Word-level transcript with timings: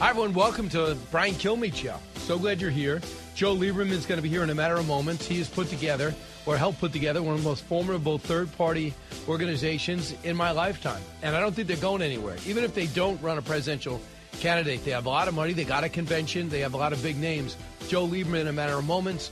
Hi, 0.00 0.08
everyone. 0.08 0.32
Welcome 0.32 0.70
to 0.70 0.96
Brian 1.10 1.34
Kilmeade 1.34 1.74
Show. 1.74 1.94
So 2.20 2.38
glad 2.38 2.58
you're 2.58 2.70
here. 2.70 3.02
Joe 3.34 3.54
Lieberman 3.54 3.90
is 3.90 4.06
going 4.06 4.16
to 4.16 4.22
be 4.22 4.30
here 4.30 4.42
in 4.42 4.48
a 4.48 4.54
matter 4.54 4.76
of 4.76 4.88
moments. 4.88 5.26
He 5.26 5.36
has 5.36 5.46
put 5.46 5.68
together, 5.68 6.14
or 6.46 6.56
helped 6.56 6.80
put 6.80 6.94
together, 6.94 7.22
one 7.22 7.34
of 7.34 7.42
the 7.42 7.46
most 7.46 7.64
formidable 7.64 8.16
third 8.16 8.50
party 8.56 8.94
organizations 9.28 10.14
in 10.24 10.38
my 10.38 10.52
lifetime. 10.52 11.02
And 11.20 11.36
I 11.36 11.40
don't 11.40 11.54
think 11.54 11.68
they're 11.68 11.76
going 11.76 12.00
anywhere. 12.00 12.38
Even 12.46 12.64
if 12.64 12.72
they 12.72 12.86
don't 12.86 13.20
run 13.20 13.36
a 13.36 13.42
presidential 13.42 14.00
candidate, 14.38 14.86
they 14.86 14.92
have 14.92 15.04
a 15.04 15.10
lot 15.10 15.28
of 15.28 15.34
money, 15.34 15.52
they 15.52 15.64
got 15.64 15.84
a 15.84 15.90
convention, 15.90 16.48
they 16.48 16.60
have 16.60 16.72
a 16.72 16.78
lot 16.78 16.94
of 16.94 17.02
big 17.02 17.18
names. 17.18 17.58
Joe 17.88 18.06
Lieberman 18.06 18.40
in 18.40 18.48
a 18.48 18.54
matter 18.54 18.78
of 18.78 18.86
moments. 18.86 19.30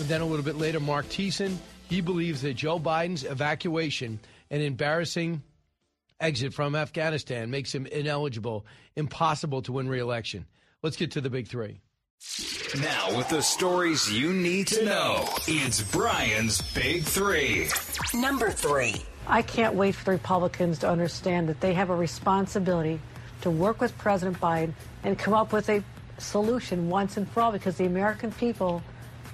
And 0.00 0.08
then 0.08 0.20
a 0.20 0.26
little 0.26 0.44
bit 0.44 0.56
later, 0.56 0.80
Marc 0.80 1.06
Thiessen. 1.06 1.56
He 1.88 2.00
believes 2.00 2.42
that 2.42 2.54
Joe 2.54 2.80
Biden's 2.80 3.22
evacuation 3.22 4.18
and 4.50 4.62
embarrassing 4.62 5.42
exit 6.20 6.54
from 6.54 6.74
Afghanistan 6.74 7.50
makes 7.50 7.74
him 7.74 7.86
ineligible, 7.86 8.66
impossible 8.96 9.62
to 9.62 9.72
win 9.72 9.88
re-election. 9.88 10.46
Let's 10.82 10.96
get 10.96 11.12
to 11.12 11.20
the 11.20 11.30
big 11.30 11.48
three. 11.48 11.80
Now, 12.80 13.16
with 13.16 13.28
the 13.28 13.40
stories 13.40 14.12
you 14.12 14.32
need 14.32 14.66
to 14.68 14.84
know, 14.84 15.24
it's 15.46 15.80
Brian's 15.80 16.60
Big 16.72 17.04
Three. 17.04 17.68
Number 18.12 18.50
three. 18.50 18.96
I 19.26 19.42
can't 19.42 19.74
wait 19.74 19.94
for 19.94 20.04
the 20.04 20.10
Republicans 20.12 20.80
to 20.80 20.90
understand 20.90 21.48
that 21.48 21.60
they 21.60 21.74
have 21.74 21.90
a 21.90 21.96
responsibility 21.96 23.00
to 23.42 23.50
work 23.50 23.80
with 23.80 23.96
President 23.98 24.40
Biden 24.40 24.72
and 25.04 25.18
come 25.18 25.32
up 25.32 25.52
with 25.52 25.68
a 25.68 25.82
solution 26.18 26.90
once 26.90 27.16
and 27.16 27.28
for 27.30 27.42
all 27.42 27.52
because 27.52 27.76
the 27.76 27.86
American 27.86 28.32
people 28.32 28.82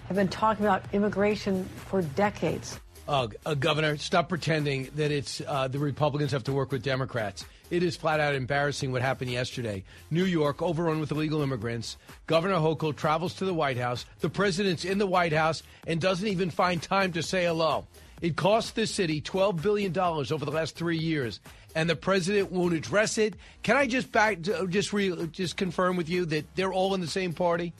have 0.08 0.16
been 0.16 0.28
talking 0.28 0.64
about 0.64 0.82
immigration 0.92 1.64
for 1.88 2.02
decades. 2.02 2.78
Uh, 3.06 3.28
uh, 3.44 3.54
Governor, 3.54 3.98
stop 3.98 4.28
pretending 4.28 4.88
that 4.96 5.10
it's 5.10 5.42
uh, 5.46 5.68
the 5.68 5.78
Republicans 5.78 6.32
have 6.32 6.44
to 6.44 6.52
work 6.52 6.72
with 6.72 6.82
Democrats. 6.82 7.44
It 7.70 7.82
is 7.82 7.96
flat 7.96 8.20
out 8.20 8.34
embarrassing 8.34 8.92
what 8.92 9.02
happened 9.02 9.30
yesterday. 9.30 9.84
New 10.10 10.24
York, 10.24 10.62
overrun 10.62 11.00
with 11.00 11.10
illegal 11.10 11.42
immigrants. 11.42 11.96
Governor 12.26 12.56
Hochul 12.56 12.96
travels 12.96 13.34
to 13.34 13.44
the 13.44 13.52
White 13.52 13.76
House. 13.76 14.06
The 14.20 14.30
president's 14.30 14.84
in 14.84 14.98
the 14.98 15.06
White 15.06 15.32
House 15.32 15.62
and 15.86 16.00
doesn't 16.00 16.26
even 16.26 16.50
find 16.50 16.82
time 16.82 17.12
to 17.12 17.22
say 17.22 17.44
hello. 17.44 17.86
It 18.22 18.36
cost 18.36 18.74
this 18.74 18.90
city 18.90 19.20
$12 19.20 19.60
billion 19.60 19.98
over 19.98 20.44
the 20.44 20.50
last 20.50 20.76
three 20.76 20.96
years, 20.96 21.40
and 21.74 21.90
the 21.90 21.96
president 21.96 22.50
won't 22.52 22.72
address 22.72 23.18
it. 23.18 23.34
Can 23.62 23.76
I 23.76 23.86
just 23.86 24.12
back, 24.12 24.40
just 24.40 24.92
re, 24.94 25.26
just 25.30 25.58
confirm 25.58 25.96
with 25.96 26.08
you 26.08 26.24
that 26.26 26.46
they're 26.54 26.72
all 26.72 26.94
in 26.94 27.02
the 27.02 27.06
same 27.06 27.34
party? 27.34 27.74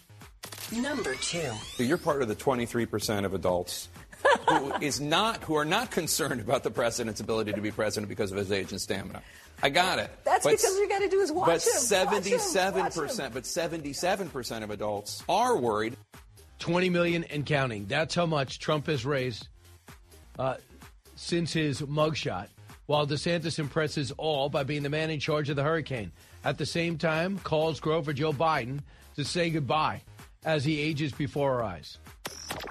Number 0.72 1.14
two. 1.14 1.50
You're 1.78 1.98
part 1.98 2.20
of 2.20 2.28
the 2.28 2.36
23% 2.36 3.25
of 3.25 3.33
adults 3.33 3.89
who 4.48 4.72
is 4.80 5.00
not 5.00 5.42
who 5.44 5.55
are 5.55 5.64
not 5.64 5.91
concerned 5.91 6.41
about 6.41 6.62
the 6.62 6.70
president's 6.70 7.20
ability 7.20 7.53
to 7.53 7.61
be 7.61 7.70
president 7.70 8.08
because 8.08 8.33
of 8.33 8.39
his 8.39 8.53
age 8.53 8.70
and 8.72 8.80
stamina. 8.80 9.22
I 9.62 9.70
got 9.70 9.98
it. 9.98 10.11
That's 10.25 10.44
but, 10.44 10.50
because 10.50 10.64
all 10.75 10.80
you 10.80 10.89
got 10.89 11.00
to 11.00 11.08
do 11.08 11.20
is 11.20 11.33
watch 11.33 11.47
but 11.47 11.55
him. 11.55 11.72
seventy-seven 11.72 12.86
percent, 12.91 13.34
but 13.34 13.47
seventy-seven 13.47 14.28
percent 14.30 14.64
of 14.64 14.70
adults 14.70 15.22
are 15.28 15.56
worried. 15.56 15.97
20 16.61 16.89
million 16.89 17.25
and 17.25 17.45
counting. 17.45 17.84
That's 17.86 18.14
how 18.14 18.27
much 18.27 18.58
Trump 18.58 18.86
has 18.86 19.05
raised 19.05 19.48
uh, 20.39 20.55
since 21.14 21.52
his 21.52 21.83
mugshot, 21.83 22.46
while 22.86 23.07
DeSantis 23.07 23.58
impresses 23.58 24.13
all 24.13 24.48
by 24.48 24.63
being 24.63 24.83
the 24.83 24.89
man 24.89 25.11
in 25.11 25.20
charge 25.20 25.51
of 25.51 25.57
the 25.57 25.63
hurricane. 25.63 26.11
At 26.42 26.57
the 26.57 26.64
same 26.64 26.96
time, 26.96 27.39
calls 27.39 27.80
grow 27.80 28.02
for 28.02 28.13
Joe 28.13 28.33
Biden 28.33 28.80
to 29.17 29.24
say 29.24 29.51
goodbye 29.51 30.02
as 30.45 30.64
he 30.64 30.80
ages 30.80 31.13
before 31.13 31.55
our 31.55 31.63
eyes. 31.63 31.98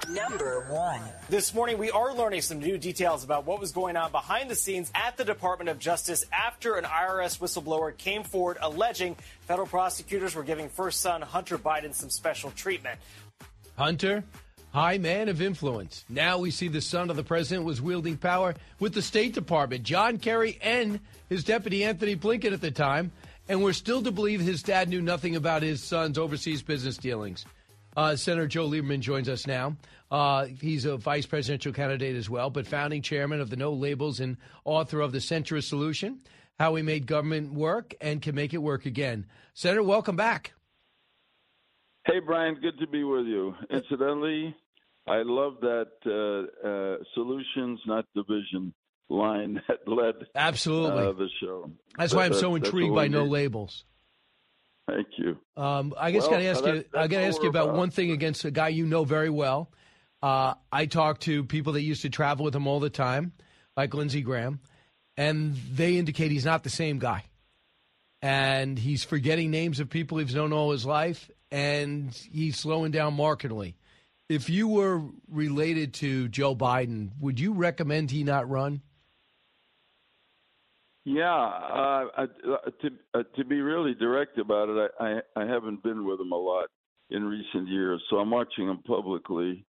Number 0.10 0.66
one. 0.70 1.02
This 1.30 1.54
morning, 1.54 1.78
we 1.78 1.90
are 1.92 2.14
learning 2.14 2.42
some 2.42 2.60
new 2.60 2.78
details 2.78 3.24
about 3.24 3.46
what 3.46 3.60
was 3.60 3.72
going 3.72 3.96
on 3.96 4.12
behind 4.12 4.50
the 4.50 4.56
scenes 4.56 4.92
at 4.94 5.18
the 5.18 5.26
Department 5.26 5.70
of 5.70 5.80
Justice 5.80 6.26
after 6.32 6.76
an 6.76 6.84
IRS 6.84 7.40
whistleblower 7.40 7.98
came 7.98 8.24
forward 8.24 8.58
alleging 8.62 9.16
federal 9.42 9.68
prosecutors 9.68 10.36
were 10.36 10.44
giving 10.44 10.70
first 10.70 11.02
son 11.02 11.22
Hunter 11.22 11.58
Biden 11.58 11.94
some 11.94 12.10
special 12.10 12.52
treatment. 12.52 13.00
Hunter, 13.78 14.24
high 14.74 14.98
man 14.98 15.30
of 15.30 15.42
influence. 15.42 16.06
Now 16.10 16.38
we 16.38 16.52
see 16.52 16.68
the 16.68 16.82
son 16.82 17.10
of 17.10 17.16
the 17.16 17.24
president 17.24 17.66
was 17.66 17.82
wielding 17.82 18.18
power 18.18 18.56
with 18.80 18.94
the 18.94 19.02
State 19.02 19.34
Department, 19.34 19.84
John 19.84 20.18
Kerry, 20.18 20.60
and 20.62 21.00
his 21.30 21.44
deputy 21.44 21.84
Antony 21.84 22.16
Blinken 22.16 22.54
at 22.54 22.62
the 22.62 22.72
time. 22.72 23.12
And 23.50 23.62
we're 23.62 23.74
still 23.74 24.02
to 24.04 24.12
believe 24.12 24.40
his 24.40 24.64
dad 24.64 24.88
knew 24.88 25.02
nothing 25.02 25.36
about 25.36 25.64
his 25.64 25.84
son's 25.84 26.18
overseas 26.18 26.62
business 26.62 26.98
dealings. 26.98 27.46
Uh, 27.96 28.16
Senator 28.16 28.48
Joe 28.48 28.68
Lieberman 28.68 29.00
joins 29.02 29.30
us 29.30 29.46
now. 29.46 29.76
Uh, 30.10 30.46
he's 30.46 30.86
a 30.86 30.98
vice 30.98 31.26
presidential 31.26 31.74
candidate 31.74 32.16
as 32.16 32.30
well, 32.30 32.50
but 32.50 32.66
founding 32.68 33.02
chairman 33.02 33.40
of 33.42 33.50
the 33.50 33.56
No 33.56 33.72
Labels 33.74 34.20
and 34.20 34.38
author 34.66 35.02
of 35.02 35.12
The 35.12 35.20
Centrist 35.20 35.66
Solution 35.70 36.20
How 36.60 36.72
We 36.74 36.82
Made 36.82 37.06
Government 37.08 37.54
Work 37.54 37.94
and 38.02 38.22
Can 38.22 38.36
Make 38.36 38.54
It 38.54 38.60
Work 38.60 38.86
Again. 38.86 39.26
Senator, 39.54 39.84
welcome 39.84 40.16
back. 40.16 40.54
Hey, 42.06 42.20
Brian, 42.20 42.56
good 42.62 42.78
to 42.80 42.88
be 42.88 43.04
with 43.04 43.26
you. 43.28 43.54
Incidentally, 43.72 44.56
I 45.08 45.22
love 45.24 45.54
that 45.62 45.88
uh, 46.06 46.68
uh, 46.68 47.04
solutions, 47.14 47.80
not 47.86 48.06
division 48.16 48.74
line 49.10 49.62
that 49.68 49.88
led 49.88 50.16
Absolutely. 50.36 51.04
uh, 51.08 51.12
the 51.14 51.30
show. 51.42 51.70
That's 51.98 52.12
That- 52.12 52.18
why 52.18 52.26
I'm 52.26 52.34
so 52.34 52.56
intrigued 52.56 52.94
by 52.96 53.08
No. 53.08 53.24
Labels. 53.26 53.86
Thank 54.88 55.08
you. 55.18 55.38
Um, 55.56 55.94
I 55.98 56.12
guess 56.12 56.24
Well, 56.24 56.32
got 56.32 56.38
to 56.40 56.46
ask 56.46 56.64
uh, 56.64 56.74
you. 56.74 56.84
I 56.94 57.08
got 57.08 57.20
to 57.20 57.26
ask 57.26 57.42
you 57.42 57.50
about 57.50 57.70
about. 57.70 57.78
one 57.78 57.90
thing 57.90 58.12
against 58.12 58.44
a 58.46 58.52
guy 58.52 58.68
you 58.70 58.86
know 58.86 59.06
very 59.06 59.30
well. 59.30 59.72
Uh, 60.22 60.54
I 60.72 60.86
talk 60.86 61.20
to 61.22 61.44
people 61.44 61.74
that 61.74 61.82
used 61.82 62.02
to 62.04 62.10
travel 62.10 62.46
with 62.46 62.56
him 62.56 62.68
all 62.68 62.80
the 62.80 62.90
time, 62.90 63.34
like 63.76 63.94
Lindsey 63.94 64.22
Graham, 64.22 64.60
and 65.18 65.56
they 65.74 65.98
indicate 65.98 66.32
he's 66.32 66.46
not 66.46 66.64
the 66.64 66.70
same 66.70 67.00
guy, 67.00 67.24
and 68.22 68.78
he's 68.78 69.04
forgetting 69.04 69.52
names 69.52 69.80
of 69.80 69.90
people 69.90 70.18
he's 70.18 70.36
known 70.36 70.54
all 70.54 70.72
his 70.72 70.86
life, 70.86 71.30
and 71.52 72.14
he's 72.32 72.58
slowing 72.58 72.92
down 72.92 73.14
markedly. 73.14 73.76
If 74.30 74.50
you 74.50 74.68
were 74.68 75.02
related 75.30 75.94
to 75.96 76.30
Joe 76.30 76.56
Biden, 76.56 77.12
would 77.20 77.40
you 77.40 77.54
recommend 77.54 78.12
he 78.12 78.24
not 78.24 78.50
run? 78.50 78.82
Yeah, 81.06 81.36
uh, 81.36 82.06
uh, 82.18 82.26
to 82.82 82.90
uh, 83.14 83.24
to 83.36 83.44
be 83.44 83.60
really 83.60 83.94
direct 83.94 84.38
about 84.38 84.70
it, 84.70 84.92
I, 85.00 85.20
I 85.36 85.44
I 85.44 85.46
haven't 85.46 85.84
been 85.84 86.06
with 86.06 86.20
him 86.20 86.32
a 86.32 86.38
lot 86.38 86.68
in 87.10 87.26
recent 87.26 87.68
years, 87.68 88.02
so 88.10 88.18
I'm 88.18 88.32
watching 88.32 88.70
him 88.70 88.80
publicly. 88.88 89.66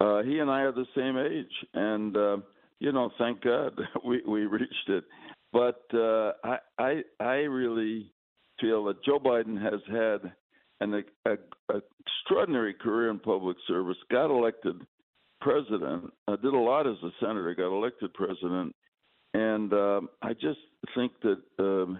Uh, 0.00 0.22
he 0.22 0.40
and 0.40 0.50
I 0.50 0.62
are 0.62 0.72
the 0.72 0.86
same 0.96 1.16
age, 1.16 1.68
and 1.74 2.16
uh, 2.16 2.36
you 2.80 2.90
know, 2.90 3.10
thank 3.16 3.42
God 3.42 3.78
we 4.04 4.22
we 4.26 4.46
reached 4.46 4.88
it. 4.88 5.04
But 5.52 5.82
uh, 5.94 6.32
I 6.42 6.58
I 6.78 7.02
I 7.20 7.34
really 7.46 8.12
feel 8.60 8.84
that 8.86 9.04
Joe 9.04 9.20
Biden 9.20 9.62
has 9.62 9.80
had 9.86 10.32
an 10.80 11.04
a, 11.26 11.30
a, 11.72 11.80
extraordinary 12.00 12.74
career 12.74 13.10
in 13.10 13.20
public 13.20 13.56
service. 13.68 13.96
Got 14.10 14.32
elected 14.32 14.80
president. 15.40 16.12
Uh, 16.26 16.34
did 16.34 16.54
a 16.54 16.58
lot 16.58 16.88
as 16.88 16.96
a 17.04 17.10
senator. 17.20 17.54
Got 17.54 17.72
elected 17.72 18.12
president 18.14 18.74
and 19.34 19.72
um, 19.72 20.08
I 20.20 20.34
just 20.34 20.58
think 20.94 21.12
that 21.22 21.40
um, 21.58 21.98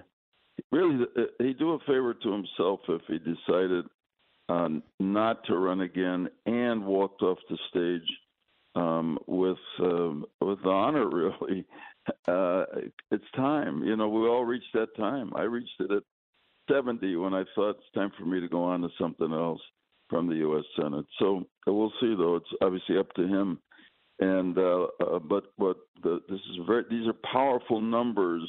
really 0.70 1.04
uh, 1.16 1.22
he'd 1.38 1.58
do 1.58 1.72
a 1.72 1.78
favor 1.80 2.14
to 2.14 2.32
himself 2.32 2.80
if 2.88 3.02
he 3.08 3.18
decided 3.18 3.84
uh, 4.48 4.68
not 5.00 5.44
to 5.46 5.56
run 5.56 5.80
again 5.80 6.28
and 6.46 6.84
walked 6.84 7.22
off 7.22 7.38
the 7.48 7.58
stage 7.70 8.16
um, 8.74 9.18
with 9.26 9.58
um, 9.80 10.24
with 10.40 10.64
honor. 10.66 11.08
Really, 11.12 11.64
uh, 12.26 12.64
it's 13.12 13.30
time. 13.36 13.84
You 13.84 13.96
know, 13.96 14.08
we 14.08 14.26
all 14.28 14.44
reached 14.44 14.72
that 14.74 14.96
time. 14.96 15.32
I 15.36 15.42
reached 15.42 15.78
it 15.78 15.92
at 15.92 16.02
70 16.68 17.14
when 17.16 17.32
I 17.32 17.44
thought 17.54 17.76
it's 17.76 17.94
time 17.94 18.10
for 18.18 18.24
me 18.24 18.40
to 18.40 18.48
go 18.48 18.64
on 18.64 18.80
to 18.80 18.88
something 19.00 19.32
else 19.32 19.60
from 20.08 20.28
the 20.28 20.34
U.S. 20.36 20.64
Senate. 20.76 21.06
So 21.20 21.44
we'll 21.66 21.92
see, 22.00 22.14
though. 22.18 22.36
It's 22.36 22.48
obviously 22.60 22.98
up 22.98 23.12
to 23.14 23.22
him 23.22 23.60
and 24.22 24.56
uh, 24.56 24.86
uh, 25.00 25.18
but 25.18 25.44
but 25.58 25.76
the, 26.02 26.20
this 26.28 26.38
is 26.38 26.58
very 26.66 26.84
these 26.88 27.06
are 27.06 27.14
powerful 27.32 27.80
numbers 27.80 28.48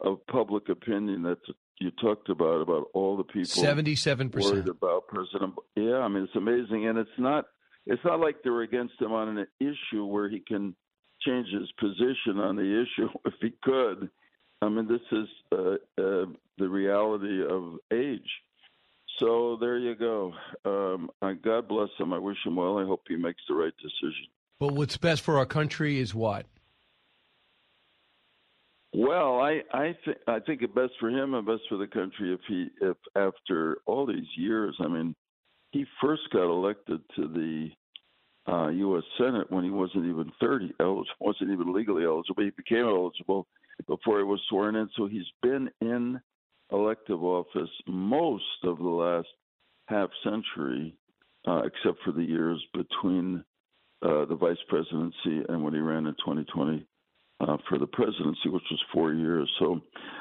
of 0.00 0.24
public 0.28 0.68
opinion 0.68 1.22
that 1.22 1.38
you 1.80 1.90
talked 2.00 2.28
about 2.28 2.60
about 2.60 2.84
all 2.94 3.16
the 3.16 3.24
people 3.24 3.46
Seventy-seven 3.46 4.30
worried 4.30 4.44
percent. 4.44 4.68
about 4.68 5.08
President. 5.08 5.54
Yeah, 5.76 5.98
I 5.98 6.08
mean 6.08 6.24
it's 6.24 6.36
amazing, 6.36 6.86
and 6.86 6.98
it's 6.98 7.18
not 7.18 7.46
it's 7.86 8.04
not 8.04 8.20
like 8.20 8.36
they're 8.44 8.62
against 8.62 9.00
him 9.00 9.12
on 9.12 9.36
an 9.36 9.46
issue 9.58 10.04
where 10.04 10.28
he 10.28 10.40
can 10.40 10.76
change 11.26 11.48
his 11.48 11.70
position 11.78 12.38
on 12.38 12.56
the 12.56 12.62
issue 12.82 13.08
if 13.24 13.34
he 13.40 13.52
could. 13.62 14.10
I 14.62 14.68
mean, 14.68 14.86
this 14.86 15.00
is 15.10 15.26
uh, 15.52 16.02
uh, 16.02 16.26
the 16.58 16.68
reality 16.68 17.42
of 17.42 17.78
age. 17.92 18.28
So 19.18 19.56
there 19.58 19.78
you 19.78 19.94
go. 19.94 20.32
Um, 20.64 21.10
God 21.42 21.66
bless 21.66 21.88
him. 21.98 22.12
I 22.12 22.18
wish 22.18 22.36
him 22.44 22.56
well. 22.56 22.78
I 22.78 22.84
hope 22.84 23.02
he 23.08 23.16
makes 23.16 23.42
the 23.48 23.54
right 23.54 23.72
decision. 23.82 24.26
But 24.60 24.74
what's 24.74 24.98
best 24.98 25.22
for 25.22 25.38
our 25.38 25.46
country 25.46 25.98
is 25.98 26.14
what? 26.14 26.44
Well, 28.92 29.40
I 29.40 29.62
I 29.72 29.96
think 30.04 30.18
I 30.26 30.40
think 30.40 30.62
it 30.62 30.74
best 30.74 30.92
for 31.00 31.08
him 31.08 31.34
and 31.34 31.46
best 31.46 31.62
for 31.68 31.78
the 31.78 31.86
country 31.86 32.34
if 32.34 32.40
he 32.46 32.68
if 32.82 32.96
after 33.16 33.78
all 33.86 34.04
these 34.04 34.28
years, 34.36 34.76
I 34.78 34.88
mean, 34.88 35.14
he 35.70 35.86
first 36.02 36.22
got 36.32 36.44
elected 36.44 37.00
to 37.16 37.28
the 37.28 37.70
uh, 38.52 38.68
U.S. 38.68 39.04
Senate 39.16 39.50
when 39.50 39.64
he 39.64 39.70
wasn't 39.70 40.06
even 40.06 40.30
30 40.40 40.74
eligible, 40.80 41.04
wasn't 41.20 41.50
even 41.50 41.72
legally 41.72 42.04
eligible. 42.04 42.42
He 42.42 42.50
became 42.50 42.84
eligible 42.84 43.46
before 43.86 44.18
he 44.18 44.24
was 44.24 44.40
sworn 44.48 44.76
in, 44.76 44.90
so 44.96 45.06
he's 45.06 45.30
been 45.42 45.70
in 45.80 46.20
elective 46.72 47.22
office 47.22 47.70
most 47.86 48.44
of 48.64 48.78
the 48.78 48.84
last 48.84 49.28
half 49.86 50.10
century, 50.22 50.94
uh, 51.46 51.62
except 51.64 52.02
for 52.04 52.12
the 52.12 52.22
years 52.22 52.62
between 52.74 53.44
uh, 54.02 54.24
the 54.26 54.36
vice 54.36 54.56
presidency 54.68 55.44
and 55.48 55.62
when 55.62 55.74
he 55.74 55.80
ran 55.80 56.06
in 56.06 56.14
2020 56.14 56.86
uh, 57.40 57.56
for 57.68 57.78
the 57.78 57.86
presidency, 57.86 58.48
which 58.48 58.62
was 58.70 58.80
four 58.92 59.12
years. 59.12 59.50
So, 59.58 59.80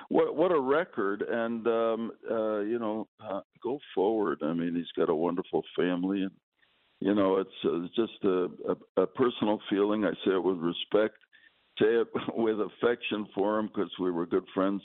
what 0.10 0.36
what 0.36 0.52
a 0.52 0.60
record! 0.60 1.22
And 1.22 1.68
um, 1.68 2.12
uh, 2.30 2.60
you 2.60 2.80
know, 2.80 3.08
uh, 3.24 3.42
go 3.62 3.80
forward. 3.94 4.40
I 4.42 4.54
mean, 4.54 4.76
he's 4.76 4.92
got 4.98 5.12
a 5.12 5.16
wonderful 5.16 5.64
family, 5.78 6.22
and 6.22 6.32
you 7.02 7.16
know, 7.16 7.38
it's, 7.38 7.50
uh, 7.64 7.84
it's 7.84 7.96
just 7.96 8.24
a, 8.24 8.48
a, 8.98 9.04
a 9.04 9.08
personal 9.08 9.60
feeling. 9.70 10.06
I 10.06 10.12
say 10.26 10.32
it 10.32 10.44
with 10.44 10.58
respect, 10.58 11.16
say 11.80 11.88
it 11.88 12.08
with 12.36 12.58
affection 12.60 13.28
for 13.34 13.60
him 13.60 13.68
because 13.68 13.92
we 14.00 14.12
were 14.12 14.26
good 14.26 14.46
friends 14.54 14.82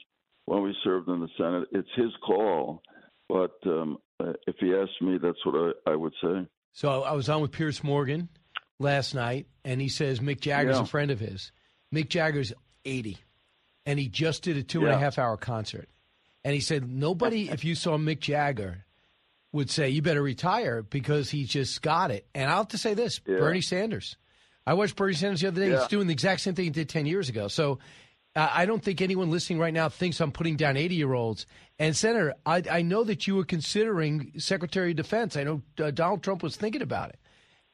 when 0.47 0.63
we 0.63 0.75
served 0.85 1.09
in 1.09 1.21
the 1.21 1.29
Senate. 1.37 1.69
It's 1.73 1.89
his 1.97 2.13
call, 2.25 2.83
but 3.29 3.55
um, 3.67 3.99
uh, 4.21 4.33
if 4.47 4.57
he 4.61 4.75
asked 4.75 5.01
me, 5.03 5.19
that's 5.21 5.45
what 5.45 5.75
I, 5.87 5.93
I 5.93 5.97
would 5.97 6.15
say. 6.23 6.47
So 6.73 7.03
I 7.03 7.13
was 7.13 7.29
on 7.29 7.41
with 7.41 7.53
Piers 7.53 7.85
Morgan 7.85 8.29
last 8.79 9.15
night, 9.15 9.47
and 9.65 9.81
he 9.81 9.89
says 9.89 10.21
Mick 10.21 10.41
Jagger's 10.41 10.77
Yeah. 10.77 10.83
a 10.83 10.87
friend 10.87 11.11
of 11.11 11.21
his. 11.21 11.53
Mick 11.95 12.09
Jagger's 12.09 12.53
80, 12.85 13.19
and 13.87 13.99
he 13.99 14.09
just 14.09 14.43
did 14.43 14.57
a 14.57 14.63
two 14.63 14.81
and 14.85 14.91
a 14.93 14.99
half 14.99 15.19
hour 15.19 15.37
concert. 15.37 15.89
And 16.45 16.53
he 16.55 16.61
said, 16.61 16.87
nobody, 16.89 17.49
if 17.49 17.65
you 17.65 17.75
saw 17.75 17.97
Mick 17.97 18.21
Jagger, 18.21 18.85
would 19.53 19.71
say, 19.71 19.89
you 19.89 20.03
better 20.03 20.21
retire 20.23 20.83
because 20.83 21.31
he 21.31 21.45
just 21.45 21.81
got 21.81 22.11
it. 22.11 22.27
And 22.35 22.51
I'll 22.51 22.59
have 22.59 22.69
to 22.69 22.79
say 22.79 22.95
this 22.95 23.21
Yeah. 23.27 23.39
Bernie 23.39 23.61
Sanders. 23.61 24.17
I 24.67 24.75
watched 24.75 24.97
Bernie 24.97 25.15
Sanders 25.15 25.41
the 25.43 25.49
other 25.49 25.61
day. 25.65 25.71
He's 25.79 25.87
doing 25.89 26.07
the 26.07 26.13
exact 26.13 26.41
same 26.41 26.55
thing 26.55 26.65
he 26.65 26.71
did 26.71 26.89
10 26.89 27.07
years 27.07 27.29
ago. 27.29 27.49
So 27.49 27.79
uh, 28.35 28.49
I 28.53 28.67
don't 28.67 28.83
think 28.83 29.01
anyone 29.01 29.31
listening 29.31 29.59
right 29.61 29.73
now 29.73 29.89
thinks 29.89 30.21
I'm 30.21 30.33
putting 30.33 30.57
down 30.57 30.77
80 30.77 30.97
year 30.97 31.13
olds. 31.15 31.47
And, 31.79 31.95
Senator, 31.97 32.35
I, 32.45 32.63
I 32.71 32.83
know 32.83 33.05
that 33.05 33.27
you 33.27 33.37
were 33.37 33.45
considering 33.45 34.33
Secretary 34.39 34.91
of 34.91 34.97
Defense. 34.97 35.37
I 35.37 35.45
know 35.45 35.63
uh, 35.81 35.91
Donald 35.93 36.23
Trump 36.23 36.43
was 36.43 36.57
thinking 36.57 36.83
about 36.83 37.11
it. 37.11 37.19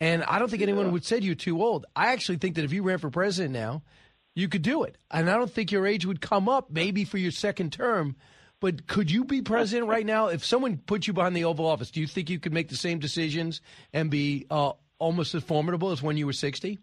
And 0.00 0.24
I 0.24 0.38
don't 0.38 0.50
think 0.50 0.62
anyone 0.62 0.92
would 0.92 1.04
say 1.04 1.18
you're 1.18 1.34
too 1.34 1.62
old. 1.62 1.84
I 1.94 2.12
actually 2.12 2.38
think 2.38 2.56
that 2.56 2.64
if 2.64 2.72
you 2.72 2.82
ran 2.82 2.98
for 2.98 3.10
president 3.10 3.52
now, 3.52 3.82
you 4.34 4.48
could 4.48 4.62
do 4.62 4.84
it. 4.84 4.96
And 5.10 5.28
I 5.28 5.36
don't 5.36 5.50
think 5.50 5.72
your 5.72 5.86
age 5.86 6.06
would 6.06 6.20
come 6.20 6.48
up 6.48 6.70
maybe 6.70 7.04
for 7.04 7.18
your 7.18 7.32
second 7.32 7.72
term. 7.72 8.16
But 8.60 8.86
could 8.86 9.10
you 9.10 9.24
be 9.24 9.42
president 9.42 9.88
right 9.88 10.04
now? 10.04 10.28
If 10.28 10.44
someone 10.44 10.78
put 10.78 11.06
you 11.06 11.12
behind 11.12 11.36
the 11.36 11.44
Oval 11.44 11.66
Office, 11.66 11.90
do 11.90 12.00
you 12.00 12.06
think 12.06 12.30
you 12.30 12.38
could 12.38 12.52
make 12.52 12.68
the 12.68 12.76
same 12.76 12.98
decisions 12.98 13.60
and 13.92 14.10
be 14.10 14.46
uh, 14.50 14.72
almost 14.98 15.34
as 15.34 15.42
formidable 15.42 15.90
as 15.90 16.02
when 16.02 16.16
you 16.16 16.26
were 16.26 16.32
60? 16.32 16.78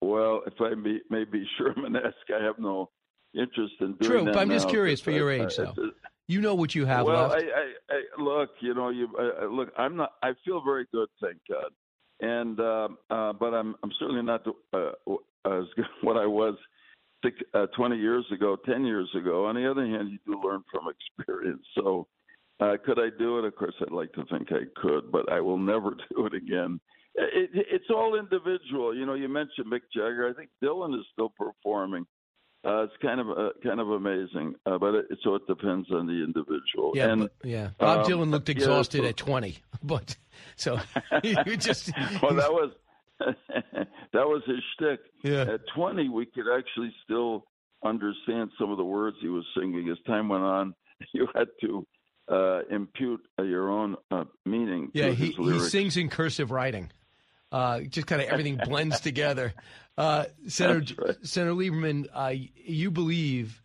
Well, 0.00 0.42
if 0.46 0.54
I 0.60 0.74
may, 0.74 0.98
may 1.10 1.24
be 1.24 1.46
Sherman-esque, 1.56 2.30
I 2.38 2.44
have 2.44 2.58
no 2.58 2.90
interest 3.34 3.74
in 3.80 3.94
doing 3.94 4.10
True, 4.10 4.24
that 4.26 4.34
but 4.34 4.40
I'm 4.40 4.50
just 4.50 4.68
curious 4.68 5.00
for 5.00 5.10
your 5.10 5.30
I- 5.30 5.44
age, 5.44 5.58
I- 5.58 5.64
though. 5.64 5.90
You 6.26 6.40
know 6.40 6.54
what 6.54 6.74
you 6.74 6.86
have 6.86 7.04
well, 7.04 7.28
left. 7.28 7.44
I 7.44 7.83
look, 8.24 8.50
you 8.60 8.74
know, 8.74 8.88
you 8.88 9.08
I, 9.18 9.44
I- 9.44 9.46
look. 9.46 9.72
I'm 9.76 9.96
not. 9.96 10.12
I 10.22 10.32
feel 10.44 10.62
very 10.64 10.86
good, 10.92 11.08
thank 11.20 11.38
God. 11.48 11.70
And 12.20 12.58
um 12.60 12.98
uh, 13.10 13.32
but 13.32 13.52
I'm 13.54 13.74
I'm 13.82 13.92
certainly 13.98 14.22
not 14.22 14.46
uh, 14.72 14.92
as 15.46 15.64
good 15.76 15.86
what 16.02 16.16
I 16.16 16.26
was 16.26 16.54
six, 17.24 17.36
uh, 17.54 17.66
20 17.76 17.96
years 17.96 18.24
ago, 18.32 18.56
10 18.66 18.84
years 18.84 19.08
ago. 19.16 19.46
On 19.46 19.54
the 19.54 19.68
other 19.70 19.86
hand, 19.86 20.10
you 20.10 20.18
do 20.26 20.40
learn 20.42 20.62
from 20.70 20.84
experience. 21.18 21.64
So, 21.74 22.06
uh, 22.60 22.76
could 22.84 22.98
I 22.98 23.08
do 23.18 23.38
it? 23.38 23.44
Of 23.44 23.56
course, 23.56 23.74
I'd 23.80 23.92
like 23.92 24.12
to 24.12 24.24
think 24.30 24.48
I 24.52 24.64
could, 24.80 25.10
but 25.10 25.30
I 25.32 25.40
will 25.40 25.58
never 25.58 25.90
do 26.14 26.26
it 26.26 26.34
again. 26.34 26.80
It, 27.16 27.50
it, 27.54 27.66
it's 27.70 27.90
all 27.90 28.18
individual. 28.18 28.94
You 28.94 29.06
know, 29.06 29.14
you 29.14 29.28
mentioned 29.28 29.66
Mick 29.72 29.82
Jagger. 29.94 30.28
I 30.28 30.32
think 30.38 30.50
Dylan 30.62 30.98
is 30.98 31.06
still 31.12 31.32
performing. 31.36 32.06
Uh, 32.64 32.84
it's 32.84 32.94
kind 33.02 33.20
of 33.20 33.28
uh, 33.30 33.50
kind 33.62 33.78
of 33.78 33.90
amazing, 33.90 34.54
uh, 34.64 34.78
but 34.78 34.94
it, 34.94 35.06
so 35.22 35.34
it 35.34 35.46
depends 35.46 35.90
on 35.90 36.06
the 36.06 36.24
individual. 36.24 36.92
yeah, 36.94 37.10
and 37.12 37.20
but- 37.22 37.32
yeah. 37.42 37.68
Bob 37.78 38.06
um, 38.06 38.10
Dylan 38.10 38.30
looked 38.30 38.48
yeah, 38.48 38.54
exhausted 38.56 39.02
so- 39.02 39.08
at 39.08 39.16
20, 39.16 39.58
but 39.82 40.16
so 40.56 40.78
you 41.22 41.56
just 41.56 41.90
well, 42.22 42.34
that 42.34 42.52
was 42.52 42.70
that 43.20 43.86
was 44.26 44.42
his 44.46 44.58
shtick. 44.74 45.00
Yeah. 45.22 45.54
At 45.54 45.60
20, 45.74 46.08
we 46.08 46.26
could 46.26 46.46
actually 46.54 46.92
still 47.04 47.46
understand 47.84 48.50
some 48.58 48.70
of 48.70 48.78
the 48.78 48.84
words 48.84 49.16
he 49.20 49.28
was 49.28 49.44
singing. 49.58 49.88
As 49.90 49.98
time 50.06 50.28
went 50.28 50.44
on, 50.44 50.74
you 51.12 51.28
had 51.34 51.48
to 51.60 51.86
uh, 52.30 52.60
impute 52.70 53.20
uh, 53.38 53.42
your 53.42 53.70
own 53.70 53.96
uh, 54.10 54.24
meaning 54.46 54.90
Yeah, 54.94 55.08
to 55.08 55.14
he, 55.14 55.32
his 55.32 55.36
he 55.36 55.58
sings 55.68 55.96
in 55.96 56.08
cursive 56.08 56.50
writing. 56.50 56.90
Uh, 57.54 57.80
just 57.82 58.08
kind 58.08 58.20
of 58.20 58.26
everything 58.28 58.58
blends 58.64 58.98
together. 59.00 59.54
Uh, 59.96 60.24
Senator 60.48 61.16
Senator 61.22 61.54
Lieberman, 61.54 62.06
uh, 62.12 62.32
you 62.56 62.90
believe 62.90 63.62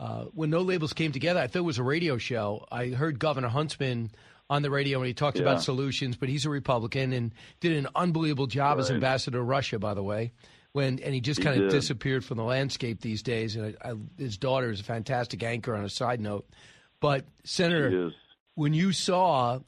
uh, 0.00 0.24
when 0.32 0.48
No 0.48 0.62
Labels 0.62 0.94
came 0.94 1.12
together, 1.12 1.38
I 1.40 1.46
thought 1.46 1.58
it 1.58 1.62
was 1.62 1.76
a 1.78 1.82
radio 1.82 2.16
show. 2.16 2.64
I 2.72 2.86
heard 2.88 3.18
Governor 3.18 3.48
Huntsman 3.48 4.10
on 4.48 4.62
the 4.62 4.70
radio 4.70 4.96
and 4.98 5.06
he 5.06 5.12
talked 5.12 5.36
Yeah. 5.36 5.42
about 5.42 5.62
solutions, 5.62 6.16
but 6.16 6.30
he's 6.30 6.46
a 6.46 6.50
Republican 6.50 7.12
and 7.12 7.32
did 7.60 7.76
an 7.76 7.86
unbelievable 7.94 8.46
job 8.46 8.78
as 8.78 8.90
ambassador 8.90 9.36
to 9.36 9.42
Russia, 9.42 9.78
by 9.78 9.92
the 9.92 10.02
way. 10.02 10.32
When 10.72 10.98
and 11.00 11.12
he 11.14 11.20
just 11.20 11.42
kind 11.42 11.62
of 11.62 11.70
disappeared 11.70 12.24
from 12.24 12.38
the 12.38 12.44
landscape 12.44 13.02
these 13.02 13.22
days. 13.22 13.56
And 13.56 13.76
I, 13.84 13.90
I, 13.90 13.94
his 14.16 14.38
daughter 14.38 14.70
is 14.70 14.80
a 14.80 14.84
fantastic 14.84 15.42
anchor. 15.42 15.74
On 15.74 15.84
a 15.84 15.90
side 15.90 16.20
note, 16.20 16.48
but 17.00 17.26
Senator, 17.44 18.12
when 18.54 18.72
you 18.72 18.92
saw 18.92 19.58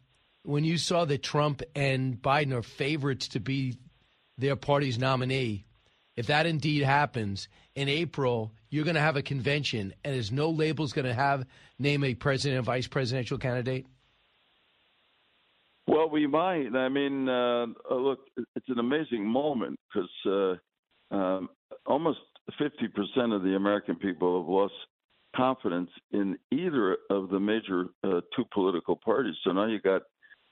when 0.44 0.64
you 0.64 0.78
saw 0.78 1.04
that 1.04 1.22
Trump 1.22 1.62
and 1.74 2.20
Biden 2.20 2.52
are 2.52 2.62
favorites 2.62 3.28
to 3.28 3.40
be 3.40 3.76
their 4.38 4.56
party's 4.56 4.98
nominee, 4.98 5.66
if 6.16 6.26
that 6.26 6.46
indeed 6.46 6.82
happens 6.82 7.48
in 7.74 7.88
April, 7.88 8.52
you're 8.68 8.84
going 8.84 8.94
to 8.94 9.00
have 9.00 9.16
a 9.16 9.22
convention, 9.22 9.94
and 10.04 10.14
is 10.14 10.32
no 10.32 10.50
labels 10.50 10.92
going 10.92 11.06
to 11.06 11.14
have 11.14 11.46
name 11.78 12.04
a 12.04 12.14
president 12.14 12.58
and 12.58 12.66
vice 12.66 12.86
presidential 12.86 13.38
candidate? 13.38 13.86
Well, 15.86 16.08
we 16.08 16.26
might. 16.26 16.74
I 16.74 16.88
mean, 16.88 17.28
uh, 17.28 17.66
uh, 17.90 17.94
look, 17.94 18.20
it's 18.54 18.68
an 18.68 18.78
amazing 18.78 19.26
moment 19.26 19.78
because 19.92 20.60
uh, 21.12 21.14
um, 21.14 21.48
almost 21.86 22.20
50% 22.60 23.34
of 23.34 23.42
the 23.42 23.56
American 23.56 23.96
people 23.96 24.40
have 24.40 24.48
lost 24.48 24.74
confidence 25.34 25.90
in 26.12 26.36
either 26.52 26.98
of 27.08 27.30
the 27.30 27.40
major 27.40 27.86
uh, 28.04 28.20
two 28.36 28.44
political 28.52 28.96
parties. 28.96 29.34
So 29.44 29.52
now 29.52 29.66
you 29.66 29.80
got 29.80 30.02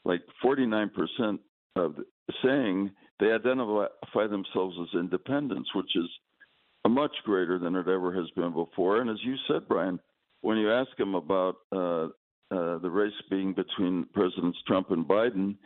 like 0.08 0.22
49% 0.44 1.38
of 1.76 1.94
saying 2.42 2.90
they 3.20 3.30
identify 3.30 4.26
themselves 4.28 4.76
as 4.80 4.98
independents, 4.98 5.68
which 5.74 5.94
is 5.94 6.08
much 6.88 7.14
greater 7.24 7.58
than 7.58 7.76
it 7.76 7.86
ever 7.86 8.12
has 8.14 8.28
been 8.34 8.52
before. 8.52 9.00
And 9.00 9.10
as 9.10 9.18
you 9.22 9.36
said, 9.46 9.68
Brian, 9.68 10.00
when 10.40 10.56
you 10.56 10.72
ask 10.72 10.88
them 10.96 11.14
about 11.14 11.56
uh, 11.70 12.06
uh, 12.50 12.78
the 12.78 12.90
race 12.90 13.12
being 13.28 13.52
between 13.52 14.06
Presidents 14.14 14.58
Trump 14.66 14.90
and 14.90 15.04
Biden, 15.04 15.56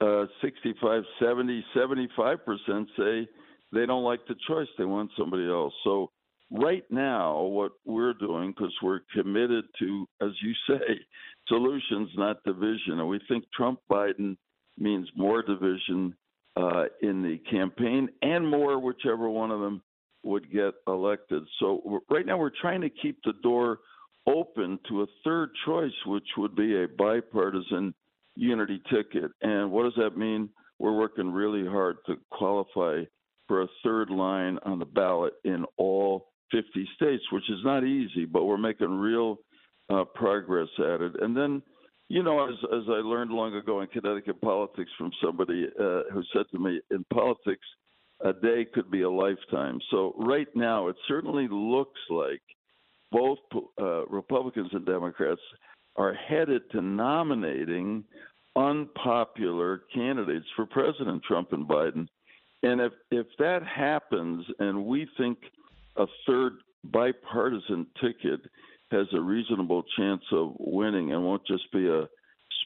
uh, 0.00 0.26
65, 0.42 1.02
70, 1.20 1.64
75 1.74 2.38
percent 2.44 2.88
say 2.96 3.28
they 3.72 3.86
don't 3.86 4.04
like 4.04 4.20
the 4.28 4.36
choice; 4.46 4.68
they 4.78 4.84
want 4.84 5.10
somebody 5.18 5.48
else. 5.48 5.74
So 5.82 6.10
right 6.52 6.84
now, 6.90 7.42
what 7.42 7.72
we're 7.84 8.14
doing, 8.14 8.52
because 8.52 8.72
we're 8.82 9.00
committed 9.12 9.64
to, 9.80 10.06
as 10.22 10.30
you 10.42 10.52
say, 10.68 11.00
solutions, 11.48 12.10
not 12.16 12.42
division, 12.44 12.98
and 12.98 13.08
we 13.08 13.20
think 13.28 13.44
Trump 13.54 13.80
Biden 13.90 14.36
means 14.78 15.08
more 15.16 15.42
division 15.42 16.14
uh, 16.56 16.84
in 17.02 17.22
the 17.22 17.38
campaign 17.50 18.08
and 18.22 18.48
more 18.48 18.78
whichever 18.78 19.28
one 19.28 19.50
of 19.50 19.60
them 19.60 19.82
would 20.22 20.50
get 20.52 20.74
elected. 20.86 21.42
So 21.60 22.02
right 22.10 22.26
now, 22.26 22.38
we're 22.38 22.50
trying 22.60 22.80
to 22.82 22.90
keep 22.90 23.18
the 23.24 23.34
door 23.42 23.78
open 24.26 24.78
to 24.88 25.02
a 25.02 25.06
third 25.24 25.50
choice, 25.64 25.92
which 26.06 26.26
would 26.36 26.54
be 26.54 26.82
a 26.82 26.88
bipartisan 26.88 27.94
unity 28.36 28.82
ticket. 28.92 29.30
And 29.42 29.70
what 29.70 29.84
does 29.84 29.94
that 29.96 30.16
mean? 30.16 30.50
We're 30.78 30.96
working 30.96 31.32
really 31.32 31.66
hard 31.66 31.96
to 32.06 32.16
qualify 32.30 33.02
for 33.46 33.62
a 33.62 33.68
third 33.82 34.10
line 34.10 34.58
on 34.64 34.78
the 34.78 34.84
ballot 34.84 35.32
in 35.44 35.64
all 35.76 36.28
50 36.52 36.88
states, 36.94 37.24
which 37.32 37.48
is 37.50 37.60
not 37.64 37.84
easy, 37.84 38.24
but 38.24 38.44
we're 38.44 38.58
making 38.58 38.90
real 38.90 39.38
uh, 39.90 40.04
progress 40.04 40.68
at 40.78 41.00
it. 41.00 41.12
And 41.20 41.36
then, 41.36 41.62
you 42.08 42.22
know, 42.22 42.48
as 42.48 42.56
as 42.72 42.84
I 42.88 43.00
learned 43.00 43.30
long 43.30 43.54
ago 43.54 43.80
in 43.80 43.88
Connecticut 43.88 44.40
politics 44.40 44.90
from 44.96 45.10
somebody 45.22 45.66
uh, 45.78 46.02
who 46.12 46.22
said 46.32 46.46
to 46.52 46.58
me, 46.58 46.80
in 46.90 47.04
politics, 47.12 47.66
a 48.20 48.32
day 48.32 48.66
could 48.72 48.90
be 48.90 49.02
a 49.02 49.10
lifetime. 49.10 49.78
So 49.90 50.14
right 50.18 50.48
now, 50.54 50.88
it 50.88 50.96
certainly 51.06 51.48
looks 51.50 52.00
like 52.10 52.42
both 53.12 53.38
uh, 53.80 54.06
Republicans 54.06 54.70
and 54.72 54.84
Democrats 54.84 55.40
are 55.96 56.14
headed 56.14 56.62
to 56.72 56.80
nominating 56.80 58.04
unpopular 58.56 59.82
candidates 59.94 60.46
for 60.56 60.66
President 60.66 61.22
Trump 61.22 61.52
and 61.52 61.66
Biden. 61.66 62.08
And 62.62 62.80
if 62.80 62.92
if 63.10 63.26
that 63.38 63.62
happens, 63.64 64.44
and 64.58 64.84
we 64.84 65.06
think 65.16 65.38
a 65.96 66.06
third 66.26 66.54
bipartisan 66.84 67.86
ticket 68.00 68.40
has 68.90 69.06
a 69.12 69.20
reasonable 69.20 69.84
chance 69.96 70.22
of 70.32 70.54
winning 70.58 71.12
and 71.12 71.22
won't 71.22 71.46
just 71.46 71.70
be 71.72 71.88
a 71.88 72.08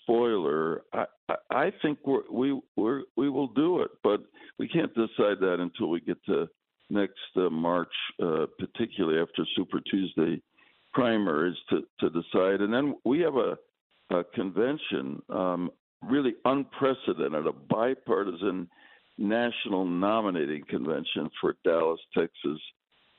spoiler, 0.02 0.82
I, 0.92 1.04
I, 1.28 1.34
I 1.50 1.72
think 1.82 1.98
we're, 2.04 2.22
we 2.30 2.60
we're, 2.76 3.02
we 3.16 3.28
will 3.28 3.48
do 3.48 3.80
it. 3.80 3.90
But 4.02 4.20
we 4.58 4.68
can't 4.68 4.94
decide 4.94 5.38
that 5.40 5.56
until 5.58 5.88
we 5.88 6.00
get 6.00 6.24
to 6.26 6.48
next 6.90 7.18
uh, 7.36 7.50
March, 7.50 7.92
uh, 8.22 8.46
particularly 8.58 9.20
after 9.20 9.44
Super 9.56 9.80
Tuesday 9.90 10.40
primaries 10.92 11.56
to, 11.70 11.82
to 12.00 12.10
decide. 12.10 12.60
And 12.60 12.72
then 12.72 12.96
we 13.04 13.20
have 13.20 13.36
a, 13.36 13.56
a 14.14 14.24
convention, 14.34 15.22
um, 15.30 15.70
really 16.02 16.34
unprecedented, 16.44 17.46
a 17.46 17.52
bipartisan 17.52 18.68
national 19.18 19.86
nominating 19.86 20.64
convention 20.68 21.30
for 21.40 21.56
Dallas, 21.64 22.00
Texas, 22.16 22.60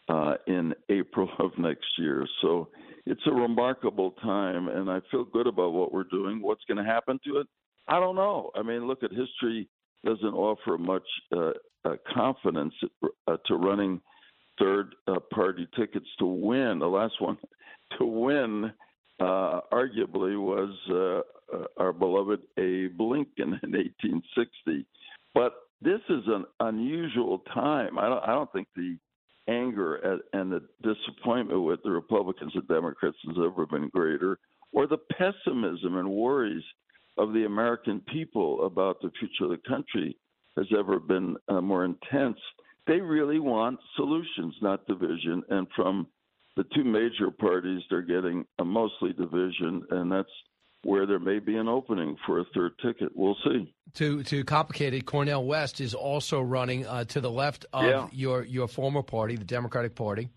uh, 0.09 0.35
in 0.47 0.73
April 0.89 1.29
of 1.39 1.51
next 1.57 1.87
year. 1.97 2.27
So 2.41 2.69
it's 3.05 3.21
a 3.25 3.31
remarkable 3.31 4.11
time, 4.21 4.69
and 4.69 4.89
I 4.89 5.01
feel 5.11 5.25
good 5.25 5.47
about 5.47 5.73
what 5.73 5.93
we're 5.93 6.05
doing. 6.05 6.41
What's 6.41 6.63
going 6.67 6.83
to 6.83 6.89
happen 6.89 7.19
to 7.25 7.39
it? 7.39 7.47
I 7.87 7.99
don't 7.99 8.15
know. 8.15 8.51
I 8.55 8.63
mean, 8.63 8.87
look 8.87 9.03
at 9.03 9.11
history 9.11 9.67
doesn't 10.05 10.33
offer 10.33 10.77
much 10.77 11.07
uh, 11.35 11.51
uh, 11.85 11.95
confidence 12.13 12.73
uh, 13.27 13.37
to 13.45 13.55
running 13.55 14.01
third 14.59 14.95
uh, 15.07 15.19
party 15.33 15.67
tickets 15.77 16.07
to 16.19 16.25
win. 16.25 16.79
The 16.79 16.87
last 16.87 17.19
one 17.19 17.37
to 17.99 18.05
win, 18.05 18.71
uh, 19.19 19.61
arguably, 19.71 20.39
was 20.39 21.23
uh, 21.53 21.57
our 21.77 21.93
beloved 21.93 22.41
Abe 22.57 22.99
Lincoln 22.99 23.59
in 23.63 23.71
1860. 23.71 24.85
But 25.33 25.53
this 25.81 25.99
is 26.09 26.23
an 26.27 26.45
unusual 26.59 27.39
time. 27.53 27.97
I 27.97 28.07
don't, 28.07 28.23
I 28.23 28.27
don't 28.27 28.51
think 28.53 28.67
the 28.75 28.97
anger 29.47 29.97
at, 30.05 30.19
and 30.39 30.51
the 30.51 30.61
disappointment 30.81 31.61
with 31.63 31.81
the 31.83 31.91
Republicans 31.91 32.51
and 32.55 32.67
Democrats 32.67 33.17
has 33.27 33.37
ever 33.37 33.65
been 33.65 33.89
greater, 33.89 34.39
or 34.71 34.87
the 34.87 34.97
pessimism 35.17 35.97
and 35.97 36.09
worries 36.09 36.63
of 37.17 37.33
the 37.33 37.45
American 37.45 38.01
people 38.11 38.65
about 38.65 39.01
the 39.01 39.11
future 39.19 39.45
of 39.45 39.49
the 39.51 39.69
country 39.69 40.17
has 40.57 40.67
ever 40.77 40.99
been 40.99 41.35
uh, 41.49 41.61
more 41.61 41.85
intense. 41.85 42.37
They 42.87 42.99
really 42.99 43.39
want 43.39 43.79
solutions, 43.95 44.55
not 44.61 44.85
division. 44.87 45.43
And 45.49 45.67
from 45.75 46.07
the 46.55 46.65
two 46.75 46.83
major 46.83 47.31
parties, 47.31 47.81
they're 47.89 48.01
getting 48.01 48.45
a 48.59 48.65
mostly 48.65 49.13
division, 49.13 49.83
and 49.91 50.11
that's 50.11 50.29
where 50.83 51.05
there 51.05 51.19
may 51.19 51.39
be 51.39 51.55
an 51.57 51.67
opening 51.67 52.17
for 52.25 52.39
a 52.39 52.45
third 52.53 52.73
ticket. 52.81 53.11
We'll 53.15 53.37
see. 53.43 53.73
To 53.95 54.23
to 54.23 54.43
complicate 54.43 54.93
it, 54.93 55.05
Cornel 55.05 55.45
West 55.45 55.79
is 55.81 55.93
also 55.93 56.41
running 56.41 56.85
uh, 56.85 57.05
to 57.05 57.21
the 57.21 57.31
left 57.31 57.65
of 57.73 57.83
Yeah. 57.85 58.07
your 58.11 58.43
your 58.43 58.67
former 58.67 59.01
party, 59.03 59.35
the 59.35 59.45
Democratic 59.45 59.95
Party. 59.95 60.29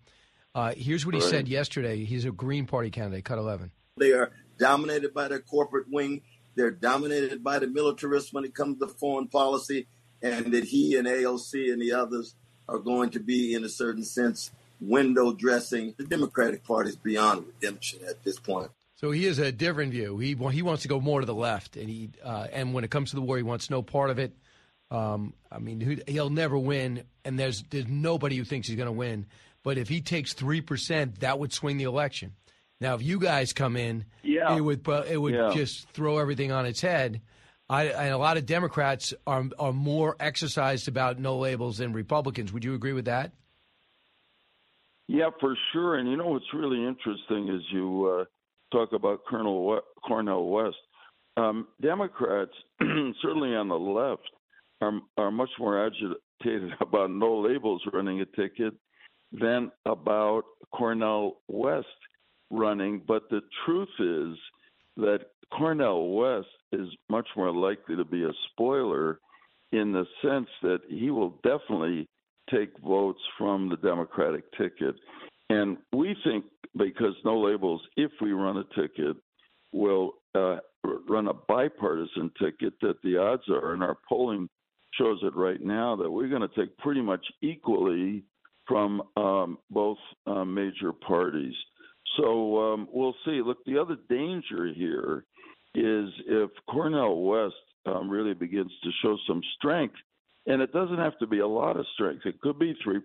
Uh, 0.55 0.73
here's 0.75 1.05
what 1.05 1.13
he 1.15 1.21
Right. 1.21 1.29
said 1.29 1.47
yesterday. 1.47 2.03
He's 2.03 2.25
a 2.25 2.31
Green 2.31 2.65
Party 2.65 2.89
candidate, 2.89 3.25
cut 3.25 3.37
11. 3.37 3.71
They 3.97 4.11
are 4.13 4.31
dominated 4.57 5.13
by 5.13 5.27
the 5.27 5.39
corporate 5.39 5.87
wing. 5.91 6.21
They're 6.55 6.71
dominated 6.71 7.43
by 7.43 7.59
the 7.59 7.67
militarists 7.67 8.33
when 8.33 8.43
it 8.43 8.55
comes 8.55 8.79
to 8.79 8.87
foreign 8.87 9.27
policy, 9.27 9.87
and 10.21 10.51
that 10.53 10.63
he 10.65 10.95
and 10.95 11.07
AOC 11.07 11.71
and 11.71 11.79
the 11.81 11.91
others 11.91 12.35
are 12.67 12.79
going 12.79 13.11
to 13.11 13.19
be, 13.19 13.53
in 13.53 13.63
a 13.63 13.69
certain 13.69 14.03
sense, 14.03 14.51
window 14.81 15.31
dressing. 15.33 15.93
The 15.97 16.03
Democratic 16.05 16.63
Party 16.63 16.89
is 16.89 16.95
beyond 16.95 17.45
redemption 17.47 17.99
at 18.09 18.23
this 18.23 18.39
point. 18.39 18.71
So 18.97 19.11
he 19.11 19.25
has 19.25 19.37
a 19.39 19.51
different 19.51 19.91
view. 19.91 20.17
He 20.17 20.35
he 20.51 20.61
wants 20.61 20.81
to 20.81 20.87
go 20.87 20.99
more 20.99 21.19
to 21.19 21.25
the 21.25 21.35
left, 21.35 21.77
and 21.77 21.87
he 21.89 22.09
uh, 22.23 22.47
and 22.51 22.73
when 22.73 22.83
it 22.83 22.91
comes 22.91 23.11
to 23.11 23.15
the 23.15 23.21
war, 23.21 23.37
he 23.37 23.43
wants 23.43 23.69
no 23.69 23.81
part 23.81 24.09
of 24.09 24.19
it. 24.19 24.35
Um, 24.89 25.33
I 25.51 25.59
mean, 25.59 26.01
he'll 26.07 26.29
never 26.29 26.57
win, 26.57 27.03
and 27.23 27.37
there's 27.39 27.63
there's 27.69 27.87
nobody 27.87 28.37
who 28.37 28.43
thinks 28.43 28.67
he's 28.67 28.75
going 28.77 28.87
to 28.87 28.91
win. 28.91 29.27
But 29.63 29.77
if 29.77 29.87
he 29.87 30.01
takes 30.01 30.33
three 30.33 30.61
percent, 30.61 31.19
that 31.19 31.37
would 31.37 31.53
swing 31.53 31.77
the 31.77 31.83
election. 31.83 32.33
Now, 32.81 32.95
if 32.95 33.01
you 33.03 33.19
guys 33.19 33.53
come 33.53 33.75
in, 33.75 34.05
Yeah. 34.23 34.55
it 34.55 34.61
would 34.61 34.87
uh, 34.87 35.03
it 35.07 35.17
would 35.17 35.33
Yeah. 35.35 35.51
just 35.53 35.89
throw 35.89 36.17
everything 36.17 36.51
on 36.51 36.65
its 36.65 36.81
head. 36.81 37.21
I, 37.69 37.87
and 37.87 38.13
a 38.13 38.17
lot 38.17 38.37
of 38.37 38.45
Democrats 38.47 39.13
are 39.27 39.43
are 39.59 39.73
more 39.73 40.15
exercised 40.19 40.87
about 40.87 41.19
no 41.19 41.37
labels 41.37 41.77
than 41.77 41.93
Republicans. 41.93 42.51
Would 42.53 42.63
you 42.63 42.73
agree 42.73 42.93
with 42.93 43.05
that? 43.05 43.33
Yeah, 45.07 45.29
for 45.39 45.55
sure. 45.71 45.95
And 45.95 46.09
you 46.09 46.17
know 46.17 46.27
what's 46.29 46.53
really 46.53 46.83
interesting 46.85 47.49
is 47.49 47.61
you 47.71 48.05
uh, 48.21 48.25
talk 48.71 48.93
about 48.93 49.25
Colonel 49.25 49.67
we- 49.67 49.79
Cornel 50.05 50.49
West. 50.49 50.77
Um, 51.35 51.67
Democrats, 51.81 52.51
certainly 53.21 53.55
on 53.55 53.67
the 53.67 53.77
left, 53.77 54.29
are 54.81 54.99
are 55.17 55.31
much 55.31 55.49
more 55.59 55.85
agitated 55.85 56.71
about 56.81 57.11
no 57.11 57.37
labels 57.39 57.81
running 57.93 58.21
a 58.21 58.25
ticket 58.25 58.73
than 59.31 59.71
about 59.85 60.43
Cornel 60.73 61.37
West 61.47 61.87
running. 62.49 63.01
But 63.07 63.29
the 63.29 63.41
truth 63.65 63.89
is 63.99 64.37
that 64.97 65.27
Cornel 65.51 66.15
West 66.15 66.47
is 66.71 66.87
much 67.09 67.27
more 67.35 67.51
likely 67.51 67.95
to 67.95 68.05
be 68.05 68.23
a 68.23 68.31
spoiler 68.51 69.19
in 69.71 69.91
the 69.91 70.05
sense 70.21 70.47
that 70.61 70.79
he 70.89 71.11
will 71.11 71.39
definitely 71.43 72.07
take 72.49 72.71
votes 72.79 73.19
from 73.37 73.69
the 73.69 73.77
Democratic 73.77 74.43
ticket. 74.53 74.95
And 75.49 75.77
we 75.93 76.15
think 76.23 76.45
because 76.77 77.15
no 77.25 77.39
labels, 77.39 77.81
if 77.95 78.11
we 78.21 78.31
run 78.31 78.57
a 78.57 78.79
ticket, 78.79 79.17
will 79.71 80.13
uh, 80.35 80.57
run 81.09 81.27
a 81.27 81.33
bipartisan 81.33 82.31
ticket, 82.41 82.73
that 82.81 83.01
the 83.03 83.17
odds 83.17 83.43
are, 83.49 83.73
and 83.73 83.83
our 83.83 83.97
polling 84.07 84.49
shows 84.93 85.19
it 85.23 85.35
right 85.35 85.61
now, 85.61 85.95
that 85.95 86.09
we're 86.09 86.29
going 86.29 86.47
to 86.47 86.55
take 86.55 86.75
pretty 86.77 87.01
much 87.01 87.25
equally 87.41 88.23
from 88.67 89.01
um, 89.15 89.57
both 89.69 89.97
uh, 90.25 90.45
major 90.45 90.91
parties. 90.91 91.53
So 92.17 92.73
um, 92.73 92.87
we'll 92.91 93.15
see. 93.25 93.41
Look, 93.41 93.63
the 93.65 93.77
other 93.77 93.97
danger 94.09 94.73
here 94.73 95.25
is 95.75 96.09
if 96.27 96.49
Cornel 96.69 97.23
West 97.23 97.55
um, 97.85 98.09
really 98.09 98.33
begins 98.33 98.71
to 98.83 98.89
show 99.01 99.17
some 99.27 99.41
strength, 99.57 99.95
and 100.47 100.61
it 100.61 100.73
doesn't 100.73 100.97
have 100.97 101.17
to 101.19 101.27
be 101.27 101.39
a 101.39 101.47
lot 101.47 101.77
of 101.77 101.85
strength. 101.93 102.25
It 102.25 102.39
could 102.41 102.57
be 102.57 102.75
three 102.83 102.99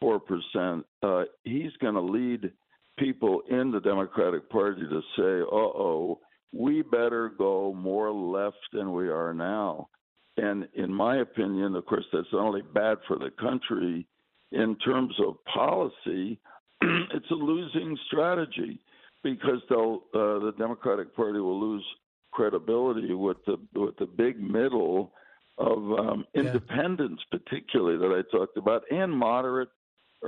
four 0.00 0.20
percent. 0.20 0.86
Uh, 1.02 1.24
he's 1.44 1.72
going 1.80 1.94
to 1.94 2.00
lead 2.00 2.52
people 2.98 3.42
in 3.50 3.70
the 3.70 3.80
Democratic 3.80 4.48
Party 4.50 4.82
to 4.82 5.00
say, 5.16 5.42
"Uh 5.42 5.54
oh, 5.54 6.20
we 6.52 6.82
better 6.82 7.32
go 7.36 7.72
more 7.74 8.12
left 8.12 8.56
than 8.72 8.92
we 8.92 9.08
are 9.08 9.34
now." 9.34 9.88
And 10.36 10.68
in 10.74 10.92
my 10.92 11.18
opinion, 11.18 11.74
of 11.76 11.86
course, 11.86 12.04
that's 12.12 12.26
not 12.32 12.46
only 12.46 12.62
bad 12.62 12.98
for 13.08 13.18
the 13.18 13.30
country 13.40 14.06
in 14.52 14.76
terms 14.76 15.14
of 15.26 15.36
policy. 15.44 16.38
it's 16.82 17.30
a 17.30 17.34
losing 17.34 17.96
strategy 18.06 18.78
because 19.22 19.60
they'll 19.68 20.02
uh, 20.14 20.38
the 20.44 20.52
Democratic 20.58 21.14
Party 21.16 21.40
will 21.40 21.58
lose 21.58 21.84
credibility 22.32 23.14
with 23.14 23.38
the 23.46 23.56
with 23.74 23.96
the 23.96 24.06
big 24.06 24.38
middle 24.38 25.12
of 25.58 25.78
um, 25.78 26.26
independents, 26.34 27.22
particularly 27.30 27.96
that 27.96 28.14
I 28.14 28.36
talked 28.36 28.58
about, 28.58 28.82
and 28.90 29.10
moderate 29.10 29.70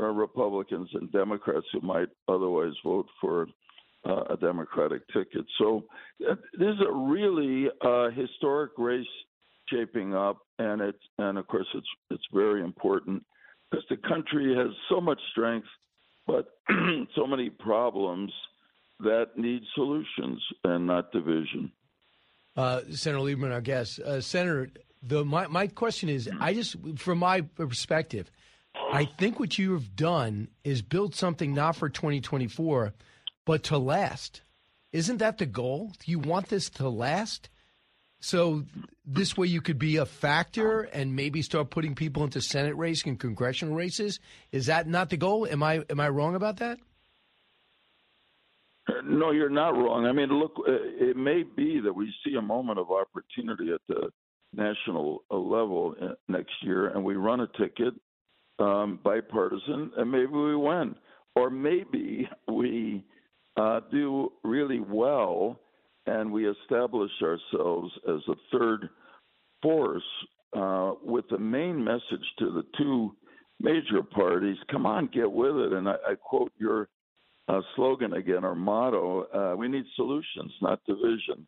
Republicans 0.06 0.88
and 0.94 1.10
Democrats 1.12 1.66
who 1.72 1.80
might 1.80 2.08
otherwise 2.28 2.72
vote 2.84 3.06
for 3.20 3.46
uh, 4.08 4.22
a 4.30 4.36
Democratic 4.36 5.06
ticket. 5.08 5.44
So 5.58 5.84
uh, 6.28 6.34
is 6.54 6.76
a 6.86 6.92
really 6.92 7.68
uh, 7.84 8.10
historic 8.10 8.72
race 8.78 9.06
shaping 9.68 10.14
up, 10.14 10.38
and 10.58 10.80
it's 10.80 11.02
and 11.18 11.38
of 11.38 11.46
course 11.46 11.66
it's 11.74 11.86
it's 12.10 12.22
very 12.32 12.62
important 12.62 13.24
because 13.70 13.84
the 13.90 13.96
country 14.08 14.54
has 14.56 14.68
so 14.88 15.00
much 15.00 15.20
strength, 15.32 15.66
but 16.26 16.46
so 17.14 17.26
many 17.26 17.50
problems 17.50 18.32
that 19.00 19.36
need 19.36 19.62
solutions 19.74 20.42
and 20.64 20.86
not 20.86 21.12
division. 21.12 21.70
uh, 22.56 22.80
Senator 22.90 23.22
Lieberman, 23.24 23.52
our 23.52 23.60
guest. 23.60 24.00
Uh, 24.00 24.20
Senator, 24.20 24.70
the 25.02 25.24
my 25.24 25.46
my 25.46 25.66
question 25.66 26.08
is, 26.08 26.28
I 26.40 26.54
just 26.54 26.76
from 26.96 27.18
my 27.18 27.42
perspective, 27.42 28.30
I 28.90 29.04
think 29.18 29.38
what 29.38 29.58
you 29.58 29.72
have 29.74 29.94
done 29.94 30.48
is 30.64 30.82
build 30.82 31.14
something 31.14 31.54
not 31.54 31.76
for 31.76 31.88
2024, 31.88 32.94
but 33.44 33.62
to 33.64 33.78
last. 33.78 34.42
Isn't 34.92 35.18
that 35.18 35.38
the 35.38 35.46
goal? 35.46 35.92
You 36.04 36.18
want 36.18 36.48
this 36.48 36.70
to 36.70 36.88
last? 36.88 37.50
So 38.20 38.64
this 39.06 39.36
way 39.36 39.46
you 39.46 39.60
could 39.60 39.78
be 39.78 39.96
a 39.96 40.06
factor 40.06 40.82
and 40.82 41.14
maybe 41.14 41.42
start 41.42 41.70
putting 41.70 41.94
people 41.94 42.24
into 42.24 42.40
Senate 42.40 42.76
race 42.76 43.04
and 43.04 43.18
congressional 43.18 43.74
races. 43.74 44.18
Is 44.50 44.66
that 44.66 44.88
not 44.88 45.10
the 45.10 45.16
goal? 45.16 45.46
Am 45.46 45.62
I 45.62 45.84
am 45.88 46.00
I 46.00 46.08
wrong 46.08 46.34
about 46.34 46.56
that? 46.56 46.78
No, 49.04 49.30
you're 49.30 49.50
not 49.50 49.76
wrong. 49.76 50.06
I 50.06 50.12
mean, 50.12 50.30
look, 50.30 50.52
uh, 50.66 50.72
it 50.72 51.16
may 51.16 51.42
be 51.42 51.80
that 51.80 51.92
we 51.92 52.12
see 52.24 52.34
a 52.36 52.42
moment 52.42 52.78
of 52.78 52.90
opportunity 52.90 53.70
at 53.70 53.80
the 53.86 54.10
national 54.54 55.24
uh, 55.30 55.36
level 55.36 55.94
uh, 56.00 56.14
next 56.26 56.52
year, 56.62 56.88
and 56.88 57.04
we 57.04 57.14
run 57.14 57.40
a 57.40 57.46
ticket 57.58 57.94
um, 58.58 58.98
bipartisan, 59.04 59.90
and 59.96 60.10
maybe 60.10 60.32
we 60.32 60.56
win. 60.56 60.94
or 61.36 61.50
maybe 61.50 62.28
we 62.48 63.04
uh, 63.56 63.80
do 63.90 64.32
really 64.44 64.80
well 64.80 65.60
and 66.06 66.32
we 66.32 66.48
establish 66.48 67.10
ourselves 67.22 67.92
as 68.08 68.20
a 68.28 68.34
third 68.50 68.88
force 69.62 70.02
uh, 70.56 70.92
with 71.04 71.24
the 71.30 71.38
main 71.38 71.82
message 71.82 72.26
to 72.38 72.46
the 72.50 72.64
two 72.76 73.14
major 73.60 74.02
parties 74.02 74.56
come 74.70 74.86
on, 74.86 75.08
get 75.12 75.30
with 75.30 75.56
it. 75.56 75.72
And 75.72 75.88
I, 75.88 75.94
I 76.10 76.14
quote 76.14 76.52
your 76.58 76.88
uh, 77.48 77.60
slogan 77.76 78.14
again, 78.14 78.44
our 78.44 78.54
motto 78.54 79.24
uh, 79.34 79.56
we 79.56 79.68
need 79.68 79.84
solutions, 79.96 80.52
not 80.60 80.80
division. 80.86 81.46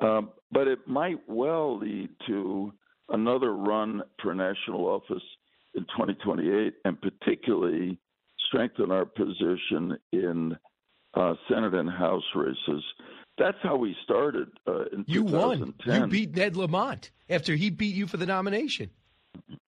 Um, 0.00 0.30
but 0.50 0.66
it 0.66 0.86
might 0.86 1.20
well 1.28 1.78
lead 1.78 2.10
to 2.26 2.72
another 3.10 3.54
run 3.54 4.02
for 4.20 4.34
national 4.34 4.86
office 4.86 5.22
in 5.74 5.82
2028, 5.84 6.74
and 6.84 6.98
particularly 7.00 7.98
strengthen 8.48 8.90
our 8.90 9.04
position 9.04 9.96
in 10.12 10.56
uh, 11.14 11.34
Senate 11.48 11.74
and 11.74 11.90
House 11.90 12.22
races. 12.34 12.82
That's 13.38 13.56
how 13.62 13.76
we 13.76 13.96
started 14.04 14.48
uh, 14.66 14.84
in 14.92 15.04
You 15.06 15.24
won. 15.24 15.74
You 15.84 16.06
beat 16.06 16.36
Ned 16.36 16.56
Lamont 16.56 17.10
after 17.30 17.54
he 17.54 17.70
beat 17.70 17.94
you 17.94 18.06
for 18.06 18.18
the 18.18 18.26
nomination. 18.26 18.90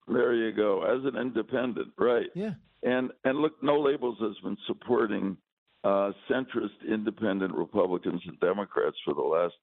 There 0.09 0.35
you 0.35 0.52
go. 0.52 0.82
As 0.82 1.04
an 1.04 1.21
independent, 1.21 1.92
right? 1.97 2.26
Yeah. 2.35 2.54
And 2.82 3.12
and 3.25 3.38
look, 3.38 3.62
No 3.62 3.80
Labels 3.80 4.18
has 4.21 4.37
been 4.42 4.56
supporting 4.66 5.37
uh, 5.85 6.11
centrist 6.30 6.71
independent 6.88 7.54
Republicans 7.54 8.21
and 8.26 8.38
Democrats 8.40 8.97
for 9.04 9.14
the 9.14 9.23
last 9.23 9.54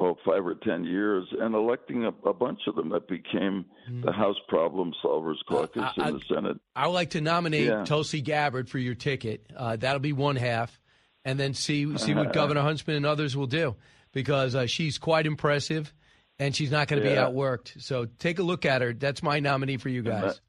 oh 0.00 0.16
five 0.26 0.44
or 0.46 0.54
ten 0.56 0.82
years, 0.84 1.26
and 1.38 1.54
electing 1.54 2.04
a, 2.04 2.28
a 2.28 2.32
bunch 2.34 2.60
of 2.66 2.74
them 2.74 2.88
that 2.88 3.06
became 3.06 3.64
the 4.02 4.10
House 4.12 4.36
Problem 4.48 4.92
Solvers 5.04 5.36
Caucus 5.48 5.82
Mm. 5.82 6.02
I- 6.04 6.08
in 6.08 6.14
the 6.14 6.34
Senate. 6.34 6.56
I 6.74 6.86
would 6.86 6.94
like 6.94 7.10
to 7.10 7.20
nominate 7.20 7.66
Yeah. 7.66 7.84
Tulsi 7.84 8.20
Gabbard 8.22 8.68
for 8.68 8.78
your 8.78 8.94
ticket. 8.94 9.46
Uh, 9.56 9.76
that'll 9.76 10.00
be 10.00 10.12
one 10.12 10.36
half, 10.36 10.80
and 11.24 11.38
then 11.38 11.54
see 11.54 11.96
see 11.98 12.14
what 12.14 12.32
Governor 12.40 12.62
Huntsman 12.62 12.96
and 12.96 13.06
others 13.06 13.36
will 13.36 13.46
do 13.46 13.76
because 14.12 14.54
uh, 14.56 14.66
she's 14.66 14.98
quite 14.98 15.26
impressive, 15.26 15.92
and 16.38 16.56
she's 16.56 16.70
not 16.70 16.88
going 16.88 17.02
to 17.02 17.08
be 17.08 17.14
outworked. 17.14 17.80
So 17.82 18.06
take 18.18 18.38
a 18.38 18.42
look 18.42 18.64
at 18.64 18.80
her. 18.82 18.92
That's 18.94 19.22
my 19.22 19.38
nominee 19.40 19.76
for 19.76 19.88
you 19.90 20.02
guys. 20.02 20.40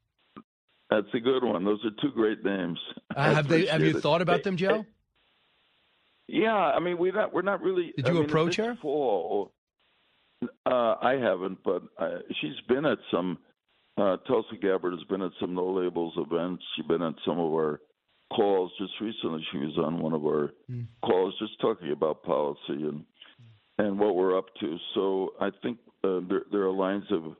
That's 0.90 1.06
a 1.14 1.20
good 1.20 1.42
one. 1.44 1.64
Those 1.64 1.78
are 1.84 1.90
two 2.02 2.12
great 2.14 2.44
names. 2.44 2.78
Uh, 3.14 3.34
have 3.34 3.48
they? 3.48 3.66
Have 3.66 3.80
you 3.82 3.96
it. 3.96 4.00
thought 4.02 4.22
about 4.22 4.42
them, 4.42 4.56
Joe? 4.56 4.84
Yeah, 6.28 6.54
I 6.54 6.78
mean 6.80 6.98
we're 6.98 7.12
not 7.12 7.32
we're 7.32 7.42
not 7.42 7.60
really. 7.62 7.92
Did 7.96 8.06
I 8.06 8.08
you 8.10 8.14
mean, 8.16 8.24
approach 8.24 8.56
her? 8.56 8.76
Fall, 8.80 9.52
uh, 10.66 10.94
I 11.00 11.14
haven't, 11.20 11.58
but 11.64 11.82
uh, 11.98 12.18
she's 12.40 12.58
been 12.68 12.84
at 12.86 12.98
some. 13.10 13.38
Uh, 13.98 14.16
Tulsi 14.26 14.56
Gabbard 14.60 14.94
has 14.94 15.04
been 15.10 15.20
at 15.22 15.32
some 15.38 15.54
no 15.54 15.70
labels 15.70 16.14
events. 16.16 16.62
She's 16.74 16.86
been 16.86 17.02
at 17.02 17.14
some 17.26 17.38
of 17.38 17.52
our 17.52 17.80
calls. 18.34 18.72
Just 18.78 18.92
recently, 19.00 19.44
she 19.52 19.58
was 19.58 19.76
on 19.78 20.00
one 20.00 20.14
of 20.14 20.24
our 20.24 20.52
Hmm. 20.68 20.82
calls, 21.04 21.34
just 21.38 21.60
talking 21.60 21.92
about 21.92 22.22
policy 22.22 22.60
and 22.68 23.04
and 23.78 23.98
what 23.98 24.16
we're 24.16 24.36
up 24.38 24.46
to. 24.60 24.78
So 24.94 25.34
I 25.40 25.50
think 25.62 25.78
uh, 26.04 26.20
there 26.28 26.42
there 26.50 26.62
are 26.62 26.70
lines 26.72 27.04
of 27.10 27.36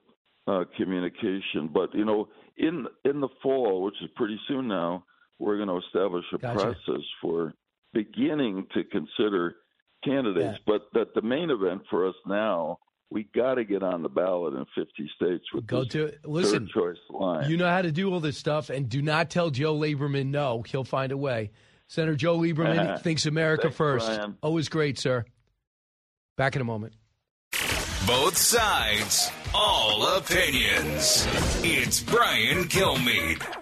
uh, 0.47 0.65
communication. 0.77 1.69
But 1.73 1.95
you 1.95 2.05
know, 2.05 2.29
in 2.59 2.87
in 3.05 3.21
the 3.21 3.29
fall, 3.43 3.83
which 3.83 3.95
is 4.03 4.11
pretty 4.17 4.39
soon 4.49 4.69
now, 4.69 5.05
we're 5.39 5.57
going 5.57 5.69
to 5.69 5.81
establish 5.87 6.25
a 6.35 6.39
Gotcha. 6.39 6.55
process 6.55 7.03
for 7.23 7.55
beginning 7.93 8.67
to 8.75 8.85
consider 8.85 9.57
candidates. 10.05 10.59
But 10.67 10.83
that 10.95 11.15
the 11.15 11.23
main 11.23 11.51
event 11.51 11.83
for 11.91 12.09
us 12.09 12.15
now, 12.27 12.79
we 13.11 13.29
got 13.35 13.55
to 13.57 13.65
get 13.65 13.83
on 13.83 14.03
the 14.03 14.09
ballot 14.09 14.55
in 14.55 14.65
50 14.75 15.11
states 15.17 15.45
with 15.53 15.67
Go 15.67 15.85
this 15.85 15.93
to. 15.93 16.13
Listen, 16.25 16.67
third 16.67 16.97
choice 16.97 16.99
line. 17.11 17.51
You 17.51 17.57
know 17.57 17.69
how 17.69 17.83
to 17.83 17.93
do 17.93 18.13
all 18.13 18.21
this 18.21 18.39
stuff, 18.39 18.71
and 18.71 18.89
do 18.89 19.03
not 19.03 19.31
tell 19.31 19.51
Joe 19.51 19.77
Lieberman 19.77 20.27
no. 20.27 20.63
He'll 20.63 20.85
find 20.85 21.13
a 21.13 21.17
way. 21.17 21.51
Senator 21.89 22.17
Joe 22.17 22.39
Lieberman 22.39 22.79
uh-huh. 22.79 22.99
thinks 22.99 23.27
America 23.27 23.65
Thanks, 23.65 23.77
first. 23.77 24.07
Brian. 24.07 24.39
Always 24.43 24.69
great, 24.69 24.99
sir. 24.99 25.25
Back 26.39 26.57
in 26.57 26.63
a 26.63 26.65
moment. 26.65 26.95
Both 28.07 28.37
sides, 28.37 29.31
all 29.55 30.17
opinions. 30.17 31.27
It's 31.63 32.01
Brian 32.01 32.65
Kilmeade. 32.65 33.62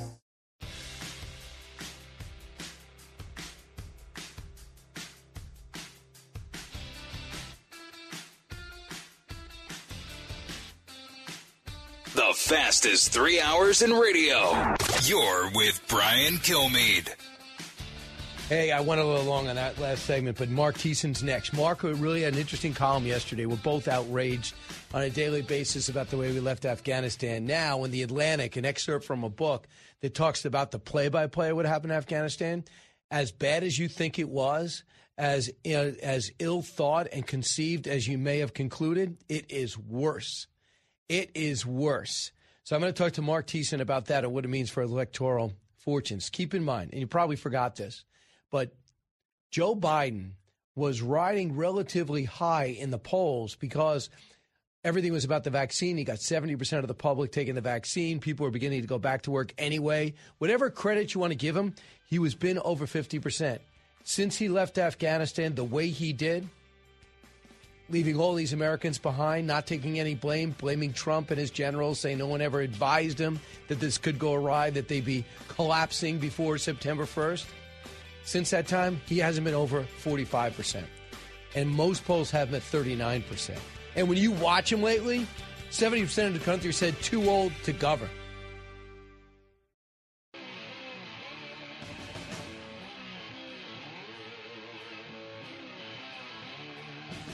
Fastest 12.51 13.13
three 13.13 13.39
hours 13.39 13.81
in 13.81 13.93
radio. 13.93 14.75
You're 15.03 15.49
with 15.55 15.81
Brian 15.87 16.33
Kilmeade. 16.33 17.07
Hey, 18.49 18.73
I 18.73 18.81
went 18.81 18.99
a 18.99 19.05
little 19.05 19.23
long 19.23 19.47
on 19.47 19.55
that 19.55 19.79
last 19.79 20.03
segment, 20.03 20.37
but 20.37 20.49
Marc 20.49 20.75
Thiessen's 20.75 21.23
next. 21.23 21.53
Mark 21.53 21.81
really 21.83 22.23
had 22.23 22.33
an 22.33 22.39
interesting 22.39 22.73
column 22.73 23.05
yesterday. 23.05 23.45
We're 23.45 23.55
both 23.55 23.87
outraged 23.87 24.53
on 24.93 25.01
a 25.01 25.09
daily 25.09 25.41
basis 25.41 25.87
about 25.87 26.09
the 26.09 26.17
way 26.17 26.29
we 26.33 26.41
left 26.41 26.65
Afghanistan. 26.65 27.45
Now, 27.45 27.85
in 27.85 27.91
the 27.91 28.03
Atlantic, 28.03 28.57
an 28.57 28.65
excerpt 28.65 29.05
from 29.05 29.23
a 29.23 29.29
book 29.29 29.65
that 30.01 30.13
talks 30.13 30.43
about 30.43 30.71
the 30.71 30.79
play-by-play 30.79 31.51
of 31.51 31.55
what 31.55 31.65
happened 31.65 31.93
in 31.93 31.97
Afghanistan, 31.97 32.65
as 33.09 33.31
bad 33.31 33.63
as 33.63 33.79
you 33.79 33.87
think 33.87 34.19
it 34.19 34.27
was, 34.27 34.83
as 35.17 35.49
as 35.63 36.31
ill 36.37 36.61
thought 36.61 37.07
and 37.13 37.25
conceived 37.25 37.87
as 37.87 38.09
you 38.09 38.17
may 38.17 38.39
have 38.39 38.53
concluded, 38.53 39.15
it 39.29 39.49
is 39.49 39.77
worse. 39.77 40.47
It 41.07 41.31
is 41.33 41.65
worse. 41.65 42.33
So 42.63 42.75
I'm 42.75 42.81
going 42.81 42.93
to 42.93 43.03
talk 43.03 43.13
to 43.13 43.21
Marc 43.21 43.47
Thiessen 43.47 43.81
about 43.81 44.05
that 44.05 44.23
and 44.23 44.33
what 44.33 44.45
it 44.45 44.49
means 44.49 44.69
for 44.69 44.83
electoral 44.83 45.53
fortunes. 45.77 46.29
Keep 46.29 46.53
in 46.53 46.63
mind, 46.63 46.91
and 46.91 46.99
you 46.99 47.07
probably 47.07 47.35
forgot 47.35 47.75
this, 47.75 48.03
but 48.51 48.73
Joe 49.49 49.75
Biden 49.75 50.31
was 50.75 51.01
riding 51.01 51.55
relatively 51.55 52.23
high 52.23 52.65
in 52.65 52.91
the 52.91 52.99
polls 52.99 53.55
because 53.55 54.09
everything 54.83 55.11
was 55.11 55.25
about 55.25 55.43
the 55.43 55.49
vaccine. 55.49 55.97
He 55.97 56.03
got 56.03 56.17
70% 56.17 56.79
of 56.79 56.87
the 56.87 56.93
public 56.93 57.31
taking 57.31 57.55
the 57.55 57.61
vaccine. 57.61 58.19
People 58.19 58.45
were 58.45 58.51
beginning 58.51 58.81
to 58.81 58.87
go 58.87 58.99
back 58.99 59.23
to 59.23 59.31
work 59.31 59.53
anyway. 59.57 60.13
Whatever 60.37 60.69
credit 60.69 61.13
you 61.13 61.19
want 61.19 61.31
to 61.31 61.37
give 61.37 61.57
him, 61.57 61.75
he 62.07 62.19
was 62.19 62.35
been 62.35 62.59
over 62.59 62.85
50%. 62.85 63.59
Since 64.03 64.37
he 64.37 64.49
left 64.49 64.77
Afghanistan 64.77 65.55
the 65.55 65.63
way 65.63 65.89
he 65.89 66.13
did, 66.13 66.47
leaving 67.91 68.17
all 68.17 68.33
these 68.33 68.53
Americans 68.53 68.97
behind, 68.97 69.45
not 69.47 69.67
taking 69.67 69.99
any 69.99 70.15
blame, 70.15 70.55
blaming 70.57 70.93
Trump 70.93 71.29
and 71.29 71.39
his 71.39 71.51
generals, 71.51 71.99
saying 71.99 72.17
no 72.17 72.27
one 72.27 72.41
ever 72.41 72.61
advised 72.61 73.19
him 73.19 73.39
that 73.67 73.79
this 73.79 73.97
could 73.97 74.17
go 74.17 74.33
awry, 74.33 74.69
that 74.69 74.87
they'd 74.87 75.05
be 75.05 75.25
collapsing 75.49 76.17
before 76.17 76.57
September 76.57 77.05
1st. 77.05 77.45
Since 78.23 78.51
that 78.51 78.67
time, 78.67 79.01
he 79.07 79.17
hasn't 79.17 79.45
been 79.45 79.53
over 79.53 79.85
45%. 80.03 80.83
And 81.55 81.69
most 81.69 82.05
polls 82.05 82.31
have 82.31 82.49
him 82.49 82.55
at 82.55 82.61
39%. 82.61 83.57
And 83.95 84.07
when 84.07 84.17
you 84.17 84.31
watch 84.31 84.71
him 84.71 84.81
lately, 84.81 85.27
70% 85.69 86.27
of 86.27 86.33
the 86.33 86.39
country 86.39 86.71
said 86.71 86.99
too 87.01 87.29
old 87.29 87.51
to 87.63 87.73
govern. 87.73 88.09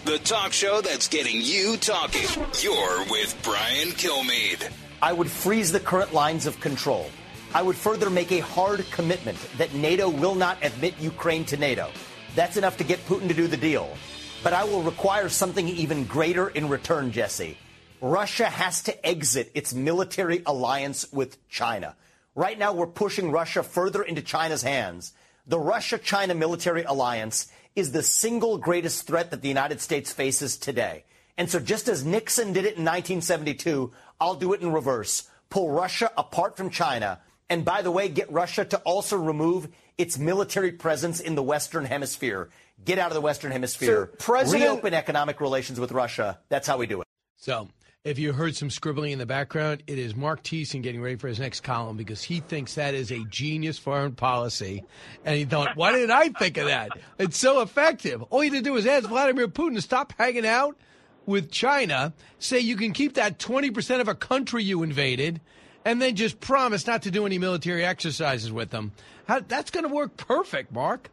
The 0.08 0.20
talk 0.20 0.54
show 0.54 0.80
that's 0.80 1.10
getting 1.10 1.42
you 1.42 1.76
talking. 1.76 2.24
You're 2.62 3.04
with 3.12 3.38
Brian 3.44 3.90
Kilmeade. 3.90 4.72
I 5.02 5.12
would 5.12 5.30
freeze 5.30 5.70
the 5.70 5.82
current 5.82 6.14
lines 6.14 6.46
of 6.46 6.58
control. 6.62 7.10
I 7.54 7.62
would 7.62 7.76
further 7.76 8.10
make 8.10 8.32
a 8.32 8.40
hard 8.40 8.90
commitment 8.90 9.38
that 9.58 9.74
NATO 9.74 10.08
will 10.08 10.34
not 10.34 10.64
admit 10.64 10.94
Ukraine 10.98 11.44
to 11.48 11.58
NATO. 11.58 11.90
That's 12.36 12.56
enough 12.56 12.78
to 12.78 12.86
get 12.86 13.06
Putin 13.06 13.28
to 13.28 13.34
do 13.34 13.48
the 13.48 13.58
deal. 13.58 13.98
But 14.46 14.54
I 14.54 14.64
will 14.64 14.82
require 14.82 15.28
something 15.28 15.68
even 15.68 16.06
greater 16.06 16.48
in 16.48 16.70
return, 16.70 17.12
Jesse. 17.12 17.58
Russia 18.00 18.46
has 18.46 18.84
to 18.84 19.06
exit 19.06 19.52
its 19.56 19.74
military 19.74 20.42
alliance 20.46 21.12
with 21.12 21.46
China. 21.50 21.98
Right 22.34 22.58
now, 22.58 22.72
we're 22.72 22.88
pushing 22.88 23.30
Russia 23.30 23.62
further 23.62 24.04
into 24.04 24.22
China's 24.22 24.64
hands. 24.64 25.12
The 25.48 25.60
Russia 25.60 25.98
China 25.98 26.34
military 26.34 26.84
alliance 26.84 27.52
is 27.78 27.92
the 27.92 28.02
single 28.02 28.58
greatest 28.58 29.06
threat 29.06 29.30
that 29.30 29.44
the 29.44 29.48
United 29.48 29.80
States 29.80 30.12
faces 30.12 30.58
today. 30.58 31.06
And 31.38 31.48
so, 31.50 31.60
just 31.60 31.88
as 31.88 32.04
Nixon 32.04 32.48
did 32.52 32.66
it 32.66 32.76
in 32.76 32.84
1972, 32.84 33.94
I'll 34.20 34.34
do 34.34 34.54
it 34.54 34.62
in 34.62 34.74
reverse. 34.74 35.30
Pull 35.52 35.70
Russia 35.70 36.12
apart 36.18 36.58
from 36.58 36.72
China. 36.72 37.20
And 37.50 37.64
by 37.64 37.84
the 37.84 37.92
way, 37.92 38.10
get 38.10 38.32
Russia 38.32 38.66
to 38.66 38.78
also 38.80 39.16
remove 39.16 39.70
its 39.98 40.18
military 40.18 40.72
presence 40.72 41.20
in 41.20 41.36
the 41.36 41.44
Western 41.44 41.86
Hemisphere. 41.86 42.50
Get 42.84 42.98
out 42.98 43.12
of 43.12 43.14
the 43.14 43.22
Western 43.22 43.52
Hemisphere. 43.52 43.88
Sir, 43.88 44.06
President- 44.18 44.64
Reopen 44.64 44.94
economic 44.96 45.40
relations 45.40 45.80
with 45.80 45.92
Russia. 45.92 46.40
That's 46.50 46.68
how 46.68 46.78
we 46.78 46.88
do 46.88 47.02
it. 47.02 47.08
So 47.38 47.70
If 48.08 48.20
you 48.20 48.32
heard 48.32 48.56
some 48.56 48.70
scribbling 48.70 49.12
in 49.12 49.20
the 49.20 49.26
background, 49.26 49.84
it 49.86 50.00
is 50.00 50.16
Marc 50.16 50.42
Thiessen 50.42 50.82
getting 50.82 51.02
ready 51.02 51.18
for 51.18 51.28
his 51.28 51.42
next 51.42 51.60
column 51.60 51.98
because 51.98 52.24
he 52.24 52.40
thinks 52.40 52.76
that 52.76 52.94
is 52.94 53.12
a 53.12 53.26
genius 53.26 53.78
foreign 53.78 54.14
policy. 54.14 54.86
And 55.26 55.36
he 55.36 55.44
thought, 55.44 55.76
why 55.76 55.92
didn't 55.92 56.12
I 56.12 56.30
think 56.30 56.56
of 56.56 56.68
that? 56.68 56.92
It's 57.20 57.38
so 57.38 57.60
effective. 57.60 58.24
All 58.30 58.42
you 58.42 58.54
had 58.54 58.64
to 58.64 58.64
do 58.64 58.78
is 58.78 58.88
ask 58.88 59.10
Vladimir 59.10 59.50
Putin 59.50 59.76
to 59.76 59.82
stop 59.82 60.14
hanging 60.18 60.46
out 60.46 60.78
with 61.26 61.52
China, 61.52 62.14
say 62.40 62.60
you 62.60 62.78
can 62.78 62.94
keep 62.94 63.16
that 63.16 63.40
20% 63.40 64.00
of 64.00 64.08
a 64.08 64.16
country 64.16 64.64
you 64.64 64.84
invaded, 64.84 65.42
and 65.84 66.02
then 66.02 66.16
just 66.16 66.40
promise 66.40 66.88
not 66.88 67.02
to 67.02 67.12
do 67.12 67.26
any 67.26 67.38
military 67.38 67.84
exercises 67.84 68.54
with 68.54 68.70
them. 68.70 68.94
How, 69.28 69.42
that's 69.42 69.70
going 69.70 69.86
to 69.86 69.94
work 69.94 70.16
perfect, 70.16 70.72
Mark. 70.72 71.12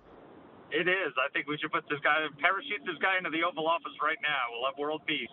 It 0.71 0.87
is. 0.87 1.13
I 1.19 1.29
think 1.33 1.49
we 1.49 1.59
should 1.59 1.73
put 1.73 1.89
this 1.91 1.99
guy, 2.05 2.25
parachute 2.39 2.87
this 2.87 3.03
guy 3.03 3.19
into 3.19 3.31
the 3.31 3.43
Oval 3.43 3.67
Office 3.67 3.99
right 4.01 4.19
now. 4.23 4.53
We'll 4.53 4.71
have 4.71 4.79
world 4.79 5.03
peace. 5.07 5.27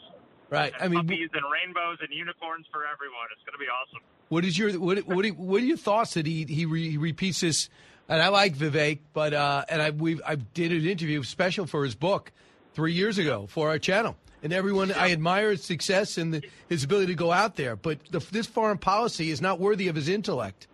Right. 0.52 0.74
I 0.78 0.90
mean, 0.90 1.08
puppies 1.08 1.30
and 1.34 1.44
rainbows 1.50 2.00
and 2.02 2.10
unicorns 2.12 2.66
for 2.72 2.82
everyone. 2.86 3.28
It's 3.32 3.42
going 3.46 3.54
to 3.54 3.58
be 3.58 3.72
awesome. 3.72 4.02
What 4.28 4.44
is 4.44 4.58
your 4.58 4.78
what 4.80 5.00
what 5.08 5.26
are, 5.26 5.30
what 5.30 5.62
are 5.62 5.66
your 5.66 5.78
thoughts 5.78 6.14
that 6.16 6.26
he 6.26 6.44
he, 6.44 6.66
re, 6.66 6.92
he 6.92 6.98
repeats 6.98 7.40
this? 7.40 7.70
And 8.10 8.22
I 8.22 8.28
like 8.28 8.56
Vivek, 8.56 9.00
but 9.14 9.34
uh, 9.34 9.64
and 9.70 9.82
I 9.82 9.92
we 9.92 10.22
I 10.24 10.36
did 10.36 10.74
an 10.74 10.86
interview 10.86 11.24
special 11.24 11.66
for 11.66 11.86
his 11.86 11.96
book 11.96 12.34
three 12.74 12.94
years 12.94 13.18
ago 13.18 13.48
for 13.48 13.70
our 13.70 13.80
channel, 13.80 14.18
and 14.44 14.52
everyone 14.52 14.92
I 14.92 15.12
admire 15.12 15.52
his 15.52 15.64
success 15.64 16.18
and 16.18 16.34
the, 16.34 16.44
his 16.68 16.84
ability 16.84 17.14
to 17.14 17.16
go 17.16 17.32
out 17.32 17.56
there, 17.56 17.78
but 17.78 18.00
the, 18.12 18.20
this 18.20 18.48
foreign 18.48 18.78
policy 18.78 19.32
is 19.32 19.40
not 19.40 19.60
worthy 19.60 19.88
of 19.88 19.96
his 19.96 20.10
intellect. 20.10 20.68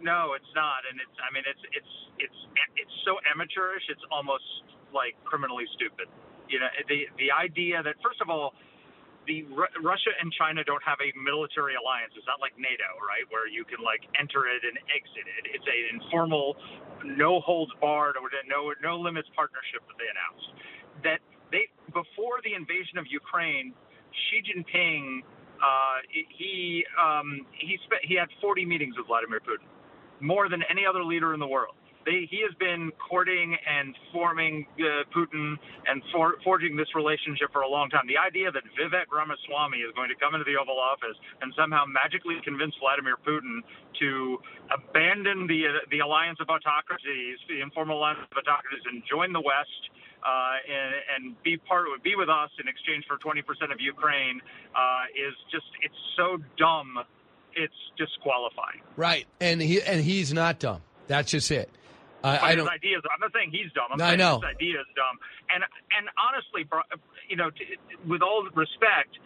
No, 0.00 0.32
it's 0.34 0.52
not, 0.54 0.88
and 0.90 0.98
it's. 0.98 1.18
I 1.20 1.32
mean, 1.34 1.44
it's 1.46 1.60
it's 1.76 1.92
it's 2.18 2.40
it's 2.76 2.96
so 3.04 3.18
amateurish. 3.30 3.84
It's 3.90 4.02
almost 4.10 4.44
like 4.94 5.14
criminally 5.24 5.64
stupid. 5.74 6.08
You 6.48 6.60
know, 6.60 6.68
the 6.88 7.04
the 7.18 7.30
idea 7.30 7.82
that 7.82 7.96
first 8.02 8.20
of 8.22 8.30
all, 8.30 8.54
the 9.26 9.44
Ru- 9.50 9.74
Russia 9.82 10.10
and 10.20 10.32
China 10.34 10.64
don't 10.64 10.82
have 10.82 10.98
a 10.98 11.10
military 11.18 11.74
alliance. 11.78 12.12
It's 12.16 12.26
not 12.26 12.40
like 12.40 12.56
NATO, 12.58 12.86
right, 13.02 13.22
where 13.30 13.46
you 13.46 13.64
can 13.64 13.78
like 13.82 14.02
enter 14.18 14.50
it 14.50 14.62
and 14.66 14.76
exit 14.90 15.26
it. 15.26 15.42
It's 15.54 15.66
an 15.66 16.00
informal, 16.00 16.56
no 17.04 17.40
holds 17.40 17.72
barred 17.80 18.16
or 18.18 18.28
no 18.46 18.74
no 18.82 18.98
limits 18.98 19.28
partnership 19.34 19.82
that 19.86 19.96
they 19.98 20.08
announced. 20.10 20.48
That 21.06 21.20
they 21.50 21.70
before 21.94 22.42
the 22.42 22.54
invasion 22.54 22.98
of 22.98 23.06
Ukraine, 23.08 23.74
Xi 24.30 24.42
Jinping. 24.42 25.22
Uh, 25.62 26.02
he 26.10 26.84
um, 26.98 27.46
he 27.54 27.78
spent 27.86 28.02
he 28.02 28.18
had 28.18 28.26
40 28.40 28.66
meetings 28.66 28.98
with 28.98 29.06
Vladimir 29.06 29.38
Putin, 29.38 29.70
more 30.18 30.48
than 30.48 30.62
any 30.68 30.82
other 30.84 31.04
leader 31.04 31.34
in 31.34 31.40
the 31.40 31.46
world. 31.46 31.78
They, 32.04 32.26
he 32.30 32.42
has 32.42 32.54
been 32.58 32.90
courting 32.98 33.56
and 33.62 33.94
forming 34.12 34.66
uh, 34.78 35.06
Putin 35.14 35.54
and 35.86 36.02
for, 36.12 36.36
forging 36.42 36.76
this 36.76 36.88
relationship 36.94 37.52
for 37.52 37.62
a 37.62 37.68
long 37.68 37.90
time. 37.90 38.06
The 38.06 38.18
idea 38.18 38.50
that 38.50 38.62
Vivek 38.74 39.10
Ramaswamy 39.10 39.78
is 39.78 39.94
going 39.94 40.08
to 40.10 40.18
come 40.18 40.34
into 40.34 40.44
the 40.44 40.58
Oval 40.58 40.78
Office 40.78 41.16
and 41.40 41.52
somehow 41.56 41.84
magically 41.86 42.38
convince 42.42 42.74
Vladimir 42.80 43.14
Putin 43.22 43.62
to 44.00 44.38
abandon 44.74 45.46
the 45.46 45.70
uh, 45.70 45.86
the 45.90 46.00
alliance 46.00 46.38
of 46.40 46.50
autocracies, 46.50 47.38
the 47.48 47.62
informal 47.62 47.98
alliance 47.98 48.20
of 48.30 48.36
autocracies, 48.36 48.82
and 48.90 49.02
join 49.08 49.32
the 49.32 49.42
West. 49.42 49.90
Uh, 50.22 50.54
and, 50.70 50.94
and 51.26 51.42
be 51.42 51.56
part 51.56 51.86
be 52.04 52.14
with 52.14 52.28
us 52.28 52.48
in 52.60 52.68
exchange 52.68 53.02
for 53.08 53.18
20% 53.18 53.42
of 53.72 53.80
Ukraine 53.80 54.40
uh, 54.70 55.02
is 55.18 55.34
just 55.50 55.66
it's 55.82 55.98
so 56.16 56.38
dumb, 56.56 56.94
it's 57.54 57.74
disqualifying. 57.98 58.82
Right, 58.96 59.26
and 59.40 59.60
he 59.60 59.82
and 59.82 60.00
he's 60.00 60.32
not 60.32 60.60
dumb. 60.60 60.82
That's 61.08 61.32
just 61.32 61.50
it. 61.50 61.68
I, 62.24 62.38
I 62.38 62.48
his 62.50 62.56
don't. 62.58 62.68
ideas. 62.68 63.02
I'm 63.12 63.20
not 63.20 63.32
saying 63.32 63.50
he's 63.50 63.70
dumb. 63.72 63.86
I'm 63.92 64.00
I 64.00 64.08
saying 64.10 64.18
know. 64.18 64.36
his 64.40 64.44
idea 64.56 64.80
is 64.80 64.86
dumb. 64.94 65.18
And 65.54 65.64
and 65.98 66.08
honestly, 66.16 66.68
you 67.28 67.36
know, 67.36 67.50
t- 67.50 67.76
with 68.06 68.22
all 68.22 68.44
respect, 68.54 69.18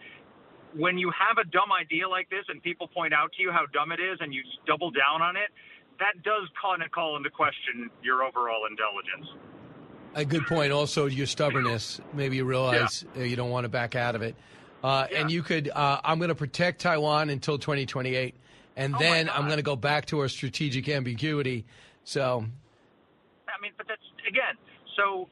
when 0.75 0.97
you 0.97 1.11
have 1.11 1.37
a 1.37 1.47
dumb 1.49 1.71
idea 1.71 2.07
like 2.09 2.29
this 2.29 2.45
and 2.49 2.61
people 2.61 2.87
point 2.87 3.13
out 3.13 3.31
to 3.33 3.41
you 3.41 3.51
how 3.51 3.65
dumb 3.73 3.91
it 3.91 3.99
is, 3.99 4.17
and 4.21 4.33
you 4.33 4.41
double 4.65 4.91
down 4.91 5.21
on 5.21 5.35
it, 5.37 5.49
that 5.99 6.21
does 6.23 6.47
kind 6.61 6.83
of 6.83 6.91
call 6.91 7.17
into 7.17 7.29
question 7.29 7.89
your 8.03 8.23
overall 8.23 8.65
intelligence. 8.69 9.27
A 10.15 10.25
good 10.25 10.45
point. 10.47 10.71
Also, 10.71 11.05
your 11.05 11.27
stubbornness. 11.27 12.01
Maybe 12.13 12.37
you 12.37 12.45
realize 12.45 13.05
uh, 13.15 13.21
you 13.21 13.35
don't 13.35 13.51
want 13.51 13.65
to 13.65 13.69
back 13.69 13.95
out 13.95 14.15
of 14.15 14.21
it. 14.23 14.35
Uh, 14.83 15.05
And 15.15 15.29
you 15.31 15.43
could. 15.43 15.69
Uh, 15.73 15.99
I'm 16.03 16.17
going 16.19 16.29
to 16.29 16.35
protect 16.35 16.81
Taiwan 16.81 17.29
until 17.29 17.57
2028, 17.57 18.35
and 18.75 18.95
Oh 18.95 18.99
then 18.99 19.29
I'm 19.29 19.45
going 19.45 19.57
to 19.57 19.63
go 19.63 19.75
back 19.75 20.05
to 20.07 20.19
our 20.19 20.27
strategic 20.27 20.87
ambiguity. 20.89 21.65
So, 22.03 22.45
I 23.57 23.61
mean, 23.61 23.73
but 23.73 23.89
that's 23.89 24.05
again. 24.29 24.53
So, 24.93 25.27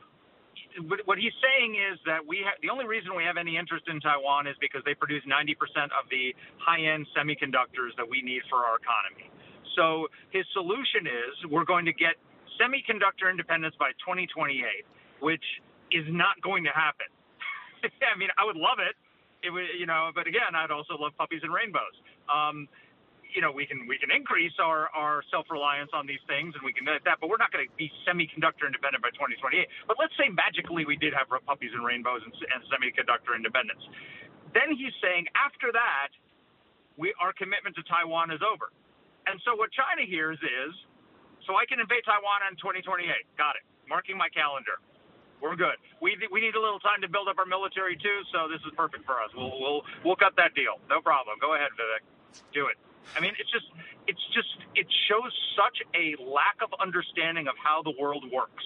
what 1.06 1.18
he's 1.18 1.36
saying 1.40 1.78
is 1.78 2.00
that 2.10 2.26
we 2.26 2.42
ha- 2.44 2.58
the 2.62 2.70
only 2.74 2.86
reason 2.90 3.16
we 3.16 3.24
have 3.24 3.38
any 3.38 3.56
interest 3.56 3.86
in 3.88 4.02
Taiwan 4.02 4.48
is 4.48 4.56
because 4.60 4.82
they 4.84 4.94
produce 4.98 5.24
90% 5.24 5.56
of 5.96 6.08
the 6.12 6.36
high-end 6.60 7.08
semiconductors 7.16 7.96
that 7.96 8.08
we 8.08 8.22
need 8.22 8.44
for 8.50 8.66
our 8.68 8.76
economy. 8.76 9.32
So 9.76 10.08
his 10.32 10.44
solution 10.52 11.08
is 11.08 11.32
we're 11.52 11.68
going 11.68 11.86
to 11.86 11.94
get 11.94 12.16
semiconductor 12.60 13.30
independence 13.30 13.76
by 13.80 13.92
2028, 14.04 14.64
which 15.20 15.44
is 15.92 16.08
not 16.10 16.40
going 16.42 16.64
to 16.64 16.72
happen. 16.72 17.08
I 17.84 18.18
mean, 18.18 18.32
I 18.40 18.44
would 18.44 18.60
love 18.60 18.80
it. 18.80 18.96
It 19.44 19.52
would, 19.52 19.68
you 19.78 19.86
know, 19.86 20.12
but 20.16 20.28
again, 20.28 20.56
I'd 20.56 20.72
also 20.72 20.96
love 20.98 21.14
puppies 21.20 21.44
and 21.44 21.54
rainbows. 21.54 21.96
Um, 22.32 22.68
you 23.36 23.44
know, 23.44 23.52
we 23.52 23.68
can 23.68 23.84
we 23.86 24.00
can 24.00 24.10
increase 24.10 24.56
our, 24.64 24.88
our 24.96 25.22
self 25.30 25.52
reliance 25.52 25.92
on 25.94 26.08
these 26.08 26.24
things, 26.26 26.56
and 26.56 26.64
we 26.64 26.72
can 26.72 26.88
that, 26.88 27.20
but 27.20 27.28
we're 27.28 27.42
not 27.42 27.52
going 27.52 27.68
to 27.68 27.72
be 27.76 27.92
semiconductor 28.08 28.64
independent 28.66 29.04
by 29.04 29.12
2028. 29.14 29.68
But 29.86 30.00
let's 30.00 30.16
say 30.16 30.32
magically 30.32 30.88
we 30.88 30.96
did 30.96 31.12
have 31.12 31.28
puppies 31.44 31.76
and 31.76 31.84
rainbows 31.84 32.24
and, 32.24 32.32
and 32.32 32.64
semiconductor 32.72 33.36
independence. 33.36 33.84
Then 34.56 34.72
he's 34.74 34.96
saying 35.04 35.28
after 35.36 35.76
that, 35.76 36.16
we 36.96 37.12
our 37.20 37.36
commitment 37.36 37.76
to 37.76 37.84
Taiwan 37.86 38.32
is 38.32 38.40
over. 38.40 38.72
And 39.28 39.42
so 39.44 39.60
what 39.60 39.74
China 39.76 40.08
hears 40.08 40.40
is, 40.40 40.72
so 41.44 41.60
I 41.60 41.68
can 41.68 41.84
invade 41.84 42.08
Taiwan 42.08 42.48
in 42.48 42.56
2028. 42.58 43.04
Got 43.36 43.60
it. 43.60 43.66
Marking 43.86 44.16
my 44.16 44.32
calendar. 44.32 44.80
We're 45.44 45.60
good. 45.60 45.76
We 46.02 46.16
we 46.32 46.40
need 46.40 46.56
a 46.56 46.64
little 46.64 46.80
time 46.80 47.04
to 47.04 47.10
build 47.12 47.28
up 47.28 47.38
our 47.38 47.46
military 47.46 48.00
too, 48.00 48.24
so 48.32 48.48
this 48.48 48.64
is 48.64 48.72
perfect 48.80 49.04
for 49.06 49.20
us. 49.20 49.30
We'll 49.36 49.52
we'll 49.60 49.82
we'll 50.08 50.16
cut 50.20 50.34
that 50.40 50.56
deal. 50.56 50.80
No 50.90 51.04
problem. 51.04 51.38
Go 51.44 51.54
ahead, 51.60 51.76
Vivek. 51.76 52.04
Do 52.56 52.68
it. 52.72 52.78
I 53.16 53.22
mean, 53.22 53.34
it's 53.40 53.52
just 53.52 53.70
it's 54.08 54.26
just 54.34 54.52
it 54.76 54.88
shows 55.08 55.32
such 55.56 55.78
a 55.96 56.18
lack 56.22 56.60
of 56.62 56.70
understanding 56.82 57.48
of 57.48 57.56
how 57.62 57.82
the 57.82 57.94
world 58.00 58.26
works, 58.32 58.64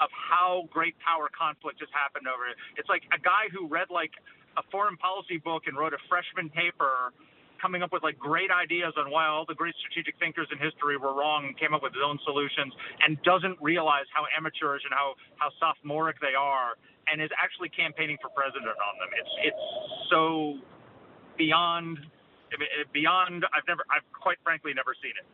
of 0.00 0.08
how 0.12 0.68
great 0.70 0.94
power 1.02 1.28
conflict 1.30 1.80
has 1.80 1.90
happened 1.92 2.26
over 2.26 2.46
it. 2.48 2.56
It's 2.76 2.88
like 2.88 3.02
a 3.12 3.20
guy 3.20 3.50
who 3.52 3.66
read 3.68 3.90
like 3.90 4.12
a 4.56 4.62
foreign 4.70 4.96
policy 4.96 5.38
book 5.38 5.64
and 5.66 5.76
wrote 5.76 5.94
a 5.94 6.02
freshman 6.08 6.50
paper 6.50 7.12
coming 7.60 7.82
up 7.82 7.92
with 7.92 8.02
like 8.02 8.18
great 8.18 8.50
ideas 8.50 8.94
on 8.96 9.10
why 9.10 9.26
all 9.26 9.44
the 9.46 9.54
great 9.54 9.74
strategic 9.84 10.18
thinkers 10.18 10.48
in 10.50 10.56
history 10.58 10.96
were 10.96 11.12
wrong 11.12 11.44
and 11.44 11.52
came 11.60 11.74
up 11.74 11.82
with 11.82 11.92
his 11.92 12.02
own 12.02 12.18
solutions 12.24 12.72
and 13.04 13.20
doesn't 13.22 13.60
realize 13.60 14.08
how 14.16 14.24
amateurish 14.32 14.82
and 14.88 14.94
how 14.96 15.14
how 15.36 15.52
sophomoric 15.60 16.16
they 16.20 16.34
are 16.34 16.80
and 17.06 17.20
is 17.20 17.30
actually 17.36 17.68
campaigning 17.68 18.16
for 18.20 18.32
president 18.32 18.72
on 18.80 18.94
them. 18.98 19.10
It's 19.12 19.34
it's 19.52 19.66
so 20.10 20.56
beyond 21.36 21.98
beyond 22.92 23.44
I've 23.52 23.66
never 23.68 23.82
I've 23.90 24.10
quite 24.12 24.38
frankly 24.42 24.72
never 24.74 24.94
seen 25.02 25.12
it. 25.18 25.26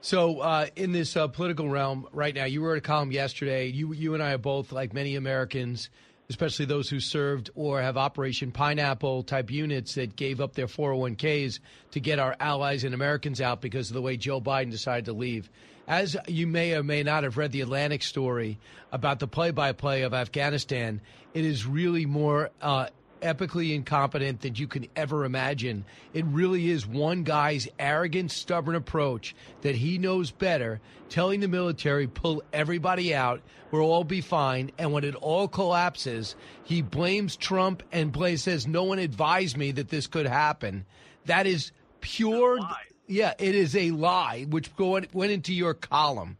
so 0.00 0.40
uh, 0.40 0.66
in 0.76 0.92
this 0.92 1.16
uh, 1.16 1.28
political 1.28 1.68
realm 1.68 2.06
right 2.12 2.34
now, 2.34 2.44
you 2.44 2.64
wrote 2.64 2.78
a 2.78 2.82
column 2.82 3.12
yesterday. 3.12 3.66
You 3.68 3.92
you 3.92 4.14
and 4.14 4.22
I 4.22 4.32
are 4.34 4.38
both 4.38 4.72
like 4.72 4.92
many 4.92 5.16
Americans, 5.16 5.90
especially 6.30 6.66
those 6.66 6.88
who 6.88 7.00
served 7.00 7.50
or 7.54 7.80
have 7.80 7.96
Operation 7.96 8.52
Pineapple 8.52 9.22
type 9.22 9.50
units 9.50 9.94
that 9.94 10.16
gave 10.16 10.40
up 10.40 10.54
their 10.54 10.66
401ks 10.66 11.60
to 11.92 12.00
get 12.00 12.18
our 12.18 12.36
allies 12.38 12.84
and 12.84 12.94
Americans 12.94 13.40
out 13.40 13.60
because 13.60 13.90
of 13.90 13.94
the 13.94 14.02
way 14.02 14.16
Joe 14.16 14.40
Biden 14.40 14.70
decided 14.70 15.06
to 15.06 15.12
leave. 15.12 15.50
As 15.86 16.18
you 16.26 16.46
may 16.46 16.74
or 16.74 16.82
may 16.82 17.02
not 17.02 17.24
have 17.24 17.38
read 17.38 17.50
the 17.50 17.62
Atlantic 17.62 18.02
story 18.02 18.58
about 18.92 19.20
the 19.20 19.26
play-by-play 19.26 20.02
of 20.02 20.12
Afghanistan, 20.12 21.00
it 21.32 21.46
is 21.46 21.64
really 21.64 22.04
more 22.04 22.50
uh, 22.60 22.88
epically 23.20 23.74
incompetent 23.74 24.40
than 24.40 24.54
you 24.54 24.66
can 24.66 24.86
ever 24.96 25.24
imagine. 25.24 25.84
It 26.12 26.24
really 26.26 26.70
is 26.70 26.86
one 26.86 27.22
guy's 27.22 27.68
arrogant, 27.78 28.30
stubborn 28.30 28.76
approach 28.76 29.34
that 29.62 29.74
he 29.74 29.98
knows 29.98 30.30
better, 30.30 30.80
telling 31.08 31.40
the 31.40 31.48
military, 31.48 32.06
pull 32.06 32.42
everybody 32.52 33.14
out, 33.14 33.40
we'll 33.70 33.82
all 33.82 34.04
be 34.04 34.20
fine. 34.20 34.70
And 34.78 34.92
when 34.92 35.04
it 35.04 35.14
all 35.14 35.48
collapses, 35.48 36.36
he 36.64 36.82
blames 36.82 37.36
Trump 37.36 37.82
and 37.92 38.12
blames, 38.12 38.42
says, 38.42 38.66
no 38.66 38.84
one 38.84 38.98
advised 38.98 39.56
me 39.56 39.72
that 39.72 39.88
this 39.88 40.06
could 40.06 40.26
happen. 40.26 40.84
That 41.26 41.46
is 41.46 41.72
pure. 42.00 42.58
Yeah, 43.06 43.34
it 43.38 43.54
is 43.54 43.74
a 43.74 43.90
lie, 43.90 44.44
which 44.48 44.70
went 44.78 45.32
into 45.32 45.54
your 45.54 45.74
column. 45.74 46.36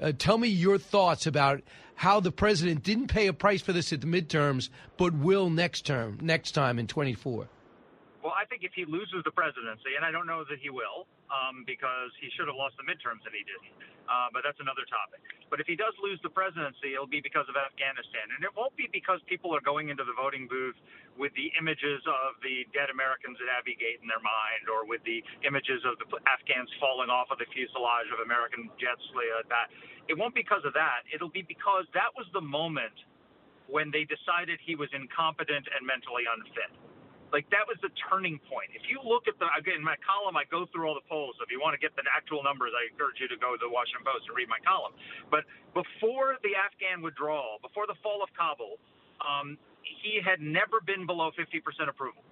Uh, 0.00 0.12
tell 0.16 0.38
me 0.38 0.48
your 0.48 0.78
thoughts 0.78 1.26
about 1.26 1.60
how 1.98 2.22
the 2.22 2.30
president 2.30 2.86
didn't 2.86 3.10
pay 3.10 3.26
a 3.26 3.34
price 3.34 3.58
for 3.58 3.74
this 3.74 3.92
at 3.92 4.00
the 4.00 4.06
midterms, 4.06 4.70
but 4.96 5.10
will 5.18 5.50
next 5.50 5.82
term, 5.82 6.16
next 6.22 6.52
time 6.52 6.78
in 6.78 6.86
24. 6.86 7.50
Well, 8.22 8.34
I 8.38 8.46
think 8.46 8.62
if 8.62 8.70
he 8.70 8.86
loses 8.86 9.26
the 9.26 9.34
presidency, 9.34 9.98
and 9.98 10.06
I 10.06 10.14
don't 10.14 10.26
know 10.26 10.46
that 10.46 10.62
he 10.62 10.70
will, 10.70 11.10
um, 11.26 11.66
because 11.66 12.14
he 12.22 12.30
should 12.38 12.46
have 12.46 12.54
lost 12.54 12.78
the 12.78 12.86
midterms 12.86 13.26
and 13.26 13.34
he 13.34 13.42
didn't. 13.42 13.74
Uh, 14.06 14.30
but 14.30 14.46
that's 14.46 14.62
another 14.62 14.86
topic. 14.86 15.20
But 15.50 15.58
if 15.58 15.66
he 15.66 15.74
does 15.74 15.92
lose 15.98 16.22
the 16.22 16.30
presidency, 16.30 16.94
it'll 16.94 17.10
be 17.10 17.20
because 17.20 17.50
of 17.50 17.58
Afghanistan. 17.58 18.30
And 18.30 18.46
it 18.46 18.54
won't 18.54 18.78
be 18.78 18.86
because 18.94 19.18
people 19.26 19.50
are 19.50 19.60
going 19.60 19.90
into 19.90 20.06
the 20.06 20.14
voting 20.14 20.46
booth 20.46 20.78
with 21.18 21.34
the 21.34 21.50
images 21.58 22.00
of 22.06 22.38
the 22.46 22.64
dead 22.70 22.88
Americans 22.94 23.36
at 23.42 23.50
Abbey 23.50 23.74
Gate 23.74 23.98
in 24.00 24.06
their 24.06 24.22
mind 24.22 24.70
or 24.70 24.86
with 24.86 25.02
the 25.02 25.20
images 25.42 25.82
of 25.82 25.98
the 25.98 26.06
Afghans 26.24 26.70
falling 26.78 27.10
off 27.10 27.28
of 27.34 27.42
the 27.42 27.48
fuselage 27.50 28.08
of 28.14 28.22
American 28.22 28.70
jets 28.78 29.02
like 29.12 29.50
that. 29.50 29.68
It 30.06 30.14
won't 30.14 30.32
be 30.32 30.46
because 30.46 30.62
of 30.62 30.72
that. 30.78 31.04
It'll 31.10 31.34
be 31.34 31.42
because 31.44 31.84
that 31.92 32.14
was 32.14 32.24
the 32.32 32.40
moment 32.40 32.94
when 33.68 33.92
they 33.92 34.08
decided 34.08 34.56
he 34.64 34.78
was 34.78 34.88
incompetent 34.96 35.68
and 35.74 35.84
mentally 35.84 36.24
unfit. 36.24 36.72
Like 37.28 37.44
that 37.52 37.68
was 37.68 37.76
the 37.84 37.92
turning 38.08 38.40
point. 38.48 38.72
If 38.72 38.88
you 38.88 39.04
look 39.04 39.28
at 39.28 39.36
the 39.36 39.52
again 39.52 39.84
my 39.84 40.00
column, 40.00 40.40
I 40.40 40.48
go 40.48 40.64
through 40.72 40.88
all 40.88 40.96
the 40.96 41.04
polls. 41.12 41.36
If 41.44 41.52
you 41.52 41.60
want 41.60 41.76
to 41.76 41.82
get 41.82 41.92
the 41.92 42.00
actual 42.08 42.40
numbers, 42.40 42.72
I 42.72 42.88
encourage 42.88 43.20
you 43.20 43.28
to 43.28 43.36
go 43.36 43.52
to 43.52 43.60
the 43.60 43.68
Washington 43.68 44.08
Post 44.08 44.32
and 44.32 44.34
read 44.36 44.48
my 44.48 44.60
column. 44.64 44.96
But 45.28 45.44
before 45.76 46.40
the 46.40 46.56
Afghan 46.56 47.04
withdrawal, 47.04 47.60
before 47.60 47.84
the 47.84 48.00
fall 48.00 48.24
of 48.24 48.32
Kabul, 48.32 48.80
um, 49.20 49.60
he 50.02 50.20
had 50.24 50.40
never 50.40 50.80
been 50.84 51.06
below 51.06 51.30
50% 51.32 51.62
approval. 51.88 52.22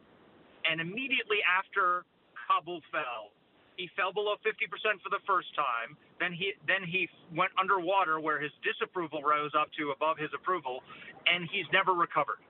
And 0.68 0.80
immediately 0.80 1.38
after 1.46 2.04
Kabul 2.46 2.80
fell, 2.90 3.32
he 3.76 3.88
fell 3.94 4.12
below 4.12 4.36
50% 4.40 4.66
for 5.04 5.10
the 5.10 5.20
first 5.26 5.54
time. 5.54 5.96
Then 6.18 6.32
he 6.32 6.56
then 6.66 6.80
he 6.82 7.08
went 7.34 7.52
underwater 7.60 8.18
where 8.18 8.40
his 8.40 8.50
disapproval 8.64 9.20
rose 9.20 9.52
up 9.52 9.68
to 9.78 9.92
above 9.92 10.16
his 10.16 10.30
approval, 10.32 10.80
and 11.28 11.46
he's 11.52 11.68
never 11.72 11.92
recovered 11.92 12.40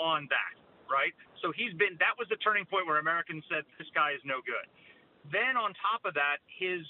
on 0.00 0.26
that 0.32 0.56
right? 0.90 1.12
So 1.42 1.52
he's 1.52 1.74
been 1.74 1.98
that 2.00 2.14
was 2.18 2.26
the 2.30 2.40
turning 2.40 2.64
point 2.64 2.86
where 2.86 2.98
Americans 2.98 3.44
said 3.50 3.66
this 3.78 3.90
guy 3.94 4.14
is 4.14 4.22
no 4.24 4.40
good. 4.42 4.66
Then 5.30 5.58
on 5.58 5.74
top 5.82 6.06
of 6.06 6.14
that, 6.14 6.38
his 6.46 6.86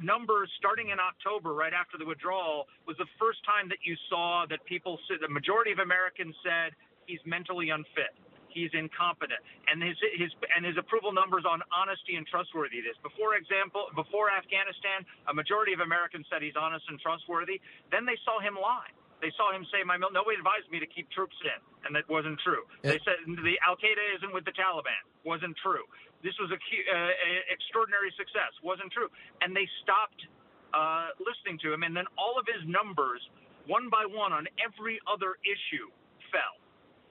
numbers 0.00 0.50
starting 0.58 0.90
in 0.90 0.98
October, 0.98 1.54
right 1.54 1.72
after 1.72 1.98
the 1.98 2.06
withdrawal, 2.06 2.66
was 2.86 2.96
the 2.98 3.08
first 3.18 3.44
time 3.44 3.68
that 3.68 3.82
you 3.84 3.96
saw 4.08 4.46
that 4.50 4.64
people 4.64 4.98
the 5.08 5.28
majority 5.28 5.72
of 5.72 5.78
Americans 5.78 6.34
said 6.42 6.74
he's 7.06 7.20
mentally 7.26 7.70
unfit. 7.70 8.14
He's 8.48 8.70
incompetent, 8.70 9.42
and 9.66 9.82
his 9.82 9.98
his 10.14 10.30
and 10.54 10.62
his 10.62 10.78
approval 10.78 11.10
numbers 11.10 11.42
on 11.42 11.58
honesty 11.74 12.14
and 12.14 12.22
trustworthiness. 12.22 12.94
Before 13.02 13.34
example, 13.34 13.90
before 13.98 14.30
Afghanistan, 14.30 15.02
a 15.26 15.34
majority 15.34 15.74
of 15.74 15.82
Americans 15.82 16.22
said 16.30 16.38
he's 16.38 16.54
honest 16.54 16.86
and 16.86 17.02
trustworthy. 17.02 17.58
Then 17.90 18.06
they 18.06 18.14
saw 18.22 18.38
him 18.38 18.54
lie 18.54 18.94
they 19.20 19.32
saw 19.36 19.52
him 19.52 19.64
say, 19.72 19.82
"My 19.82 19.96
mil- 19.96 20.12
nobody 20.12 20.36
advised 20.36 20.70
me 20.70 20.80
to 20.80 20.86
keep 20.86 21.10
troops 21.10 21.36
in," 21.42 21.60
and 21.86 21.94
that 21.96 22.08
wasn't 22.08 22.38
true. 22.40 22.66
They 22.82 22.98
said 23.04 23.16
the 23.26 23.58
Al 23.66 23.76
Qaeda 23.76 24.16
isn't 24.16 24.32
with 24.32 24.44
the 24.44 24.52
Taliban, 24.52 25.02
wasn't 25.24 25.56
true. 25.58 25.84
This 26.22 26.36
was 26.38 26.50
a, 26.50 26.56
uh, 26.56 27.10
extraordinary 27.50 28.10
success, 28.16 28.52
wasn't 28.62 28.92
true, 28.92 29.10
and 29.42 29.54
they 29.54 29.68
stopped 29.82 30.26
uh, 30.72 31.08
listening 31.20 31.58
to 31.62 31.72
him. 31.72 31.82
And 31.84 31.96
then 31.96 32.06
all 32.18 32.38
of 32.38 32.46
his 32.46 32.66
numbers, 32.66 33.20
one 33.66 33.88
by 33.90 34.04
one, 34.06 34.32
on 34.32 34.48
every 34.58 34.98
other 35.06 35.38
issue, 35.44 35.86
fell 36.32 36.58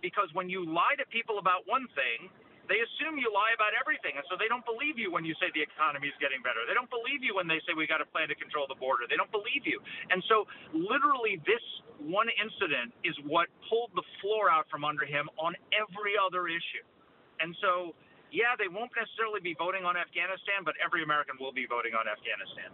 because 0.03 0.27
when 0.33 0.51
you 0.51 0.67
lie 0.67 0.93
to 0.99 1.05
people 1.07 1.39
about 1.39 1.63
one 1.65 1.87
thing, 1.95 2.29
they 2.71 2.79
assume 2.79 3.19
you 3.19 3.27
lie 3.27 3.51
about 3.51 3.75
everything, 3.75 4.15
and 4.15 4.23
so 4.31 4.39
they 4.39 4.47
don't 4.47 4.63
believe 4.63 4.95
you 4.95 5.11
when 5.11 5.27
you 5.27 5.35
say 5.35 5.51
the 5.51 5.63
economy 5.63 6.07
is 6.07 6.17
getting 6.23 6.39
better. 6.39 6.63
They 6.63 6.73
don't 6.73 6.89
believe 6.89 7.19
you 7.19 7.35
when 7.35 7.47
they 7.47 7.59
say 7.67 7.75
we 7.75 7.87
got 7.87 7.99
a 7.99 8.07
plan 8.07 8.31
to 8.31 8.37
control 8.39 8.65
the 8.71 8.79
border. 8.79 9.03
They 9.03 9.19
don't 9.19 9.31
believe 9.31 9.67
you, 9.67 9.83
and 10.09 10.23
so 10.31 10.47
literally 10.71 11.43
this 11.43 11.63
one 11.99 12.31
incident 12.39 12.95
is 13.03 13.15
what 13.27 13.51
pulled 13.67 13.91
the 13.95 14.05
floor 14.23 14.47
out 14.47 14.67
from 14.71 14.87
under 14.87 15.03
him 15.03 15.27
on 15.35 15.55
every 15.75 16.15
other 16.15 16.47
issue, 16.47 16.85
and 17.43 17.51
so 17.59 17.91
yeah, 18.31 18.55
they 18.57 18.71
won't 18.71 18.91
necessarily 18.95 19.43
be 19.43 19.53
voting 19.59 19.85
on 19.85 19.99
Afghanistan, 19.99 20.63
but 20.63 20.73
every 20.83 21.03
American 21.03 21.35
will 21.39 21.53
be 21.53 21.67
voting 21.67 21.93
on 21.93 22.07
Afghanistan. 22.07 22.71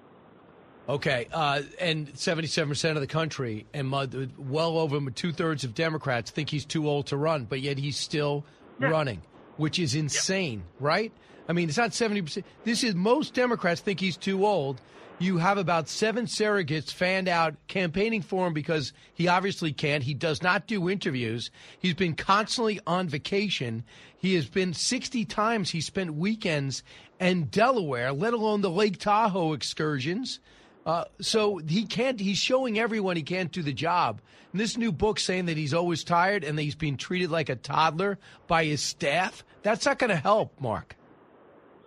Okay, 0.88 1.28
uh, 1.34 1.62
and 1.80 2.08
77% 2.14 2.96
of 2.96 3.02
the 3.02 3.08
country 3.08 3.68
and 3.74 3.92
well 3.92 4.78
over 4.78 5.00
two 5.12 5.34
thirds 5.34 5.64
of 5.64 5.76
Democrats 5.76 6.32
think 6.32 6.50
he's 6.50 6.66
too 6.66 6.88
old 6.88 7.08
to 7.08 7.18
run, 7.18 7.46
but 7.46 7.60
yet 7.60 7.78
he's 7.78 7.98
still 7.98 8.46
yeah. 8.80 8.88
running 8.88 9.22
which 9.60 9.78
is 9.78 9.94
insane, 9.94 10.60
yep. 10.60 10.66
right? 10.80 11.12
I 11.50 11.54
mean, 11.54 11.68
it's 11.68 11.78
not 11.78 11.92
70%. 11.92 12.44
This 12.64 12.82
is 12.82 12.96
most 12.96 13.34
Democrats 13.34 13.82
think 13.82 14.00
he's 14.00 14.16
too 14.16 14.46
old. 14.46 14.80
You 15.20 15.38
have 15.38 15.58
about 15.58 15.90
seven 15.90 16.28
surrogates 16.28 16.94
fanned 16.94 17.28
out 17.28 17.56
campaigning 17.68 18.22
for 18.22 18.48
him 18.48 18.54
because 18.54 18.94
he 19.14 19.28
obviously 19.28 19.74
can't. 19.74 20.04
He 20.04 20.14
does 20.14 20.42
not 20.42 20.66
do 20.66 20.90
interviews. 20.90 21.52
He's 21.78 21.94
been 21.94 22.16
constantly 22.16 22.80
on 22.88 23.10
vacation. 23.10 23.84
He 24.18 24.36
has 24.36 24.48
been 24.48 24.74
60 24.74 25.26
times 25.26 25.72
he 25.72 25.82
spent 25.82 26.14
weekends 26.14 26.82
in 27.20 27.46
Delaware, 27.46 28.14
let 28.14 28.34
alone 28.34 28.62
the 28.62 28.72
Lake 28.72 28.98
Tahoe 28.98 29.52
excursions. 29.52 30.40
Uh, 30.86 31.06
so 31.22 31.58
he 31.58 31.86
can't. 31.86 32.20
He's 32.20 32.38
showing 32.38 32.80
everyone 32.80 33.16
he 33.16 33.24
can't 33.24 33.52
do 33.52 33.62
the 33.62 33.74
job. 33.74 34.22
And 34.52 34.60
this 34.60 34.78
new 34.78 34.92
book 34.92 35.20
saying 35.20 35.46
that 35.46 35.58
he's 35.58 35.74
always 35.74 36.04
tired 36.04 36.44
and 36.44 36.58
that 36.58 36.64
he's 36.64 36.76
being 36.76 36.98
treated 36.98 37.30
like 37.30 37.50
a 37.50 37.56
toddler 37.56 38.18
by 38.48 38.66
his 38.66 38.82
staff. 38.82 39.44
That's 39.62 39.86
not 39.86 40.00
going 40.00 40.10
to 40.10 40.16
help, 40.16 40.60
Marc. 40.60 40.96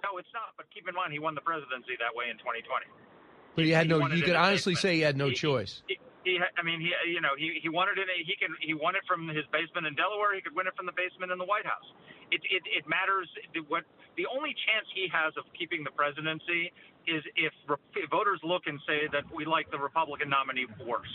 No, 0.04 0.18
it's 0.18 0.28
not. 0.34 0.54
But 0.56 0.66
keep 0.72 0.88
in 0.88 0.94
mind, 0.94 1.12
he 1.12 1.18
won 1.18 1.34
the 1.34 1.40
presidency 1.40 1.98
that 1.98 2.14
way 2.14 2.26
in 2.30 2.38
2020. 2.38 2.86
But 3.54 3.64
he 3.64 3.70
had 3.70 3.86
he 3.86 3.88
no. 3.88 4.06
You 4.08 4.22
could 4.22 4.36
honestly 4.36 4.74
say 4.74 4.94
he 4.94 5.00
had 5.00 5.16
no 5.16 5.28
he, 5.28 5.34
choice. 5.34 5.82
He, 5.88 5.98
he, 6.24 6.38
I 6.38 6.62
mean, 6.62 6.80
he, 6.80 6.94
you 7.10 7.20
know, 7.20 7.34
he, 7.36 7.58
he 7.60 7.68
won 7.68 7.88
it 7.88 7.98
he 7.98 8.36
can 8.38 8.54
he 8.60 8.74
won 8.74 8.94
it 8.94 9.02
from 9.08 9.28
his 9.28 9.44
basement 9.50 9.86
in 9.86 9.94
Delaware. 9.94 10.34
He 10.34 10.40
could 10.40 10.54
win 10.54 10.66
it 10.66 10.74
from 10.76 10.86
the 10.86 10.94
basement 10.94 11.32
in 11.32 11.38
the 11.38 11.44
White 11.44 11.66
House. 11.66 11.88
It 12.30 12.40
it, 12.48 12.62
it 12.70 12.84
matters. 12.86 13.28
What 13.68 13.84
the 14.16 14.26
only 14.30 14.54
chance 14.54 14.86
he 14.94 15.08
has 15.12 15.34
of 15.36 15.44
keeping 15.58 15.84
the 15.84 15.90
presidency 15.90 16.72
is 17.06 17.22
if, 17.36 17.52
voters 18.10 18.40
look 18.42 18.66
and 18.66 18.78
say 18.86 19.08
that 19.12 19.24
we 19.30 19.44
like 19.44 19.70
the 19.70 19.78
Republican 19.78 20.30
nominee 20.30 20.66
worse, 20.86 21.10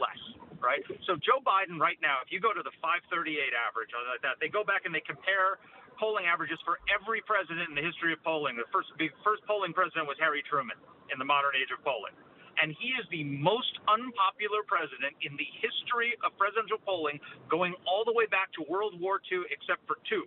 less, 0.00 0.20
right? 0.60 0.82
So 1.06 1.16
Joe 1.20 1.42
Biden 1.42 1.78
right 1.78 1.98
now, 2.00 2.20
if 2.24 2.32
you 2.32 2.40
go 2.40 2.52
to 2.52 2.62
the 2.62 2.74
538 2.80 3.34
average 3.52 3.90
or 3.92 4.04
like 4.08 4.22
that, 4.22 4.40
they 4.40 4.48
go 4.48 4.64
back 4.64 4.84
and 4.84 4.92
they 4.94 5.04
compare 5.04 5.60
polling 5.98 6.30
averages 6.30 6.58
for 6.62 6.78
every 6.88 7.20
president 7.26 7.68
in 7.68 7.74
the 7.74 7.82
history 7.82 8.14
of 8.14 8.22
polling. 8.22 8.54
The 8.54 8.68
first 8.70 8.88
the 9.02 9.10
first 9.26 9.42
polling 9.50 9.74
president 9.74 10.06
was 10.06 10.16
Harry 10.22 10.46
Truman 10.46 10.78
in 11.10 11.18
the 11.18 11.26
modern 11.26 11.58
age 11.58 11.74
of 11.74 11.82
polling 11.82 12.14
and 12.60 12.74
he 12.78 12.94
is 12.98 13.06
the 13.10 13.24
most 13.24 13.70
unpopular 13.86 14.66
president 14.66 15.14
in 15.22 15.34
the 15.38 15.46
history 15.62 16.18
of 16.26 16.34
presidential 16.34 16.78
polling, 16.82 17.18
going 17.46 17.74
all 17.86 18.02
the 18.02 18.12
way 18.12 18.26
back 18.26 18.50
to 18.58 18.66
World 18.66 18.98
War 18.98 19.22
II, 19.30 19.46
except 19.50 19.86
for 19.86 19.96
two 20.10 20.26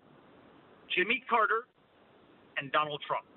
Jimmy 0.96 1.24
Carter 1.28 1.68
and 2.58 2.72
Donald 2.72 3.04
Trump. 3.08 3.28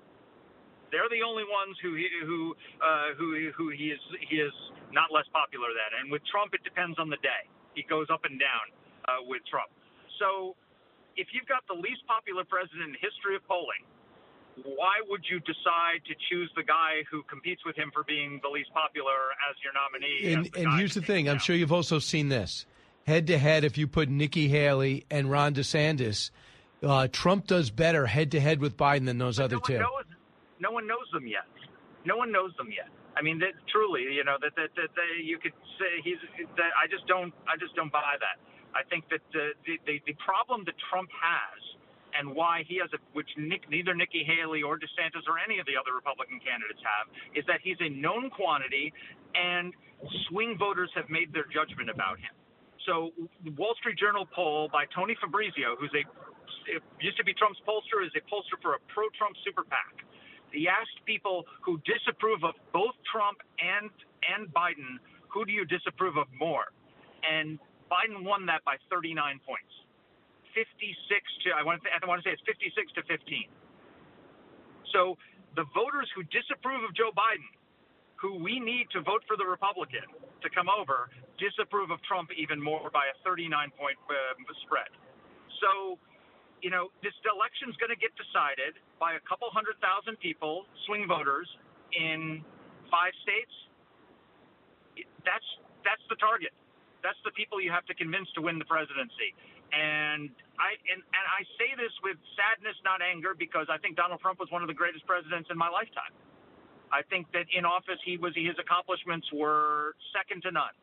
They're 0.91 1.09
the 1.09 1.25
only 1.25 1.43
ones 1.43 1.75
who 1.81 1.95
he, 1.95 2.07
who 2.23 2.55
uh, 2.79 3.17
who 3.17 3.51
who 3.57 3.69
he 3.69 3.91
is 3.91 4.01
he 4.29 4.37
is 4.37 4.53
not 4.91 5.11
less 5.11 5.25
popular 5.33 5.69
than. 5.73 6.01
And 6.01 6.11
with 6.11 6.21
Trump, 6.29 6.53
it 6.53 6.63
depends 6.63 6.97
on 6.99 7.09
the 7.09 7.19
day. 7.19 7.43
He 7.73 7.83
goes 7.83 8.07
up 8.07 8.23
and 8.23 8.39
down 8.39 8.65
uh, 9.09 9.25
with 9.27 9.41
Trump. 9.49 9.67
So 10.19 10.55
if 11.17 11.27
you've 11.33 11.47
got 11.47 11.67
the 11.67 11.75
least 11.75 12.05
popular 12.07 12.43
president 12.45 12.87
in 12.87 12.91
the 12.95 13.03
history 13.03 13.35
of 13.35 13.43
polling, 13.47 13.83
why 14.63 15.03
would 15.09 15.25
you 15.29 15.39
decide 15.43 15.99
to 16.07 16.15
choose 16.29 16.49
the 16.55 16.63
guy 16.63 17.03
who 17.11 17.23
competes 17.27 17.65
with 17.65 17.75
him 17.75 17.91
for 17.91 18.03
being 18.03 18.39
the 18.41 18.49
least 18.49 18.71
popular 18.71 19.35
as 19.49 19.55
your 19.63 19.73
nominee? 19.75 20.33
And, 20.33 20.47
and 20.55 20.79
here's 20.79 20.93
the 20.93 21.01
thing: 21.01 21.27
I'm 21.27 21.39
sure 21.39 21.55
you've 21.55 21.73
also 21.75 21.99
seen 21.99 22.29
this 22.29 22.65
head 23.05 23.27
to 23.27 23.37
head. 23.37 23.63
If 23.63 23.77
you 23.77 23.87
put 23.87 24.09
Nikki 24.09 24.47
Haley 24.47 25.05
and 25.11 25.29
Ron 25.29 25.53
DeSantis, 25.53 26.31
uh, 26.83 27.07
Trump 27.11 27.47
does 27.47 27.69
better 27.69 28.05
head 28.05 28.31
to 28.31 28.39
head 28.39 28.59
with 28.59 28.77
Biden 28.77 29.05
than 29.05 29.17
those 29.17 29.37
but 29.37 29.45
other 29.45 29.55
no 29.55 29.61
two. 29.61 29.79
Knows, 29.79 30.03
no 30.59 30.71
one 30.71 30.87
knows 30.87 31.07
them 31.11 31.27
yet. 31.27 31.47
No 32.05 32.17
one 32.17 32.31
knows 32.31 32.51
them 32.57 32.69
yet. 32.69 32.89
I 33.17 33.23
mean, 33.23 33.39
that, 33.39 33.55
truly, 33.71 34.11
you 34.11 34.23
know, 34.23 34.35
that, 34.43 34.53
that, 34.59 34.75
that, 34.75 34.91
that 34.91 35.09
you 35.23 35.39
could 35.39 35.55
say 35.79 36.03
he's. 36.03 36.19
That 36.59 36.75
I 36.75 36.87
just 36.91 37.07
don't. 37.07 37.33
I 37.47 37.55
just 37.55 37.75
don't 37.75 37.91
buy 37.91 38.19
that. 38.19 38.37
I 38.75 38.83
think 38.91 39.07
that 39.07 39.23
uh, 39.31 39.55
the, 39.63 39.79
the 39.87 40.03
the 40.05 40.15
problem 40.19 40.67
that 40.67 40.75
Trump 40.91 41.07
has 41.15 41.59
and 42.15 42.31
why 42.31 42.63
he 42.67 42.79
has 42.79 42.87
a, 42.95 42.99
which 43.11 43.27
Nick, 43.35 43.67
neither 43.69 43.93
Nikki 43.93 44.23
Haley 44.23 44.63
or 44.63 44.79
DeSantis 44.79 45.27
or 45.27 45.35
any 45.35 45.59
of 45.59 45.67
the 45.67 45.75
other 45.75 45.91
Republican 45.91 46.39
candidates 46.39 46.79
have, 46.79 47.11
is 47.35 47.43
that 47.51 47.59
he's 47.59 47.79
a 47.83 47.91
known 47.91 48.31
quantity, 48.31 48.95
and 49.35 49.75
swing 50.31 50.55
voters 50.55 50.89
have 50.95 51.11
made 51.11 51.35
their 51.35 51.47
judgment 51.51 51.91
about 51.91 52.19
him. 52.19 52.31
So, 52.87 53.11
the 53.43 53.51
Wall 53.57 53.75
Street 53.79 53.97
Journal 53.99 54.29
poll 54.31 54.69
by 54.71 54.85
Tony 54.93 55.17
Fabrizio, 55.19 55.75
who's 55.75 55.91
a 55.91 56.03
used 57.01 57.17
to 57.17 57.25
be 57.25 57.33
Trump's 57.33 57.61
pollster, 57.67 58.01
is 58.05 58.13
a 58.17 58.23
pollster 58.25 58.57
for 58.61 58.73
a 58.73 58.81
pro-Trump 58.89 59.35
super 59.45 59.63
PAC. 59.65 60.05
He 60.55 60.67
asked 60.67 61.03
people 61.05 61.45
who 61.61 61.79
disapprove 61.83 62.43
of 62.43 62.55
both 62.73 62.95
Trump 63.11 63.37
and 63.59 63.91
and 64.25 64.49
Biden, 64.49 64.97
who 65.29 65.45
do 65.45 65.51
you 65.51 65.65
disapprove 65.65 66.17
of 66.17 66.25
more? 66.33 66.71
And 67.21 67.59
Biden 67.91 68.25
won 68.25 68.45
that 68.47 68.65
by 68.65 68.77
39 68.89 69.13
points. 69.45 69.69
56 70.55 70.71
to 71.43 71.51
I 71.51 71.61
want 71.61 71.83
to, 71.83 71.89
I 71.91 71.99
want 72.07 72.23
to 72.23 72.25
say 72.25 72.33
it's 72.33 72.47
56 72.47 72.73
to 72.95 73.03
15. 73.05 73.45
So 74.95 75.19
the 75.59 75.67
voters 75.75 76.07
who 76.15 76.23
disapprove 76.31 76.83
of 76.83 76.95
Joe 76.95 77.11
Biden, 77.11 77.47
who 78.15 78.39
we 78.39 78.59
need 78.59 78.87
to 78.95 79.03
vote 79.03 79.23
for 79.27 79.35
the 79.35 79.45
Republican 79.45 80.07
to 80.41 80.47
come 80.49 80.71
over, 80.71 81.11
disapprove 81.37 81.91
of 81.91 81.99
Trump 82.07 82.31
even 82.35 82.61
more 82.61 82.87
by 82.91 83.11
a 83.11 83.15
39 83.27 83.51
point 83.75 83.99
uh, 84.07 84.15
spread. 84.63 84.87
So, 85.59 85.99
you 86.61 86.71
know, 86.71 86.89
this 87.03 87.13
election's 87.25 87.75
going 87.77 87.91
to 87.91 87.99
get 87.99 88.15
decided 88.15 88.79
by 88.99 89.19
a 89.19 89.21
couple 89.27 89.47
hundred 89.51 89.75
thousand 89.83 90.19
people, 90.19 90.65
swing 90.87 91.05
voters, 91.07 91.47
in 91.93 92.43
five 92.91 93.13
states, 93.23 93.53
that's 95.23 95.45
that's 95.83 96.01
the 96.09 96.17
target. 96.17 96.51
That's 97.03 97.19
the 97.21 97.31
people 97.37 97.61
you 97.61 97.69
have 97.69 97.85
to 97.85 97.93
convince 97.93 98.25
to 98.33 98.41
win 98.41 98.57
the 98.57 98.65
presidency. 98.65 99.35
And 99.73 100.29
I 100.57 100.77
and, 100.89 101.01
and 101.01 101.25
I 101.29 101.45
say 101.57 101.73
this 101.77 101.93
with 102.01 102.17
sadness, 102.33 102.77
not 102.83 103.01
anger, 103.01 103.35
because 103.37 103.67
I 103.69 103.77
think 103.77 103.97
Donald 103.97 104.21
Trump 104.21 104.39
was 104.39 104.49
one 104.49 104.61
of 104.61 104.69
the 104.69 104.77
greatest 104.77 105.05
presidents 105.05 105.49
in 105.51 105.57
my 105.57 105.69
lifetime. 105.69 106.13
I 106.93 107.01
think 107.09 107.27
that 107.33 107.45
in 107.51 107.65
office 107.65 107.99
he 108.05 108.17
was 108.17 108.33
his 108.35 108.55
accomplishments 108.61 109.27
were 109.33 109.95
second 110.13 110.43
to 110.43 110.51
none. 110.51 110.73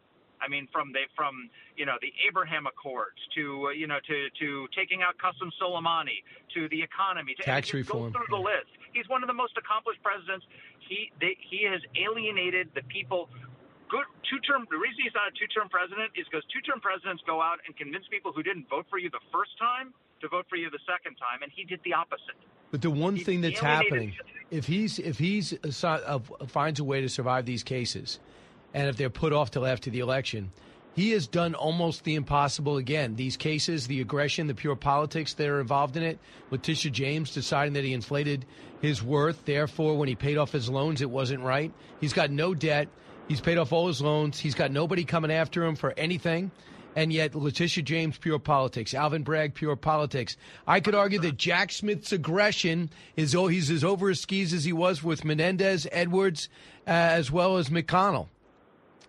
I 0.42 0.48
mean, 0.48 0.66
from 0.72 0.92
the 0.92 1.06
from 1.14 1.48
you 1.76 1.86
know 1.86 1.96
the 2.02 2.12
Abraham 2.26 2.66
Accords 2.66 3.16
to 3.38 3.68
uh, 3.68 3.70
you 3.70 3.86
know 3.86 4.02
to 4.02 4.16
to 4.42 4.66
taking 4.74 5.02
out 5.02 5.14
Qasem 5.22 5.54
Soleimani 5.62 6.26
to 6.54 6.68
the 6.68 6.82
economy 6.82 7.34
to 7.38 7.42
Tax 7.42 7.72
reform. 7.72 8.12
Go 8.12 8.18
through 8.18 8.30
the 8.30 8.42
list. 8.42 8.70
He's 8.92 9.08
one 9.08 9.22
of 9.22 9.28
the 9.28 9.38
most 9.38 9.56
accomplished 9.56 10.02
presidents. 10.02 10.44
He 10.88 11.12
they, 11.20 11.38
he 11.38 11.64
has 11.70 11.80
alienated 11.94 12.68
the 12.74 12.82
people. 12.90 13.30
Good 13.88 14.08
two 14.26 14.40
term. 14.42 14.66
The 14.70 14.80
reason 14.80 15.04
he's 15.04 15.14
not 15.14 15.30
a 15.30 15.34
two 15.38 15.46
term 15.46 15.68
president 15.70 16.10
is 16.18 16.26
because 16.26 16.42
two 16.50 16.60
term 16.66 16.82
presidents 16.82 17.22
go 17.24 17.40
out 17.40 17.62
and 17.66 17.76
convince 17.76 18.04
people 18.10 18.32
who 18.32 18.42
didn't 18.42 18.68
vote 18.68 18.86
for 18.90 18.98
you 18.98 19.10
the 19.10 19.22
first 19.30 19.54
time 19.60 19.94
to 20.22 20.28
vote 20.28 20.46
for 20.48 20.56
you 20.56 20.70
the 20.70 20.82
second 20.88 21.16
time, 21.16 21.42
and 21.42 21.52
he 21.54 21.64
did 21.64 21.80
the 21.84 21.92
opposite. 21.92 22.38
But 22.70 22.80
the 22.80 22.90
one 22.90 23.18
thing 23.18 23.42
that's 23.42 23.60
happening, 23.60 24.16
if 24.50 24.66
he's 24.66 24.98
if 24.98 25.18
he's 25.18 25.52
uh, 25.52 25.86
uh, 25.86 26.18
finds 26.46 26.80
a 26.80 26.84
way 26.84 27.02
to 27.02 27.08
survive 27.08 27.44
these 27.44 27.62
cases, 27.62 28.18
and 28.74 28.88
if 28.88 28.96
they're 28.96 29.10
put 29.10 29.32
off 29.32 29.50
till 29.50 29.66
after 29.66 29.90
the 29.90 30.00
election, 30.00 30.50
he 30.94 31.10
has 31.12 31.26
done 31.26 31.54
almost 31.54 32.04
the 32.04 32.14
impossible 32.14 32.76
again. 32.76 33.16
These 33.16 33.36
cases, 33.36 33.86
the 33.86 34.00
aggression, 34.00 34.46
the 34.46 34.54
pure 34.54 34.76
politics 34.76 35.34
that 35.34 35.48
are 35.48 35.60
involved 35.60 35.96
in 35.96 36.02
it. 36.02 36.18
Letitia 36.50 36.90
James 36.90 37.32
deciding 37.32 37.72
that 37.74 37.84
he 37.84 37.94
inflated 37.94 38.44
his 38.80 39.02
worth, 39.02 39.44
therefore, 39.46 39.96
when 39.96 40.08
he 40.08 40.14
paid 40.14 40.36
off 40.36 40.52
his 40.52 40.68
loans, 40.68 41.00
it 41.00 41.08
wasn't 41.08 41.42
right. 41.42 41.72
He's 42.00 42.12
got 42.12 42.30
no 42.30 42.54
debt. 42.54 42.88
He's 43.28 43.40
paid 43.40 43.56
off 43.56 43.72
all 43.72 43.86
his 43.86 44.02
loans. 44.02 44.38
He's 44.38 44.54
got 44.54 44.70
nobody 44.70 45.04
coming 45.04 45.32
after 45.32 45.64
him 45.64 45.76
for 45.76 45.94
anything. 45.96 46.50
And 46.94 47.10
yet, 47.10 47.34
Letitia 47.34 47.84
James, 47.84 48.18
pure 48.18 48.38
politics. 48.38 48.92
Alvin 48.92 49.22
Bragg, 49.22 49.54
pure 49.54 49.76
politics. 49.76 50.36
I 50.66 50.80
could 50.80 50.94
argue 50.94 51.20
that 51.20 51.38
Jack 51.38 51.72
Smith's 51.72 52.12
aggression 52.12 52.90
is 53.16 53.34
oh, 53.34 53.46
he's 53.46 53.70
as 53.70 53.82
over 53.82 54.10
his 54.10 54.20
skis 54.20 54.52
as 54.52 54.64
he 54.64 54.74
was 54.74 55.02
with 55.02 55.24
Menendez, 55.24 55.86
Edwards, 55.90 56.50
uh, 56.86 56.90
as 56.90 57.30
well 57.30 57.56
as 57.56 57.70
McDonnell, 57.70 58.28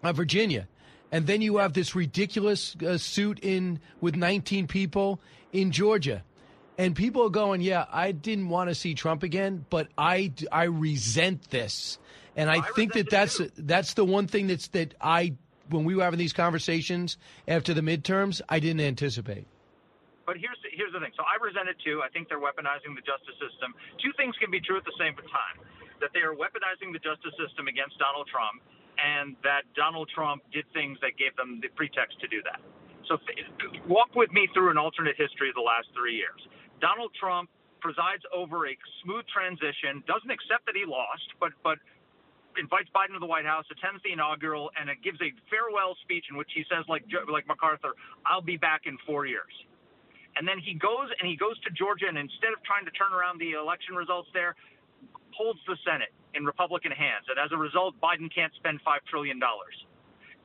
uh, 0.04 0.14
Virginia. 0.14 0.68
And 1.12 1.28
then 1.28 1.42
you 1.42 1.58
have 1.58 1.74
this 1.74 1.96
ridiculous 1.96 2.76
uh, 2.76 2.98
suit 2.98 3.40
in 3.42 3.80
with 4.02 4.16
19 4.16 4.68
people 4.68 5.20
in 5.52 5.72
Georgia. 5.72 6.24
And 6.78 6.96
people 6.96 7.24
are 7.24 7.30
going, 7.30 7.62
yeah, 7.62 7.86
I 7.92 8.12
didn't 8.12 8.50
want 8.50 8.70
to 8.70 8.76
see 8.76 8.96
Trump 8.96 9.22
again, 9.22 9.66
but 9.70 9.90
I, 9.96 10.34
I 10.52 10.64
resent 10.64 11.52
this. 11.52 12.00
And 12.36 12.50
I, 12.50 12.62
think 12.62 12.94
that 12.94 13.12
that's 13.12 13.40
that's 13.58 13.94
the 13.94 14.04
one 14.04 14.26
thing 14.26 14.48
that's 14.48 14.70
that 14.70 14.96
I 15.00 15.36
when 15.70 15.86
we 15.86 15.96
were 15.96 16.04
having 16.04 16.18
these 16.18 16.34
conversations 16.34 17.18
after 17.48 17.74
the 17.74 17.82
midterms, 17.82 18.42
I 18.50 18.60
didn't 18.60 18.82
anticipate. 18.82 19.46
But 20.26 20.40
here's 20.40 20.58
the, 20.64 20.72
here's 20.72 20.92
the 20.94 21.00
thing. 21.00 21.12
So 21.16 21.24
I 21.28 21.38
resent 21.44 21.68
it 21.68 21.78
too. 21.84 22.02
I 22.02 22.10
think 22.10 22.32
they're 22.32 22.42
weaponizing 22.42 22.96
the 22.96 23.04
justice 23.04 23.36
system. 23.38 23.76
Two 24.00 24.16
things 24.16 24.34
can 24.40 24.50
be 24.50 24.64
true 24.64 24.80
at 24.80 24.86
the 24.88 24.96
same 24.98 25.14
time: 25.14 25.58
that 26.00 26.10
they 26.16 26.24
are 26.26 26.34
weaponizing 26.34 26.90
the 26.90 27.04
justice 27.04 27.36
system 27.38 27.68
against 27.68 28.00
Donald 28.00 28.26
Trump, 28.32 28.64
and 29.04 29.36
that 29.44 29.68
Donald 29.76 30.08
Trump 30.16 30.42
did 30.56 30.64
things 30.72 30.98
that 31.04 31.20
gave 31.20 31.36
them 31.36 31.60
the 31.60 31.68
pretext 31.76 32.16
to 32.24 32.28
do 32.32 32.40
that. 32.48 32.64
So 33.12 33.20
th- 33.20 33.84
walk 33.84 34.16
with 34.16 34.32
me 34.32 34.48
through 34.56 34.72
an 34.72 34.80
alternate 34.80 35.20
history 35.20 35.52
of 35.52 35.56
the 35.60 35.66
last 35.66 35.92
three 35.92 36.16
years. 36.16 36.40
Donald 36.80 37.12
Trump 37.20 37.52
presides 37.84 38.24
over 38.32 38.72
a 38.72 38.76
smooth 39.04 39.28
transition, 39.28 40.00
doesn't 40.08 40.32
accept 40.32 40.64
that 40.72 40.76
he 40.80 40.88
lost, 40.88 41.28
but 41.40 41.52
but 41.68 41.78
invites 42.56 42.88
Biden 42.96 43.18
to 43.18 43.20
the 43.20 43.28
White 43.28 43.46
House, 43.50 43.66
attends 43.68 44.00
the 44.08 44.14
inaugural, 44.14 44.72
and 44.80 44.88
it 44.88 45.04
gives 45.04 45.20
a 45.20 45.36
farewell 45.52 45.98
speech 46.08 46.32
in 46.32 46.40
which 46.40 46.50
he 46.56 46.64
says, 46.72 46.88
like 46.88 47.04
like 47.28 47.44
MacArthur, 47.44 47.92
"I'll 48.24 48.46
be 48.46 48.56
back 48.56 48.88
in 48.88 48.96
four 49.04 49.28
years." 49.28 49.52
And 50.40 50.48
then 50.48 50.58
he 50.64 50.74
goes 50.74 51.12
and 51.20 51.28
he 51.28 51.36
goes 51.36 51.60
to 51.68 51.70
Georgia, 51.76 52.08
and 52.08 52.18
instead 52.18 52.56
of 52.56 52.64
trying 52.64 52.88
to 52.88 52.94
turn 52.96 53.12
around 53.12 53.44
the 53.44 53.60
election 53.60 54.00
results 54.00 54.32
there, 54.32 54.56
holds 55.36 55.60
the 55.68 55.76
Senate 55.84 56.16
in 56.36 56.46
Republican 56.46 56.92
hands, 56.92 57.26
and 57.30 57.38
as 57.38 57.52
a 57.52 57.58
result, 57.58 57.96
Biden 58.02 58.34
can't 58.34 58.54
spend 58.56 58.82
five 58.82 59.02
trillion 59.10 59.40
dollars. 59.40 59.76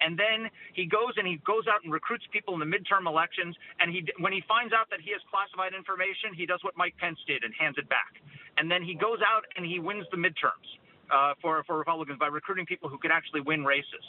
And 0.01 0.18
then 0.18 0.51
he 0.74 0.87
goes 0.87 1.14
and 1.16 1.27
he 1.27 1.42
goes 1.42 1.66
out 1.66 1.83
and 1.83 1.92
recruits 1.92 2.24
people 2.33 2.55
in 2.55 2.61
the 2.61 2.70
midterm 2.70 3.07
elections. 3.07 3.57
And 3.81 3.90
he, 3.90 4.07
when 4.18 4.33
he 4.33 4.42
finds 4.46 4.72
out 4.72 4.90
that 4.90 5.01
he 5.01 5.11
has 5.11 5.20
classified 5.31 5.74
information, 5.74 6.35
he 6.35 6.46
does 6.46 6.62
what 6.62 6.77
Mike 6.77 6.94
Pence 6.98 7.18
did 7.27 7.42
and 7.42 7.53
hands 7.59 7.77
it 7.79 7.88
back. 7.88 8.14
And 8.57 8.70
then 8.70 8.83
he 8.83 8.94
goes 8.94 9.18
out 9.27 9.44
and 9.57 9.66
he 9.66 9.79
wins 9.79 10.07
the 10.11 10.16
midterms 10.16 10.66
uh, 11.11 11.35
for 11.40 11.64
for 11.64 11.79
Republicans 11.79 12.18
by 12.18 12.27
recruiting 12.27 12.66
people 12.66 12.88
who 12.88 12.98
could 12.98 13.11
actually 13.11 13.40
win 13.40 13.64
races. 13.64 14.05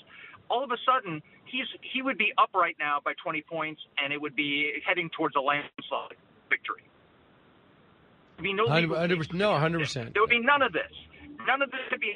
All 0.50 0.64
of 0.64 0.72
a 0.72 0.78
sudden, 0.86 1.22
he's 1.46 1.68
he 1.82 2.02
would 2.02 2.18
be 2.18 2.34
up 2.38 2.50
right 2.54 2.76
now 2.80 3.00
by 3.04 3.14
20 3.24 3.42
points, 3.44 3.82
and 3.98 4.14
it 4.14 4.20
would 4.20 4.36
be 4.36 4.82
heading 4.86 5.10
towards 5.16 5.36
a 5.36 5.42
landslide 5.42 6.18
victory. 6.50 6.84
There'd 8.38 8.44
be 8.44 8.54
no 8.54 8.66
legal 8.66 8.96
100%, 8.96 9.34
no, 9.34 9.52
100%. 9.52 10.14
There 10.14 10.22
would 10.22 10.30
be 10.30 10.40
none 10.40 10.62
of 10.62 10.72
this. 10.72 10.92
None 11.48 11.62
of 11.62 11.72
this 11.72 11.82
would 11.92 12.00
be. 12.00 12.14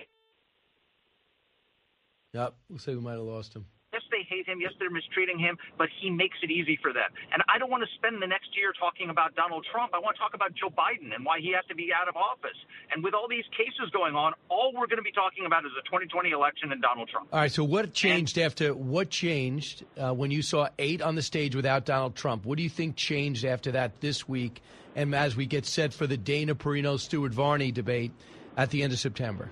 Yep. 2.34 2.56
Looks 2.70 2.88
like 2.88 2.98
we 2.98 3.02
might 3.02 3.14
have 3.14 3.30
lost 3.30 3.56
him. 3.56 3.66
Yes, 3.94 4.02
they 4.10 4.26
hate 4.26 4.50
him. 4.50 4.58
Yes, 4.60 4.74
they're 4.80 4.90
mistreating 4.90 5.38
him, 5.38 5.56
but 5.78 5.88
he 6.02 6.10
makes 6.10 6.38
it 6.42 6.50
easy 6.50 6.80
for 6.82 6.92
them. 6.92 7.14
And 7.32 7.44
I 7.46 7.60
don't 7.60 7.70
want 7.70 7.84
to 7.86 7.90
spend 7.94 8.20
the 8.24 8.28
next 8.28 8.50
year 8.58 8.74
talking 8.74 9.12
about 9.12 9.36
Donald 9.36 9.68
Trump. 9.72 9.94
I 9.94 10.00
want 10.00 10.18
to 10.18 10.20
talk 10.20 10.34
about 10.34 10.50
Joe 10.58 10.74
Biden 10.74 11.14
and 11.14 11.24
why 11.24 11.40
he 11.40 11.54
has 11.54 11.64
to 11.70 11.76
be 11.76 11.94
out 11.94 12.10
of 12.10 12.18
office. 12.18 12.58
And 12.92 13.04
with 13.04 13.14
all 13.14 13.28
these 13.30 13.46
cases 13.54 13.94
going 13.94 14.16
on, 14.16 14.34
all 14.50 14.74
we're 14.74 14.90
going 14.90 14.98
to 14.98 15.06
be 15.06 15.12
talking 15.12 15.46
about 15.46 15.64
is 15.64 15.72
the 15.78 15.86
2020 15.86 16.32
election 16.32 16.72
and 16.72 16.82
Donald 16.82 17.08
Trump. 17.10 17.30
All 17.32 17.40
right. 17.40 17.52
So 17.52 17.64
what 17.64 17.94
changed 17.94 18.40
after 18.40 18.74
what 18.74 19.12
changed 19.12 19.86
uh, 19.96 20.12
when 20.12 20.32
you 20.32 20.42
saw 20.42 20.70
eight 20.80 21.04
on 21.04 21.14
the 21.14 21.22
stage 21.22 21.56
without 21.56 21.86
Donald 21.86 22.16
Trump? 22.16 22.46
What 22.50 22.58
do 22.58 22.64
you 22.64 22.74
think 22.74 22.96
changed 22.96 23.46
after 23.46 23.74
that 23.74 24.02
this 24.02 24.28
week, 24.28 24.64
and 24.96 25.14
as 25.14 25.36
we 25.36 25.46
get 25.46 25.68
set 25.68 25.94
for 25.94 26.08
the 26.08 26.18
Dana 26.18 26.56
Perino 26.56 27.00
Stuart 27.00 27.32
Varney 27.32 27.72
debate 27.72 28.12
at 28.58 28.70
the 28.70 28.84
end 28.84 28.94
of 28.94 29.00
September? 29.00 29.50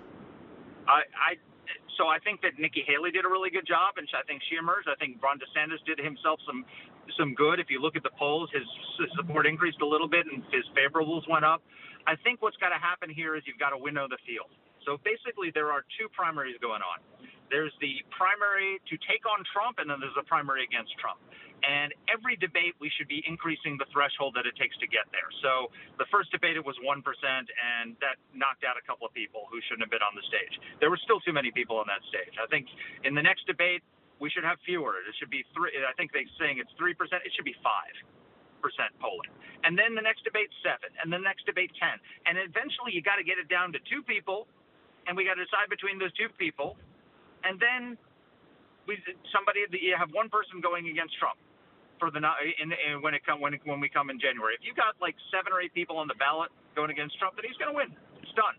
I, 0.87 1.03
I 1.15 1.31
so 1.97 2.07
I 2.07 2.17
think 2.19 2.41
that 2.41 2.57
Nikki 2.57 2.83
Haley 2.87 3.11
did 3.11 3.25
a 3.25 3.29
really 3.29 3.49
good 3.49 3.67
job, 3.67 4.01
and 4.01 4.07
I 4.15 4.25
think 4.25 4.41
she 4.49 4.55
emerged. 4.57 4.89
I 4.89 4.97
think 4.97 5.21
Ron 5.21 5.37
DeSantis 5.37 5.77
did 5.85 5.99
himself 5.99 6.39
some 6.47 6.65
some 7.17 7.33
good. 7.35 7.59
If 7.59 7.69
you 7.69 7.81
look 7.81 7.95
at 7.95 8.03
the 8.03 8.13
polls, 8.17 8.49
his, 8.53 8.65
support 9.17 9.45
increased 9.45 9.81
a 9.81 9.87
little 9.87 10.07
bit, 10.07 10.25
and 10.25 10.43
his 10.49 10.65
favorables 10.73 11.27
went 11.29 11.45
up. 11.45 11.61
I 12.07 12.15
think 12.25 12.41
what's 12.41 12.57
got 12.57 12.69
to 12.69 12.81
happen 12.81 13.09
here 13.09 13.35
is 13.35 13.43
you've 13.45 13.61
got 13.61 13.69
to 13.71 13.77
winnow 13.77 14.07
the 14.09 14.17
field. 14.25 14.49
So 14.85 14.97
basically, 15.05 15.53
there 15.53 15.69
are 15.69 15.85
two 15.99 16.09
primaries 16.09 16.57
going 16.61 16.81
on. 16.81 17.05
There's 17.53 17.73
the 17.83 18.01
primary 18.09 18.81
to 18.89 18.95
take 19.05 19.27
on 19.29 19.43
Trump, 19.53 19.77
and 19.77 19.85
then 19.85 19.99
there's 20.01 20.17
a 20.17 20.25
primary 20.25 20.63
against 20.65 20.97
Trump. 20.97 21.19
And 21.62 21.93
every 22.10 22.36
debate, 22.41 22.74
we 22.82 22.89
should 22.97 23.08
be 23.08 23.21
increasing 23.30 23.78
the 23.78 23.86
threshold 23.93 24.34
that 24.34 24.50
it 24.50 24.58
takes 24.58 24.74
to 24.82 24.88
get 24.89 25.06
there. 25.13 25.30
So 25.45 25.69
the 26.02 26.10
first 26.10 26.34
debate, 26.34 26.58
it 26.58 26.65
was 26.65 26.74
1%, 26.82 26.97
and 26.97 27.93
that 28.02 28.17
knocked 28.34 28.65
out 28.65 28.82
a 28.82 28.84
couple 28.86 29.06
of 29.06 29.13
people 29.13 29.45
who 29.54 29.62
shouldn't 29.69 29.86
have 29.86 29.93
been 29.93 30.06
on 30.06 30.17
the 30.17 30.26
stage. 30.26 30.58
There 30.82 30.89
were 30.89 31.02
still 31.06 31.21
too 31.21 31.34
many 31.34 31.54
people 31.54 31.78
on 31.78 31.86
that 31.86 32.02
stage. 32.10 32.34
I 32.41 32.50
think 32.50 32.65
in 33.06 33.13
the 33.13 33.21
next 33.21 33.45
debate, 33.45 33.86
we 34.17 34.30
should 34.30 34.45
have 34.45 34.58
fewer. 34.65 35.02
It 35.06 35.13
should 35.17 35.34
be 35.34 35.45
three. 35.54 35.74
I 35.82 35.93
think 35.97 36.13
they're 36.13 36.30
saying 36.38 36.58
it's 36.62 36.74
3%. 36.78 36.93
It 37.26 37.34
should 37.34 37.45
be 37.45 37.58
5 37.62 37.65
percent 38.62 38.93
polling. 39.02 39.34
And 39.65 39.74
then 39.74 39.97
the 39.97 40.06
next 40.06 40.21
debate, 40.21 40.54
7. 40.62 40.78
And 41.02 41.10
the 41.10 41.17
next 41.17 41.50
debate, 41.50 41.74
10. 41.82 41.97
And 42.30 42.38
eventually, 42.38 42.93
you 42.93 43.02
got 43.02 43.17
to 43.17 43.26
get 43.26 43.41
it 43.41 43.50
down 43.50 43.74
to 43.74 43.82
two 43.89 44.06
people, 44.06 44.45
and 45.10 45.17
we 45.17 45.26
got 45.26 45.41
to 45.41 45.43
decide 45.43 45.65
between 45.74 45.97
those 45.97 46.13
two 46.13 46.30
people. 46.38 46.78
And 47.41 47.58
then 47.58 47.97
we 48.86 49.02
somebody 49.34 49.65
you 49.82 49.97
have 49.97 50.13
one 50.13 50.30
person 50.30 50.62
going 50.62 50.86
against 50.89 51.17
Trump 51.17 51.41
for 52.01 52.09
the 52.09 52.17
in, 52.17 52.73
in 52.73 53.01
when 53.05 53.13
it 53.13 53.21
come 53.23 53.39
when 53.39 53.53
when 53.63 53.79
we 53.79 53.87
come 53.87 54.09
in 54.09 54.19
January. 54.19 54.57
If 54.57 54.65
you 54.65 54.73
got 54.73 54.97
like 54.99 55.13
seven 55.29 55.53
or 55.53 55.61
eight 55.61 55.73
people 55.73 55.97
on 56.01 56.09
the 56.09 56.17
ballot 56.17 56.49
going 56.75 56.89
against 56.89 57.17
Trump, 57.19 57.37
then 57.37 57.45
he's 57.47 57.57
going 57.61 57.69
to 57.69 57.77
win. 57.77 57.93
It's 58.25 58.33
done. 58.33 58.57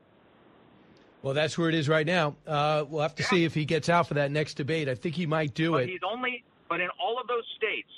Well, 1.23 1.35
that's 1.35 1.59
where 1.59 1.69
it 1.69 1.75
is 1.75 1.89
right 1.89 2.07
now. 2.07 2.37
Uh, 2.47 2.85
we'll 2.89 3.03
have 3.03 3.15
to 3.17 3.23
see 3.23 3.45
if 3.45 3.55
he 3.55 3.65
gets 3.65 3.89
out 3.89 4.07
for 4.07 4.15
that 4.15 4.31
next 4.31 4.55
debate. 4.55 4.89
I 4.89 4.95
think 4.95 5.15
he 5.15 5.27
might 5.27 5.55
do 5.55 5.73
but 5.73 5.85
it. 5.85 5.89
he's 5.91 6.07
only 6.07 6.45
but 6.71 6.81
in 6.81 6.89
all 7.03 7.21
of 7.21 7.27
those 7.27 7.45
states, 7.59 7.91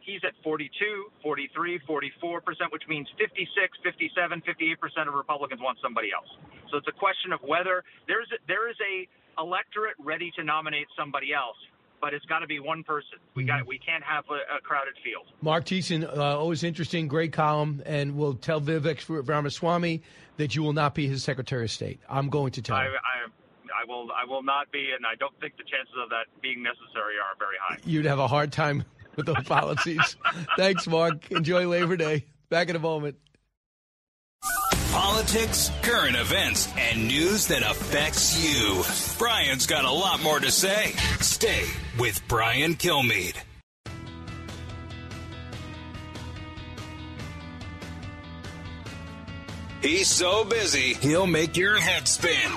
he's 0.00 0.20
at 0.24 0.32
42, 0.42 0.72
43, 1.22 1.80
44 1.86 2.40
percent, 2.40 2.72
which 2.72 2.88
means 2.88 3.06
56, 3.20 3.44
57, 3.84 4.40
58 4.40 4.80
percent 4.80 5.08
of 5.08 5.14
Republicans 5.14 5.60
want 5.60 5.76
somebody 5.84 6.08
else. 6.16 6.28
So 6.72 6.80
it's 6.80 6.88
a 6.88 6.96
question 6.96 7.32
of 7.32 7.40
whether 7.44 7.84
there's 8.08 8.28
a, 8.32 8.40
there 8.48 8.68
is 8.68 8.76
a 8.80 9.04
electorate 9.40 9.96
ready 10.00 10.32
to 10.36 10.42
nominate 10.44 10.88
somebody 10.96 11.32
else, 11.32 11.56
but 12.00 12.14
it's 12.14 12.24
got 12.26 12.40
to 12.40 12.46
be 12.46 12.60
one 12.60 12.84
person. 12.84 13.18
We 13.34 13.44
got 13.44 13.66
we 13.66 13.78
can't 13.78 14.04
have 14.04 14.24
a, 14.30 14.56
a 14.56 14.60
crowded 14.60 14.94
field. 15.04 15.26
Marc 15.40 15.66
Thiessen, 15.66 16.04
uh, 16.04 16.38
always 16.38 16.62
interesting, 16.62 17.08
great 17.08 17.32
column, 17.32 17.82
and 17.86 18.16
will 18.16 18.34
tell 18.34 18.60
Vivek 18.60 19.04
Ramaswamy 19.26 20.02
that 20.36 20.54
you 20.54 20.62
will 20.62 20.72
not 20.72 20.94
be 20.94 21.08
his 21.08 21.22
Secretary 21.22 21.64
of 21.64 21.70
State. 21.70 22.00
I'm 22.08 22.28
going 22.28 22.52
to 22.52 22.62
tell 22.62 22.76
I, 22.76 22.84
him. 22.84 22.92
I 22.94 23.28
I 23.80 23.84
will 23.86 24.08
I 24.12 24.24
will 24.24 24.42
not 24.42 24.70
be, 24.72 24.90
and 24.94 25.06
I 25.06 25.14
don't 25.16 25.38
think 25.40 25.56
the 25.56 25.64
chances 25.64 25.94
of 26.02 26.10
that 26.10 26.26
being 26.42 26.62
necessary 26.62 27.14
are 27.14 27.36
very 27.38 27.56
high. 27.60 27.78
You'd 27.84 28.06
have 28.06 28.18
a 28.18 28.28
hard 28.28 28.52
time 28.52 28.84
with 29.16 29.26
those 29.26 29.44
policies. 29.44 30.16
Thanks, 30.56 30.86
Marc. 30.86 31.30
Enjoy 31.30 31.66
Labor 31.66 31.96
Day. 31.96 32.24
Back 32.48 32.70
in 32.70 32.76
a 32.76 32.80
moment. 32.80 33.16
Politics, 34.92 35.70
current 35.82 36.16
events, 36.16 36.68
and 36.76 37.06
news 37.06 37.46
that 37.48 37.62
affects 37.62 38.42
you. 38.42 38.82
Brian's 39.18 39.66
got 39.66 39.84
a 39.84 39.90
lot 39.90 40.22
more 40.22 40.40
to 40.40 40.50
say. 40.50 40.92
Stay 41.20 41.66
with 41.98 42.20
Brian 42.26 42.74
Kilmeade. 42.74 43.36
He's 49.82 50.08
so 50.08 50.44
busy, 50.44 50.94
he'll 50.94 51.26
make 51.26 51.56
your 51.56 51.78
head 51.78 52.08
spin. 52.08 52.50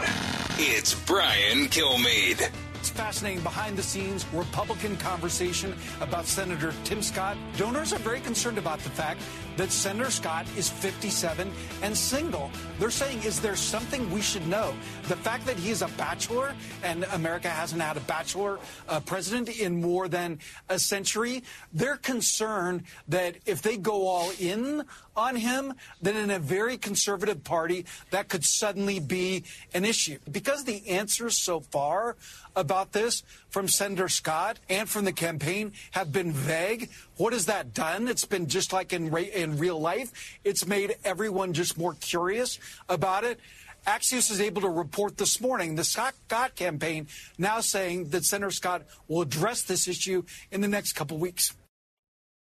It's 0.57 0.95
Brian 1.05 1.67
Kilmeade. 1.67 2.49
It's 2.81 2.89
fascinating 2.89 3.43
behind 3.43 3.77
the 3.77 3.83
scenes 3.83 4.25
Republican 4.33 4.97
conversation 4.97 5.75
about 5.99 6.25
Senator 6.25 6.73
Tim 6.83 7.03
Scott. 7.03 7.37
Donors 7.55 7.93
are 7.93 7.99
very 7.99 8.19
concerned 8.21 8.57
about 8.57 8.79
the 8.79 8.89
fact 8.89 9.21
that 9.57 9.71
Senator 9.71 10.11
Scott 10.11 10.45
is 10.57 10.69
57 10.69 11.51
and 11.81 11.97
single. 11.97 12.51
They're 12.79 12.91
saying, 12.91 13.23
is 13.23 13.39
there 13.41 13.55
something 13.55 14.09
we 14.11 14.21
should 14.21 14.47
know? 14.47 14.73
The 15.07 15.15
fact 15.15 15.45
that 15.45 15.57
he 15.57 15.69
is 15.69 15.81
a 15.81 15.87
bachelor 15.89 16.55
and 16.83 17.03
America 17.13 17.49
hasn't 17.49 17.81
had 17.81 17.97
a 17.97 18.01
bachelor 18.01 18.59
uh, 18.87 18.99
president 19.01 19.49
in 19.49 19.81
more 19.81 20.07
than 20.07 20.39
a 20.69 20.79
century, 20.79 21.43
they're 21.73 21.97
concerned 21.97 22.83
that 23.07 23.35
if 23.45 23.61
they 23.61 23.77
go 23.77 24.07
all 24.07 24.31
in 24.39 24.83
on 25.15 25.35
him, 25.35 25.73
then 26.01 26.15
in 26.15 26.31
a 26.31 26.39
very 26.39 26.77
conservative 26.77 27.43
party, 27.43 27.85
that 28.11 28.29
could 28.29 28.45
suddenly 28.45 28.99
be 28.99 29.43
an 29.73 29.85
issue. 29.85 30.17
Because 30.31 30.63
the 30.63 30.87
answers 30.87 31.37
so 31.37 31.59
far 31.59 32.15
about 32.55 32.91
this 32.91 33.23
from 33.51 33.67
Senator 33.67 34.09
Scott 34.09 34.59
and 34.69 34.89
from 34.89 35.05
the 35.05 35.13
campaign 35.13 35.73
have 35.91 36.11
been 36.11 36.31
vague. 36.31 36.89
What 37.17 37.33
has 37.33 37.45
that 37.45 37.73
done? 37.73 38.07
It's 38.07 38.25
been 38.25 38.47
just 38.47 38.73
like 38.73 38.93
in, 38.93 39.15
in 39.15 39.57
real 39.57 39.79
life. 39.79 40.39
It's 40.43 40.65
made 40.65 40.95
everyone 41.03 41.53
just 41.53 41.77
more 41.77 41.93
curious 41.93 42.57
about 42.89 43.23
it. 43.23 43.39
Axios 43.85 44.31
is 44.31 44.39
able 44.39 44.61
to 44.61 44.69
report 44.69 45.17
this 45.17 45.41
morning 45.41 45.75
the 45.75 45.83
Scott 45.83 46.15
campaign 46.55 47.07
now 47.37 47.61
saying 47.61 48.09
that 48.09 48.23
Senator 48.23 48.51
Scott 48.51 48.83
will 49.07 49.21
address 49.21 49.63
this 49.63 49.87
issue 49.87 50.23
in 50.51 50.61
the 50.61 50.67
next 50.67 50.93
couple 50.93 51.17
weeks. 51.17 51.53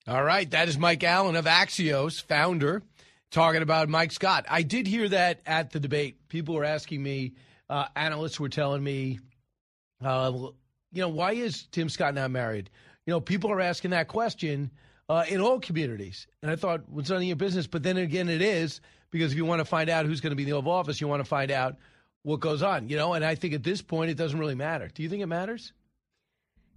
All 0.07 0.23
right, 0.23 0.49
that 0.51 0.67
is 0.67 0.77
Mike 0.77 1.03
Allen 1.03 1.35
of 1.35 1.45
Axios, 1.45 2.21
founder, 2.21 2.83
talking 3.31 3.61
about 3.61 3.89
Mike 3.89 4.11
Scott. 4.11 4.45
I 4.49 4.63
did 4.63 4.87
hear 4.87 5.07
that 5.09 5.39
at 5.45 5.71
the 5.71 5.79
debate. 5.79 6.27
People 6.29 6.55
were 6.55 6.65
asking 6.65 7.01
me, 7.01 7.33
uh, 7.69 7.85
analysts 7.95 8.39
were 8.39 8.49
telling 8.49 8.83
me, 8.83 9.19
uh, 10.03 10.49
you 10.91 11.01
know, 11.01 11.09
why 11.09 11.33
is 11.33 11.63
Tim 11.71 11.89
Scott 11.89 12.15
not 12.15 12.31
married? 12.31 12.69
You 13.05 13.11
know, 13.13 13.21
people 13.21 13.51
are 13.51 13.61
asking 13.61 13.91
that 13.91 14.07
question 14.07 14.71
uh, 15.07 15.25
in 15.27 15.41
all 15.41 15.59
communities. 15.59 16.27
And 16.41 16.51
I 16.51 16.55
thought, 16.55 16.89
well, 16.89 16.99
it's 16.99 17.09
none 17.09 17.17
of 17.19 17.23
your 17.23 17.35
business. 17.35 17.67
But 17.67 17.83
then 17.83 17.97
again, 17.97 18.29
it 18.29 18.41
is 18.41 18.81
because 19.11 19.31
if 19.31 19.37
you 19.37 19.45
want 19.45 19.59
to 19.59 19.65
find 19.65 19.89
out 19.89 20.05
who's 20.05 20.21
going 20.21 20.31
to 20.31 20.35
be 20.35 20.43
in 20.43 20.49
the 20.49 20.55
Oval 20.55 20.71
Office, 20.71 21.01
you 21.01 21.07
want 21.07 21.21
to 21.21 21.27
find 21.29 21.51
out 21.51 21.77
what 22.23 22.39
goes 22.39 22.61
on, 22.61 22.89
you 22.89 22.97
know? 22.97 23.13
And 23.13 23.23
I 23.25 23.35
think 23.35 23.53
at 23.53 23.63
this 23.63 23.81
point, 23.81 24.11
it 24.11 24.17
doesn't 24.17 24.39
really 24.39 24.55
matter. 24.55 24.89
Do 24.93 25.03
you 25.03 25.09
think 25.09 25.23
it 25.23 25.27
matters? 25.27 25.73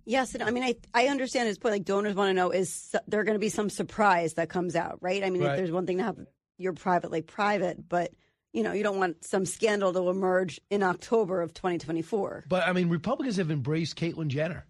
Yes, 0.04 0.34
and 0.34 0.42
I 0.42 0.50
mean, 0.50 0.64
I 0.64 0.74
I 0.92 1.06
understand 1.06 1.46
his 1.46 1.58
point. 1.58 1.74
Like 1.74 1.84
donors 1.84 2.14
want 2.14 2.30
to 2.30 2.34
know 2.34 2.50
is 2.50 2.94
there 3.06 3.22
going 3.22 3.36
to 3.36 3.40
be 3.40 3.48
some 3.48 3.70
surprise 3.70 4.34
that 4.34 4.48
comes 4.48 4.74
out, 4.74 4.98
right? 5.00 5.22
I 5.22 5.30
mean, 5.30 5.42
Right. 5.42 5.52
if 5.52 5.56
there's 5.58 5.70
one 5.70 5.86
thing 5.86 5.98
to 5.98 6.04
have 6.04 6.18
your 6.58 6.72
privately 6.72 7.22
private, 7.22 7.88
but 7.88 8.10
you 8.52 8.62
know, 8.62 8.72
you 8.72 8.82
don't 8.82 8.98
want 8.98 9.24
some 9.24 9.44
scandal 9.46 9.92
to 9.92 10.08
emerge 10.10 10.60
in 10.70 10.82
October 10.82 11.40
of 11.40 11.54
2024. 11.54 12.44
But 12.48 12.66
I 12.66 12.72
mean, 12.72 12.88
Republicans 12.88 13.36
have 13.36 13.50
embraced 13.50 13.96
Caitlyn 13.96 14.28
Jenner. 14.28 14.66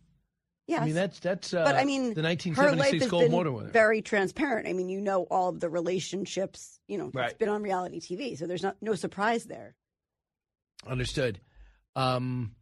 Yes. 0.69 0.83
I 0.83 0.85
mean, 0.85 0.95
that's 0.95 1.19
that's. 1.19 1.53
Uh, 1.53 1.65
but 1.65 1.75
I 1.75 1.85
mean, 1.85 2.15
the 2.15 2.23
her 2.23 2.29
life 2.29 2.39
1976 2.39 3.03
has 3.03 3.11
gold 3.11 3.23
been 3.25 3.33
medal 3.33 3.53
winner. 3.55 3.71
very 3.71 4.01
transparent. 4.01 4.69
I 4.69 4.73
mean, 4.73 4.89
you 4.89 5.01
know 5.01 5.25
all 5.25 5.49
of 5.49 5.59
the 5.61 5.69
relationships. 5.69 6.79
You 6.87 6.99
know, 6.99 7.11
Right. 7.13 7.31
it's 7.31 7.39
been 7.39 7.49
on 7.49 7.63
reality 7.63 8.01
TV, 8.01 8.39
so 8.39 8.47
there's 8.47 8.63
not 8.63 8.77
no 8.81 8.95
surprise 8.95 9.45
there. 9.45 9.75
Understood. 10.87 11.41
Um, 11.97 12.55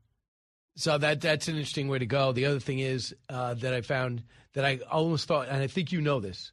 so 0.77 0.97
that 0.97 1.21
that's 1.21 1.49
an 1.49 1.57
interesting 1.57 1.89
way 1.89 1.99
to 1.99 2.07
go. 2.07 2.33
The 2.33 2.47
other 2.47 2.61
thing 2.61 2.79
is 2.79 3.15
uh, 3.29 3.55
that 3.55 3.75
I 3.75 3.83
found 3.83 4.23
that 4.55 4.65
I 4.65 4.81
almost 4.91 5.29
thought, 5.29 5.49
and 5.49 5.63
I 5.63 5.67
think 5.67 5.93
you 5.93 6.01
know 6.01 6.21
this. 6.21 6.53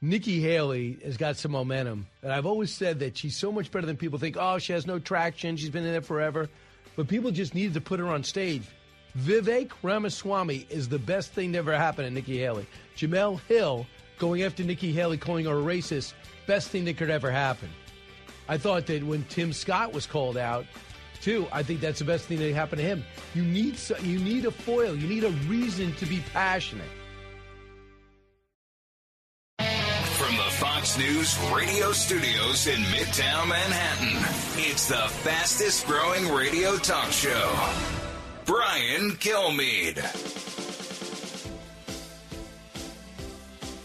Nikki 0.00 0.40
Haley 0.40 0.98
has 1.04 1.16
got 1.16 1.36
some 1.36 1.52
momentum, 1.52 2.06
and 2.22 2.32
I've 2.32 2.46
always 2.46 2.72
said 2.72 3.00
that 3.00 3.16
she's 3.18 3.36
so 3.36 3.50
much 3.50 3.70
better 3.72 3.86
than 3.86 3.96
people 3.96 4.18
think. 4.18 4.36
Oh, 4.38 4.58
she 4.58 4.72
has 4.72 4.86
no 4.86 5.00
traction. 5.00 5.56
She's 5.56 5.70
been 5.70 5.84
in 5.84 5.94
it 5.94 6.04
forever, 6.04 6.48
but 6.94 7.08
people 7.08 7.32
just 7.32 7.54
needed 7.54 7.74
to 7.74 7.80
put 7.80 7.98
her 7.98 8.06
on 8.06 8.22
stage. 8.22 8.62
Vivek 9.18 9.70
Ramaswamy 9.82 10.66
is 10.70 10.88
the 10.88 11.00
best 11.00 11.32
thing 11.32 11.50
that 11.52 11.58
ever 11.58 11.76
happened 11.76 12.06
to 12.06 12.14
Nikki 12.14 12.38
Haley. 12.38 12.66
Jemele 12.96 13.40
Hill 13.48 13.86
going 14.18 14.42
after 14.42 14.62
Nikki 14.62 14.92
Haley, 14.92 15.16
calling 15.16 15.46
her 15.46 15.58
a 15.58 15.62
racist, 15.62 16.12
best 16.46 16.68
thing 16.68 16.84
that 16.84 16.96
could 16.96 17.10
ever 17.10 17.30
happen. 17.30 17.68
I 18.48 18.56
thought 18.56 18.86
that 18.86 19.02
when 19.02 19.24
Tim 19.24 19.52
Scott 19.52 19.92
was 19.92 20.06
called 20.06 20.36
out, 20.36 20.64
too, 21.20 21.48
I 21.50 21.64
think 21.64 21.80
that's 21.80 21.98
the 21.98 22.04
best 22.04 22.26
thing 22.26 22.38
that 22.38 22.54
happened 22.54 22.80
to 22.80 22.86
him. 22.86 23.04
You 23.34 23.42
need 23.42 23.76
so- 23.76 23.98
you 23.98 24.20
need 24.20 24.44
a 24.44 24.52
foil. 24.52 24.94
You 24.94 25.08
need 25.08 25.24
a 25.24 25.30
reason 25.48 25.92
to 25.96 26.06
be 26.06 26.22
passionate. 26.32 26.88
Fox 30.58 30.98
News 30.98 31.38
radio 31.54 31.92
studios 31.92 32.66
in 32.66 32.80
Midtown 32.80 33.48
Manhattan, 33.48 34.16
it's 34.56 34.88
the 34.88 34.96
fastest 34.96 35.86
growing 35.86 36.34
radio 36.34 36.76
talk 36.78 37.12
show. 37.12 37.70
Brian 38.44 39.12
Kilmeade. 39.12 39.98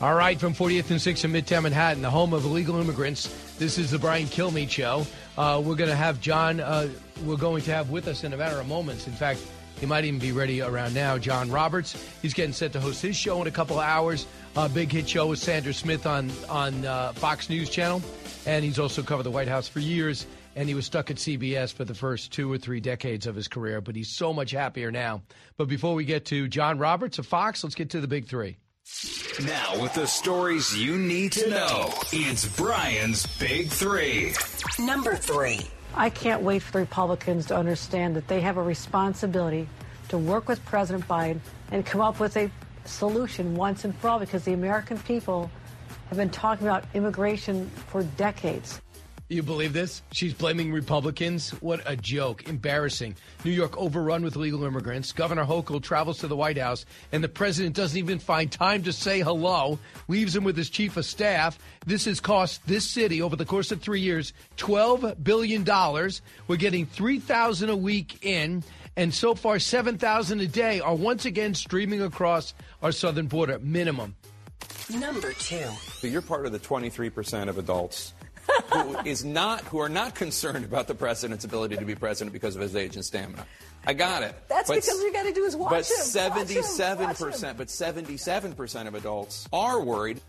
All 0.01 0.15
right, 0.15 0.39
from 0.39 0.55
40th 0.55 0.89
and 0.89 0.99
6th 0.99 1.25
in 1.25 1.31
Midtown 1.31 1.61
Manhattan, 1.61 2.01
the 2.01 2.09
home 2.09 2.33
of 2.33 2.43
illegal 2.43 2.81
immigrants. 2.81 3.27
This 3.59 3.77
is 3.77 3.91
the 3.91 3.99
Brian 3.99 4.25
Kilmeade 4.25 4.71
Show. 4.71 5.05
Uh, 5.37 5.61
we're 5.63 5.75
going 5.75 5.91
to 5.91 5.95
have 5.95 6.19
John. 6.21 6.59
Uh, 6.59 6.89
we're 7.23 7.37
going 7.37 7.61
to 7.61 7.71
have 7.71 7.91
with 7.91 8.07
us 8.07 8.23
in 8.23 8.33
a 8.33 8.37
matter 8.37 8.59
of 8.59 8.67
moments. 8.67 9.05
In 9.05 9.13
fact, 9.13 9.45
he 9.79 9.85
might 9.85 10.05
even 10.05 10.19
be 10.19 10.31
ready 10.31 10.61
around 10.61 10.93
now. 10.93 11.17
John 11.17 11.51
Roberts. 11.51 11.95
He's 12.21 12.33
getting 12.33 12.53
set 12.53 12.73
to 12.73 12.79
host 12.79 13.01
his 13.01 13.15
show 13.15 13.41
in 13.41 13.47
a 13.47 13.51
couple 13.51 13.79
of 13.79 13.85
hours. 13.85 14.25
Uh, 14.55 14.67
big 14.67 14.91
hit 14.91 15.09
show 15.09 15.27
with 15.27 15.39
Sandra 15.39 15.73
Smith 15.73 16.05
on 16.05 16.31
on 16.47 16.85
uh, 16.85 17.11
Fox 17.13 17.49
News 17.49 17.69
Channel, 17.69 18.03
and 18.45 18.63
he's 18.63 18.77
also 18.77 19.01
covered 19.01 19.23
the 19.23 19.31
White 19.31 19.47
House 19.47 19.67
for 19.67 19.79
years. 19.79 20.27
And 20.55 20.69
he 20.69 20.75
was 20.75 20.85
stuck 20.85 21.09
at 21.09 21.17
CBS 21.17 21.73
for 21.73 21.83
the 21.83 21.95
first 21.95 22.31
two 22.31 22.51
or 22.51 22.59
three 22.59 22.79
decades 22.79 23.25
of 23.25 23.35
his 23.35 23.47
career, 23.47 23.81
but 23.81 23.95
he's 23.95 24.15
so 24.15 24.31
much 24.31 24.51
happier 24.51 24.91
now. 24.91 25.23
But 25.57 25.67
before 25.67 25.95
we 25.95 26.05
get 26.05 26.25
to 26.25 26.47
John 26.47 26.77
Roberts 26.77 27.17
of 27.17 27.25
Fox, 27.25 27.63
let's 27.63 27.73
get 27.73 27.89
to 27.91 28.01
the 28.01 28.07
big 28.07 28.27
three. 28.27 28.57
Now, 29.45 29.81
with 29.81 29.95
the 29.95 30.05
stories 30.05 30.77
you 30.77 30.97
need 30.99 31.31
to 31.31 31.49
know, 31.49 31.91
it's 32.11 32.45
Brian's 32.55 33.25
Big 33.37 33.69
Three. 33.69 34.33
Number 34.77 35.15
three. 35.15 35.61
I 35.95 36.11
can't 36.11 36.43
wait 36.43 36.61
for 36.61 36.73
the 36.73 36.79
Republicans 36.79 37.47
to 37.47 37.55
understand 37.55 38.15
that 38.15 38.27
they 38.27 38.41
have 38.41 38.57
a 38.57 38.63
responsibility 38.63 39.67
to 40.09 40.17
work 40.19 40.47
with 40.47 40.63
President 40.65 41.07
Biden 41.07 41.39
and 41.71 41.83
come 41.83 42.01
up 42.01 42.19
with 42.19 42.37
a 42.37 42.51
solution 42.85 43.55
once 43.55 43.85
and 43.85 43.95
for 43.95 44.09
all 44.09 44.19
because 44.19 44.43
the 44.43 44.53
American 44.53 44.97
people 44.99 45.49
have 46.09 46.17
been 46.17 46.29
talking 46.29 46.67
about 46.67 46.85
immigration 46.93 47.69
for 47.87 48.03
decades. 48.03 48.81
You 49.29 49.41
believe 49.41 49.73
this? 49.73 50.03
She's 50.11 50.33
blaming 50.33 50.71
Republicans. 50.71 51.51
What 51.61 51.81
a 51.85 51.95
joke. 51.95 52.47
Embarrassing. 52.47 53.15
New 53.43 53.51
York 53.51 53.75
overrun 53.77 54.21
with 54.21 54.35
illegal 54.35 54.63
immigrants. 54.63 55.11
Governor 55.11 55.45
Hochul 55.45 55.81
travels 55.81 56.19
to 56.19 56.27
the 56.27 56.35
White 56.35 56.57
House, 56.57 56.85
and 57.11 57.23
the 57.23 57.29
president 57.29 57.73
doesn't 57.73 57.97
even 57.97 58.19
find 58.19 58.51
time 58.51 58.83
to 58.83 58.93
say 58.93 59.21
hello, 59.21 59.79
leaves 60.07 60.35
him 60.35 60.43
with 60.43 60.55
his 60.55 60.69
chief 60.69 60.97
of 60.97 61.05
staff. 61.05 61.57
This 61.85 62.05
has 62.05 62.19
cost 62.19 62.67
this 62.67 62.87
city, 62.87 63.21
over 63.21 63.35
the 63.35 63.45
course 63.45 63.71
of 63.71 63.81
three 63.81 64.01
years, 64.01 64.33
$12 64.57 65.23
billion. 65.23 65.63
We're 66.47 66.57
getting 66.57 66.85
3000 66.85 67.69
a 67.69 67.75
week 67.75 68.23
in, 68.23 68.63
and 68.95 69.13
so 69.13 69.35
far, 69.35 69.59
7000 69.59 70.39
a 70.41 70.47
day 70.47 70.79
are 70.79 70.95
once 70.95 71.25
again 71.25 71.53
streaming 71.55 72.01
across 72.01 72.53
our 72.81 72.91
southern 72.91 73.27
border, 73.27 73.59
minimum. 73.59 74.15
Number 74.89 75.31
two. 75.33 75.65
So 75.99 76.07
you're 76.07 76.21
part 76.21 76.45
of 76.45 76.51
the 76.51 76.59
23% 76.59 77.47
of 77.49 77.57
adults 77.57 78.13
who 78.73 78.97
is 79.05 79.23
not 79.23 79.61
who 79.61 79.79
are 79.79 79.89
not 79.89 80.13
concerned 80.15 80.65
about 80.65 80.87
the 80.87 80.95
president's 80.95 81.45
ability 81.45 81.77
to 81.77 81.85
be 81.85 81.95
president 81.95 82.33
because 82.33 82.55
of 82.55 82.61
his 82.61 82.75
age 82.75 82.95
and 82.95 83.03
stamina. 83.05 83.45
I 83.85 83.93
got 83.93 84.23
it. 84.23 84.35
That's 84.47 84.67
But- 84.69 84.75
because 84.75 85.01
you 85.01 85.11
got 85.13 85.23
to 85.23 85.33
do 85.33 85.43
is 85.45 85.55
watch 85.55 85.69
but 85.71 85.77
him. 85.79 85.95
seventy-seven 85.95 87.15
percent, 87.15 87.57
but 87.57 87.69
seventy-seven 87.69 88.53
percent 88.53 88.87
of 88.87 88.95
adults 88.95 89.47
are 89.53 89.81
worried. 89.81 90.21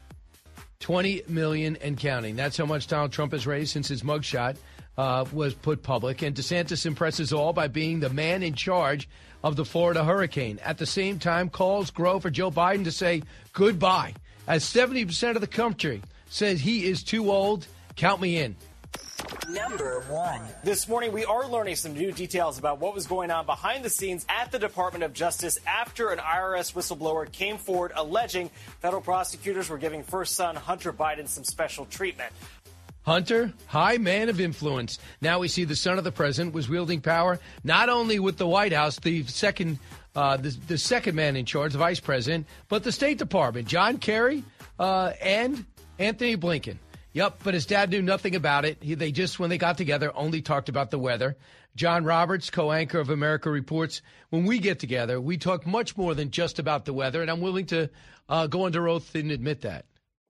20 0.81 1.23
million 1.29 1.77
and 1.77 1.97
counting. 1.99 2.37
That's 2.37 2.57
how 2.59 2.67
much 2.67 2.89
Donald 2.89 3.11
Trump 3.13 3.33
has 3.33 3.47
raised 3.47 3.73
since 3.73 3.89
his 3.89 4.03
mugshot 4.03 4.57
uh, 4.97 5.25
was 5.33 5.55
put 5.55 5.83
public. 5.83 6.23
And 6.23 6.35
DeSantis 6.35 6.87
impresses 6.87 7.33
all 7.33 7.53
by 7.53 7.69
being 7.69 8.01
the 8.01 8.11
man 8.11 8.43
in 8.43 8.55
charge 8.55 9.09
of 9.43 9.57
the 9.57 9.65
Florida 9.65 10.05
hurricane. 10.05 10.59
At 10.63 10.79
the 10.79 10.87
same 10.87 11.19
time, 11.19 11.51
calls 11.51 11.91
grow 11.91 12.21
for 12.21 12.31
Joe 12.31 12.51
Biden 12.51 12.85
to 12.85 12.93
say 12.93 13.23
goodbye, 13.53 14.15
as 14.47 14.65
70% 14.65 15.35
of 15.35 15.41
the 15.41 15.47
country 15.47 16.03
says 16.29 16.61
he 16.61 16.87
is 16.87 17.03
too 17.03 17.31
old. 17.31 17.67
Count 17.97 18.21
me 18.21 18.39
in. 18.39 18.57
Number 19.49 20.01
one. 20.09 20.41
This 20.63 20.89
morning, 20.89 21.13
we 21.13 21.25
are 21.25 21.47
learning 21.47 21.77
some 21.77 21.93
new 21.93 22.13
details 22.13 22.59
about 22.59 22.81
what 22.81 22.95
was 22.95 23.07
going 23.07 23.31
on 23.31 23.47
behind 23.47 23.85
the 23.85 23.91
scenes 23.91 24.25
at 24.29 24.51
the 24.51 24.59
Department 24.59 25.05
of 25.05 25.13
Justice 25.13 25.59
after 25.67 26.11
an 26.11 26.19
IRS 26.19 26.73
whistleblower 26.73 27.31
came 27.31 27.59
forward 27.59 27.93
alleging 27.95 28.51
federal 28.81 29.03
prosecutors 29.03 29.69
were 29.69 29.79
giving 29.79 30.03
first 30.03 30.35
son 30.35 30.57
Hunter 30.57 30.93
Biden 30.93 31.29
some 31.29 31.45
special 31.45 31.85
treatment. 31.87 32.33
Hunter, 33.05 33.53
high 33.67 33.99
man 33.99 34.29
of 34.29 34.41
influence. 34.41 34.99
Now 35.21 35.39
we 35.39 35.49
see 35.49 35.65
the 35.65 35.77
son 35.77 35.99
of 35.99 36.05
the 36.05 36.13
president 36.13 36.55
was 36.55 36.69
wielding 36.69 37.01
power 37.01 37.39
not 37.63 37.89
only 37.89 38.19
with 38.19 38.39
the 38.39 38.47
White 38.47 38.73
House, 38.73 38.99
the 38.99 39.25
second, 39.25 39.79
uh, 40.17 40.39
the, 40.39 40.51
the 40.69 40.79
second 40.79 41.15
man 41.15 41.37
in 41.37 41.45
charge, 41.45 41.73
the 41.73 41.79
vice 41.79 42.01
president, 42.01 42.47
but 42.69 42.83
the 42.83 42.93
State 42.93 43.19
Department, 43.19 43.69
John 43.69 43.99
Kerry 43.99 44.43
uh, 44.79 45.13
and 45.21 45.65
Antony 45.99 46.37
Blinken. 46.37 46.79
Yep, 47.13 47.41
but 47.45 47.55
his 47.55 47.67
dad 47.67 47.91
knew 47.91 48.03
nothing 48.03 48.35
about 48.35 48.65
it. 48.65 48.79
He, 48.81 48.95
they 48.95 49.13
just, 49.13 49.39
when 49.39 49.49
they 49.49 49.59
got 49.59 49.77
together, 49.79 50.11
only 50.17 50.43
talked 50.43 50.69
about 50.69 50.91
the 50.91 50.99
weather. 50.99 51.37
John 51.77 52.05
Roberts, 52.05 52.51
co 52.51 52.73
anchor 52.73 52.99
of 52.99 53.11
America 53.11 53.51
Reports, 53.51 54.03
when 54.31 54.45
we 54.47 54.59
get 54.59 54.81
together, 54.81 55.21
we 55.21 55.37
talk 55.37 55.67
much 55.67 55.97
more 55.97 56.15
than 56.15 56.31
just 56.31 56.59
about 56.59 56.87
the 56.87 56.93
weather, 56.93 57.21
and 57.23 57.31
I'm 57.31 57.41
willing 57.41 57.67
to 57.67 57.91
uh, 58.29 58.47
go 58.49 58.67
under 58.67 58.89
oath 58.89 59.15
and 59.15 59.31
admit 59.31 59.61
that. 59.61 59.85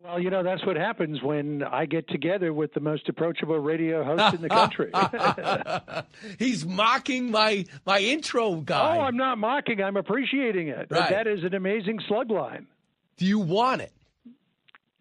Well, 0.05 0.20
you 0.20 0.28
know, 0.28 0.42
that's 0.42 0.64
what 0.66 0.76
happens 0.76 1.22
when 1.22 1.62
I 1.62 1.86
get 1.86 2.07
together 2.09 2.52
with 2.52 2.74
the 2.74 2.80
most 2.80 3.09
approachable 3.09 3.59
radio 3.59 4.05
host 4.05 4.34
in 4.34 4.42
the 4.42 4.50
country. 4.50 4.90
He's 6.38 6.66
mocking 6.66 7.30
my 7.30 7.64
my 7.86 8.00
intro 8.00 8.57
guy. 8.57 8.98
Oh, 8.98 9.00
I'm 9.00 9.16
not 9.16 9.38
mocking. 9.38 9.82
I'm 9.82 9.96
appreciating 9.96 10.68
it. 10.68 10.88
Right. 10.90 11.09
That 11.09 11.26
is 11.26 11.42
an 11.42 11.55
amazing 11.55 12.00
slug 12.07 12.30
line. 12.30 12.66
Do 13.16 13.24
you 13.24 13.38
want 13.38 13.80
it? 13.80 13.92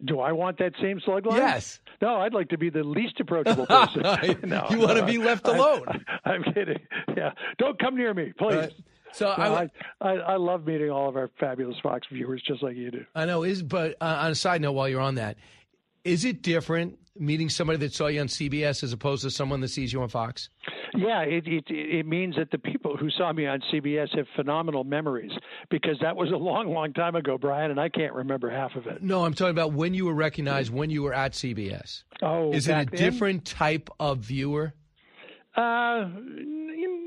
Do 0.02 0.20
I 0.20 0.32
want 0.32 0.58
that 0.58 0.72
same 0.80 1.00
slug 1.04 1.26
line? 1.26 1.36
Yes. 1.36 1.80
No, 2.00 2.16
I'd 2.16 2.32
like 2.32 2.48
to 2.48 2.58
be 2.58 2.70
the 2.70 2.82
least 2.82 3.20
approachable 3.20 3.66
person. 3.66 4.02
no, 4.48 4.66
You 4.70 4.78
wanna 4.78 5.00
no, 5.00 5.06
be 5.06 5.18
left 5.18 5.46
alone. 5.46 5.84
I, 6.24 6.34
am 6.34 6.44
kidding. 6.44 6.80
Yeah. 7.14 7.32
Don't 7.58 7.78
come 7.78 7.94
near 7.94 8.14
me, 8.14 8.32
please. 8.38 8.54
Right. 8.54 8.72
So 9.14 9.26
No, 9.26 9.32
I- 9.44 9.70
I, 10.00 10.12
I, 10.14 10.36
love 10.36 10.66
meeting 10.66 10.90
all 10.90 11.08
of 11.08 11.16
our 11.16 11.30
fabulous 11.38 11.76
Fox 11.82 12.06
viewers, 12.12 12.42
just 12.46 12.62
like 12.62 12.76
you 12.76 12.90
do. 12.90 13.04
I 13.14 13.24
know. 13.26 13.44
Is 13.44 13.62
but 13.62 13.96
uh, 14.00 14.18
on 14.22 14.32
a 14.32 14.34
side 14.34 14.60
note, 14.60 14.72
while 14.72 14.88
you're 14.88 15.00
on 15.00 15.14
that, 15.14 15.36
is 16.04 16.24
it 16.24 16.42
different 16.42 16.98
meeting 17.16 17.48
somebody 17.48 17.78
that 17.78 17.94
saw 17.94 18.08
you 18.08 18.20
on 18.20 18.26
CBS 18.26 18.82
as 18.82 18.92
opposed 18.92 19.22
to 19.22 19.30
someone 19.30 19.60
that 19.60 19.68
sees 19.68 19.92
you 19.92 20.02
on 20.02 20.08
Fox? 20.08 20.50
Yeah, 20.96 21.22
it, 21.22 21.46
it 21.46 21.64
it 21.68 22.06
means 22.06 22.36
that 22.36 22.50
the 22.50 22.58
people 22.58 22.96
who 22.96 23.10
saw 23.10 23.32
me 23.32 23.46
on 23.46 23.60
CBS 23.72 24.16
have 24.16 24.26
phenomenal 24.36 24.84
memories 24.84 25.32
because 25.70 25.96
that 26.02 26.14
was 26.16 26.30
a 26.30 26.36
long, 26.36 26.72
long 26.72 26.92
time 26.92 27.14
ago, 27.14 27.36
Brian, 27.38 27.70
and 27.70 27.80
I 27.80 27.88
can't 27.88 28.12
remember 28.12 28.50
half 28.50 28.74
of 28.76 28.86
it. 28.86 29.02
No, 29.02 29.24
I'm 29.24 29.34
talking 29.34 29.50
about 29.50 29.72
when 29.72 29.94
you 29.94 30.06
were 30.06 30.14
recognized 30.14 30.72
when 30.72 30.90
you 30.90 31.02
were 31.02 31.14
at 31.14 31.32
CBS. 31.32 32.02
Oh, 32.22 32.52
is 32.52 32.68
it 32.68 32.72
a 32.72 32.74
then? 32.74 32.86
different 32.86 33.44
type 33.44 33.90
of 33.98 34.18
viewer? 34.18 34.74
Uh, 35.56 36.08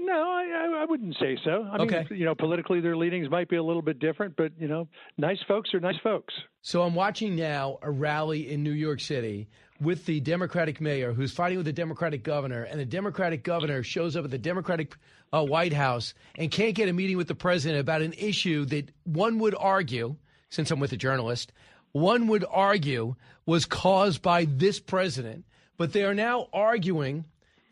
no, 0.08 0.14
I, 0.14 0.82
I- 0.82 0.86
wouldn't 0.86 1.16
say 1.20 1.38
so. 1.44 1.68
I 1.72 1.78
Okay. 1.84 2.06
mean, 2.10 2.20
you 2.20 2.26
know, 2.26 2.34
politically 2.34 2.80
their 2.80 2.96
leanings 2.96 3.30
might 3.30 3.50
be 3.50 3.58
a 3.58 3.64
little 3.64 3.82
bit 3.82 4.00
different, 4.00 4.36
but 4.38 4.52
you 4.60 4.68
know, 4.68 4.88
nice 5.18 5.38
folks 5.48 5.74
are 5.74 5.80
nice 5.82 5.98
folks. 6.02 6.34
So 6.62 6.82
I'm 6.84 6.96
watching 6.96 7.36
now 7.36 7.78
a 7.82 7.92
rally 7.92 8.50
in 8.52 8.64
New 8.64 8.72
York 8.72 9.00
City 9.02 9.50
with 9.82 10.06
the 10.06 10.20
Democratic 10.22 10.80
mayor 10.82 11.14
who's 11.14 11.32
fighting 11.34 11.58
with 11.58 11.66
the 11.68 11.74
Democratic 11.74 12.24
governor, 12.24 12.64
and 12.64 12.80
the 12.80 12.86
Democratic 12.86 13.44
governor 13.44 13.84
shows 13.84 14.16
up 14.16 14.26
at 14.26 14.32
the 14.32 14.38
Democratic 14.38 14.96
uh, 15.34 15.44
White 15.44 15.74
House 15.74 16.14
and 16.36 16.50
can't 16.50 16.74
get 16.74 16.88
a 16.90 16.94
meeting 16.94 17.18
with 17.18 17.28
the 17.28 17.36
president 17.36 17.80
about 17.82 18.02
an 18.02 18.14
issue 18.14 18.66
that 18.66 18.90
one 19.04 19.40
would 19.40 19.56
argue, 19.60 20.16
since 20.50 20.72
I'm 20.72 20.80
with 20.80 20.94
a 20.94 20.98
journalist, 20.98 21.52
one 21.92 22.28
would 22.28 22.46
argue 22.50 23.16
was 23.46 23.66
caused 23.66 24.22
by 24.22 24.46
this 24.46 24.80
president. 24.80 25.44
But 25.78 25.94
they 25.94 26.04
are 26.06 26.16
now 26.16 26.48
arguing 26.54 27.26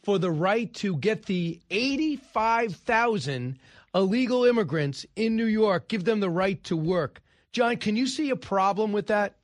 for 0.05 0.19
the 0.19 0.31
right 0.31 0.71
to 0.75 0.95
get 0.97 1.25
the 1.25 1.59
85,000 1.71 3.57
illegal 3.93 4.45
immigrants 4.45 5.05
in 5.15 5.35
New 5.35 5.45
York, 5.45 5.87
give 5.87 6.05
them 6.05 6.19
the 6.19 6.29
right 6.29 6.63
to 6.65 6.77
work. 6.77 7.21
John, 7.51 7.77
can 7.77 7.95
you 7.95 8.05
see 8.05 8.29
a 8.29 8.35
problem 8.35 8.91
with 8.91 9.07
that? 9.07 9.35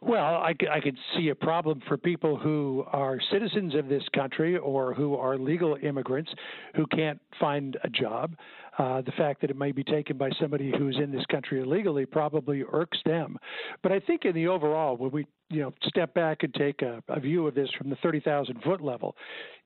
Well, 0.00 0.36
I 0.36 0.52
could 0.54 0.96
see 1.16 1.30
a 1.30 1.34
problem 1.34 1.82
for 1.88 1.96
people 1.96 2.36
who 2.36 2.84
are 2.92 3.18
citizens 3.32 3.74
of 3.74 3.88
this 3.88 4.04
country 4.14 4.56
or 4.56 4.94
who 4.94 5.16
are 5.16 5.36
legal 5.36 5.76
immigrants 5.82 6.30
who 6.76 6.86
can't 6.86 7.20
find 7.40 7.76
a 7.82 7.88
job. 7.88 8.36
Uh, 8.78 9.00
the 9.00 9.12
fact 9.12 9.40
that 9.40 9.50
it 9.50 9.56
may 9.56 9.72
be 9.72 9.82
taken 9.82 10.16
by 10.16 10.30
somebody 10.40 10.72
who's 10.78 10.96
in 11.02 11.10
this 11.10 11.26
country 11.26 11.60
illegally 11.60 12.06
probably 12.06 12.62
irks 12.72 12.98
them. 13.04 13.36
But 13.82 13.90
I 13.90 13.98
think 13.98 14.24
in 14.24 14.34
the 14.36 14.46
overall, 14.46 14.96
when 14.96 15.10
we 15.10 15.26
you 15.50 15.62
know 15.62 15.74
step 15.84 16.14
back 16.14 16.44
and 16.44 16.54
take 16.54 16.82
a, 16.82 17.02
a 17.08 17.18
view 17.18 17.46
of 17.48 17.54
this 17.56 17.68
from 17.76 17.90
the 17.90 17.96
30,000 17.96 18.62
foot 18.62 18.80
level, 18.80 19.16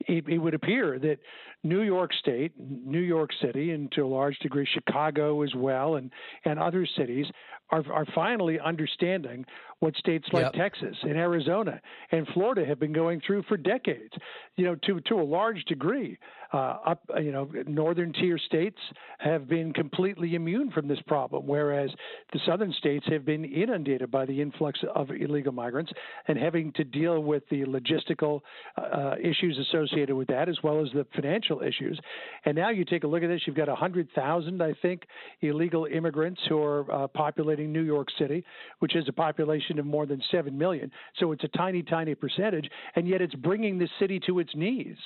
it, 0.09 0.27
it 0.29 0.39
would 0.39 0.55
appear 0.55 0.99
that 1.01 1.19
New 1.63 1.83
York 1.83 2.13
State, 2.15 2.53
New 2.59 3.01
York 3.01 3.31
City, 3.43 3.73
and 3.73 3.93
to 3.93 4.03
a 4.03 4.07
large 4.07 4.39
degree 4.39 4.67
Chicago 4.73 5.43
as 5.43 5.55
well, 5.55 5.97
and 5.97 6.11
and 6.47 6.59
other 6.59 6.87
cities 6.97 7.27
are 7.71 7.85
are 7.93 8.07
finally 8.15 8.59
understanding 8.61 9.45
what 9.81 9.95
states 9.97 10.27
like 10.33 10.45
Yep. 10.45 10.53
Texas 10.55 10.97
and 11.03 11.17
Arizona 11.19 11.81
and 12.13 12.27
Florida 12.29 12.65
have 12.65 12.79
been 12.79 12.93
going 12.93 13.21
through 13.27 13.43
for 13.43 13.57
decades. 13.57 14.15
You 14.57 14.65
know, 14.65 14.75
to 14.87 15.01
to 15.01 15.21
a 15.21 15.23
large 15.23 15.65
degree, 15.65 16.19
up 16.59 17.03
you 17.19 17.33
know, 17.33 17.51
northern 17.67 18.13
tier 18.13 18.39
states 18.39 18.79
have 19.19 19.49
been 19.49 19.73
completely 19.73 20.35
immune 20.35 20.71
from 20.71 20.89
this 20.89 21.01
problem, 21.07 21.47
whereas 21.47 21.91
the 22.33 22.41
southern 22.47 22.73
states 22.79 23.07
have 23.09 23.25
been 23.25 23.45
inundated 23.45 24.11
by 24.11 24.27
the 24.27 24.41
influx 24.41 24.79
of 24.95 25.11
illegal 25.11 25.53
migrants 25.53 25.93
and 26.29 26.39
having 26.39 26.73
to 26.73 26.85
deal 26.85 27.21
with 27.21 27.43
the 27.51 27.65
logistical 27.65 28.41
uh, 28.77 29.15
issues 29.23 29.59
associated 29.69 30.15
with 30.15 30.29
that, 30.29 30.49
as 30.49 30.59
well 30.63 30.83
as 30.83 30.89
the 30.93 31.07
financial 31.15 31.63
issues. 31.63 31.99
And 32.45 32.57
now 32.57 32.71
you 32.71 32.85
take 32.85 33.05
a 33.05 33.07
look 33.07 33.23
at 33.23 33.29
this, 33.29 33.43
you've 33.47 33.57
got 33.57 33.69
100,000, 33.69 34.63
I 34.63 34.75
think, 34.83 35.03
illegal 35.41 35.87
immigrants 35.87 36.41
who 36.49 36.63
are 36.63 36.91
uh, 36.93 37.07
populating 37.09 37.73
New 37.73 37.83
York 37.83 38.09
City, 38.19 38.45
which 38.81 38.93
has 38.95 39.05
a 39.09 39.13
population 39.13 39.79
of 39.79 39.87
more 39.87 40.07
than 40.07 40.23
7 40.31 40.57
million. 40.57 40.91
So 41.19 41.33
it's 41.33 41.45
a 41.45 41.49
tiny, 41.49 41.83
tiny 41.83 42.15
percentage, 42.15 42.69
and 42.97 43.09
yet 43.09 43.23
it's 43.23 43.35
bringing 43.35 43.79
the 43.79 43.89
city 43.99 44.21
to 44.27 44.39
its 44.39 44.55
knees. 44.55 44.97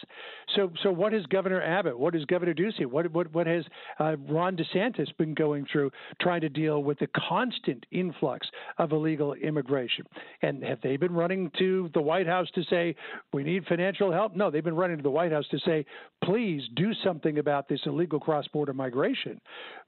So, 0.55 0.73
so 0.83 0.91
what 0.91 1.13
has 1.13 1.25
Governor 1.37 1.61
Abbott, 1.61 1.99
what 1.99 2.14
has 2.14 2.24
Governor 2.24 2.55
Ducey, 2.55 2.87
what, 2.87 3.12
what, 3.12 3.30
what 3.34 3.47
has 3.47 3.62
uh, 4.01 4.16
Ron 4.26 4.57
DeSantis 4.57 5.14
been 5.18 5.34
going 5.34 5.66
through 5.70 5.91
trying 6.18 6.41
to 6.41 6.49
deal 6.49 6.82
with 6.82 6.99
the 6.99 7.09
constant 7.28 7.84
influx 7.91 8.49
of 8.78 8.93
illegal 8.93 9.34
immigration? 9.34 10.07
And 10.41 10.64
have 10.64 10.80
they 10.80 10.97
been 10.97 11.12
running 11.12 11.51
to 11.59 11.91
the 11.93 12.01
White 12.01 12.26
House 12.26 12.49
to 12.55 12.62
say, 12.70 12.97
we 13.34 13.43
need 13.43 13.66
financial 13.66 14.11
help? 14.11 14.34
No, 14.34 14.51
they've 14.51 14.64
been 14.64 14.76
running 14.76 14.97
to 14.97 15.03
the 15.03 15.11
White 15.11 15.30
House 15.30 15.45
to 15.51 15.59
say, 15.59 15.84
please 16.24 16.62
do 16.74 16.95
something 17.05 17.37
about 17.37 17.68
this 17.68 17.80
illegal 17.84 18.18
cross 18.18 18.49
border 18.49 18.72
migration. 18.72 19.39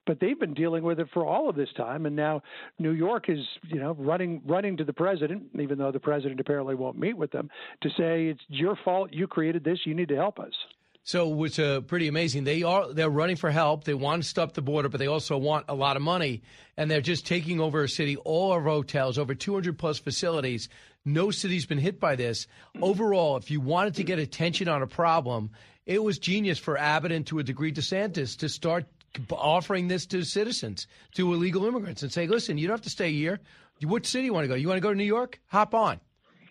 But 0.06 0.20
they've 0.20 0.38
been 0.38 0.52
dealing 0.52 0.82
with 0.82 1.00
it 1.00 1.08
for 1.14 1.24
all 1.24 1.48
of 1.48 1.56
this 1.56 1.70
time, 1.78 2.04
and 2.04 2.14
now 2.14 2.42
New 2.78 2.92
York 2.92 3.30
is, 3.30 3.40
you 3.62 3.80
know, 3.80 3.96
running 3.98 4.42
running 4.46 4.76
to 4.76 4.84
the 4.84 4.92
president, 4.92 5.44
even 5.58 5.78
though 5.78 5.92
the 5.92 6.00
president 6.00 6.40
apparently 6.40 6.74
won't 6.74 6.98
meet 6.98 7.16
with 7.16 7.30
them, 7.30 7.48
to 7.82 7.88
say 7.90 8.26
it's 8.26 8.40
your 8.48 8.76
fault. 8.84 9.14
You 9.14 9.26
created 9.26 9.64
this. 9.64 9.78
You 9.84 9.94
need 9.94 10.08
to 10.08 10.16
help 10.16 10.38
us. 10.38 10.52
So 11.04 11.44
it's 11.44 11.58
uh, 11.58 11.80
pretty 11.80 12.06
amazing. 12.08 12.44
They 12.44 12.62
are 12.62 12.92
they're 12.92 13.08
running 13.08 13.36
for 13.36 13.50
help. 13.50 13.84
They 13.84 13.94
want 13.94 14.22
to 14.22 14.28
stop 14.28 14.52
the 14.52 14.60
border, 14.60 14.90
but 14.90 14.98
they 14.98 15.06
also 15.06 15.38
want 15.38 15.64
a 15.68 15.74
lot 15.74 15.96
of 15.96 16.02
money, 16.02 16.42
and 16.76 16.90
they're 16.90 17.00
just 17.00 17.26
taking 17.26 17.60
over 17.60 17.82
a 17.82 17.88
city. 17.88 18.16
All 18.16 18.52
our 18.52 18.60
hotels, 18.60 19.18
over 19.18 19.34
200 19.34 19.78
plus 19.78 19.98
facilities. 19.98 20.68
No 21.04 21.30
city's 21.30 21.64
been 21.64 21.78
hit 21.78 21.98
by 21.98 22.16
this. 22.16 22.46
Overall, 22.82 23.38
if 23.38 23.50
you 23.50 23.60
wanted 23.60 23.94
to 23.94 24.04
get 24.04 24.18
attention 24.18 24.68
on 24.68 24.82
a 24.82 24.86
problem, 24.86 25.50
it 25.86 26.02
was 26.02 26.18
genius 26.18 26.58
for 26.58 26.76
Abbott 26.76 27.12
and 27.12 27.26
to 27.28 27.38
a 27.38 27.42
degree 27.42 27.72
DeSantis 27.72 28.36
to 28.38 28.48
start 28.50 28.84
offering 29.30 29.88
this 29.88 30.04
to 30.06 30.22
citizens, 30.22 30.86
to 31.14 31.32
illegal 31.32 31.64
immigrants, 31.64 32.02
and 32.02 32.12
say, 32.12 32.26
listen, 32.26 32.58
you 32.58 32.66
don't 32.66 32.74
have 32.74 32.84
to 32.84 32.90
stay 32.90 33.12
here. 33.12 33.40
Which 33.82 34.06
city 34.06 34.26
you 34.26 34.34
want 34.34 34.44
to 34.44 34.48
go? 34.48 34.54
You 34.54 34.68
want 34.68 34.76
to 34.76 34.82
go 34.82 34.90
to 34.90 34.98
New 34.98 35.04
York? 35.04 35.40
Hop 35.46 35.74
on. 35.74 36.00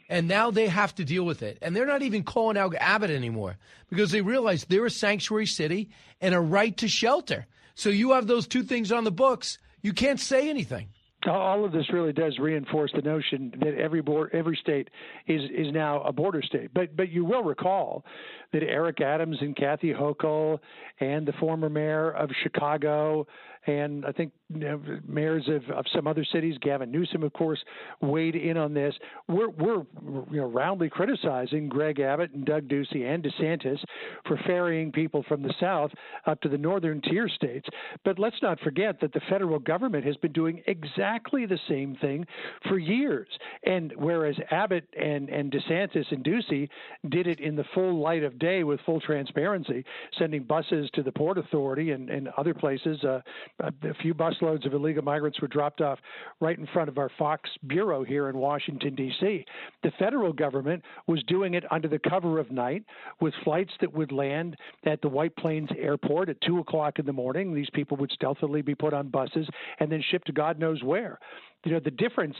And 0.10 0.28
now 0.28 0.52
they 0.52 0.68
have 0.68 0.96
to 0.96 1.06
deal 1.06 1.26
with 1.26 1.44
it. 1.44 1.58
And 1.62 1.76
they're 1.76 1.86
not 1.86 2.02
even 2.02 2.24
calling 2.24 2.58
out 2.58 2.74
Abbott 2.80 3.10
anymore 3.10 3.58
because 3.90 4.12
they 4.12 4.22
realize 4.22 4.66
they're 4.66 4.86
a 4.86 4.92
sanctuary 4.92 5.46
city 5.46 5.90
and 6.22 6.34
a 6.34 6.40
right 6.40 6.76
to 6.78 6.88
shelter. 6.88 7.46
So 7.76 7.90
you 7.90 8.14
have 8.14 8.28
those 8.28 8.48
two 8.48 8.64
things 8.64 8.92
on 8.92 9.04
the 9.04 9.12
books. 9.12 9.58
You 9.82 9.94
can't 9.94 10.20
say 10.20 10.50
anything. 10.50 10.90
All 11.28 11.66
of 11.66 11.72
this 11.72 11.92
really 11.92 12.14
does 12.14 12.38
reinforce 12.40 12.92
the 12.96 13.02
notion 13.02 13.52
that 13.60 13.74
every 13.74 14.02
board, 14.02 14.30
every 14.34 14.58
state 14.62 14.90
is 15.26 15.42
is 15.52 15.74
now 15.74 16.02
a 16.04 16.14
border 16.14 16.42
state. 16.42 16.70
But 16.74 16.96
but 16.96 17.10
you 17.10 17.26
will 17.26 17.44
recall 17.44 18.06
that 18.54 18.64
Eric 18.64 19.02
Adams 19.02 19.38
and 19.42 19.56
Kathy 19.56 19.92
Hochul 19.92 20.60
and 21.00 21.28
the 21.28 21.34
former 21.34 21.70
mayor 21.70 22.12
of 22.12 22.30
Chicago 22.44 23.28
and 23.68 24.06
I 24.06 24.14
think 24.14 24.32
you 24.50 24.60
know, 24.60 24.82
mayors 25.06 25.48
of, 25.50 25.70
of 25.76 25.86
some 25.94 26.08
other 26.08 26.26
cities, 26.32 26.56
Gavin 26.62 26.90
Newsom, 26.90 27.22
of 27.24 27.34
course, 27.34 27.60
weighed 28.02 28.36
in 28.36 28.56
on 28.56 28.74
this. 28.74 28.96
We're 29.28 29.50
we're 29.50 29.84
you 30.32 30.42
know 30.42 30.46
roundly 30.46 30.90
criticizing 30.90 31.68
Greg 31.68 32.00
Abbott 32.00 32.32
and 32.32 32.46
Doug 32.46 32.70
Ducey 32.70 33.04
and 33.06 33.24
DeSantis 33.24 33.80
for 34.26 34.40
ferrying 34.46 34.92
people 34.94 35.24
from 35.28 35.44
the 35.44 35.54
south 35.60 35.92
up 36.26 36.40
to 36.42 36.50
the 36.50 36.58
northern 36.58 37.02
tier 37.02 37.28
states. 37.28 37.68
But 38.06 38.20
let's 38.20 38.42
not 38.42 38.60
forget 38.62 39.02
that 39.02 39.12
the 39.12 39.22
federal 39.30 39.60
government 39.60 40.06
has 40.06 40.16
been 40.18 40.32
doing 40.32 40.64
exactly 40.68 41.46
the 41.46 41.60
same 41.68 41.98
thing 42.00 42.26
for 42.70 42.80
years. 42.80 43.28
And 43.66 43.94
whereas 43.98 44.36
Abbott 44.50 44.88
and 44.98 45.30
and 45.30 45.52
DeSantis 45.52 46.10
and 46.12 46.24
Ducey 46.24 46.70
did 47.10 47.28
it 47.28 47.42
in 47.42 47.58
the 47.58 47.66
full 47.74 48.00
light 48.00 48.24
of 48.24 48.40
day 48.40 48.64
with 48.64 48.80
full 48.86 49.02
transparency, 49.02 49.84
sending 50.18 50.44
buses 50.44 50.90
to 50.94 51.04
the 51.04 51.12
port 51.12 51.38
authority 51.38 51.92
and, 51.92 52.10
and 52.10 52.30
other 52.38 52.54
places 52.54 53.04
uh, 53.04 53.20
a, 53.60 53.72
a 53.88 53.94
few 54.02 54.14
busloads 54.14 54.66
of 54.66 54.74
illegal 54.74 55.04
migrants 55.04 55.42
were 55.42 55.48
dropped 55.48 55.82
off 55.82 56.00
right 56.40 56.58
in 56.58 56.68
front 56.68 56.90
of 56.90 56.98
our 56.98 57.10
Fox 57.18 57.50
bureau 57.68 58.04
here 58.04 58.30
in 58.30 58.38
Washington, 58.38 58.96
D.C. 58.96 59.46
The 59.84 59.92
federal 60.00 60.34
government 60.34 60.84
was 61.08 61.24
doing 61.24 61.54
it 61.54 61.64
under 61.72 61.88
the 61.88 62.00
cover 62.00 62.40
of 62.40 62.52
night 62.52 62.84
with 63.20 63.34
flights 63.44 63.74
that 63.82 63.94
would 63.94 64.12
land 64.12 64.56
at 64.86 65.02
the 65.02 65.10
White 65.10 65.36
Plains 65.36 65.70
airport 65.78 66.30
at 66.30 66.42
2 66.42 66.60
o'clock 66.60 67.00
in 67.00 67.06
the 67.06 67.14
morning. 67.14 67.54
These 67.54 67.70
people 67.74 67.98
would 67.98 68.12
stealthily 68.12 68.62
be 68.62 68.76
put 68.76 68.94
on 68.94 69.10
buses 69.10 69.48
and 69.80 69.92
then 69.92 70.04
shipped 70.12 70.28
to 70.28 70.34
God 70.34 70.60
knows 70.60 70.84
where 70.84 71.20
you 71.66 71.72
know 71.72 71.80
the 71.84 71.92
difference 71.92 72.36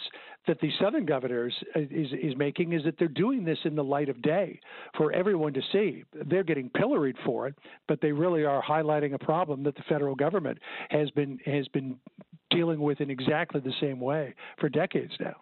that 0.48 0.60
the 0.62 0.70
southern 0.80 1.06
governors 1.06 1.54
uh, 1.76 1.80
is 1.80 2.08
is 2.14 2.36
making 2.38 2.74
is 2.74 2.84
that 2.86 2.96
they're 2.98 3.08
doing 3.08 3.44
this 3.44 3.58
in 3.66 3.76
the 3.76 3.84
light 3.84 4.10
of 4.10 4.22
day 4.22 4.60
for 4.96 5.12
everyone 5.12 5.54
to 5.54 5.62
see. 5.72 6.04
They're 6.26 6.44
getting 6.44 6.70
pilloried 6.70 7.18
for 7.26 7.48
it, 7.48 7.56
but 7.88 8.00
they 8.02 8.12
really 8.12 8.46
are 8.46 8.64
highlighting 8.64 9.14
a 9.14 9.20
problem 9.20 9.64
that 9.64 9.76
the 9.76 9.84
federal 9.90 10.16
government 10.16 10.60
has 10.90 11.10
been 11.12 11.40
has 11.46 11.68
been 11.70 11.98
dealing 12.50 12.80
with 12.80 13.02
in 13.02 13.10
exactly 13.10 13.62
the 13.62 13.74
same 13.82 14.00
way 14.00 14.34
for 14.60 14.70
decades 14.70 15.14
now. 15.20 15.36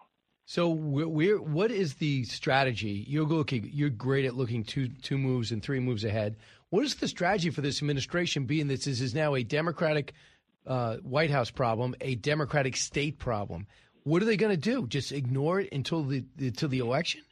So 0.48 0.68
we're, 0.68 1.42
what 1.42 1.72
is 1.72 1.94
the 1.94 2.22
strategy? 2.24 3.04
You're 3.08 3.24
looking. 3.24 3.68
You're 3.72 3.90
great 3.90 4.24
at 4.24 4.36
looking 4.36 4.62
two 4.64 4.88
two 4.88 5.18
moves 5.18 5.50
and 5.50 5.62
three 5.62 5.80
moves 5.80 6.04
ahead. 6.04 6.36
What 6.70 6.84
is 6.84 6.94
the 6.94 7.08
strategy 7.08 7.50
for 7.50 7.60
this 7.60 7.78
administration? 7.78 8.44
Being 8.44 8.68
this 8.68 8.86
is 8.86 9.14
now 9.14 9.34
a 9.34 9.42
Democratic 9.42 10.14
uh, 10.66 10.96
White 10.98 11.30
House 11.30 11.50
problem, 11.50 11.94
a 12.00 12.14
Democratic 12.16 12.76
state 12.76 13.18
problem. 13.18 13.66
What 14.04 14.22
are 14.22 14.26
they 14.26 14.36
going 14.36 14.52
to 14.52 14.56
do? 14.56 14.86
Just 14.86 15.12
ignore 15.12 15.60
it 15.60 15.72
until 15.72 16.04
the 16.04 16.24
until 16.38 16.68
the 16.68 16.78
election? 16.78 17.22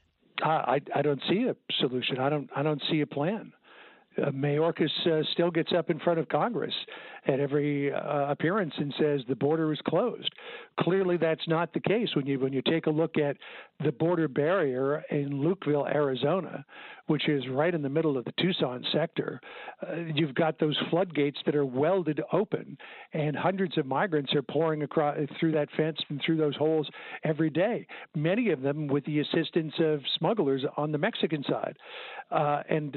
I 0.42 0.80
I 0.94 1.02
don't 1.02 1.22
see 1.28 1.46
a 1.48 1.56
solution. 1.80 2.18
I 2.18 2.28
don't 2.28 2.50
I 2.54 2.62
don't 2.62 2.82
see 2.90 3.00
a 3.00 3.06
plan. 3.06 3.52
Uh, 4.16 4.30
Mayorkas 4.30 4.90
uh, 5.06 5.22
still 5.32 5.50
gets 5.50 5.72
up 5.76 5.90
in 5.90 5.98
front 5.98 6.20
of 6.20 6.28
Congress 6.28 6.74
at 7.26 7.40
every 7.40 7.92
uh, 7.92 8.30
appearance 8.30 8.74
and 8.76 8.94
says 8.98 9.20
the 9.28 9.34
border 9.34 9.72
is 9.72 9.80
closed. 9.86 10.30
Clearly, 10.80 11.16
that's 11.16 11.46
not 11.48 11.72
the 11.72 11.80
case 11.80 12.08
when 12.14 12.26
you 12.26 12.38
when 12.38 12.52
you 12.52 12.62
take 12.62 12.86
a 12.86 12.90
look 12.90 13.16
at 13.18 13.36
the 13.82 13.92
border 13.92 14.28
barrier 14.28 15.04
in 15.10 15.30
Lukeville, 15.30 15.92
Arizona, 15.92 16.64
which 17.06 17.28
is 17.28 17.42
right 17.48 17.74
in 17.74 17.82
the 17.82 17.88
middle 17.88 18.16
of 18.16 18.24
the 18.24 18.32
Tucson 18.40 18.84
sector. 18.92 19.40
Uh, 19.82 19.96
you've 20.14 20.34
got 20.34 20.58
those 20.58 20.76
floodgates 20.90 21.38
that 21.46 21.54
are 21.54 21.66
welded 21.66 22.20
open, 22.32 22.76
and 23.12 23.36
hundreds 23.36 23.76
of 23.78 23.86
migrants 23.86 24.34
are 24.34 24.42
pouring 24.42 24.82
across 24.82 25.16
through 25.38 25.52
that 25.52 25.68
fence 25.76 25.98
and 26.08 26.20
through 26.24 26.36
those 26.36 26.56
holes 26.56 26.88
every 27.24 27.50
day. 27.50 27.86
Many 28.14 28.50
of 28.50 28.62
them 28.62 28.86
with 28.86 29.04
the 29.04 29.20
assistance 29.20 29.74
of 29.78 30.00
smugglers 30.18 30.64
on 30.76 30.92
the 30.92 30.98
Mexican 30.98 31.44
side. 31.48 31.76
Uh, 32.30 32.62
and 32.68 32.92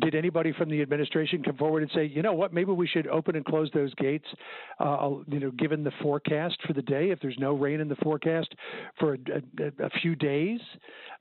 did 0.00 0.14
anybody 0.14 0.52
from 0.52 0.68
the 0.68 0.80
administration 0.82 1.42
come 1.42 1.56
forward 1.56 1.82
and 1.82 1.92
say, 1.94 2.04
you 2.04 2.22
know 2.22 2.32
what, 2.32 2.52
maybe 2.52 2.72
we 2.72 2.86
should 2.86 3.06
open 3.06 3.36
and 3.38 3.46
close 3.46 3.70
those 3.72 3.94
gates, 3.94 4.26
uh, 4.80 5.10
you 5.26 5.40
know, 5.40 5.50
given 5.52 5.82
the 5.82 5.92
forecast 6.02 6.58
for 6.66 6.74
the 6.74 6.82
day, 6.82 7.10
if 7.10 7.20
there's 7.20 7.38
no 7.38 7.54
rain 7.54 7.80
in 7.80 7.88
the 7.88 7.96
forecast 7.96 8.54
for 8.98 9.14
a, 9.14 9.18
a, 9.60 9.86
a 9.86 9.90
few 10.02 10.14
days, 10.14 10.60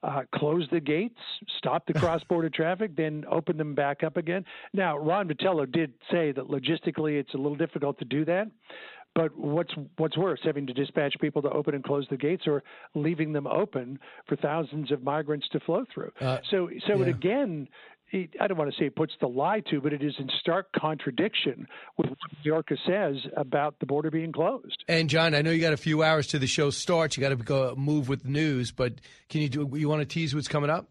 uh, 0.03 0.24
close 0.36 0.68
the 0.72 0.80
gates, 0.80 1.20
stop 1.57 1.86
the 1.88 1.93
cross 1.99 2.22
border 2.26 2.49
traffic, 2.49 2.95
then 2.95 3.24
open 3.32 3.57
them 3.57 3.74
back 3.74 4.03
up 4.03 4.18
again. 4.18 4.43
Now, 4.74 4.97
Ron 4.97 5.28
Vitiello 5.30 5.72
did 5.72 5.93
say 6.11 6.32
that 6.34 6.49
logistically 6.49 7.20
it's 7.20 7.34
a 7.34 7.38
little 7.38 7.55
difficult 7.55 7.97
to 7.99 8.05
do 8.05 8.26
that. 8.26 8.47
But 9.15 9.36
what's 9.36 9.74
what's 9.97 10.15
worse, 10.15 10.39
having 10.43 10.68
to 10.68 10.74
dispatch 10.74 11.15
people 11.20 11.41
to 11.41 11.49
open 11.49 11.74
and 11.74 11.84
close 11.84 12.05
the 12.07 12.18
gates, 12.18 12.43
or 12.45 12.61
leaving 12.93 13.34
them 13.34 13.47
open 13.47 13.97
for 14.28 14.36
thousands 14.36 14.91
of 14.91 15.01
migrants 15.01 15.47
to 15.53 15.59
flow 15.61 15.86
through? 15.91 16.11
Uh, 16.22 16.38
so, 16.51 16.70
so 16.86 16.97
yeah. 16.97 17.01
it 17.01 17.07
again 17.07 17.68
I 18.14 18.47
don't 18.47 18.58
want 18.58 18.72
to 18.72 18.78
say 18.80 18.86
it 18.86 18.95
puts 18.95 19.14
the 19.20 19.28
lie 19.28 19.62
to, 19.70 19.82
but 19.82 19.93
it 19.93 20.01
is 20.01 20.14
in 20.18 20.30
stark 20.39 20.72
contradiction 20.72 21.68
with 21.97 22.10
what 22.10 22.18
Mayorkas 22.45 22.78
says 22.86 23.30
about 23.36 23.80
the 23.80 23.86
border 23.86 24.10
being 24.10 24.32
closed. 24.32 24.84
And 24.88 25.10
John, 25.10 25.36
I 25.36 25.41
know 25.41 25.51
you 25.51 25.62
got 25.62 25.74
a 25.74 25.78
few 25.78 26.03
hours 26.03 26.28
to 26.28 26.39
the 26.39 26.47
show 26.47 26.70
starts. 26.70 27.18
You 27.18 27.22
got 27.22 27.30
to 27.30 27.36
go 27.36 27.76
move 27.76 28.08
with 28.08 28.24
the 28.24 28.30
news, 28.30 28.72
but 28.72 28.93
can 29.30 29.41
you 29.41 29.49
do? 29.49 29.70
You 29.74 29.89
want 29.89 30.01
to 30.01 30.05
tease 30.05 30.34
what's 30.34 30.47
coming 30.47 30.70
up? 30.70 30.89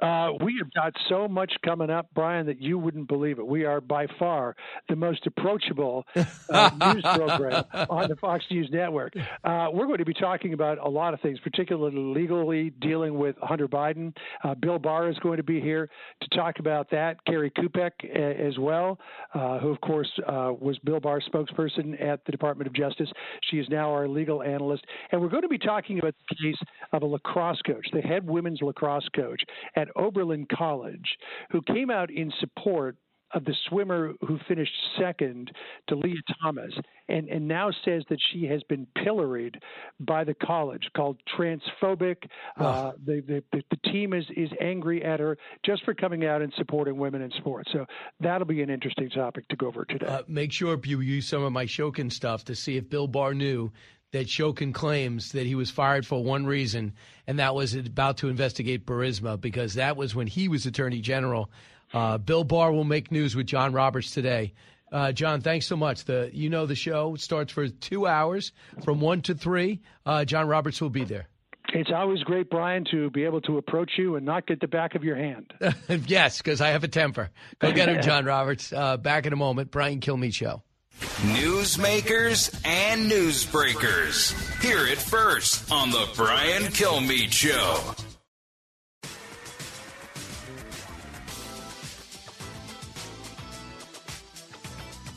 Uh, 0.00 0.32
we 0.42 0.56
have 0.58 0.72
got 0.74 0.92
so 1.08 1.28
much 1.28 1.52
coming 1.64 1.90
up, 1.90 2.08
Brian, 2.14 2.46
that 2.46 2.60
you 2.60 2.78
wouldn't 2.78 3.08
believe 3.08 3.38
it. 3.38 3.46
We 3.46 3.64
are 3.64 3.80
by 3.80 4.06
far 4.18 4.56
the 4.88 4.96
most 4.96 5.26
approachable 5.26 6.04
uh, 6.50 6.70
news 6.92 7.02
program 7.02 7.64
on 7.88 8.08
the 8.08 8.16
Fox 8.16 8.44
News 8.50 8.68
Network. 8.72 9.14
Uh, 9.44 9.68
we're 9.72 9.86
going 9.86 9.98
to 9.98 10.04
be 10.04 10.14
talking 10.14 10.54
about 10.54 10.78
a 10.78 10.88
lot 10.88 11.14
of 11.14 11.20
things, 11.20 11.38
particularly 11.40 11.96
legally 11.96 12.70
dealing 12.80 13.18
with 13.18 13.36
Hunter 13.42 13.68
Biden. 13.68 14.14
Uh, 14.42 14.54
Bill 14.54 14.78
Barr 14.78 15.08
is 15.08 15.18
going 15.18 15.36
to 15.36 15.42
be 15.42 15.60
here 15.60 15.88
to 16.20 16.36
talk 16.36 16.58
about 16.58 16.90
that. 16.90 17.24
Kerry 17.26 17.50
Kupec 17.50 17.90
uh, 18.04 18.18
as 18.18 18.58
well, 18.58 18.98
uh, 19.34 19.58
who, 19.58 19.70
of 19.70 19.80
course, 19.80 20.10
was 20.26 20.78
Bill 20.84 21.00
Barr's 21.00 21.24
spokesperson 21.32 22.00
at 22.02 22.24
the 22.24 22.32
Department 22.32 22.66
of 22.66 22.74
Justice. 22.74 23.10
She 23.50 23.58
is 23.58 23.68
now 23.68 23.90
our 23.90 24.08
legal 24.08 24.42
analyst. 24.42 24.84
And 25.10 25.20
we're 25.20 25.28
going 25.28 25.42
to 25.42 25.48
be 25.48 25.58
talking 25.58 25.98
about 25.98 26.14
the 26.28 26.36
case 26.36 26.68
of 26.92 27.02
a 27.02 27.06
lacrosse 27.06 27.60
coach, 27.62 27.86
the 27.92 28.00
head 28.00 28.26
women's 28.26 28.60
lacrosse 28.62 29.08
coach 29.14 29.42
at 29.76 29.88
Oberlin 29.96 30.46
College, 30.50 31.16
who 31.50 31.62
came 31.62 31.90
out 31.90 32.10
in 32.10 32.32
support 32.40 32.96
of 33.34 33.44
the 33.44 33.54
swimmer 33.68 34.12
who 34.26 34.38
finished 34.46 34.72
second 34.98 35.50
to 35.88 35.94
Lia 35.94 36.16
Thomas, 36.42 36.72
and, 37.08 37.28
and 37.28 37.48
now 37.48 37.70
says 37.84 38.02
that 38.10 38.18
she 38.32 38.44
has 38.44 38.62
been 38.64 38.86
pilloried 39.02 39.58
by 40.00 40.24
the 40.24 40.34
college, 40.34 40.82
called 40.96 41.18
transphobic. 41.36 42.16
Oh. 42.58 42.64
Uh, 42.64 42.92
the, 43.04 43.42
the, 43.52 43.62
the 43.70 43.90
team 43.90 44.12
is, 44.12 44.24
is 44.36 44.50
angry 44.60 45.04
at 45.04 45.20
her 45.20 45.38
just 45.64 45.84
for 45.84 45.94
coming 45.94 46.26
out 46.26 46.42
and 46.42 46.52
supporting 46.56 46.96
women 46.96 47.22
in 47.22 47.30
sports. 47.38 47.70
So 47.72 47.86
that'll 48.20 48.46
be 48.46 48.62
an 48.62 48.70
interesting 48.70 49.10
topic 49.10 49.48
to 49.48 49.56
go 49.56 49.68
over 49.68 49.84
today. 49.84 50.06
Uh, 50.06 50.22
make 50.28 50.52
sure 50.52 50.78
you 50.84 51.00
use 51.00 51.26
some 51.26 51.42
of 51.42 51.52
my 51.52 51.64
Shokin 51.64 52.12
stuff 52.12 52.44
to 52.44 52.54
see 52.54 52.76
if 52.76 52.88
Bill 52.88 53.06
Barr 53.06 53.34
knew 53.34 53.72
that 54.12 54.26
Shokin 54.26 54.72
claims 54.72 55.32
that 55.32 55.46
he 55.46 55.54
was 55.54 55.70
fired 55.70 56.06
for 56.06 56.22
one 56.22 56.46
reason, 56.46 56.92
and 57.26 57.38
that 57.38 57.54
was 57.54 57.74
about 57.74 58.18
to 58.18 58.28
investigate 58.28 58.86
Burisma 58.86 59.40
because 59.40 59.74
that 59.74 59.96
was 59.96 60.14
when 60.14 60.26
he 60.26 60.48
was 60.48 60.66
Attorney 60.66 61.00
General. 61.00 61.50
Uh, 61.92 62.18
Bill 62.18 62.44
Barr 62.44 62.72
will 62.72 62.84
make 62.84 63.10
news 63.10 63.34
with 63.34 63.46
John 63.46 63.72
Roberts 63.72 64.12
today. 64.12 64.54
Uh, 64.90 65.12
John, 65.12 65.40
thanks 65.40 65.66
so 65.66 65.76
much. 65.76 66.04
The 66.04 66.30
you 66.32 66.50
know 66.50 66.66
the 66.66 66.74
show 66.74 67.16
starts 67.16 67.52
for 67.52 67.68
two 67.68 68.06
hours 68.06 68.52
from 68.84 69.00
one 69.00 69.22
to 69.22 69.34
three. 69.34 69.80
Uh, 70.04 70.24
John 70.26 70.46
Roberts 70.46 70.80
will 70.80 70.90
be 70.90 71.04
there. 71.04 71.28
It's 71.74 71.90
always 71.94 72.22
great, 72.22 72.50
Brian, 72.50 72.84
to 72.90 73.08
be 73.10 73.24
able 73.24 73.40
to 73.42 73.56
approach 73.56 73.92
you 73.96 74.16
and 74.16 74.26
not 74.26 74.46
get 74.46 74.60
the 74.60 74.66
back 74.66 74.94
of 74.94 75.04
your 75.04 75.16
hand. 75.16 75.54
yes, 76.06 76.36
because 76.36 76.60
I 76.60 76.68
have 76.68 76.84
a 76.84 76.88
temper. 76.88 77.30
Go 77.60 77.72
get 77.72 77.88
him, 77.88 78.02
John 78.02 78.26
Roberts. 78.26 78.72
Uh, 78.74 78.98
back 78.98 79.24
in 79.24 79.32
a 79.32 79.36
moment. 79.36 79.70
Brian 79.70 80.00
Kilmeade 80.00 80.34
Show. 80.34 80.62
Newsmakers 81.00 82.54
and 82.64 83.10
newsbreakers. 83.10 84.32
Hear 84.60 84.86
it 84.86 84.98
first 84.98 85.70
on 85.70 85.90
The 85.90 86.08
Brian 86.16 86.64
Kilmeade 86.64 87.32
Show. 87.32 87.94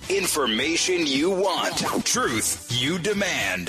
Information 0.09 1.07
you 1.07 1.31
want, 1.31 1.77
truth 2.05 2.67
you 2.71 2.99
demand. 2.99 3.67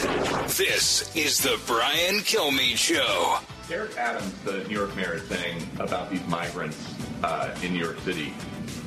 This 0.50 1.14
is 1.16 1.38
The 1.38 1.58
Brian 1.66 2.16
Kilmeade 2.16 2.76
Show. 2.76 3.38
Eric 3.70 3.96
Adams, 3.96 4.32
the 4.44 4.62
New 4.64 4.74
York 4.74 4.94
mayor, 4.94 5.14
is 5.14 5.26
saying 5.28 5.68
about 5.80 6.10
these 6.10 6.24
migrants 6.26 6.94
uh, 7.24 7.54
in 7.62 7.72
New 7.72 7.80
York 7.80 7.98
City 8.00 8.32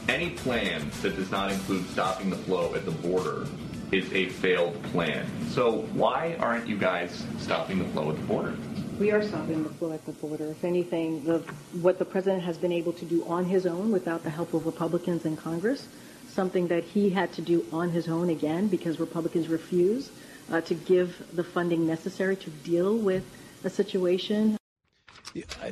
any 0.10 0.32
plan 0.32 0.90
that 1.02 1.16
does 1.16 1.30
not 1.30 1.52
include 1.52 1.88
stopping 1.90 2.30
the 2.30 2.36
flow 2.36 2.74
at 2.74 2.84
the 2.84 2.92
border 2.92 3.48
is 3.92 4.12
a 4.14 4.30
failed 4.30 4.82
plan. 4.86 5.26
So 5.50 5.82
why 5.94 6.36
aren't 6.40 6.68
you 6.68 6.78
guys 6.78 7.26
stopping 7.38 7.80
the 7.80 7.86
flow 7.86 8.10
at 8.10 8.18
the 8.18 8.24
border? 8.24 8.56
We 9.00 9.12
are 9.12 9.22
stopping 9.22 9.64
the 9.64 9.70
flow 9.70 9.94
at 9.94 10.06
the 10.06 10.12
border. 10.14 10.46
If 10.46 10.64
anything, 10.64 11.24
the, 11.24 11.40
what 11.82 12.00
the 12.00 12.06
president 12.06 12.44
has 12.44 12.58
been 12.58 12.72
able 12.72 12.94
to 12.94 13.06
do 13.06 13.24
on 13.26 13.46
his 13.46 13.66
own 13.66 13.92
without 13.92 14.24
the 14.24 14.30
help 14.30 14.54
of 14.54 14.66
Republicans 14.66 15.26
in 15.26 15.38
Congress, 15.38 15.88
something 16.28 16.68
that 16.68 16.84
he 16.84 17.10
had 17.10 17.32
to 17.34 17.42
do 17.42 17.66
on 17.72 17.90
his 17.90 18.08
own 18.08 18.30
again 18.30 18.68
because 18.68 19.00
Republicans 19.00 19.48
refuse 19.48 20.12
uh, 20.52 20.60
to 20.62 20.74
give 20.74 21.24
the 21.34 21.44
funding 21.44 21.88
necessary 21.88 22.36
to 22.36 22.50
deal 22.50 22.98
with 22.98 23.24
a 23.64 23.70
situation 23.70 24.59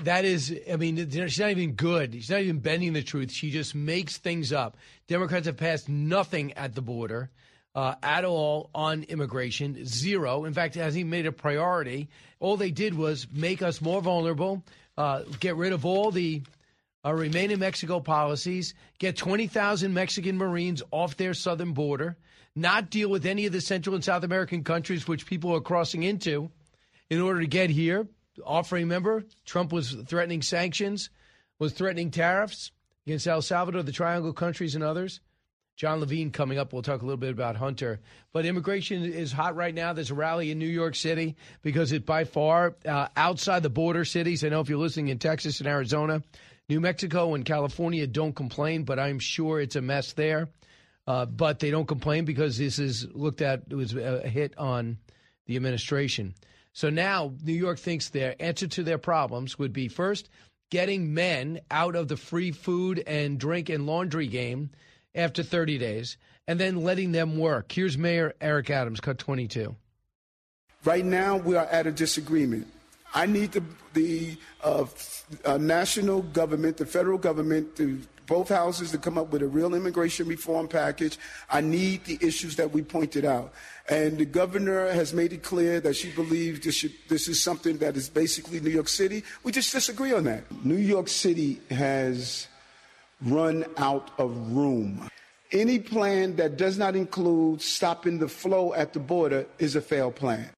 that 0.03 0.25
is, 0.25 0.55
I 0.71 0.75
mean, 0.75 1.09
she's 1.09 1.39
not 1.39 1.51
even 1.51 1.73
good. 1.73 2.13
She's 2.13 2.29
not 2.29 2.41
even 2.41 2.59
bending 2.59 2.93
the 2.93 3.03
truth. 3.03 3.31
She 3.31 3.51
just 3.51 3.75
makes 3.75 4.17
things 4.17 4.53
up. 4.53 4.77
Democrats 5.07 5.45
have 5.45 5.57
passed 5.57 5.89
nothing 5.89 6.53
at 6.53 6.75
the 6.75 6.81
border 6.81 7.29
uh, 7.75 7.95
at 8.01 8.25
all 8.25 8.69
on 8.73 9.03
immigration, 9.03 9.85
zero. 9.85 10.45
In 10.45 10.53
fact, 10.53 10.75
it 10.75 10.79
hasn't 10.79 10.99
even 10.99 11.09
made 11.09 11.25
a 11.25 11.31
priority. 11.31 12.09
All 12.39 12.57
they 12.57 12.71
did 12.71 12.95
was 12.95 13.27
make 13.31 13.61
us 13.61 13.81
more 13.81 14.01
vulnerable, 14.01 14.63
uh, 14.97 15.21
get 15.39 15.55
rid 15.55 15.73
of 15.73 15.85
all 15.85 16.11
the 16.11 16.41
uh, 17.05 17.13
remain 17.13 17.51
in 17.51 17.59
Mexico 17.59 17.99
policies, 17.99 18.73
get 18.99 19.15
20,000 19.15 19.93
Mexican 19.93 20.37
Marines 20.37 20.81
off 20.91 21.17
their 21.17 21.33
southern 21.33 21.73
border, 21.73 22.17
not 22.55 22.89
deal 22.89 23.09
with 23.09 23.25
any 23.25 23.45
of 23.45 23.53
the 23.53 23.61
Central 23.61 23.95
and 23.95 24.03
South 24.03 24.23
American 24.23 24.63
countries 24.63 25.07
which 25.07 25.25
people 25.25 25.53
are 25.55 25.61
crossing 25.61 26.03
into 26.03 26.49
in 27.09 27.21
order 27.21 27.41
to 27.41 27.47
get 27.47 27.69
here 27.69 28.07
offering, 28.45 28.83
remember, 28.83 29.25
Trump 29.45 29.71
was 29.71 29.93
threatening 30.07 30.41
sanctions, 30.41 31.09
was 31.59 31.73
threatening 31.73 32.11
tariffs 32.11 32.71
against 33.05 33.27
El 33.27 33.41
Salvador, 33.41 33.83
the 33.83 33.91
Triangle 33.91 34.33
countries, 34.33 34.75
and 34.75 34.83
others. 34.83 35.21
Jon 35.77 35.99
Levine 35.99 36.31
coming 36.31 36.57
up. 36.57 36.73
We'll 36.73 36.81
talk 36.81 37.03
a 37.03 37.05
little 37.05 37.17
bit 37.17 37.29
about 37.29 37.55
Hunter. 37.55 37.99
But 38.33 38.47
immigration 38.47 39.05
is 39.05 39.31
hot 39.31 39.55
right 39.55 39.73
now. 39.73 39.93
There's 39.93 40.09
a 40.09 40.15
rally 40.15 40.49
in 40.49 40.57
New 40.57 40.65
York 40.65 40.95
City 40.95 41.35
because 41.61 41.91
it 41.91 42.03
by 42.03 42.23
far 42.23 42.75
uh, 42.83 43.09
outside 43.15 43.61
the 43.61 43.69
border 43.69 44.03
cities. 44.03 44.43
I 44.43 44.49
know 44.49 44.59
if 44.59 44.69
you're 44.69 44.79
listening 44.79 45.09
in 45.09 45.19
Texas 45.19 45.59
and 45.59 45.67
Arizona, 45.67 46.23
New 46.67 46.79
Mexico 46.79 47.35
and 47.35 47.45
California 47.45 48.07
don't 48.07 48.35
complain, 48.35 48.85
but 48.85 48.97
I'm 48.97 49.19
sure 49.19 49.61
it's 49.61 49.75
a 49.75 49.81
mess 49.81 50.13
there. 50.13 50.49
Uh, 51.05 51.25
but 51.25 51.59
they 51.59 51.71
don't 51.71 51.87
complain 51.87 52.25
because 52.25 52.57
this 52.57 52.79
is 52.79 53.07
looked 53.13 53.41
at 53.41 53.61
it 53.69 53.75
was 53.75 53.95
a 53.95 54.27
hit 54.27 54.57
on 54.57 54.97
the 55.45 55.55
administration. 55.55 56.33
So 56.77 56.91
now 56.91 57.33
New 57.43 57.53
York 57.53 57.79
thinks 57.79 58.09
their 58.09 58.35
answer 58.39 58.67
to 58.67 58.83
their 58.83 58.99
problems 58.99 59.57
would 59.57 59.73
be 59.73 59.87
first 59.87 60.29
getting 60.69 61.11
men 61.11 61.59
out 61.71 61.95
of 61.95 62.07
the 62.07 62.17
free 62.17 62.51
food 62.51 63.03
and 63.07 63.39
drink 63.39 63.69
and 63.69 63.87
laundry 63.87 64.27
game 64.27 64.69
after 65.15 65.41
30 65.41 65.79
days 65.79 66.17
and 66.47 66.59
then 66.59 66.83
letting 66.83 67.13
them 67.13 67.39
work. 67.39 67.71
Here's 67.71 67.97
Mayor 67.97 68.35
Eric 68.39 68.69
Adams, 68.69 68.99
cut 68.99 69.17
22. 69.17 69.75
Right 70.85 71.03
now, 71.03 71.37
we 71.37 71.55
are 71.55 71.65
at 71.65 71.87
a 71.87 71.91
disagreement. 71.91 72.67
I 73.11 73.25
need 73.25 73.53
the, 73.53 73.63
the 73.95 74.37
uh, 74.63 74.85
uh, 75.45 75.57
national 75.57 76.21
government, 76.21 76.77
the 76.77 76.85
federal 76.85 77.17
government, 77.17 77.75
to 77.77 77.99
both 78.27 78.49
houses 78.49 78.91
to 78.91 78.99
come 78.99 79.17
up 79.17 79.31
with 79.31 79.41
a 79.41 79.47
real 79.47 79.73
immigration 79.73 80.27
reform 80.27 80.67
package. 80.67 81.17
I 81.49 81.61
need 81.61 82.05
the 82.05 82.19
issues 82.21 82.57
that 82.57 82.71
we 82.71 82.83
pointed 82.83 83.25
out. 83.25 83.53
And 83.89 84.17
the 84.17 84.25
governor 84.25 84.91
has 84.91 85.13
made 85.13 85.31
it 85.31 85.43
clear 85.43 85.79
that 85.79 85.95
she 85.95 86.11
believes 86.11 86.59
this, 86.59 86.75
should, 86.75 86.93
this 87.07 87.29
is 87.29 87.41
something 87.41 87.77
that 87.77 87.95
is 87.95 88.09
basically 88.09 88.59
New 88.59 88.69
York 88.69 88.89
City. 88.89 89.23
We 89.43 89.53
just 89.53 89.71
disagree 89.71 90.11
on 90.11 90.25
that. 90.25 90.43
New 90.65 90.75
York 90.75 91.07
City 91.07 91.61
has 91.69 92.47
run 93.21 93.63
out 93.77 94.11
of 94.17 94.35
room. 94.51 95.07
Any 95.53 95.79
plan 95.79 96.35
that 96.35 96.57
does 96.57 96.77
not 96.77 96.97
include 96.97 97.61
stopping 97.61 98.19
the 98.19 98.27
flow 98.27 98.73
at 98.73 98.91
the 98.91 98.99
border 98.99 99.45
is 99.57 99.77
a 99.77 99.81
failed 99.81 100.15
plan. 100.15 100.49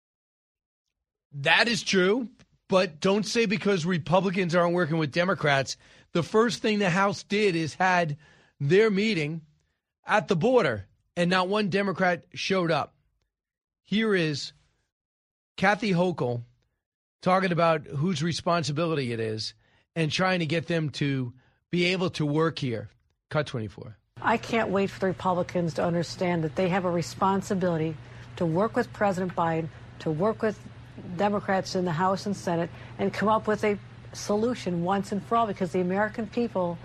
That 1.32 1.68
is 1.68 1.84
true, 1.84 2.30
but 2.68 3.00
don't 3.00 3.28
say 3.28 3.46
because 3.46 3.86
Republicans 3.86 4.56
aren't 4.56 4.74
working 4.74 4.98
with 4.98 5.12
Democrats. 5.12 5.78
The 6.14 6.24
first 6.24 6.64
thing 6.64 6.80
the 6.80 6.90
House 6.90 7.22
did 7.22 7.56
is 7.56 7.76
had 7.76 8.18
their 8.60 8.90
meeting 8.90 9.42
at 10.08 10.28
the 10.28 10.36
border, 10.36 10.88
and 11.16 11.30
not 11.30 11.48
one 11.48 11.70
Democrat 11.70 12.26
showed 12.34 12.72
up. 12.72 12.96
Here 13.90 14.14
is 14.14 14.54
Kathy 15.58 15.94
Hochul 15.94 16.44
talking 17.24 17.52
about 17.52 17.88
whose 17.88 18.22
responsibility 18.22 19.14
it 19.14 19.20
is 19.20 19.56
and 19.96 20.12
trying 20.12 20.42
to 20.42 20.46
get 20.46 20.68
them 20.68 20.92
to 20.92 21.34
be 21.72 21.86
able 21.86 22.12
to 22.12 22.24
work 22.24 22.60
here. 22.60 22.92
Cut 23.32 23.48
24. 23.48 23.98
I 24.22 24.38
can't 24.38 24.70
wait 24.70 24.92
for 24.92 25.00
the 25.00 25.08
Republicans 25.08 25.74
to 25.74 25.84
understand 25.84 26.44
that 26.44 26.56
they 26.56 26.70
have 26.70 26.86
a 26.86 26.92
responsibility 26.92 27.98
to 28.36 28.46
work 28.46 28.76
with 28.76 28.94
President 28.94 29.36
Biden, 29.36 29.70
to 30.02 30.12
work 30.12 30.44
with 30.44 30.60
Democrats 31.18 31.74
in 31.74 31.84
the 31.84 31.92
House 31.92 32.28
and 32.28 32.38
Senate, 32.38 32.70
and 33.00 33.12
come 33.12 33.28
up 33.28 33.48
with 33.48 33.64
a 33.64 33.80
solution 34.14 34.84
once 34.84 35.12
and 35.12 35.24
for 35.24 35.36
all 35.36 35.48
because 35.48 35.72
the 35.72 35.82
American 35.82 36.28
people 36.28 36.78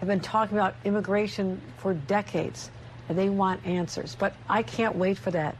have 0.00 0.06
been 0.06 0.20
talking 0.20 0.58
about 0.58 0.74
immigration 0.84 1.62
for 1.78 1.94
decades 1.94 2.70
and 3.08 3.16
they 3.16 3.30
want 3.30 3.66
answers. 3.66 4.14
But 4.18 4.34
I 4.50 4.62
can't 4.62 4.96
wait 4.96 5.16
for 5.16 5.30
that. 5.30 5.56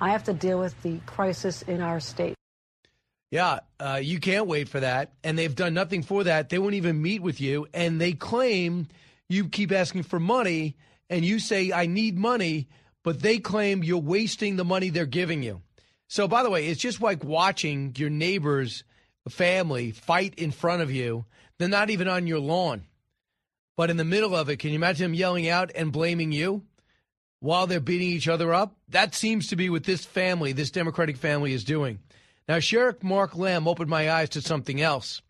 I 0.00 0.10
have 0.10 0.24
to 0.24 0.32
deal 0.32 0.58
with 0.58 0.80
the 0.82 0.98
crisis 1.06 1.62
in 1.62 1.80
our 1.80 2.00
state. 2.00 2.34
Yeah, 3.30 3.60
uh, 3.78 4.00
you 4.02 4.18
can't 4.18 4.46
wait 4.46 4.68
for 4.68 4.80
that. 4.80 5.12
And 5.22 5.38
they've 5.38 5.54
done 5.54 5.74
nothing 5.74 6.02
for 6.02 6.24
that. 6.24 6.48
They 6.48 6.58
won't 6.58 6.74
even 6.74 7.00
meet 7.00 7.22
with 7.22 7.40
you. 7.40 7.68
And 7.72 8.00
they 8.00 8.12
claim 8.12 8.88
you 9.28 9.48
keep 9.48 9.70
asking 9.70 10.04
for 10.04 10.18
money 10.18 10.76
and 11.08 11.24
you 11.24 11.38
say, 11.38 11.70
I 11.70 11.86
need 11.86 12.18
money, 12.18 12.68
but 13.04 13.20
they 13.20 13.38
claim 13.38 13.84
you're 13.84 13.98
wasting 13.98 14.56
the 14.56 14.64
money 14.64 14.90
they're 14.90 15.06
giving 15.06 15.42
you. 15.42 15.62
So, 16.08 16.26
by 16.26 16.42
the 16.42 16.50
way, 16.50 16.66
it's 16.66 16.80
just 16.80 17.00
like 17.00 17.22
watching 17.22 17.94
your 17.96 18.10
neighbor's 18.10 18.82
family 19.28 19.92
fight 19.92 20.34
in 20.36 20.50
front 20.50 20.82
of 20.82 20.90
you. 20.90 21.24
They're 21.58 21.68
not 21.68 21.90
even 21.90 22.08
on 22.08 22.26
your 22.26 22.40
lawn. 22.40 22.84
But 23.76 23.90
in 23.90 23.96
the 23.96 24.04
middle 24.04 24.34
of 24.34 24.48
it, 24.48 24.56
can 24.56 24.70
you 24.70 24.76
imagine 24.76 25.04
them 25.04 25.14
yelling 25.14 25.48
out 25.48 25.70
and 25.74 25.92
blaming 25.92 26.32
you 26.32 26.64
while 27.40 27.66
they're 27.66 27.80
beating 27.80 28.08
each 28.08 28.28
other 28.28 28.54
up? 28.54 28.76
That 28.88 29.14
seems 29.14 29.48
to 29.48 29.56
be 29.56 29.68
what 29.68 29.84
this 29.84 30.04
family, 30.04 30.52
this 30.52 30.70
Democratic 30.70 31.16
family, 31.16 31.52
is 31.52 31.64
doing. 31.64 31.98
Now, 32.48 32.58
Sheriff 32.58 33.02
Mark 33.02 33.36
Lamb 33.36 33.68
opened 33.68 33.90
my 33.90 34.10
eyes 34.10 34.30
to 34.30 34.40
something 34.42 34.80
else. 34.80 35.22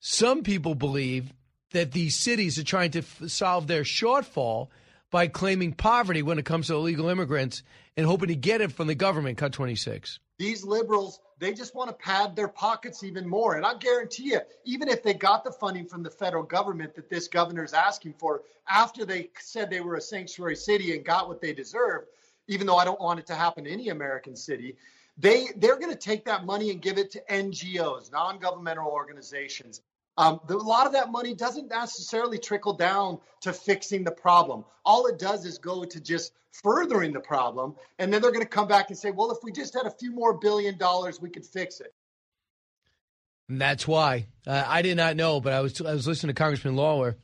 Some 0.00 0.42
people 0.42 0.74
believe 0.74 1.32
that 1.72 1.92
these 1.92 2.16
cities 2.16 2.58
are 2.58 2.64
trying 2.64 2.92
to 2.92 3.00
f- 3.00 3.22
solve 3.26 3.66
their 3.66 3.82
shortfall 3.82 4.68
by 5.10 5.28
claiming 5.28 5.72
poverty 5.72 6.22
when 6.22 6.38
it 6.38 6.44
comes 6.44 6.68
to 6.68 6.74
illegal 6.74 7.08
immigrants 7.08 7.62
and 7.96 8.06
hoping 8.06 8.28
to 8.28 8.34
get 8.34 8.60
it 8.60 8.72
from 8.72 8.86
the 8.86 8.94
government. 8.94 9.38
Cut 9.38 9.52
26. 9.52 10.18
These 10.38 10.64
liberals, 10.64 11.20
they 11.44 11.52
just 11.52 11.74
want 11.74 11.90
to 11.90 11.94
pad 11.94 12.34
their 12.34 12.48
pockets 12.48 13.04
even 13.04 13.28
more. 13.28 13.56
And 13.56 13.66
I 13.66 13.74
guarantee 13.74 14.30
you, 14.30 14.40
even 14.64 14.88
if 14.88 15.02
they 15.02 15.12
got 15.12 15.44
the 15.44 15.52
funding 15.52 15.86
from 15.86 16.02
the 16.02 16.10
federal 16.10 16.42
government 16.42 16.94
that 16.94 17.10
this 17.10 17.28
governor 17.28 17.62
is 17.62 17.74
asking 17.74 18.14
for, 18.18 18.42
after 18.68 19.04
they 19.04 19.28
said 19.38 19.68
they 19.68 19.80
were 19.80 19.96
a 19.96 20.00
sanctuary 20.00 20.56
city 20.56 20.96
and 20.96 21.04
got 21.04 21.28
what 21.28 21.40
they 21.42 21.52
deserved, 21.52 22.08
even 22.48 22.66
though 22.66 22.76
I 22.76 22.84
don't 22.84 23.00
want 23.00 23.20
it 23.20 23.26
to 23.26 23.34
happen 23.34 23.64
to 23.64 23.70
any 23.70 23.90
American 23.90 24.34
city, 24.34 24.76
they 25.18 25.48
they're 25.56 25.78
going 25.78 25.92
to 25.92 25.98
take 25.98 26.24
that 26.24 26.44
money 26.44 26.70
and 26.70 26.80
give 26.80 26.98
it 26.98 27.10
to 27.12 27.22
NGOs, 27.30 28.10
non-governmental 28.10 28.88
organizations. 28.88 29.82
Um, 30.16 30.40
the, 30.46 30.56
a 30.56 30.58
lot 30.58 30.86
of 30.86 30.92
that 30.92 31.10
money 31.10 31.34
doesn't 31.34 31.68
necessarily 31.68 32.38
trickle 32.38 32.74
down 32.74 33.18
to 33.42 33.52
fixing 33.52 34.04
the 34.04 34.12
problem. 34.12 34.64
All 34.84 35.06
it 35.06 35.18
does 35.18 35.44
is 35.44 35.58
go 35.58 35.84
to 35.84 36.00
just 36.00 36.32
furthering 36.62 37.12
the 37.12 37.20
problem. 37.20 37.74
And 37.98 38.12
then 38.12 38.22
they're 38.22 38.30
going 38.30 38.44
to 38.44 38.48
come 38.48 38.68
back 38.68 38.90
and 38.90 38.98
say, 38.98 39.10
well, 39.10 39.32
if 39.32 39.38
we 39.42 39.50
just 39.50 39.74
had 39.74 39.86
a 39.86 39.90
few 39.90 40.12
more 40.12 40.34
billion 40.34 40.78
dollars, 40.78 41.20
we 41.20 41.30
could 41.30 41.44
fix 41.44 41.80
it. 41.80 41.92
And 43.48 43.60
that's 43.60 43.86
why. 43.86 44.26
Uh, 44.46 44.64
I 44.66 44.82
did 44.82 44.96
not 44.96 45.16
know, 45.16 45.40
but 45.40 45.52
I 45.52 45.60
was, 45.60 45.80
I 45.80 45.92
was 45.92 46.06
listening 46.06 46.34
to 46.34 46.40
Congressman 46.40 46.76
Lawler. 46.76 47.16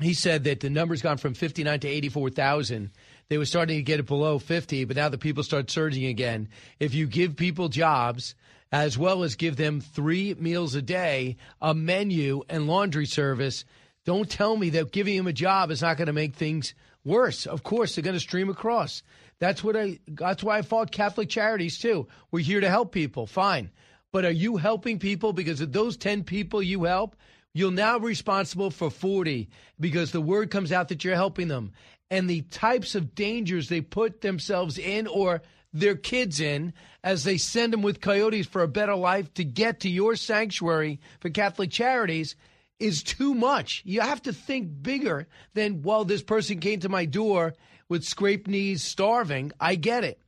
He 0.00 0.14
said 0.14 0.44
that 0.44 0.60
the 0.60 0.70
number's 0.70 1.02
gone 1.02 1.18
from 1.18 1.34
59 1.34 1.80
to 1.80 1.88
84,000. 1.88 2.90
They 3.28 3.38
were 3.38 3.44
starting 3.44 3.76
to 3.76 3.82
get 3.82 4.00
it 4.00 4.06
below 4.06 4.38
50, 4.38 4.84
but 4.84 4.96
now 4.96 5.08
the 5.08 5.18
people 5.18 5.42
start 5.42 5.70
surging 5.70 6.06
again. 6.06 6.48
If 6.78 6.94
you 6.94 7.06
give 7.06 7.36
people 7.36 7.68
jobs, 7.68 8.34
as 8.74 8.98
well 8.98 9.22
as 9.22 9.36
give 9.36 9.54
them 9.54 9.80
three 9.80 10.34
meals 10.34 10.74
a 10.74 10.82
day, 10.82 11.36
a 11.62 11.72
menu, 11.72 12.42
and 12.48 12.66
laundry 12.66 13.06
service. 13.06 13.64
Don't 14.04 14.28
tell 14.28 14.56
me 14.56 14.70
that 14.70 14.90
giving 14.90 15.16
them 15.16 15.28
a 15.28 15.32
job 15.32 15.70
is 15.70 15.80
not 15.80 15.96
going 15.96 16.08
to 16.08 16.12
make 16.12 16.34
things 16.34 16.74
worse. 17.04 17.46
Of 17.46 17.62
course, 17.62 17.94
they're 17.94 18.02
going 18.02 18.14
to 18.14 18.20
stream 18.20 18.48
across. 18.50 19.04
That's 19.38 19.62
what 19.62 19.76
I. 19.76 20.00
That's 20.08 20.42
why 20.42 20.58
I 20.58 20.62
fought 20.62 20.90
Catholic 20.90 21.28
Charities 21.28 21.78
too. 21.78 22.08
We're 22.32 22.42
here 22.42 22.60
to 22.60 22.68
help 22.68 22.90
people. 22.90 23.28
Fine, 23.28 23.70
but 24.10 24.24
are 24.24 24.32
you 24.32 24.56
helping 24.56 24.98
people? 24.98 25.32
Because 25.32 25.60
of 25.60 25.72
those 25.72 25.96
ten 25.96 26.24
people 26.24 26.60
you 26.60 26.82
help, 26.82 27.14
you're 27.52 27.70
now 27.70 28.00
be 28.00 28.06
responsible 28.06 28.72
for 28.72 28.90
forty 28.90 29.50
because 29.78 30.10
the 30.10 30.20
word 30.20 30.50
comes 30.50 30.72
out 30.72 30.88
that 30.88 31.04
you're 31.04 31.14
helping 31.14 31.46
them, 31.46 31.70
and 32.10 32.28
the 32.28 32.42
types 32.42 32.96
of 32.96 33.14
dangers 33.14 33.68
they 33.68 33.82
put 33.82 34.20
themselves 34.20 34.78
in 34.78 35.06
or 35.06 35.42
their 35.74 35.96
kids 35.96 36.40
in 36.40 36.72
as 37.02 37.24
they 37.24 37.36
send 37.36 37.72
them 37.72 37.82
with 37.82 38.00
coyotes 38.00 38.46
for 38.46 38.62
a 38.62 38.68
better 38.68 38.94
life 38.94 39.34
to 39.34 39.44
get 39.44 39.80
to 39.80 39.90
your 39.90 40.14
sanctuary 40.16 41.00
for 41.20 41.28
Catholic 41.28 41.70
Charities 41.70 42.36
is 42.78 43.02
too 43.02 43.34
much. 43.34 43.82
You 43.84 44.00
have 44.00 44.22
to 44.22 44.32
think 44.32 44.82
bigger 44.82 45.26
than, 45.52 45.82
well, 45.82 46.04
this 46.04 46.22
person 46.22 46.60
came 46.60 46.80
to 46.80 46.88
my 46.88 47.04
door 47.04 47.54
with 47.88 48.04
scraped 48.04 48.46
knees, 48.46 48.82
starving. 48.82 49.52
I 49.60 49.74
get 49.74 50.04
it. 50.04 50.20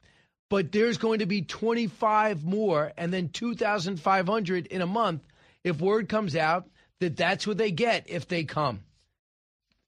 But 0.50 0.72
there's 0.72 0.98
going 0.98 1.20
to 1.20 1.26
be 1.26 1.42
25 1.42 2.44
more 2.44 2.92
and 2.96 3.12
then 3.12 3.28
2,500 3.30 4.66
in 4.66 4.80
a 4.80 4.86
month 4.86 5.22
if 5.64 5.80
word 5.80 6.08
comes 6.08 6.36
out 6.36 6.68
that 7.00 7.16
that's 7.16 7.46
what 7.46 7.58
they 7.58 7.70
get 7.70 8.08
if 8.08 8.28
they 8.28 8.44
come. 8.44 8.82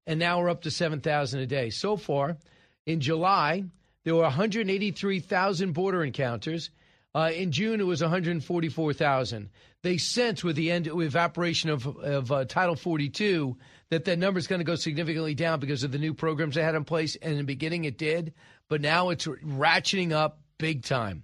And 0.07 0.19
now 0.19 0.41
we're 0.41 0.51
up 0.51 0.63
to 0.63 0.71
7,000 0.71 1.41
a 1.41 1.47
day. 1.47 1.71
So 1.71 1.97
far, 1.97 2.39
in 2.87 3.01
July, 3.01 3.65
there 4.09 4.15
were 4.15 4.23
183,000 4.23 5.73
border 5.73 6.03
encounters. 6.03 6.71
Uh, 7.15 7.31
in 7.35 7.53
June, 7.53 7.79
it 7.79 7.87
was 7.87 8.01
144,000. 8.01 9.51
They 9.83 9.99
sense 9.99 10.43
with 10.43 10.57
the 10.57 10.71
end 10.71 10.87
evaporation 10.87 11.69
of, 11.69 11.87
of 11.87 12.33
uh, 12.33 12.47
Title 12.47 12.75
42 12.75 13.59
that 13.91 14.07
that 14.07 14.19
number 14.19 14.39
is 14.39 14.47
going 14.47 14.61
to 14.61 14.65
go 14.65 14.77
significantly 14.77 15.35
down 15.35 15.61
because 15.61 15.85
of 15.85 15.93
the 15.93 15.99
new 15.99 16.15
programs 16.15 16.55
they 16.55 16.63
had 16.63 16.75
in 16.75 16.85
place. 16.85 17.17
And 17.17 17.33
in 17.33 17.37
the 17.37 17.45
beginning, 17.45 17.85
it 17.85 17.99
did, 17.99 18.33
but 18.71 18.81
now 18.81 19.11
it's 19.11 19.27
ratcheting 19.27 20.13
up 20.13 20.41
big 20.57 20.85
time, 20.85 21.23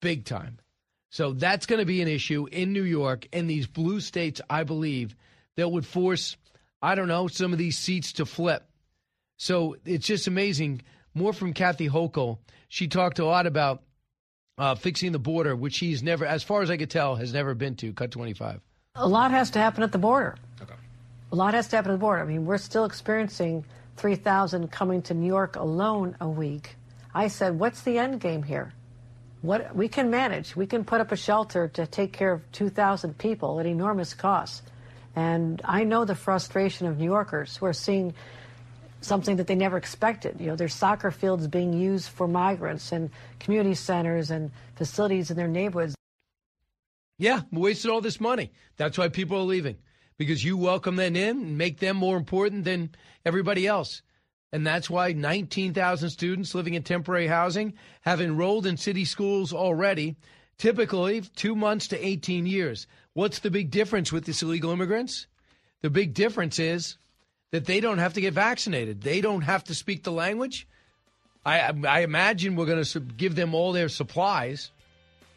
big 0.00 0.24
time. 0.24 0.58
So 1.10 1.32
that's 1.32 1.66
going 1.66 1.80
to 1.80 1.84
be 1.84 2.00
an 2.00 2.08
issue 2.08 2.46
in 2.50 2.72
New 2.72 2.84
York 2.84 3.28
and 3.30 3.46
these 3.46 3.66
blue 3.66 4.00
states, 4.00 4.40
I 4.48 4.64
believe, 4.64 5.14
that 5.56 5.70
would 5.70 5.84
force, 5.84 6.38
I 6.80 6.94
don't 6.94 7.08
know, 7.08 7.28
some 7.28 7.52
of 7.52 7.58
these 7.58 7.76
seats 7.76 8.14
to 8.14 8.24
flip. 8.24 8.66
So 9.36 9.76
it's 9.84 10.06
just 10.06 10.28
amazing 10.28 10.80
more 11.16 11.32
from 11.32 11.52
Kathy 11.52 11.88
Hochul. 11.88 12.38
She 12.68 12.88
talked 12.88 13.18
a 13.18 13.24
lot 13.24 13.46
about 13.46 13.82
uh, 14.58 14.74
fixing 14.74 15.12
the 15.12 15.18
border, 15.18 15.56
which 15.56 15.74
she's 15.74 16.02
never, 16.02 16.24
as 16.24 16.42
far 16.42 16.62
as 16.62 16.70
I 16.70 16.76
could 16.76 16.90
tell, 16.90 17.16
has 17.16 17.32
never 17.32 17.54
been 17.54 17.74
to. 17.76 17.92
Cut 17.92 18.10
25. 18.10 18.60
A 18.96 19.08
lot 19.08 19.30
has 19.30 19.50
to 19.50 19.58
happen 19.58 19.82
at 19.82 19.92
the 19.92 19.98
border. 19.98 20.36
Okay. 20.62 20.74
A 21.32 21.36
lot 21.36 21.54
has 21.54 21.68
to 21.68 21.76
happen 21.76 21.90
at 21.90 21.94
the 21.94 22.00
border. 22.00 22.22
I 22.22 22.26
mean, 22.26 22.46
we're 22.46 22.58
still 22.58 22.84
experiencing 22.84 23.64
3,000 23.96 24.70
coming 24.70 25.02
to 25.02 25.14
New 25.14 25.26
York 25.26 25.56
alone 25.56 26.16
a 26.20 26.28
week, 26.28 26.76
I 27.14 27.28
said, 27.28 27.58
what's 27.58 27.80
the 27.80 27.98
end 27.98 28.20
game 28.20 28.42
here? 28.42 28.74
What 29.40 29.74
we 29.74 29.88
can 29.88 30.10
manage. 30.10 30.54
We 30.54 30.66
can 30.66 30.84
put 30.84 31.00
up 31.00 31.12
a 31.12 31.16
shelter 31.16 31.68
to 31.68 31.86
take 31.86 32.12
care 32.12 32.32
of 32.32 32.52
2,000 32.52 33.16
people 33.16 33.58
at 33.58 33.64
enormous 33.64 34.12
costs. 34.12 34.62
And 35.14 35.62
I 35.64 35.84
know 35.84 36.04
the 36.04 36.14
frustration 36.14 36.86
of 36.86 36.98
New 36.98 37.06
Yorkers 37.06 37.56
who 37.56 37.64
are 37.64 37.72
seeing 37.72 38.12
something 39.00 39.36
that 39.36 39.46
they 39.46 39.54
never 39.54 39.76
expected. 39.76 40.40
You 40.40 40.48
know, 40.48 40.56
there's 40.56 40.74
soccer 40.74 41.10
fields 41.10 41.46
being 41.46 41.72
used 41.72 42.08
for 42.08 42.26
migrants 42.26 42.92
and 42.92 43.10
community 43.38 43.74
centers 43.74 44.30
and 44.30 44.50
facilities 44.74 45.30
in 45.30 45.36
their 45.36 45.48
neighborhoods. 45.48 45.94
Yeah, 47.18 47.42
we 47.50 47.60
wasted 47.60 47.90
all 47.90 48.00
this 48.00 48.20
money. 48.20 48.52
That's 48.76 48.98
why 48.98 49.08
people 49.08 49.38
are 49.38 49.42
leaving 49.42 49.76
because 50.18 50.44
you 50.44 50.56
welcome 50.56 50.96
them 50.96 51.16
in 51.16 51.42
and 51.42 51.58
make 51.58 51.78
them 51.78 51.96
more 51.96 52.16
important 52.16 52.64
than 52.64 52.90
everybody 53.24 53.66
else. 53.66 54.02
And 54.52 54.66
that's 54.66 54.88
why 54.88 55.12
19,000 55.12 56.10
students 56.10 56.54
living 56.54 56.74
in 56.74 56.82
temporary 56.82 57.26
housing 57.26 57.74
have 58.02 58.20
enrolled 58.20 58.66
in 58.66 58.76
city 58.76 59.04
schools 59.04 59.52
already, 59.52 60.16
typically 60.56 61.20
two 61.20 61.54
months 61.54 61.88
to 61.88 62.06
18 62.06 62.46
years. 62.46 62.86
What's 63.12 63.40
the 63.40 63.50
big 63.50 63.70
difference 63.70 64.12
with 64.12 64.24
these 64.24 64.42
illegal 64.42 64.72
immigrants? 64.72 65.26
The 65.82 65.90
big 65.90 66.14
difference 66.14 66.58
is 66.58 66.96
that 67.50 67.64
they 67.64 67.80
don't 67.80 67.98
have 67.98 68.14
to 68.14 68.20
get 68.20 68.34
vaccinated. 68.34 69.02
They 69.02 69.20
don't 69.20 69.42
have 69.42 69.64
to 69.64 69.74
speak 69.74 70.02
the 70.02 70.12
language. 70.12 70.66
I, 71.44 71.72
I 71.86 72.00
imagine 72.00 72.56
we're 72.56 72.66
going 72.66 72.82
to 72.82 73.00
give 73.00 73.36
them 73.36 73.54
all 73.54 73.72
their 73.72 73.88
supplies. 73.88 74.72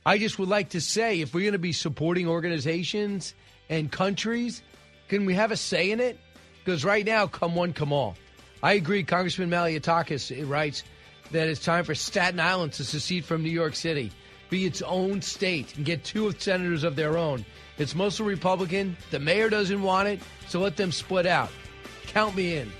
I 0.05 0.17
just 0.17 0.39
would 0.39 0.49
like 0.49 0.69
to 0.69 0.81
say 0.81 1.21
if 1.21 1.33
we're 1.33 1.41
going 1.41 1.53
to 1.53 1.59
be 1.59 1.71
supporting 1.71 2.27
organizations 2.27 3.35
and 3.69 3.91
countries, 3.91 4.63
can 5.07 5.25
we 5.25 5.35
have 5.35 5.51
a 5.51 5.57
say 5.57 5.91
in 5.91 5.99
it? 5.99 6.19
Because 6.63 6.83
right 6.83 7.05
now, 7.05 7.27
come 7.27 7.55
one, 7.55 7.73
come 7.73 7.93
all. 7.93 8.15
I 8.63 8.73
agree. 8.73 9.03
Congressman 9.03 9.49
Malliotakis 9.49 10.49
writes 10.49 10.83
that 11.31 11.47
it's 11.47 11.63
time 11.63 11.83
for 11.83 11.95
Staten 11.95 12.39
Island 12.39 12.73
to 12.73 12.83
secede 12.83 13.23
from 13.23 13.43
New 13.43 13.51
York 13.51 13.75
City, 13.75 14.11
be 14.49 14.65
its 14.65 14.81
own 14.81 15.21
state, 15.21 15.77
and 15.77 15.85
get 15.85 16.03
two 16.03 16.31
senators 16.39 16.83
of 16.83 16.95
their 16.95 17.17
own. 17.17 17.45
It's 17.77 17.93
mostly 17.93 18.25
Republican. 18.25 18.97
The 19.11 19.19
mayor 19.19 19.49
doesn't 19.49 19.81
want 19.81 20.07
it, 20.07 20.19
so 20.47 20.59
let 20.59 20.75
them 20.75 20.91
split 20.91 21.25
out. 21.25 21.51
Count 22.07 22.35
me 22.35 22.57
in. 22.57 22.71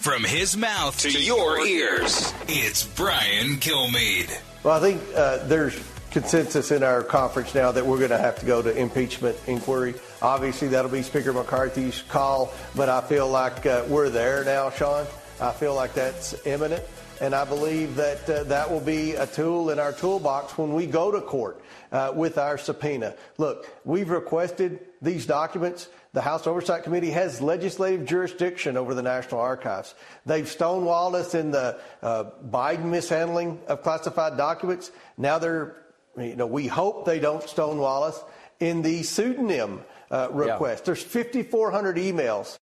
From 0.00 0.24
his 0.24 0.56
mouth 0.56 0.98
to, 1.00 1.10
your 1.10 1.60
ears, 1.66 2.32
it's 2.48 2.86
Brian 2.86 3.56
Kilmeade. 3.56 4.30
Well, 4.62 4.74
I 4.74 4.80
think 4.80 5.02
uh, 5.14 5.44
there's 5.46 5.78
consensus 6.10 6.70
in 6.70 6.82
our 6.82 7.02
conference 7.02 7.54
now 7.54 7.70
that 7.72 7.84
we're 7.84 7.98
going 7.98 8.10
to 8.10 8.18
have 8.18 8.38
to 8.40 8.46
go 8.46 8.62
to 8.62 8.74
impeachment 8.76 9.36
inquiry. 9.46 9.94
Obviously, 10.22 10.68
that'll 10.68 10.90
be 10.90 11.02
Speaker 11.02 11.32
McCarthy's 11.32 12.02
call, 12.08 12.52
but 12.74 12.88
I 12.88 13.00
feel 13.02 13.28
like 13.28 13.66
uh, 13.66 13.84
we're 13.88 14.08
there 14.08 14.42
now, 14.44 14.70
Sean. 14.70 15.06
I 15.40 15.52
feel 15.52 15.74
like 15.74 15.94
that's 15.94 16.34
imminent. 16.46 16.84
And 17.20 17.34
I 17.34 17.44
believe 17.44 17.96
that 17.96 18.28
uh, 18.30 18.44
that 18.44 18.70
will 18.70 18.80
be 18.80 19.12
a 19.12 19.26
tool 19.26 19.68
in 19.68 19.78
our 19.78 19.92
toolbox 19.92 20.56
when 20.56 20.72
we 20.72 20.86
go 20.86 21.10
to 21.10 21.20
court 21.20 21.60
uh, 21.92 22.12
with 22.14 22.38
our 22.38 22.56
subpoena. 22.56 23.14
Look, 23.36 23.68
we've 23.84 24.08
requested 24.08 24.80
these 25.02 25.26
documents. 25.26 25.88
The 26.14 26.22
House 26.22 26.46
Oversight 26.46 26.82
Committee 26.82 27.10
has 27.10 27.42
legislative 27.42 28.06
jurisdiction 28.06 28.78
over 28.78 28.94
the 28.94 29.02
National 29.02 29.40
Archives. 29.40 29.94
They've 30.24 30.46
stonewalled 30.46 31.14
us 31.14 31.34
in 31.34 31.50
the 31.50 31.78
uh, 32.02 32.30
Biden 32.48 32.86
mishandling 32.86 33.60
of 33.68 33.82
classified 33.82 34.38
documents. 34.38 34.90
Now 35.18 35.38
they're, 35.38 35.76
you 36.16 36.36
know, 36.36 36.46
we 36.46 36.68
hope 36.68 37.04
they 37.04 37.20
don't 37.20 37.46
stonewall 37.46 38.02
us 38.02 38.18
in 38.60 38.80
the 38.80 39.02
pseudonym 39.02 39.82
uh, 40.10 40.28
request. 40.32 40.82
Yeah. 40.82 40.86
There's 40.86 41.02
5,400 41.02 41.96
emails 41.96 42.58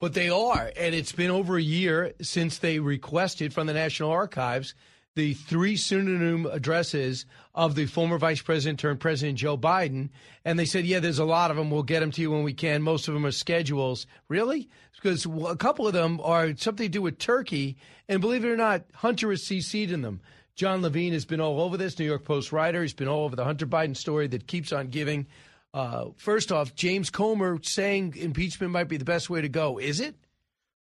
but 0.00 0.14
they 0.14 0.30
are, 0.30 0.70
and 0.76 0.94
it's 0.94 1.12
been 1.12 1.30
over 1.30 1.56
a 1.56 1.62
year 1.62 2.12
since 2.20 2.58
they 2.58 2.78
requested 2.78 3.52
from 3.52 3.66
the 3.66 3.72
National 3.72 4.10
Archives 4.10 4.74
the 5.18 5.34
three 5.34 5.76
pseudonym 5.76 6.46
addresses 6.46 7.26
of 7.52 7.74
the 7.74 7.86
former 7.86 8.18
vice 8.18 8.40
president 8.40 8.78
turned 8.78 9.00
president 9.00 9.36
Joe 9.36 9.58
Biden. 9.58 10.10
And 10.44 10.56
they 10.56 10.64
said, 10.64 10.86
yeah, 10.86 11.00
there's 11.00 11.18
a 11.18 11.24
lot 11.24 11.50
of 11.50 11.56
them. 11.56 11.72
We'll 11.72 11.82
get 11.82 11.98
them 11.98 12.12
to 12.12 12.20
you 12.20 12.30
when 12.30 12.44
we 12.44 12.52
can. 12.52 12.82
Most 12.82 13.08
of 13.08 13.14
them 13.14 13.26
are 13.26 13.32
schedules. 13.32 14.06
Really? 14.28 14.68
Because 14.94 15.26
a 15.26 15.56
couple 15.56 15.88
of 15.88 15.92
them 15.92 16.20
are 16.22 16.56
something 16.56 16.84
to 16.84 16.88
do 16.88 17.02
with 17.02 17.18
Turkey. 17.18 17.78
And 18.08 18.20
believe 18.20 18.44
it 18.44 18.48
or 18.48 18.56
not, 18.56 18.84
Hunter 18.94 19.32
is 19.32 19.42
CC'd 19.42 19.90
in 19.90 20.02
them. 20.02 20.20
Jon 20.54 20.82
Levine 20.82 21.14
has 21.14 21.24
been 21.24 21.40
all 21.40 21.60
over 21.60 21.76
this, 21.76 21.98
New 21.98 22.04
York 22.04 22.24
Post 22.24 22.52
writer. 22.52 22.82
He's 22.82 22.94
been 22.94 23.08
all 23.08 23.24
over 23.24 23.34
the 23.34 23.44
Hunter 23.44 23.66
Biden 23.66 23.96
story 23.96 24.28
that 24.28 24.46
keeps 24.46 24.72
on 24.72 24.86
giving. 24.86 25.26
Uh, 25.78 26.10
first 26.16 26.50
off, 26.50 26.74
James 26.74 27.08
Comer 27.08 27.60
saying 27.62 28.14
impeachment 28.16 28.72
might 28.72 28.88
be 28.88 28.96
the 28.96 29.04
best 29.04 29.30
way 29.30 29.40
to 29.42 29.48
go. 29.48 29.78
Is 29.78 30.00
it? 30.00 30.16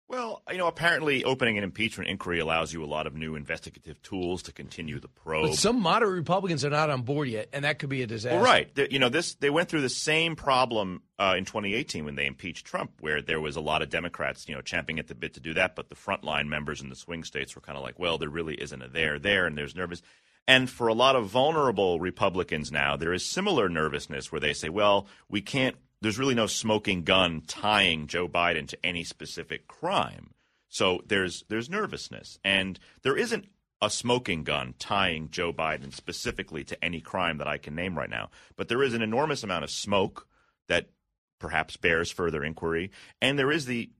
Well, 0.08 0.40
you 0.50 0.56
know, 0.56 0.68
apparently 0.68 1.22
opening 1.22 1.58
an 1.58 1.64
impeachment 1.64 2.08
inquiry 2.08 2.38
allows 2.38 2.72
you 2.72 2.82
a 2.82 2.86
lot 2.86 3.06
of 3.06 3.14
new 3.14 3.34
investigative 3.34 4.00
tools 4.00 4.44
to 4.44 4.52
continue 4.52 4.98
the 4.98 5.08
probe. 5.08 5.50
But 5.50 5.56
some 5.56 5.82
moderate 5.82 6.14
Republicans 6.14 6.64
are 6.64 6.70
not 6.70 6.88
on 6.88 7.02
board 7.02 7.28
yet, 7.28 7.50
and 7.52 7.66
that 7.66 7.78
could 7.78 7.90
be 7.90 8.02
a 8.02 8.06
disaster. 8.06 8.36
Well, 8.36 8.44
right. 8.44 8.70
You 8.90 8.98
know, 8.98 9.10
this 9.10 9.34
they 9.34 9.50
went 9.50 9.68
through 9.68 9.82
the 9.82 9.90
same 9.90 10.34
problem 10.34 11.02
uh, 11.18 11.34
in 11.36 11.44
2018 11.44 12.06
when 12.06 12.14
they 12.14 12.24
impeached 12.24 12.64
Trump, 12.64 12.92
where 13.00 13.20
there 13.20 13.40
was 13.40 13.56
a 13.56 13.60
lot 13.60 13.82
of 13.82 13.90
Democrats, 13.90 14.48
you 14.48 14.54
know, 14.54 14.62
champing 14.62 14.98
at 14.98 15.08
the 15.08 15.14
bit 15.14 15.34
to 15.34 15.40
do 15.40 15.52
that, 15.54 15.76
but 15.76 15.90
the 15.90 15.96
frontline 15.96 16.46
members 16.46 16.80
in 16.80 16.88
the 16.88 16.96
swing 16.96 17.22
states 17.22 17.54
were 17.54 17.60
kind 17.60 17.76
of 17.76 17.84
like, 17.84 17.98
well, 17.98 18.16
there 18.16 18.30
really 18.30 18.54
isn't 18.54 18.80
a 18.80 18.88
there 18.88 19.18
there, 19.18 19.44
and 19.44 19.58
there's 19.58 19.74
nervous. 19.74 20.00
And 20.48 20.70
for 20.70 20.86
a 20.86 20.94
lot 20.94 21.16
of 21.16 21.26
vulnerable 21.26 21.98
Republicans 21.98 22.70
now, 22.70 22.96
there 22.96 23.12
is 23.12 23.24
similar 23.24 23.68
nervousness 23.68 24.30
where 24.30 24.40
they 24.40 24.52
say, 24.52 24.68
well, 24.68 25.06
we 25.28 25.40
can't, 25.40 25.76
there's 26.00 26.18
really 26.18 26.34
no 26.34 26.46
smoking 26.46 27.02
gun 27.02 27.42
tying 27.46 28.06
Joe 28.06 28.28
Biden 28.28 28.68
to 28.68 28.86
any 28.86 29.02
specific 29.02 29.66
crime. 29.66 30.34
So 30.68 31.00
there's 31.06 31.44
there's 31.48 31.70
nervousness. 31.70 32.38
And 32.44 32.78
there 33.02 33.16
isn't 33.16 33.46
a 33.80 33.90
smoking 33.90 34.44
gun 34.44 34.74
tying 34.78 35.30
Joe 35.30 35.52
Biden 35.52 35.92
specifically 35.92 36.64
to 36.64 36.84
any 36.84 37.00
crime 37.00 37.38
that 37.38 37.48
I 37.48 37.58
can 37.58 37.74
name 37.74 37.96
right 37.96 38.10
now. 38.10 38.30
But 38.56 38.68
there 38.68 38.82
is 38.82 38.94
an 38.94 39.02
enormous 39.02 39.42
amount 39.42 39.64
of 39.64 39.70
smoke 39.70 40.26
that 40.68 40.90
perhaps 41.38 41.76
bears 41.76 42.10
further 42.10 42.42
inquiry. 42.42 42.90
And 43.20 43.38
there 43.38 43.52
is 43.52 43.66
the 43.66 43.90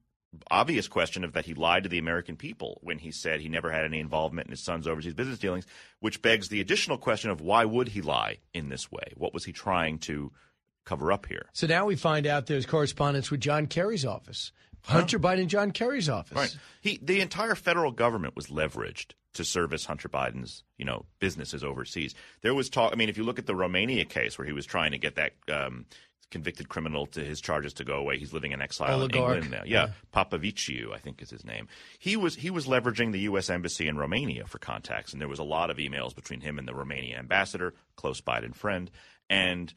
obvious 0.51 0.89
question 0.89 1.25
of 1.25 1.33
that 1.33 1.47
he 1.47 1.55
lied 1.55 1.83
to 1.83 1.89
the 1.89 1.99
American 1.99 2.37
people 2.37 2.79
when 2.83 2.99
he 2.99 3.11
said 3.11 3.41
he 3.41 3.49
never 3.49 3.71
had 3.71 3.85
any 3.85 4.01
involvement 4.01 4.47
in 4.47 4.53
his 4.53 4.63
son's 4.63 4.87
overseas 4.87 5.15
business 5.15 5.39
dealings, 5.39 5.67
which 6.01 6.23
begs 6.23 6.49
the 6.49 6.61
additional 6.61 6.99
question 6.99 7.31
of 7.31 7.41
why 7.41 7.65
would 7.65 7.89
he 7.89 8.03
lie 8.03 8.39
in 8.55 8.69
this 8.69 8.91
way? 8.91 9.13
What 9.17 9.35
was 9.35 9.45
he 9.45 9.53
trying 9.53 9.99
to 10.01 10.33
cover 10.85 11.13
up 11.13 11.27
here? 11.27 11.47
So 11.53 11.67
now 11.67 11.87
we 11.87 11.97
find 11.97 12.27
out 12.27 12.47
there's 12.47 12.67
correspondence 12.67 13.31
with 13.31 13.41
John 13.41 13.67
Kerry's 13.67 14.05
office. 14.05 14.53
Hunter 14.83 15.19
huh? 15.19 15.29
Biden, 15.29 15.49
John 15.49 15.73
Kerry's 15.73 16.09
office. 16.09 16.37
Right. 16.37 16.57
He, 16.81 17.01
the 17.03 17.21
entire 17.21 17.57
federal 17.57 17.91
government 17.91 18.37
was 18.37 18.47
leveraged 18.47 19.13
to 19.35 19.45
service 19.45 19.85
Hunter 19.85 20.09
Biden's, 20.09 20.65
you 20.79 20.85
know, 20.85 21.05
businesses 21.19 21.65
overseas. 21.65 22.15
There 22.43 22.55
was 22.55 22.71
talk. 22.71 22.93
I 22.93 22.97
mean, 22.97 23.09
if 23.09 23.19
you 23.19 23.25
look 23.25 23.39
at 23.39 23.47
the 23.47 23.55
Romania 23.55 24.05
case 24.05 24.39
where 24.39 24.47
he 24.47 24.53
was 24.53 24.65
trying 24.65 24.93
to 24.93 24.99
get 24.99 25.17
that 25.17 25.33
um, 25.53 25.87
convicted 26.31 26.69
criminal 26.69 27.07
to 27.07 27.25
his 27.25 27.41
charges 27.41 27.73
to 27.75 27.85
go 27.85 27.95
away. 27.95 28.19
He's 28.19 28.33
living 28.33 28.53
in 28.53 28.61
exile 28.61 29.01
Oligarch. 29.01 29.39
in 29.39 29.43
England 29.45 29.51
now. 29.51 29.63
Yeah, 29.65 29.87
yeah. 29.87 29.93
Popoviciu, 30.15 30.93
I 30.93 30.99
think 30.99 31.23
is 31.23 31.31
his 31.31 31.45
name. 31.45 31.69
He 31.99 32.17
was 32.17 32.37
he 32.37 32.51
was 32.51 32.67
leveraging 32.67 33.13
the 33.13 33.21
U.S. 33.21 33.49
embassy 33.49 33.87
in 33.89 33.97
Romania 33.97 34.47
for 34.47 34.59
contacts, 34.59 35.13
and 35.13 35.21
there 35.21 35.29
was 35.29 35.39
a 35.39 35.45
lot 35.45 35.71
of 35.71 35.77
emails 35.77 36.15
between 36.15 36.41
him 36.41 36.59
and 36.59 36.67
the 36.67 36.73
Romanian 36.73 37.19
ambassador, 37.19 37.75
close 37.97 38.21
Biden 38.21 38.55
friend, 38.55 38.91
and 39.31 39.73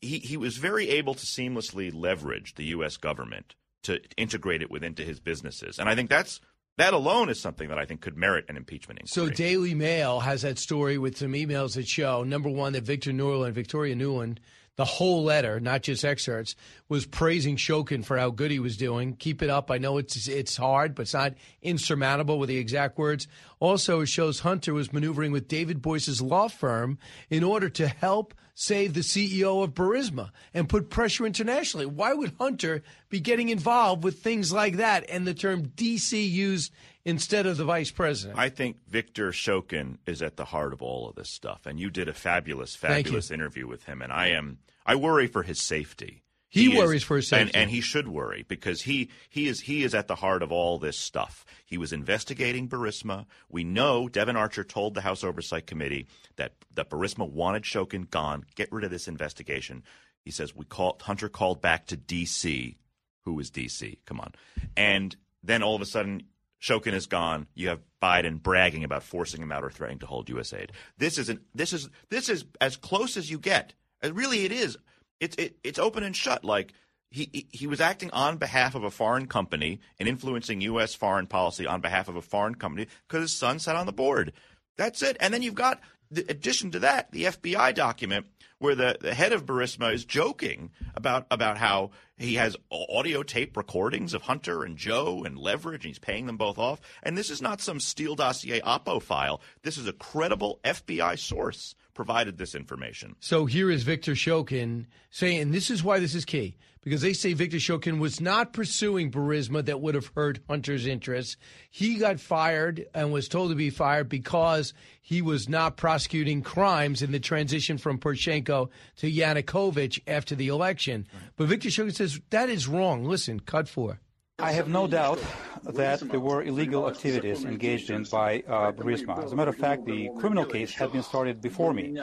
he 0.00 0.18
he 0.18 0.36
was 0.36 0.56
very 0.56 0.88
able 0.90 1.14
to 1.14 1.26
seamlessly 1.26 1.92
leverage 1.92 2.54
the 2.54 2.66
U.S. 2.66 2.96
government 2.96 3.56
to 3.82 4.00
integrate 4.16 4.62
it 4.62 4.70
within 4.70 4.94
his 4.94 5.20
businesses, 5.20 5.78
and 5.78 5.88
I 5.88 5.94
think 5.94 6.08
that's 6.08 6.40
that 6.78 6.94
alone 6.94 7.28
is 7.28 7.40
something 7.40 7.68
that 7.68 7.78
I 7.78 7.84
think 7.84 8.00
could 8.00 8.16
merit 8.16 8.46
an 8.48 8.56
impeachment 8.56 9.00
inquiry. 9.00 9.28
So 9.28 9.34
Daily 9.34 9.74
Mail 9.74 10.20
has 10.20 10.42
that 10.42 10.58
story 10.58 10.96
with 10.96 11.18
some 11.18 11.32
emails 11.32 11.74
that 11.74 11.86
show 11.86 12.22
number 12.22 12.48
one 12.48 12.72
that 12.72 12.84
Victor 12.84 13.10
Nuland, 13.10 13.52
Victoria 13.52 13.94
Nuland 13.94 14.38
the 14.76 14.84
whole 14.84 15.24
letter, 15.24 15.60
not 15.60 15.82
just 15.82 16.04
excerpts, 16.04 16.54
was 16.88 17.04
praising 17.04 17.56
Shokin 17.56 18.04
for 18.04 18.16
how 18.16 18.30
good 18.30 18.50
he 18.50 18.58
was 18.58 18.76
doing. 18.76 19.14
Keep 19.14 19.42
it 19.42 19.50
up. 19.50 19.70
I 19.70 19.78
know 19.78 19.98
it's 19.98 20.26
it's 20.26 20.56
hard, 20.56 20.94
but 20.94 21.02
it's 21.02 21.14
not 21.14 21.34
insurmountable 21.60 22.38
with 22.38 22.48
the 22.48 22.56
exact 22.56 22.96
words. 22.96 23.26
Also, 23.58 24.00
it 24.00 24.06
shows 24.06 24.40
Hunter 24.40 24.72
was 24.72 24.92
maneuvering 24.92 25.32
with 25.32 25.48
David 25.48 25.82
Boies's 25.82 26.22
law 26.22 26.48
firm 26.48 26.98
in 27.28 27.44
order 27.44 27.68
to 27.68 27.88
help 27.88 28.34
save 28.54 28.92
the 28.94 29.00
CEO 29.00 29.62
of 29.64 29.74
Burisma 29.74 30.30
and 30.52 30.68
put 30.68 30.90
pressure 30.90 31.24
internationally. 31.24 31.86
Why 31.86 32.12
would 32.12 32.34
Hunter 32.38 32.82
be 33.08 33.20
getting 33.20 33.48
involved 33.48 34.04
with 34.04 34.22
things 34.22 34.52
like 34.52 34.76
that 34.76 35.08
and 35.08 35.26
the 35.26 35.34
term 35.34 35.68
DC 35.68 36.30
used 36.30 36.72
instead 37.10 37.44
of 37.46 37.56
the 37.58 37.64
vice 37.64 37.90
president? 37.90 38.38
I 38.38 38.48
think 38.48 38.76
Victor 38.88 39.30
Shokin 39.32 39.98
is 40.06 40.22
at 40.22 40.36
the 40.36 40.46
heart 40.46 40.72
of 40.72 40.80
all 40.80 41.08
of 41.08 41.16
this 41.16 41.28
stuff. 41.28 41.66
And 41.66 41.78
you 41.78 41.90
did 41.90 42.08
a 42.08 42.14
fabulous, 42.14 42.74
fabulous 42.74 43.30
interview 43.30 43.66
with 43.66 43.84
him. 43.84 44.00
And 44.00 44.12
I 44.12 44.28
am 44.28 44.58
I 44.86 44.94
worry 44.94 45.26
for 45.26 45.42
his 45.42 45.60
safety. 45.60 46.22
He 46.48 46.72
is- 46.72 46.78
worries 46.78 47.04
for 47.04 47.16
his 47.16 47.28
safety. 47.28 47.54
and 47.54 47.70
he 47.70 47.80
should 47.80 48.08
worry 48.08 48.44
because 48.48 48.82
he 48.82 49.08
he 49.28 49.46
is 49.46 49.60
he 49.60 49.84
is 49.84 49.94
at 49.94 50.08
the 50.08 50.16
heart 50.16 50.42
of 50.42 50.50
all 50.50 50.78
this 50.78 50.98
stuff. 50.98 51.44
He 51.64 51.78
was 51.78 51.92
investigating 51.92 52.68
Burisma. 52.68 53.26
We 53.48 53.62
know 53.62 54.08
Devon 54.08 54.36
Archer 54.36 54.64
told 54.64 54.94
the 54.94 55.02
House 55.02 55.22
Oversight 55.22 55.66
Committee 55.66 56.06
that 56.36 56.54
that 56.74 56.90
Burisma 56.90 57.30
wanted 57.30 57.62
Shokin 57.62 58.08
gone. 58.10 58.44
Get 58.56 58.72
rid 58.72 58.84
of 58.84 58.90
this 58.90 59.06
investigation. 59.06 59.84
He 60.24 60.30
says 60.32 60.54
we 60.56 60.64
called 60.64 61.02
Hunter 61.02 61.28
called 61.28 61.60
back 61.62 61.86
to 61.86 61.96
D.C. 61.96 62.76
Who 63.24 63.38
is 63.38 63.50
D.C. 63.50 64.00
Come 64.04 64.18
on, 64.20 64.32
and 64.76 65.14
then 65.44 65.62
all 65.62 65.76
of 65.76 65.82
a 65.82 65.86
sudden. 65.86 66.24
Shokin 66.60 66.92
is 66.92 67.06
gone. 67.06 67.46
You 67.54 67.68
have 67.68 67.80
Biden 68.02 68.42
bragging 68.42 68.84
about 68.84 69.02
forcing 69.02 69.42
him 69.42 69.52
out 69.52 69.64
or 69.64 69.70
threatening 69.70 70.00
to 70.00 70.06
hold 70.06 70.28
U.S. 70.30 70.52
aid. 70.52 70.72
This 70.98 71.18
is 71.18 71.28
an, 71.28 71.40
this 71.54 71.72
is 71.72 71.88
this 72.10 72.28
is 72.28 72.44
as 72.60 72.76
close 72.76 73.16
as 73.16 73.30
you 73.30 73.38
get. 73.38 73.74
Uh, 74.04 74.12
Really, 74.12 74.44
it 74.44 74.52
is. 74.52 74.76
It's 75.20 75.36
it, 75.36 75.56
it's 75.64 75.78
open 75.78 76.02
and 76.02 76.14
shut. 76.16 76.44
Like 76.44 76.72
he- 77.10 77.46
he 77.50 77.66
was 77.66 77.80
acting 77.80 78.10
on 78.12 78.36
behalf 78.36 78.74
of 78.74 78.84
a 78.84 78.90
foreign 78.90 79.26
company 79.26 79.80
and 79.98 80.08
influencing 80.08 80.60
U.S. 80.62 80.94
foreign 80.94 81.26
policy 81.26 81.66
on 81.66 81.80
behalf 81.80 82.08
of 82.08 82.16
a 82.16 82.22
foreign 82.22 82.54
company 82.54 82.86
because 83.08 83.22
his 83.22 83.36
son 83.38 83.58
sat 83.58 83.76
on 83.76 83.86
the 83.86 83.92
board. 83.92 84.32
That's 84.76 85.02
it. 85.02 85.16
And 85.20 85.34
then 85.34 85.42
you've 85.42 85.54
got, 85.54 85.80
the 86.10 86.24
addition 86.28 86.70
to 86.72 86.80
that, 86.80 87.10
the 87.12 87.24
FBI 87.24 87.74
document 87.74 88.26
where 88.58 88.74
the, 88.74 88.98
the 89.00 89.14
head 89.14 89.32
of 89.32 89.46
Burisma 89.46 89.92
is 89.92 90.04
joking 90.04 90.70
about 90.94 91.26
about 91.30 91.56
how 91.56 91.90
he 92.16 92.34
has 92.34 92.56
audio 92.70 93.22
tape 93.22 93.56
recordings 93.56 94.12
of 94.12 94.22
Hunter 94.22 94.62
and 94.62 94.76
Joe 94.76 95.24
and 95.24 95.38
leverage, 95.38 95.84
and 95.84 95.90
he's 95.90 95.98
paying 95.98 96.26
them 96.26 96.36
both 96.36 96.58
off. 96.58 96.80
And 97.02 97.16
this 97.16 97.30
is 97.30 97.40
not 97.40 97.62
some 97.62 97.80
Steele 97.80 98.14
dossier 98.14 98.60
Oppo 98.60 99.02
file. 99.02 99.40
This 99.62 99.78
is 99.78 99.86
a 99.86 99.92
credible 99.94 100.60
FBI 100.62 101.18
source 101.18 101.74
provided 101.94 102.38
this 102.38 102.54
information. 102.54 103.16
So 103.20 103.46
here 103.46 103.70
is 103.70 103.82
Victor 103.82 104.12
Shokin 104.12 104.86
saying, 105.10 105.40
and 105.40 105.54
this 105.54 105.70
is 105.70 105.82
why 105.82 105.98
this 105.98 106.14
is 106.14 106.24
key, 106.24 106.56
because 106.82 107.02
they 107.02 107.12
say 107.12 107.32
Victor 107.32 107.58
Shokin 107.58 107.98
was 107.98 108.20
not 108.20 108.52
pursuing 108.52 109.10
Burisma 109.10 109.64
that 109.64 109.80
would 109.80 109.94
have 109.94 110.12
hurt 110.14 110.40
Hunter's 110.48 110.86
interests. 110.86 111.36
He 111.70 111.96
got 111.96 112.20
fired 112.20 112.86
and 112.94 113.12
was 113.12 113.28
told 113.28 113.50
to 113.50 113.56
be 113.56 113.70
fired 113.70 114.08
because 114.08 114.72
he 115.00 115.20
was 115.22 115.48
not 115.48 115.76
prosecuting 115.76 116.42
crimes 116.42 117.02
in 117.02 117.12
the 117.12 117.20
transition 117.20 117.78
from 117.78 117.98
Poroshenko 117.98 118.70
to 118.96 119.10
Yanukovych 119.10 120.00
after 120.06 120.34
the 120.34 120.48
election. 120.48 121.06
But 121.36 121.48
Victor 121.48 121.68
Shokin 121.68 121.94
says 121.94 122.20
that 122.30 122.48
is 122.48 122.66
wrong. 122.66 123.04
Listen, 123.04 123.40
cut 123.40 123.68
four. 123.68 124.00
I 124.38 124.52
have 124.52 124.68
no 124.68 124.86
doubt 124.86 125.22
that 125.64 126.00
there 126.00 126.20
were 126.20 126.42
illegal 126.42 126.88
activities 126.88 127.44
engaged 127.44 127.90
in 127.90 128.04
by 128.04 128.42
uh, 128.48 128.72
Burisma. 128.72 129.22
As 129.22 129.32
a 129.32 129.36
matter 129.36 129.50
of 129.50 129.56
fact, 129.56 129.84
the 129.84 130.08
criminal 130.18 130.46
case 130.46 130.72
had 130.72 130.92
been 130.92 131.02
started 131.02 131.42
before 131.42 131.74
me. 131.74 132.00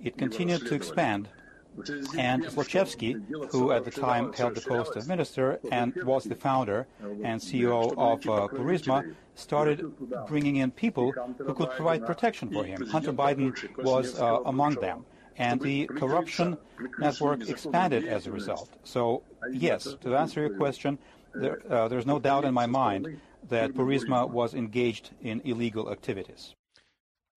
It 0.00 0.16
continued 0.16 0.66
to 0.66 0.74
expand, 0.74 1.28
and 2.16 2.44
Zlochevsky, 2.44 3.22
who 3.50 3.72
at 3.72 3.84
the 3.84 3.90
time 3.90 4.32
held 4.32 4.54
the 4.54 4.60
post 4.60 4.96
of 4.96 5.08
minister 5.08 5.58
and 5.70 5.94
was 6.04 6.24
the 6.24 6.34
founder 6.34 6.86
and 7.00 7.40
CEO 7.40 7.92
of 7.96 8.18
uh, 8.28 8.48
Burisma, 8.48 9.14
started 9.34 9.92
bringing 10.26 10.56
in 10.56 10.70
people 10.70 11.12
who 11.38 11.54
could 11.54 11.70
provide 11.70 12.04
protection 12.04 12.50
for 12.50 12.64
him. 12.64 12.86
Hunter 12.86 13.12
Biden 13.12 13.52
was 13.78 14.18
uh, 14.18 14.40
among 14.44 14.74
them. 14.74 15.04
And 15.36 15.58
the 15.60 15.86
corruption 15.86 16.58
network 16.98 17.48
expanded 17.48 18.04
as 18.04 18.26
a 18.26 18.32
result. 18.32 18.68
So, 18.84 19.22
yes, 19.50 19.96
to 20.02 20.14
answer 20.14 20.40
your 20.40 20.56
question, 20.56 20.98
there, 21.34 21.62
uh, 21.72 21.88
there's 21.88 22.04
no 22.04 22.18
doubt 22.18 22.44
in 22.44 22.52
my 22.52 22.66
mind 22.66 23.20
that 23.48 23.72
Burisma 23.72 24.28
was 24.28 24.52
engaged 24.52 25.10
in 25.22 25.40
illegal 25.44 25.90
activities. 25.90 26.54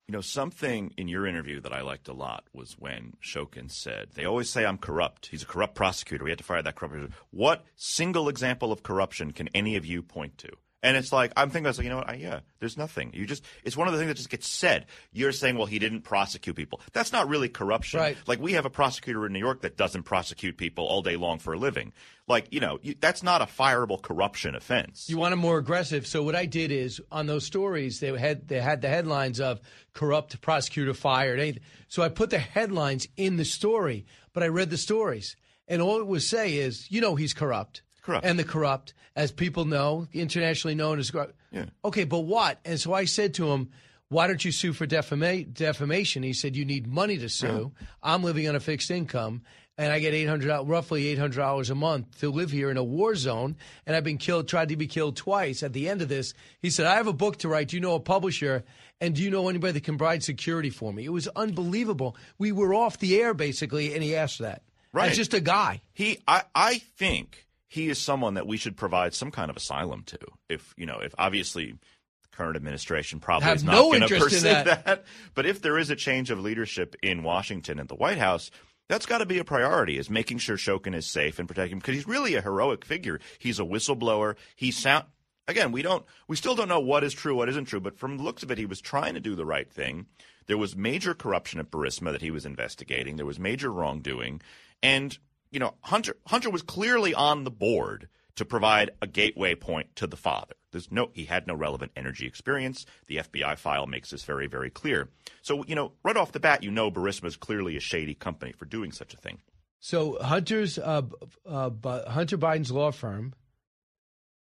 You 0.07 0.11
know, 0.11 0.21
something 0.21 0.93
in 0.97 1.07
your 1.07 1.25
interview 1.25 1.61
that 1.61 1.71
I 1.71 1.81
liked 1.81 2.09
a 2.09 2.13
lot 2.13 2.43
was 2.51 2.73
when 2.77 3.13
Shokin 3.23 3.71
said, 3.71 4.09
They 4.13 4.25
always 4.25 4.49
say 4.49 4.65
I'm 4.65 4.77
corrupt. 4.77 5.27
He's 5.27 5.43
a 5.43 5.47
corrupt 5.47 5.75
prosecutor. 5.75 6.25
We 6.25 6.31
had 6.31 6.39
to 6.39 6.43
fire 6.43 6.61
that 6.61 6.75
corrupt 6.75 6.93
prosecutor. 6.93 7.21
What 7.31 7.63
single 7.77 8.27
example 8.27 8.73
of 8.73 8.83
corruption 8.83 9.31
can 9.31 9.47
any 9.55 9.77
of 9.77 9.85
you 9.85 10.03
point 10.03 10.37
to? 10.39 10.49
And 10.83 10.97
it's 10.97 11.13
like, 11.13 11.31
I'm 11.37 11.49
thinking, 11.49 11.65
I 11.65 11.69
was 11.69 11.77
like, 11.77 11.85
you 11.85 11.89
know 11.89 11.97
what? 11.97 12.09
I, 12.09 12.15
yeah, 12.15 12.41
there's 12.59 12.77
nothing. 12.77 13.11
You 13.13 13.25
just, 13.25 13.43
it's 13.63 13.77
one 13.77 13.87
of 13.87 13.93
the 13.93 13.99
things 13.99 14.09
that 14.09 14.17
just 14.17 14.29
gets 14.29 14.47
said. 14.47 14.85
You're 15.13 15.31
saying, 15.31 15.55
well, 15.55 15.65
he 15.65 15.79
didn't 15.79 16.01
prosecute 16.01 16.57
people. 16.57 16.81
That's 16.91 17.13
not 17.13 17.29
really 17.29 17.47
corruption. 17.47 18.01
Right. 18.01 18.17
Like, 18.27 18.39
we 18.41 18.53
have 18.53 18.65
a 18.65 18.69
prosecutor 18.69 19.25
in 19.25 19.31
New 19.31 19.39
York 19.39 19.61
that 19.61 19.77
doesn't 19.77 20.03
prosecute 20.03 20.57
people 20.57 20.85
all 20.85 21.01
day 21.01 21.15
long 21.15 21.39
for 21.39 21.53
a 21.53 21.57
living. 21.57 21.93
Like, 22.27 22.51
you 22.51 22.59
know, 22.59 22.79
you, 22.81 22.95
that's 22.99 23.23
not 23.23 23.41
a 23.41 23.45
fireable 23.45 24.01
corruption 24.01 24.55
offense. 24.55 25.09
You 25.09 25.17
want 25.17 25.31
them 25.31 25.39
more 25.39 25.57
aggressive. 25.57 26.05
So 26.05 26.21
what 26.21 26.35
I 26.35 26.45
did 26.45 26.71
is 26.71 27.01
on 27.11 27.27
those 27.27 27.45
stories 27.45 27.99
they 27.99 28.17
had 28.17 28.47
they 28.47 28.61
had 28.61 28.81
the 28.81 28.89
headlines 28.89 29.39
of 29.39 29.59
corrupt 29.93 30.39
prosecutor 30.41 30.93
fired. 30.93 31.39
anything. 31.39 31.63
So 31.87 32.03
I 32.03 32.09
put 32.09 32.29
the 32.29 32.39
headlines 32.39 33.07
in 33.17 33.37
the 33.37 33.45
story, 33.45 34.05
but 34.33 34.43
I 34.43 34.47
read 34.47 34.69
the 34.69 34.77
stories, 34.77 35.35
and 35.67 35.81
all 35.81 35.99
it 35.99 36.07
would 36.07 36.23
say 36.23 36.55
is, 36.55 36.89
you 36.89 37.01
know, 37.01 37.15
he's 37.15 37.33
corrupt. 37.33 37.81
Corrupt. 38.03 38.25
And 38.25 38.37
the 38.37 38.43
corrupt, 38.43 38.93
as 39.15 39.31
people 39.31 39.65
know, 39.65 40.07
internationally 40.13 40.75
known 40.75 40.99
as 40.99 41.09
corrupt. 41.09 41.35
Yeah. 41.51 41.65
Okay, 41.85 42.03
but 42.03 42.19
what? 42.19 42.59
And 42.65 42.79
so 42.79 42.93
I 42.93 43.05
said 43.05 43.33
to 43.35 43.51
him, 43.51 43.69
why 44.09 44.27
don't 44.27 44.43
you 44.43 44.51
sue 44.51 44.73
for 44.73 44.85
defama- 44.85 45.51
defamation? 45.51 46.21
He 46.21 46.33
said, 46.33 46.55
you 46.55 46.65
need 46.65 46.85
money 46.85 47.17
to 47.17 47.29
sue. 47.29 47.47
Uh-huh. 47.47 47.85
I'm 48.03 48.23
living 48.23 48.47
on 48.47 48.55
a 48.55 48.59
fixed 48.59 48.91
income, 48.91 49.41
and 49.77 49.91
I 49.91 49.99
get 49.99 50.13
800, 50.13 50.67
roughly 50.67 51.15
$800 51.15 51.69
a 51.69 51.75
month 51.75 52.19
to 52.19 52.29
live 52.29 52.51
here 52.51 52.69
in 52.69 52.77
a 52.77 52.83
war 52.83 53.15
zone, 53.15 53.55
and 53.87 53.95
I've 53.95 54.03
been 54.03 54.17
killed, 54.17 54.47
tried 54.47 54.69
to 54.69 54.75
be 54.75 54.87
killed 54.87 55.15
twice. 55.15 55.63
At 55.63 55.73
the 55.73 55.89
end 55.89 56.01
of 56.01 56.09
this, 56.09 56.33
he 56.61 56.69
said, 56.69 56.85
I 56.85 56.95
have 56.95 57.07
a 57.07 57.13
book 57.13 57.37
to 57.37 57.47
write. 57.47 57.69
Do 57.69 57.77
you 57.77 57.81
know 57.81 57.95
a 57.95 57.99
publisher? 58.01 58.63
And 58.99 59.15
do 59.15 59.23
you 59.23 59.31
know 59.31 59.47
anybody 59.49 59.73
that 59.73 59.83
can 59.83 59.97
provide 59.97 60.23
security 60.23 60.69
for 60.69 60.93
me? 60.93 61.05
It 61.05 61.11
was 61.11 61.27
unbelievable. 61.29 62.15
We 62.37 62.51
were 62.51 62.73
off 62.73 62.99
the 62.99 63.19
air, 63.19 63.33
basically, 63.33 63.93
and 63.93 64.03
he 64.03 64.15
asked 64.15 64.39
that. 64.39 64.61
Right. 64.91 65.09
As 65.09 65.17
just 65.17 65.33
a 65.33 65.41
guy. 65.41 65.81
He, 65.93 66.19
I, 66.27 66.43
I 66.53 66.75
think 66.97 67.42
he 67.73 67.89
is 67.89 67.97
someone 67.97 68.35
that 68.35 68.45
we 68.45 68.57
should 68.57 68.77
provide 68.77 69.15
some 69.15 69.31
kind 69.31 69.49
of 69.49 69.57
asylum 69.57 70.03
to. 70.03 70.19
If 70.47 70.75
you 70.77 70.85
know, 70.85 70.99
if 70.99 71.15
obviously 71.17 71.71
the 71.71 72.29
current 72.31 72.55
administration 72.55 73.19
probably 73.19 73.49
is 73.49 73.63
not 73.63 73.73
no 73.73 73.89
going 73.89 74.07
to 74.07 74.19
pursue 74.19 74.41
that. 74.41 75.05
But 75.33 75.47
if 75.47 75.59
there 75.59 75.79
is 75.79 75.89
a 75.89 75.95
change 75.95 76.29
of 76.29 76.39
leadership 76.39 76.95
in 77.01 77.23
Washington 77.23 77.79
and 77.79 77.89
the 77.89 77.95
White 77.95 78.19
House. 78.19 78.51
That's 78.89 79.05
got 79.05 79.19
to 79.19 79.25
be 79.25 79.39
a 79.39 79.45
priority 79.45 79.97
is 79.97 80.09
making 80.09 80.39
sure 80.39 80.57
Shokin 80.57 80.93
is 80.93 81.07
safe 81.07 81.39
and 81.39 81.47
protecting 81.47 81.77
him 81.77 81.79
because 81.79 81.95
he's 81.95 82.05
really 82.05 82.35
a 82.35 82.41
heroic 82.41 82.83
figure. 82.83 83.21
He's 83.39 83.57
a 83.57 83.63
whistleblower. 83.63 84.35
He 84.57 84.71
sound 84.71 85.05
again, 85.47 85.71
we 85.71 85.81
don't 85.81 86.05
we 86.27 86.35
still 86.35 86.53
don't 86.53 86.67
know 86.67 86.81
what 86.81 87.03
is 87.03 87.13
true, 87.13 87.33
what 87.33 87.47
isn't 87.47 87.65
true, 87.65 87.79
but 87.79 87.97
from 87.97 88.17
the 88.17 88.23
looks 88.23 88.43
of 88.43 88.51
it, 88.51 88.57
he 88.57 88.65
was 88.65 88.81
trying 88.81 89.13
to 89.13 89.21
do 89.21 89.35
the 89.35 89.45
right 89.45 89.71
thing. 89.71 90.07
There 90.47 90.57
was 90.57 90.75
major 90.75 91.13
corruption 91.13 91.61
at 91.61 91.71
Burisma 91.71 92.11
that 92.11 92.21
he 92.21 92.29
was 92.29 92.45
investigating. 92.45 93.15
There 93.15 93.25
was 93.25 93.39
major 93.39 93.71
wrongdoing. 93.71 94.41
And, 94.81 95.17
you 95.53 95.59
know, 95.59 95.75
Hunter 95.81 96.17
Hunter 96.27 96.49
was 96.49 96.63
clearly 96.63 97.13
on 97.13 97.43
the 97.43 97.51
board 97.51 98.09
to 98.35 98.43
provide 98.43 98.89
a 99.01 99.07
gateway 99.07 99.53
point 99.53 99.95
to 99.95 100.07
the 100.07 100.17
father. 100.17 100.55
There's 100.71 100.91
no 100.91 101.11
he 101.13 101.25
had 101.25 101.45
no 101.45 101.53
relevant 101.53 101.91
energy 101.95 102.25
experience. 102.25 102.85
The 103.07 103.17
FBI 103.17 103.57
file 103.57 103.85
makes 103.85 104.09
this 104.09 104.23
very, 104.23 104.47
very 104.47 104.71
clear. 104.71 105.09
So, 105.43 105.63
you 105.65 105.75
know, 105.75 105.93
right 106.03 106.17
off 106.17 106.31
the 106.31 106.39
bat, 106.39 106.63
you 106.63 106.71
know 106.71 106.89
Burisma 106.89 107.25
is 107.25 107.37
clearly 107.37 107.77
a 107.77 107.79
shady 107.79 108.15
company 108.15 108.51
for 108.51 108.65
doing 108.65 108.91
such 108.91 109.13
a 109.13 109.17
thing. 109.17 109.39
So 109.79 110.17
Hunter's 110.21 110.79
uh, 110.79 111.03
uh, 111.47 111.69
Hunter 112.09 112.37
Biden's 112.37 112.71
law 112.71 112.91
firm 112.91 113.33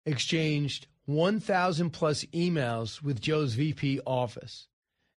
exchanged 0.05 0.87
1,000 1.05 1.89
plus 1.89 2.23
emails 2.25 3.01
with 3.01 3.19
Joe's 3.19 3.55
VP 3.55 4.01
office. 4.05 4.67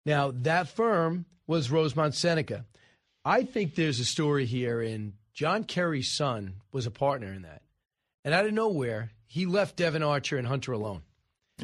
Now 0.06 0.32
that 0.32 0.70
firm 0.70 1.26
was 1.46 1.72
Rosemont 1.72 2.16
Seneca. 2.16 2.66
I 3.26 3.44
think 3.44 3.76
there's 3.76 4.00
a 4.00 4.06
story 4.06 4.46
here, 4.46 4.82
and 4.82 5.14
John 5.34 5.64
Kerry's 5.64 6.12
son 6.12 6.56
was 6.72 6.86
a 6.86 6.92
partner 6.92 7.34
in 7.34 7.42
that. 7.42 7.62
And 8.24 8.34
out 8.34 8.46
of 8.46 8.54
nowhere, 8.54 9.12
he 9.26 9.46
left 9.46 9.76
Devon 9.76 10.04
Archer 10.04 10.38
and 10.38 10.48
Hunter 10.48 10.72
alone. 10.72 11.02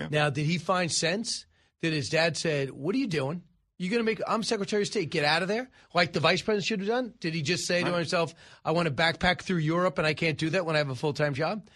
Now, 0.09 0.29
did 0.29 0.45
he 0.45 0.57
find 0.57 0.91
sense? 0.91 1.45
Did 1.81 1.93
his 1.93 2.09
dad 2.09 2.37
said, 2.37 2.71
"What 2.71 2.95
are 2.95 2.97
you 2.97 3.07
doing? 3.07 3.43
You're 3.77 3.91
going 3.91 4.01
to 4.01 4.05
make? 4.05 4.21
I'm 4.27 4.43
Secretary 4.43 4.81
of 4.81 4.87
State. 4.87 5.09
Get 5.09 5.23
out 5.23 5.41
of 5.41 5.47
there." 5.47 5.69
Like 5.93 6.13
the 6.13 6.19
vice 6.19 6.41
president 6.41 6.65
should 6.65 6.79
have 6.79 6.87
done. 6.87 7.13
Did 7.19 7.33
he 7.33 7.41
just 7.41 7.65
say 7.65 7.83
to 7.83 7.93
himself, 7.93 8.33
"I 8.63 8.71
want 8.71 8.87
to 8.87 8.93
backpack 8.93 9.41
through 9.41 9.57
Europe, 9.57 9.97
and 9.97 10.05
I 10.05 10.13
can't 10.13 10.37
do 10.37 10.49
that 10.51 10.65
when 10.65 10.75
I 10.75 10.79
have 10.79 10.89
a 10.89 10.95
full 10.95 11.13
time 11.13 11.33
job"? 11.33 11.67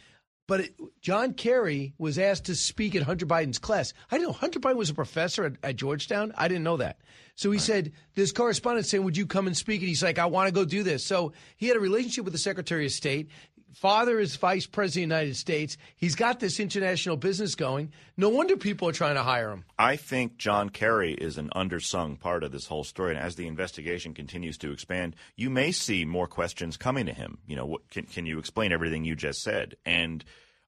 But 0.46 0.60
it, 0.60 0.76
John 1.02 1.34
Kerry 1.34 1.94
was 1.98 2.20
asked 2.20 2.46
to 2.46 2.56
speak 2.56 2.96
at 2.96 3.04
Hunter 3.04 3.26
Biden's 3.26 3.60
class. 3.60 3.94
I 4.12 4.18
didn't 4.18 4.28
know 4.28 4.34
Hunter 4.34 4.60
Biden 4.60 4.76
was 4.76 4.89
a 4.89 4.94
professor 4.94 5.46
at, 5.46 5.54
at 5.64 5.76
Georgetown. 5.78 6.34
I 6.38 6.48
didn't 6.48 6.64
know 6.64 6.78
that. 6.78 6.98
So 7.36 7.50
he 7.50 7.60
said, 7.60 7.94
"This 8.14 8.32
correspondent 8.32 8.86
saying, 8.86 9.04
would 9.04 9.18
you 9.18 9.26
come 9.26 9.48
and 9.48 9.56
speak?" 9.56 9.82
And 9.82 9.88
he's 9.88 10.04
like, 10.04 10.20
"I 10.20 10.26
want 10.26 10.48
to 10.48 10.54
go 10.54 10.66
do 10.66 10.84
this." 10.84 11.06
So 11.06 11.32
he 11.56 11.68
had 11.68 11.78
a 11.78 11.80
relationship 11.80 12.26
with 12.26 12.34
the 12.34 12.39
Secretary 12.39 12.86
of 12.86 12.91
State. 12.91 13.30
Father 13.74 14.19
is 14.19 14.36
Vice 14.36 14.67
President 14.67 15.11
of 15.11 15.17
the 15.17 15.21
United 15.21 15.36
States. 15.36 15.78
He's 15.95 16.15
got 16.15 16.39
this 16.39 16.59
international 16.59 17.17
business 17.17 17.55
going. 17.55 17.91
No 18.15 18.30
wonder 18.30 18.55
people 18.55 18.88
are 18.88 18.93
trying 18.93 19.15
to 19.15 19.24
hire 19.24 19.49
him. 19.49 19.65
I 19.80 19.95
think 19.95 20.38
John 20.38 20.69
Kerry 20.69 21.13
is 21.13 21.38
an 21.38 21.49
undersung 21.55 22.19
part 22.19 22.43
of 22.43 22.51
this 22.51 22.67
whole 22.67 22.84
story, 22.84 23.15
and 23.15 23.19
as 23.19 23.36
the 23.36 23.47
investigation 23.47 24.13
continues 24.13 24.57
to 24.59 24.71
expand, 24.71 25.15
you 25.36 25.49
may 25.49 25.71
see 25.71 26.05
more 26.05 26.28
questions 26.28 26.78
coming 26.78 27.07
to 27.07 27.13
him. 27.13 27.39
You 27.47 27.55
know, 27.55 27.65
what, 27.65 27.89
can 27.89 28.05
can 28.05 28.26
you 28.26 28.38
explain 28.38 28.71
everything 28.71 29.03
you 29.03 29.15
just 29.15 29.41
said? 29.41 29.76
And 29.86 30.24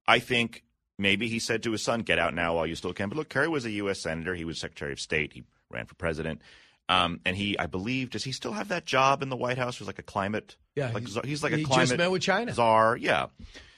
I 0.07 0.19
think 0.19 0.63
maybe 0.97 1.27
he 1.27 1.39
said 1.39 1.61
to 1.63 1.71
his 1.71 1.83
son, 1.83 2.01
"Get 2.01 2.19
out 2.19 2.33
now 2.33 2.55
while 2.55 2.65
you 2.65 2.75
still 2.75 2.93
can." 2.93 3.09
But 3.09 3.17
look, 3.17 3.29
Kerry 3.29 3.47
was 3.47 3.65
a 3.65 3.71
U.S. 3.71 4.01
senator. 4.01 4.33
He 4.33 4.45
was 4.45 4.59
Secretary 4.59 4.91
of 4.91 4.99
State. 4.99 5.33
He 5.33 5.43
ran 5.69 5.85
for 5.85 5.95
president. 5.95 6.41
Um, 6.87 7.19
and 7.25 7.35
he, 7.35 7.57
I 7.57 7.65
believe, 7.65 8.11
does 8.11 8.23
he 8.23 8.31
still 8.31 8.51
have 8.53 8.67
that 8.67 8.85
job 8.85 9.23
in 9.23 9.29
the 9.29 9.35
White 9.35 9.57
House? 9.57 9.79
Was 9.79 9.87
like 9.87 9.99
a 9.99 10.03
climate. 10.03 10.55
Yeah, 10.75 10.91
like 10.91 11.05
he- 11.07 11.11
czar- 11.11 11.23
he's 11.25 11.41
like 11.43 11.53
a 11.53 11.57
he 11.57 11.63
just 11.63 11.73
climate 11.73 11.97
met 11.97 12.11
with 12.11 12.21
China. 12.21 12.53
czar. 12.53 12.95
Yeah, 12.97 13.27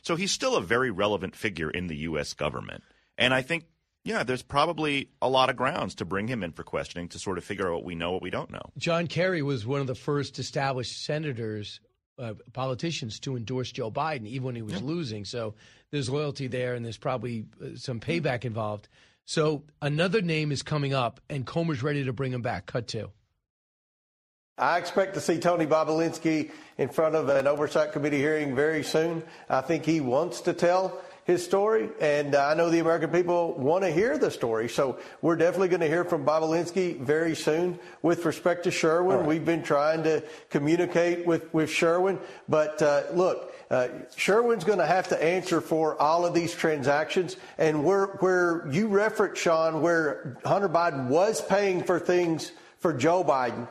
so 0.01 0.15
he's 0.15 0.31
still 0.31 0.55
a 0.55 0.61
very 0.61 0.91
relevant 0.91 1.35
figure 1.35 1.69
in 1.69 1.87
the 1.87 1.95
U.S. 1.97 2.33
government, 2.33 2.83
and 3.17 3.33
I 3.33 3.41
think. 3.41 3.65
Yeah, 4.03 4.23
there's 4.23 4.41
probably 4.43 5.09
a 5.21 5.27
lot 5.27 5.49
of 5.49 5.57
grounds 5.57 5.95
to 5.95 6.05
bring 6.05 6.29
him 6.29 6.41
in 6.41 6.53
for 6.53 6.63
questioning 6.63 7.09
to 7.09 7.19
sort 7.19 7.37
of 7.37 7.43
figure 7.43 7.67
out 7.67 7.73
what 7.73 7.83
we 7.83 7.93
know, 7.93 8.13
what 8.13 8.21
we 8.21 8.29
don't 8.29 8.49
know. 8.49 8.61
John 8.77 9.07
Kerry 9.07 9.41
was 9.41 9.65
one 9.67 9.81
of 9.81 9.87
the 9.87 9.95
first 9.95 10.39
established 10.39 11.03
senators, 11.03 11.81
uh, 12.17 12.35
politicians 12.53 13.19
to 13.21 13.35
endorse 13.35 13.69
Joe 13.69 13.91
Biden, 13.91 14.25
even 14.25 14.45
when 14.45 14.55
he 14.55 14.61
was 14.61 14.81
losing. 14.81 15.25
So 15.25 15.55
there's 15.91 16.09
loyalty 16.09 16.47
there, 16.47 16.73
and 16.75 16.85
there's 16.85 16.95
probably 16.97 17.47
uh, 17.61 17.75
some 17.75 17.99
payback 17.99 18.45
involved. 18.45 18.87
So 19.27 19.63
another 19.81 20.21
name 20.21 20.53
is 20.53 20.63
coming 20.63 20.93
up, 20.93 21.19
and 21.29 21.45
Comer's 21.45 21.83
ready 21.83 22.05
to 22.05 22.13
bring 22.13 22.31
him 22.31 22.41
back. 22.41 22.65
Cut 22.65 22.87
two. 22.87 23.11
I 24.57 24.77
expect 24.77 25.15
to 25.15 25.21
see 25.21 25.37
Tony 25.37 25.65
Bobulinski 25.65 26.49
in 26.77 26.87
front 26.87 27.13
of 27.13 27.27
an 27.27 27.45
oversight 27.45 27.91
committee 27.91 28.19
hearing 28.19 28.55
very 28.55 28.83
soon. 28.83 29.21
I 29.49 29.59
think 29.59 29.83
he 29.83 29.99
wants 29.99 30.39
to 30.41 30.53
tell 30.53 31.01
his 31.25 31.43
story, 31.43 31.89
and 31.99 32.35
I 32.35 32.53
know 32.53 32.69
the 32.69 32.79
American 32.79 33.09
people 33.09 33.53
want 33.55 33.83
to 33.83 33.91
hear 33.91 34.17
the 34.17 34.31
story. 34.31 34.69
So 34.69 34.97
we're 35.21 35.35
definitely 35.35 35.67
going 35.67 35.81
to 35.81 35.89
hear 35.89 36.05
from 36.05 36.25
Bobulinski 36.25 36.97
very 36.97 37.35
soon. 37.35 37.79
With 38.01 38.23
respect 38.23 38.63
to 38.63 38.71
Schwerin, 38.71 39.25
we've 39.25 39.43
been 39.43 39.61
trying 39.61 40.03
to 40.03 40.23
communicate 40.49 41.27
with, 41.27 41.53
with 41.53 41.69
Schwerin, 41.69 42.17
but 42.47 42.81
uh, 42.81 43.03
look, 43.11 43.53
uh, 43.69 43.89
Schwerin's 44.15 44.63
going 44.63 44.79
to 44.79 44.85
have 44.85 45.09
to 45.09 45.23
answer 45.23 45.59
for 45.59 46.01
all 46.01 46.25
of 46.25 46.33
these 46.33 46.53
transactions, 46.53 47.35
and 47.57 47.83
where 47.83 48.05
where 48.19 48.67
you 48.71 48.87
reference 48.87 49.39
Sean, 49.39 49.81
where 49.81 50.37
Hunter 50.45 50.69
Biden 50.69 51.07
was 51.07 51.41
paying 51.41 51.83
for 51.83 51.99
things 51.99 52.51
for 52.79 52.93
Joe 52.93 53.23
Biden 53.23 53.67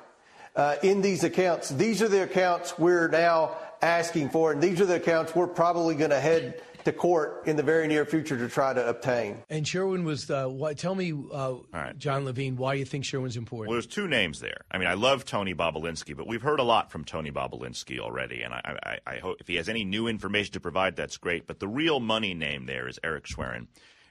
uh, 0.55 0.77
in 0.83 1.01
these 1.01 1.25
accounts. 1.25 1.71
These 1.71 2.03
are 2.03 2.09
the 2.09 2.23
accounts 2.25 2.79
we're 2.79 3.09
now 3.09 3.57
asking 3.81 4.31
for, 4.31 4.53
and 4.53 4.63
these 4.63 4.81
are 4.81 4.87
the 4.87 4.97
accounts 4.97 5.35
we're 5.35 5.47
probably 5.47 5.95
going 5.95 6.11
to 6.11 6.21
head 6.21 6.61
to 6.87 6.93
court 6.93 7.43
in 7.47 7.57
the 7.57 7.63
very 7.63 7.89
near 7.89 8.07
future 8.07 8.39
to 8.39 8.49
try 8.49 8.73
to 8.73 8.89
obtain. 8.89 9.43
And 9.51 9.67
Schwerin 9.67 10.05
was 10.05 10.27
the. 10.27 10.49
What, 10.49 10.79
tell 10.79 10.95
me, 10.95 11.13
uh, 11.33 11.57
Jon 11.99 12.25
Levine, 12.25 12.57
why 12.57 12.75
you 12.75 12.85
think 12.85 13.05
Schwerin's 13.05 13.37
important? 13.37 13.69
Well, 13.69 13.75
there's 13.75 13.87
two 13.87 14.07
names 14.07 14.41
there. 14.41 14.63
I 14.71 14.79
mean, 14.79 14.87
I 14.87 14.95
love 14.95 15.25
Tony 15.25 15.53
Bobulinski, 15.53 16.17
but 16.17 16.27
we've 16.27 16.43
heard 16.43 16.61
a 16.61 16.65
lot 16.65 16.93
from 16.93 17.05
Tony 17.05 17.33
Bobulinski 17.33 17.99
already, 17.99 18.43
and 18.43 18.55
I, 18.55 18.79
I, 18.85 18.99
I 19.15 19.19
hope 19.19 19.41
if 19.41 19.49
he 19.49 19.57
has 19.57 19.69
any 19.69 19.85
new 19.85 20.07
information 20.07 20.53
to 20.53 20.61
provide, 20.61 20.95
that's 20.95 21.17
great. 21.17 21.47
But 21.47 21.59
the 21.59 21.69
real 21.69 21.99
money 21.99 22.35
name 22.35 22.67
there 22.67 22.89
is 22.89 23.01
Eric 23.03 23.27
Schwerin. 23.27 23.67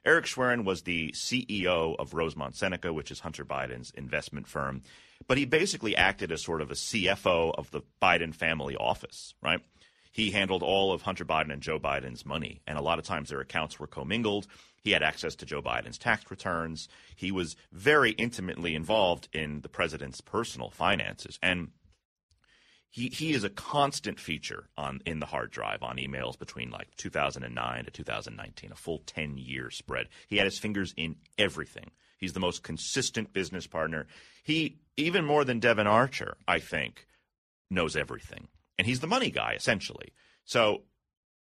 Eric 0.05 0.26
Schwerin 0.26 0.65
was 0.65 0.84
the 0.84 1.11
CEO 1.13 1.95
of 1.97 2.13
Rosemont 2.13 2.55
Seneca, 2.55 2.93
which 2.93 3.09
is 3.09 3.21
Hunter 3.21 3.45
Biden's 3.45 3.91
investment 3.91 4.47
firm, 4.47 4.84
but 5.28 5.38
he 5.38 5.45
basically 5.45 5.95
acted 5.95 6.32
as 6.32 6.43
sort 6.43 6.61
of 6.61 6.69
a 6.69 6.76
CFO 6.76 7.55
of 7.57 7.71
the 7.71 7.82
Biden 8.01 8.36
family 8.36 8.76
office, 8.76 9.34
right? 9.41 9.61
He 10.16 10.32
handled 10.32 10.63
all 10.63 10.93
of 10.93 11.01
Hunter 11.01 11.26
Biden 11.26 11.51
and 11.51 11.61
Joe 11.61 11.78
Biden's 11.78 12.26
money, 12.26 12.61
and 12.66 12.78
a 12.78 12.82
lot 12.82 12.99
of 12.99 13.05
times 13.05 13.28
their 13.28 13.41
accounts 13.41 13.82
were 13.82 13.86
commingled. 13.86 14.47
He 14.82 14.91
had 14.91 15.03
access 15.03 15.36
to 15.36 15.45
Joe 15.45 15.61
Biden's 15.61 15.97
tax 15.97 16.32
returns. 16.32 16.88
He 17.18 17.34
was 17.34 17.57
very 17.74 18.11
intimately 18.11 18.76
involved 18.76 19.28
in 19.34 19.59
the 19.59 19.68
president's 19.68 20.22
personal 20.22 20.70
finances, 20.70 21.38
and 21.43 21.72
he 22.89 23.09
he 23.09 23.34
is 23.34 23.43
a 23.43 23.49
constant 23.49 24.18
feature 24.18 24.70
on 24.78 25.01
in 25.05 25.20
the 25.20 25.26
hard 25.26 25.51
drive 25.51 25.84
on 25.84 25.97
emails 25.97 26.39
between 26.39 26.72
like 26.72 26.95
2009 26.95 27.84
to 27.84 27.91
2019, 27.91 28.72
a 28.72 28.76
full 28.76 28.99
10 28.99 29.38
year 29.38 29.70
spread. 29.70 30.07
He 30.30 30.38
had 30.38 30.45
his 30.45 30.57
fingers 30.57 30.93
in 30.95 31.18
everything. 31.38 31.91
He's 32.18 32.32
the 32.32 32.39
most 32.39 32.63
consistent 32.63 33.34
business 33.34 33.68
partner. 33.68 34.07
He 34.45 34.78
even 34.95 35.26
more 35.26 35.43
than 35.43 35.59
Devon 35.59 35.88
Archer, 35.88 36.38
I 36.47 36.59
think, 36.59 37.05
knows 37.70 37.97
everything, 37.97 38.47
and 38.86 38.89
he's 38.89 38.99
the 38.99 39.07
money 39.07 39.31
guy 39.31 39.53
essentially. 39.53 40.13
So. 40.45 40.83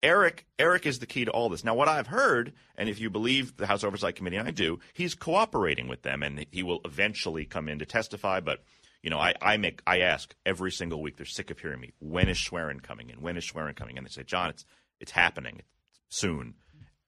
Eric, 0.06 0.46
Eric 0.60 0.86
is 0.86 1.00
the 1.00 1.06
key 1.06 1.24
to 1.24 1.32
all 1.32 1.48
this. 1.48 1.64
Now, 1.64 1.76
what 1.76 1.88
I've 1.88 2.08
heard, 2.08 2.52
and 2.76 2.90
if 2.90 3.00
you 3.00 3.10
believe 3.10 3.56
the 3.56 3.68
House 3.68 3.86
Oversight 3.86 4.18
Committee, 4.18 4.36
and 4.36 4.46
I 4.46 4.52
do, 4.52 4.80
he's 4.94 5.16
cooperating 5.16 5.88
with 5.88 6.02
them, 6.02 6.24
and 6.24 6.46
he 6.52 6.62
will 6.62 6.82
eventually 6.84 7.46
come 7.46 7.70
in 7.70 7.80
to 7.80 7.86
testify. 7.86 8.42
But 8.42 8.66
you 9.02 9.10
know, 9.10 9.18
I, 9.18 9.34
I 9.42 9.56
make 9.56 9.82
I 9.88 10.02
ask 10.02 10.36
every 10.46 10.72
single 10.72 11.02
week. 11.02 11.16
They're 11.16 11.26
sick 11.26 11.52
of 11.52 11.60
hearing 11.60 11.80
me. 11.80 11.94
When 12.00 12.28
is 12.28 12.38
Schwerin 12.38 12.82
coming 12.82 13.12
in? 13.12 13.22
When 13.22 13.38
is 13.38 13.46
Schwerin 13.46 13.76
coming 13.76 13.96
in? 13.96 14.04
They 14.04 14.10
say, 14.10 14.24
John, 14.24 14.50
it's 14.50 14.66
it's 15.00 15.12
happening 15.12 15.62
soon, 16.10 16.56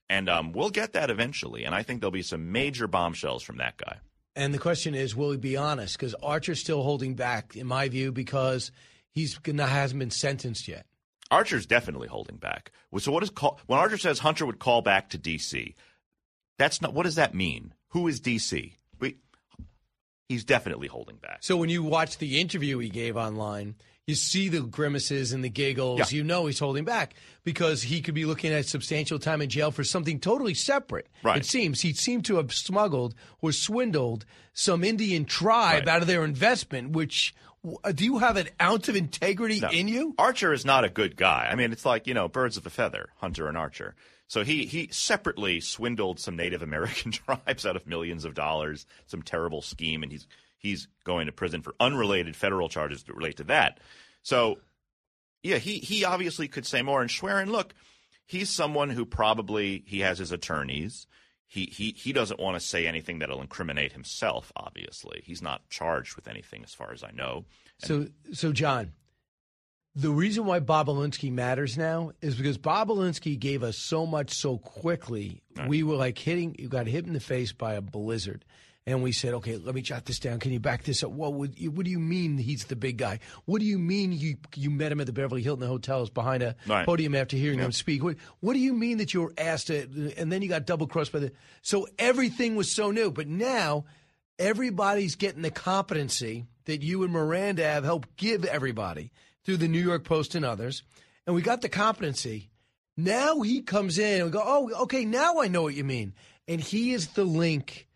and 0.10 0.30
um, 0.30 0.54
we'll 0.54 0.70
get 0.70 0.94
that 0.94 1.10
eventually. 1.10 1.66
And 1.66 1.76
I 1.76 1.84
think 1.84 2.00
there'll 2.00 2.12
be 2.12 2.22
some 2.22 2.54
major 2.54 2.88
bombshells 2.88 3.44
from 3.44 3.58
that 3.58 3.76
guy. 3.76 3.98
And 4.38 4.54
the 4.54 4.60
question 4.60 4.96
is, 4.96 5.18
will 5.18 5.32
he 5.32 5.38
be 5.38 5.58
honest? 5.58 5.98
Because 5.98 6.16
Archer's 6.24 6.62
still 6.62 6.82
holding 6.82 7.16
back, 7.16 7.58
in 7.58 7.68
my 7.68 7.90
view, 7.90 8.14
because 8.14 8.72
he's 9.16 9.40
not, 9.48 9.70
hasn't 9.70 10.00
been 10.00 10.12
sentenced 10.12 10.68
yet. 10.68 10.86
Archer's 11.32 11.66
definitely 11.66 12.08
holding 12.08 12.38
back. 12.38 12.72
So 13.00 13.12
what 13.12 13.24
is 13.24 13.32
call 13.32 13.60
when 13.66 13.80
Archer 13.80 13.98
says 13.98 14.20
Hunter 14.20 14.46
would 14.46 14.60
call 14.60 14.84
back 14.84 15.10
to 15.10 15.18
D.C. 15.18 15.74
That's 16.60 16.82
not 16.82 16.94
what 16.94 17.04
does 17.04 17.16
that 17.16 17.34
mean? 17.34 17.74
Who 17.90 18.08
is 18.08 18.20
D.C.? 18.20 18.78
We, 19.00 19.18
he's 20.30 20.44
definitely 20.44 20.88
holding 20.88 21.16
back. 21.16 21.40
So 21.42 21.58
when 21.58 21.70
you 21.70 21.84
watch 21.84 22.20
the 22.20 22.40
interview 22.40 22.78
he 22.78 22.90
gave 22.90 23.18
online, 23.18 23.76
you 24.08 24.14
see 24.14 24.50
the 24.50 24.62
grimaces 24.62 25.34
and 25.34 25.44
the 25.44 25.50
giggles. 25.50 26.00
Yeah. 26.00 26.18
You 26.18 26.24
know 26.24 26.46
he's 26.46 26.60
holding 26.60 26.86
back 26.86 27.16
because 27.44 27.82
he 27.82 28.02
could 28.02 28.14
be 28.14 28.26
looking 28.26 28.54
at 28.54 28.68
substantial 28.68 29.18
time 29.18 29.42
in 29.42 29.50
jail 29.50 29.72
for 29.72 29.84
something 29.84 30.20
totally 30.20 30.54
separate. 30.54 31.08
Right. 31.24 31.38
It 31.38 31.46
seems 31.46 31.82
he 31.82 31.94
seemed 31.94 32.26
to 32.26 32.36
have 32.36 32.54
smuggled 32.54 33.16
or 33.42 33.52
swindled 33.52 34.26
some 34.54 34.84
Indian 34.84 35.26
tribe 35.26 35.88
out 35.88 36.02
of 36.02 36.08
their 36.08 36.24
investment. 36.24 36.92
Which 36.92 37.34
Uh, 37.84 37.92
do 37.92 38.04
you 38.04 38.20
have 38.20 38.38
an 38.38 38.50
ounce 38.62 38.90
of 38.90 38.96
integrity 38.96 39.60
No. 39.60 39.70
in 39.70 39.88
you? 39.88 40.14
Archer 40.18 40.54
is 40.54 40.66
not 40.66 40.84
a 40.86 40.90
good 40.90 41.16
guy. 41.16 41.48
I 41.52 41.56
mean, 41.56 41.72
it's 41.72 41.86
like 41.86 42.08
you 42.08 42.14
know, 42.14 42.28
birds 42.28 42.58
of 42.58 42.66
a 42.66 42.70
feather, 42.70 43.10
Hunter 43.18 43.48
and 43.48 43.58
Archer. 43.58 43.96
So 44.28 44.44
he 44.44 44.66
he 44.66 44.90
separately 44.92 45.60
swindled 45.62 46.20
some 46.20 46.36
Native 46.36 46.62
American 46.62 47.12
tribes 47.12 47.66
out 47.66 47.76
of 47.76 47.88
millions 47.88 48.26
of 48.26 48.34
dollars, 48.34 48.86
some 49.06 49.22
terrible 49.22 49.62
scheme, 49.62 50.04
and 50.04 50.12
he's 50.12 50.28
he's 50.58 50.88
going 51.04 51.28
to 51.28 51.32
prison 51.32 51.62
for 51.62 51.76
unrelated 51.80 52.36
federal 52.36 52.70
charges 52.70 53.04
that 53.04 53.16
relate 53.16 53.38
to 53.38 53.44
that. 53.46 53.80
So, 54.24 54.58
yeah, 55.44 55.58
he 55.58 55.78
he 55.80 56.06
obviously 56.06 56.48
could 56.48 56.66
say 56.66 56.82
more. 56.82 57.02
And 57.02 57.10
Schwerin, 57.12 57.52
look, 57.52 57.74
he's 58.26 58.50
someone 58.50 58.90
who 58.90 59.06
probably 59.06 59.84
he 59.86 60.00
has 60.00 60.18
his 60.18 60.32
attorneys. 60.32 61.06
He 61.48 61.66
he 61.66 61.92
he 61.92 62.12
doesn't 62.12 62.40
want 62.40 62.60
to 62.60 62.66
say 62.66 62.88
anything 62.88 63.20
that'll 63.20 63.42
incriminate 63.42 63.94
himself. 63.94 64.52
Obviously, 64.56 65.22
he's 65.24 65.42
not 65.42 65.68
charged 65.70 66.16
with 66.16 66.28
anything, 66.28 66.64
as 66.64 66.74
far 66.74 66.92
as 66.92 67.04
I 67.04 67.12
know. 67.12 67.46
So, 67.78 68.08
so 68.34 68.52
John, 68.52 68.94
the 69.96 70.12
reason 70.12 70.46
why 70.46 70.60
Bobulinski 70.60 71.32
matters 71.32 71.78
now 71.78 72.12
is 72.22 72.36
because 72.36 72.58
Bobulinski 72.58 73.40
gave 73.40 73.64
us 73.64 73.78
so 73.78 74.06
much 74.06 74.32
so 74.32 74.58
quickly. 74.58 75.42
We 75.68 75.84
were 75.84 75.96
like 75.96 76.18
hitting, 76.18 76.56
you 76.60 76.68
got 76.68 76.88
hit 76.88 77.06
in 77.06 77.14
the 77.14 77.20
face 77.22 77.54
by 77.54 77.76
a 77.76 77.82
blizzard. 77.82 78.44
And 78.88 79.02
we 79.02 79.14
said, 79.14 79.34
okay, 79.36 79.58
let 79.58 79.74
me 79.74 79.82
jot 79.82 80.06
this 80.06 80.20
down. 80.20 80.40
Can 80.40 80.52
you 80.52 80.60
back 80.60 80.84
this 80.84 81.04
up? 81.04 81.10
What 81.10 81.34
would 81.34 81.58
you, 81.58 81.72
what 81.72 81.86
do 81.86 81.92
you 81.92 81.98
mean 81.98 82.38
he's 82.38 82.66
the 82.66 82.76
big 82.76 82.98
guy? 82.98 83.20
What 83.46 83.60
do 83.60 83.66
you 83.66 83.80
mean 83.80 84.12
you 84.12 84.38
you 84.56 84.70
met 84.70 84.92
him 84.92 85.00
at 85.02 85.08
the 85.08 85.12
Beverly 85.14 85.42
Hilton 85.42 85.68
hotels 85.68 86.12
behind 86.12 86.44
a 86.44 86.56
Right. 86.68 86.86
podium 86.86 87.16
after 87.16 87.36
hearing 87.36 87.58
Yeah. 87.58 87.66
him 87.66 87.72
speak? 87.72 88.04
What 88.04 88.18
what 88.42 88.54
do 88.54 88.60
you 88.60 88.74
mean 88.74 89.00
that 89.00 89.12
you 89.12 89.22
were 89.24 89.34
asked 89.40 89.68
to, 89.68 90.14
and 90.18 90.32
then 90.32 90.44
you 90.44 90.50
got 90.50 90.68
double 90.68 90.86
crossed 90.86 91.12
by 91.12 91.20
the? 91.20 91.32
So 91.64 91.88
everything 91.98 92.56
was 92.56 92.72
so 92.72 92.92
new, 92.92 93.10
but 93.10 93.28
now 93.28 93.86
everybody's 94.38 95.16
getting 95.16 95.42
the 95.42 95.52
competency 95.52 96.46
that 96.66 96.84
you 96.84 97.04
and 97.04 97.12
Miranda 97.12 97.64
have 97.64 97.84
helped 97.84 98.16
give 98.18 98.46
everybody 98.46 99.12
through 99.44 99.58
the 99.58 99.68
New 99.68 99.82
York 99.84 100.04
Post 100.04 100.36
and 100.36 100.46
others, 100.46 100.84
and 101.26 101.36
we 101.36 101.42
got 101.42 101.62
the 101.62 101.70
competency. 101.70 102.50
Now 102.98 103.42
he 103.42 103.62
comes 103.62 103.98
in 103.98 104.16
and 104.22 104.26
we 104.26 104.32
go, 104.32 104.44
oh, 104.46 104.84
okay, 104.84 105.06
now 105.06 105.40
I 105.40 105.48
know 105.48 105.64
what 105.64 105.74
you 105.76 105.84
mean, 105.84 106.14
and 106.48 106.62
he 106.62 106.94
is 106.94 107.08
the 107.10 107.24
link 107.26 107.88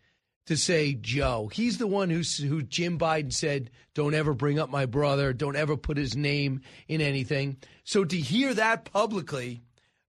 to 0.46 0.56
say 0.56 0.94
Joe. 0.94 1.50
He's 1.52 1.78
the 1.78 1.86
one 1.86 2.10
who 2.10 2.22
who 2.46 2.62
Jim 2.62 2.98
Biden 2.98 3.32
said, 3.32 3.70
"Don't 3.94 4.14
ever 4.14 4.34
bring 4.34 4.58
up 4.58 4.70
my 4.70 4.86
brother. 4.86 5.32
Don't 5.32 5.56
ever 5.56 5.76
put 5.76 5.96
his 5.96 6.16
name 6.16 6.60
in 6.88 7.00
anything." 7.00 7.56
So 7.84 8.04
to 8.04 8.16
hear 8.16 8.54
that 8.54 8.84
publicly 8.84 9.62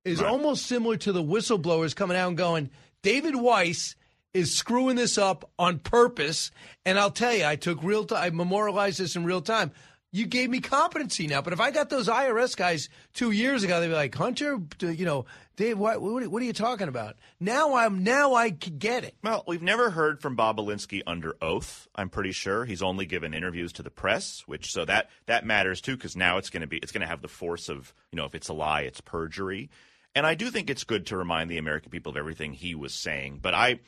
is 0.04 0.20
almost 0.20 0.66
similar 0.66 0.96
to 0.98 1.12
the 1.12 1.22
whistleblowers 1.22 1.94
coming 1.94 2.16
out 2.16 2.28
and 2.28 2.36
going, 2.36 2.70
"David 3.02 3.36
Weiss 3.36 3.94
is 4.34 4.56
screwing 4.56 4.96
this 4.96 5.16
up 5.18 5.50
on 5.58 5.78
purpose." 5.78 6.50
And 6.84 6.98
I'll 6.98 7.10
tell 7.10 7.34
you, 7.34 7.44
I 7.44 7.56
took 7.56 7.82
real 7.82 8.04
time. 8.04 8.22
I 8.22 8.30
memorialized 8.30 8.98
this 8.98 9.14
in 9.14 9.24
real 9.24 9.42
time. 9.42 9.70
You 10.14 10.26
gave 10.26 10.50
me 10.50 10.60
competency 10.60 11.26
now, 11.26 11.40
but 11.40 11.54
if 11.54 11.60
I 11.60 11.70
got 11.70 11.88
those 11.88 12.06
IRS 12.06 12.54
guys 12.54 12.90
two 13.14 13.30
years 13.30 13.62
ago, 13.64 13.80
they'd 13.80 13.88
be 13.88 13.94
like, 13.94 14.14
"Hunter, 14.14 14.60
you 14.80 15.06
know, 15.06 15.24
Dave, 15.56 15.78
what, 15.78 16.02
what, 16.02 16.42
are 16.42 16.44
you 16.44 16.52
talking 16.52 16.88
about?" 16.88 17.16
Now 17.40 17.76
I'm 17.76 18.04
now 18.04 18.34
I 18.34 18.50
get 18.50 19.04
it. 19.04 19.14
Well, 19.24 19.42
we've 19.46 19.62
never 19.62 19.88
heard 19.88 20.20
from 20.20 20.36
Bobulinski 20.36 21.00
under 21.06 21.34
oath. 21.40 21.88
I'm 21.94 22.10
pretty 22.10 22.32
sure 22.32 22.66
he's 22.66 22.82
only 22.82 23.06
given 23.06 23.32
interviews 23.32 23.72
to 23.74 23.82
the 23.82 23.90
press, 23.90 24.42
which 24.46 24.70
so 24.70 24.84
that 24.84 25.08
that 25.26 25.46
matters 25.46 25.80
too 25.80 25.96
because 25.96 26.14
now 26.14 26.36
it's 26.36 26.50
going 26.50 26.60
to 26.60 26.66
be 26.66 26.76
it's 26.76 26.92
going 26.92 27.00
to 27.00 27.06
have 27.06 27.22
the 27.22 27.28
force 27.28 27.70
of 27.70 27.94
you 28.10 28.18
know 28.18 28.26
if 28.26 28.34
it's 28.34 28.48
a 28.48 28.54
lie, 28.54 28.82
it's 28.82 29.00
perjury. 29.00 29.70
And 30.14 30.26
I 30.26 30.34
do 30.34 30.50
think 30.50 30.68
it's 30.68 30.84
good 30.84 31.06
to 31.06 31.16
remind 31.16 31.50
the 31.50 31.56
American 31.56 31.90
people 31.90 32.10
of 32.10 32.16
everything 32.16 32.52
he 32.52 32.74
was 32.74 32.92
saying. 32.92 33.38
But 33.40 33.54
I, 33.54 33.80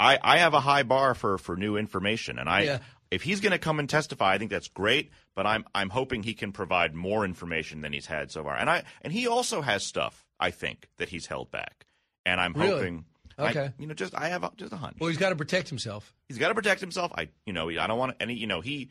I, 0.00 0.18
I 0.22 0.38
have 0.38 0.54
a 0.54 0.60
high 0.60 0.84
bar 0.84 1.14
for 1.14 1.36
for 1.36 1.54
new 1.56 1.76
information, 1.76 2.38
and 2.38 2.48
I. 2.48 2.62
Yeah. 2.62 2.78
If 3.16 3.22
he's 3.22 3.40
going 3.40 3.52
to 3.52 3.58
come 3.58 3.78
and 3.80 3.88
testify, 3.88 4.34
I 4.34 4.38
think 4.38 4.50
that's 4.50 4.68
great. 4.68 5.10
But 5.34 5.46
I'm 5.46 5.64
I'm 5.74 5.88
hoping 5.88 6.22
he 6.22 6.34
can 6.34 6.52
provide 6.52 6.94
more 6.94 7.24
information 7.24 7.80
than 7.80 7.94
he's 7.94 8.04
had 8.06 8.30
so 8.30 8.44
far. 8.44 8.54
And 8.56 8.68
I 8.68 8.82
and 9.00 9.10
he 9.10 9.26
also 9.26 9.62
has 9.62 9.82
stuff 9.82 10.26
I 10.38 10.50
think 10.50 10.88
that 10.98 11.08
he's 11.08 11.24
held 11.26 11.50
back. 11.50 11.86
And 12.26 12.38
I'm 12.40 12.52
Really? 12.52 12.70
hoping. 12.70 13.04
I- 13.38 13.50
Okay. 13.50 13.70
you 13.78 13.86
know, 13.86 13.94
just 13.94 14.14
I 14.14 14.28
have 14.28 14.44
a, 14.44 14.50
just 14.56 14.72
a 14.72 14.76
hunch. 14.76 14.96
Well, 15.00 15.08
he's 15.08 15.18
got 15.18 15.30
to 15.30 15.36
protect 15.36 15.68
himself. 15.70 16.14
He's 16.28 16.38
got 16.38 16.48
to 16.48 16.54
protect 16.54 16.80
himself. 16.80 17.10
I, 17.16 17.28
you 17.46 17.52
know, 17.54 17.68
I 17.70 17.86
don't 17.86 17.98
want 17.98 18.16
any. 18.20 18.34
You 18.34 18.46
know, 18.46 18.60
he, 18.60 18.90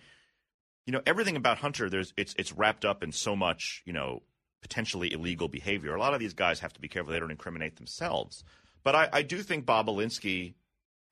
you 0.88 0.92
know, 0.94 1.02
everything 1.06 1.36
about 1.36 1.58
Hunter. 1.60 1.90
There's 1.90 2.12
it's 2.18 2.34
it's 2.38 2.52
wrapped 2.54 2.84
up 2.86 3.04
in 3.04 3.12
so 3.12 3.36
much. 3.36 3.84
You 3.86 3.94
know, 3.94 4.22
potentially 4.62 5.14
illegal 5.14 5.48
behavior. 5.48 5.94
A 5.96 6.00
lot 6.00 6.14
of 6.16 6.20
these 6.20 6.34
guys 6.34 6.60
have 6.62 6.74
to 6.74 6.80
be 6.80 6.88
careful 6.88 7.14
they 7.14 7.20
don't 7.20 7.30
incriminate 7.32 7.76
themselves. 7.76 8.44
But 8.84 8.96
I, 8.96 9.10
I 9.14 9.22
do 9.24 9.42
think 9.44 9.66
Bobulinski 9.66 10.54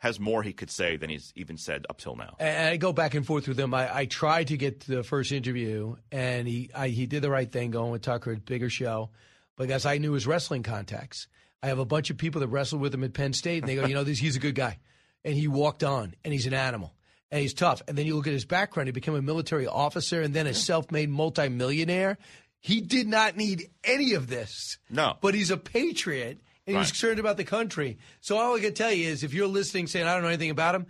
has 0.04 0.20
more 0.20 0.44
he 0.44 0.52
could 0.52 0.70
say 0.70 0.98
than 0.98 1.10
he's 1.10 1.32
even 1.34 1.56
said 1.58 1.86
up 1.90 1.98
till 1.98 2.18
now. 2.18 2.36
And 2.38 2.68
I 2.68 2.76
go 2.76 2.92
back 2.92 3.14
and 3.14 3.26
forth 3.26 3.48
with 3.48 3.58
him. 3.58 3.74
I, 3.74 4.00
I 4.00 4.06
tried 4.06 4.50
to 4.50 4.58
get 4.58 4.82
to 4.82 4.98
the 4.98 5.04
first 5.04 5.32
interview, 5.32 5.96
and 6.12 6.46
he 6.46 6.70
I, 6.76 6.90
he 6.90 7.06
did 7.06 7.22
the 7.22 7.30
right 7.30 7.50
thing 7.50 7.72
going 7.72 7.90
with 7.90 8.02
Tucker, 8.02 8.36
bigger 8.36 8.70
show, 8.70 9.12
because 9.58 9.86
I 9.86 10.00
knew 10.00 10.12
his 10.12 10.28
wrestling 10.28 10.62
contacts. 10.62 11.28
I 11.64 11.68
have 11.68 11.80
a 11.80 11.86
bunch 11.86 12.10
of 12.10 12.18
people 12.18 12.42
that 12.42 12.50
wrestled 12.50 12.82
with 12.82 12.94
him 12.94 13.06
at 13.06 13.14
Penn 13.14 13.32
State, 13.32 13.64
and 13.64 13.70
they 13.70 13.76
go, 13.76 13.86
you 13.86 13.94
know, 13.94 14.04
this 14.04 14.20
he's 14.20 14.36
a 14.36 14.42
good 14.42 14.56
guy, 14.56 14.78
and 15.24 15.36
he 15.36 15.48
walked 15.48 15.86
on, 15.86 16.16
and 16.26 16.34
he's 16.34 16.48
an 16.48 16.54
animal, 16.54 16.94
and 17.32 17.40
he's 17.40 17.54
tough. 17.54 17.82
And 17.88 17.98
then 17.98 18.06
you 18.06 18.18
look 18.18 18.28
at 18.28 18.34
his 18.34 18.44
background; 18.44 18.90
he 18.90 18.92
became 18.92 19.16
a 19.16 19.22
military 19.22 19.68
officer, 19.68 20.22
and 20.22 20.34
then 20.34 20.48
a 20.48 20.54
self-made 20.54 21.10
multimillionaire. 21.10 22.18
He 22.60 22.82
did 22.82 23.08
not 23.08 23.38
need 23.38 23.70
any 23.86 24.16
of 24.16 24.28
this. 24.28 24.80
No, 24.90 25.16
but 25.22 25.34
he's 25.34 25.50
a 25.50 25.56
patriot, 25.58 26.42
and 26.68 26.76
he's 26.78 26.86
Right. 26.86 26.88
concerned 26.88 27.20
about 27.20 27.38
the 27.38 27.44
country. 27.44 27.98
So 28.22 28.38
all 28.38 28.56
I 28.56 28.60
can 28.60 28.74
tell 28.74 28.92
you 28.92 29.08
is, 29.10 29.24
if 29.24 29.34
you're 29.34 29.48
listening, 29.48 29.88
saying 29.88 30.06
I 30.08 30.14
don't 30.14 30.24
know 30.24 30.30
anything 30.30 30.50
about 30.50 30.76
him, 30.76 30.86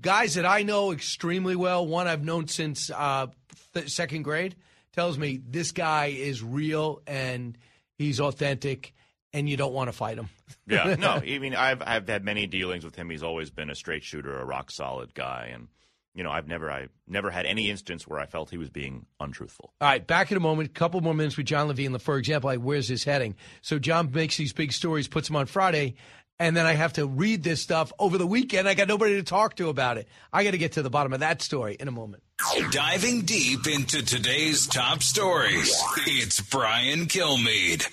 guys 0.00 0.34
that 0.34 0.46
I 0.46 0.62
know 0.62 0.92
extremely 0.92 1.56
well, 1.56 1.86
one 1.86 2.06
I've 2.06 2.24
known 2.24 2.48
since 2.48 2.90
uh, 2.90 3.26
th- 3.74 3.90
second 3.90 4.22
grade, 4.22 4.56
tells 4.92 5.18
me 5.18 5.38
this 5.46 5.72
guy 5.72 6.06
is 6.06 6.42
real 6.42 7.02
and 7.06 7.56
he's 7.98 8.18
authentic, 8.20 8.94
and 9.32 9.48
you 9.48 9.56
don't 9.58 9.74
want 9.74 9.88
to 9.88 9.92
fight 9.92 10.16
him. 10.18 10.30
yeah, 10.66 10.94
no. 10.98 11.10
I 11.24 11.38
mean, 11.38 11.54
I've 11.54 11.82
I've 11.82 12.08
had 12.08 12.24
many 12.24 12.46
dealings 12.46 12.84
with 12.84 12.94
him. 12.96 13.10
He's 13.10 13.22
always 13.22 13.50
been 13.50 13.68
a 13.70 13.74
straight 13.74 14.02
shooter, 14.04 14.38
a 14.38 14.44
rock 14.44 14.70
solid 14.70 15.12
guy, 15.14 15.50
and 15.52 15.68
you 16.16 16.24
know, 16.24 16.30
I've 16.30 16.48
never 16.48 16.70
I 16.70 16.88
never 17.06 17.30
had 17.30 17.44
any 17.44 17.70
instance 17.70 18.08
where 18.08 18.18
I 18.18 18.24
felt 18.24 18.48
he 18.50 18.56
was 18.56 18.70
being 18.70 19.04
untruthful. 19.20 19.72
All 19.80 19.88
right, 19.88 20.04
back 20.04 20.30
in 20.30 20.36
a 20.38 20.40
moment. 20.40 20.70
A 20.70 20.72
couple 20.72 21.00
more 21.02 21.14
minutes 21.14 21.36
with 21.36 21.46
Jon 21.46 21.68
Levine. 21.68 21.96
For 21.98 22.16
example, 22.16 22.48
like 22.48 22.58
where's 22.58 22.88
this 22.88 23.04
heading? 23.04 23.36
So 23.60 23.78
John 23.78 24.10
makes 24.10 24.36
these 24.38 24.54
big 24.54 24.72
stories, 24.72 25.08
puts 25.08 25.28
them 25.28 25.36
on 25.36 25.44
Friday, 25.44 25.96
and 26.40 26.56
then 26.56 26.64
I 26.64 26.72
have 26.72 26.94
to 26.94 27.06
read 27.06 27.42
this 27.42 27.60
stuff 27.60 27.92
over 27.98 28.16
the 28.16 28.26
weekend. 28.26 28.66
I 28.66 28.72
got 28.72 28.88
nobody 28.88 29.16
to 29.16 29.22
talk 29.22 29.56
to 29.56 29.68
about 29.68 29.98
it. 29.98 30.08
I 30.32 30.42
got 30.42 30.52
to 30.52 30.58
get 30.58 30.72
to 30.72 30.82
the 30.82 30.90
bottom 30.90 31.12
of 31.12 31.20
that 31.20 31.42
story 31.42 31.76
in 31.78 31.86
a 31.86 31.92
moment. 31.92 32.22
Diving 32.70 33.22
deep 33.22 33.66
into 33.66 34.02
today's 34.02 34.66
top 34.66 35.02
stories, 35.02 35.74
it's 36.06 36.40
Brian 36.40 37.06
Kilmeade. 37.06 37.86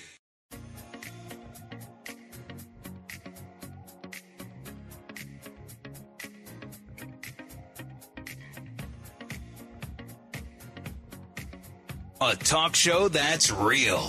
A 12.24 12.34
talk 12.36 12.74
show 12.74 13.08
that's 13.08 13.50
real. 13.50 14.08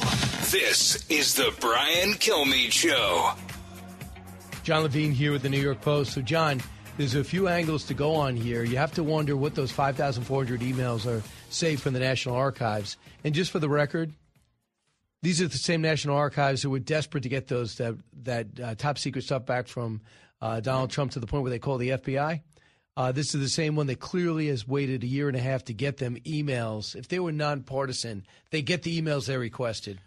This 0.50 1.06
is 1.10 1.34
the 1.34 1.54
Brian 1.60 2.14
Kilmeade 2.14 2.72
Show. 2.72 3.32
Jon 4.64 4.84
Levine 4.84 5.12
here 5.12 5.34
with 5.34 5.42
the 5.42 5.50
New 5.50 5.60
York 5.60 5.82
Post. 5.82 6.14
So, 6.14 6.22
John, 6.22 6.62
there's 6.96 7.16
a 7.16 7.26
few 7.26 7.50
angles 7.50 7.84
to 7.88 7.94
go 7.94 8.16
on 8.16 8.38
here. 8.38 8.64
You 8.64 8.78
have 8.78 8.94
to 8.94 9.04
wonder 9.04 9.36
what 9.36 9.54
those 9.54 9.74
5,400 9.74 10.62
emails 10.62 11.06
are 11.06 11.22
saved 11.50 11.82
from 11.82 11.92
the 11.94 12.00
National 12.00 12.36
Archives. 12.36 12.96
And 13.26 13.36
just 13.36 13.52
for 13.52 13.60
the 13.60 13.68
record, 13.68 14.14
these 15.22 15.42
are 15.42 15.50
the 15.50 15.58
same 15.58 15.82
National 15.82 16.16
Archives 16.16 16.62
who 16.62 16.70
were 16.70 16.80
desperate 16.80 17.24
to 17.24 17.30
get 17.30 17.50
those 17.50 17.76
that, 17.76 17.96
that 18.24 18.48
uh, 18.64 18.76
top 18.76 18.98
secret 18.98 19.26
stuff 19.26 19.46
back 19.46 19.68
from 19.68 20.00
uh, 20.42 20.62
Donald 20.62 20.90
Trump 20.90 21.12
to 21.12 21.20
the 21.20 21.28
point 21.28 21.44
where 21.44 21.52
they 21.52 21.60
call 21.60 21.78
the 21.78 21.90
FBI. 21.90 22.42
Uh, 22.98 23.12
this 23.12 23.36
is 23.36 23.42
the 23.42 23.50
same 23.50 23.76
one 23.76 23.88
that 23.88 24.00
clearly 24.00 24.48
has 24.48 24.68
waited 24.68 25.04
a 25.04 25.08
year 25.08 25.28
and 25.28 25.36
a 25.36 25.42
half 25.42 25.66
to 25.66 25.74
get 25.74 25.98
them 25.98 26.16
emails. 26.26 26.96
If 26.96 27.10
they 27.10 27.20
were 27.20 27.34
nonpartisan, 27.34 28.26
they 28.52 28.62
get 28.62 28.84
the 28.84 29.02
emails 29.02 29.26
they 29.26 29.38
requested. 29.38 30.00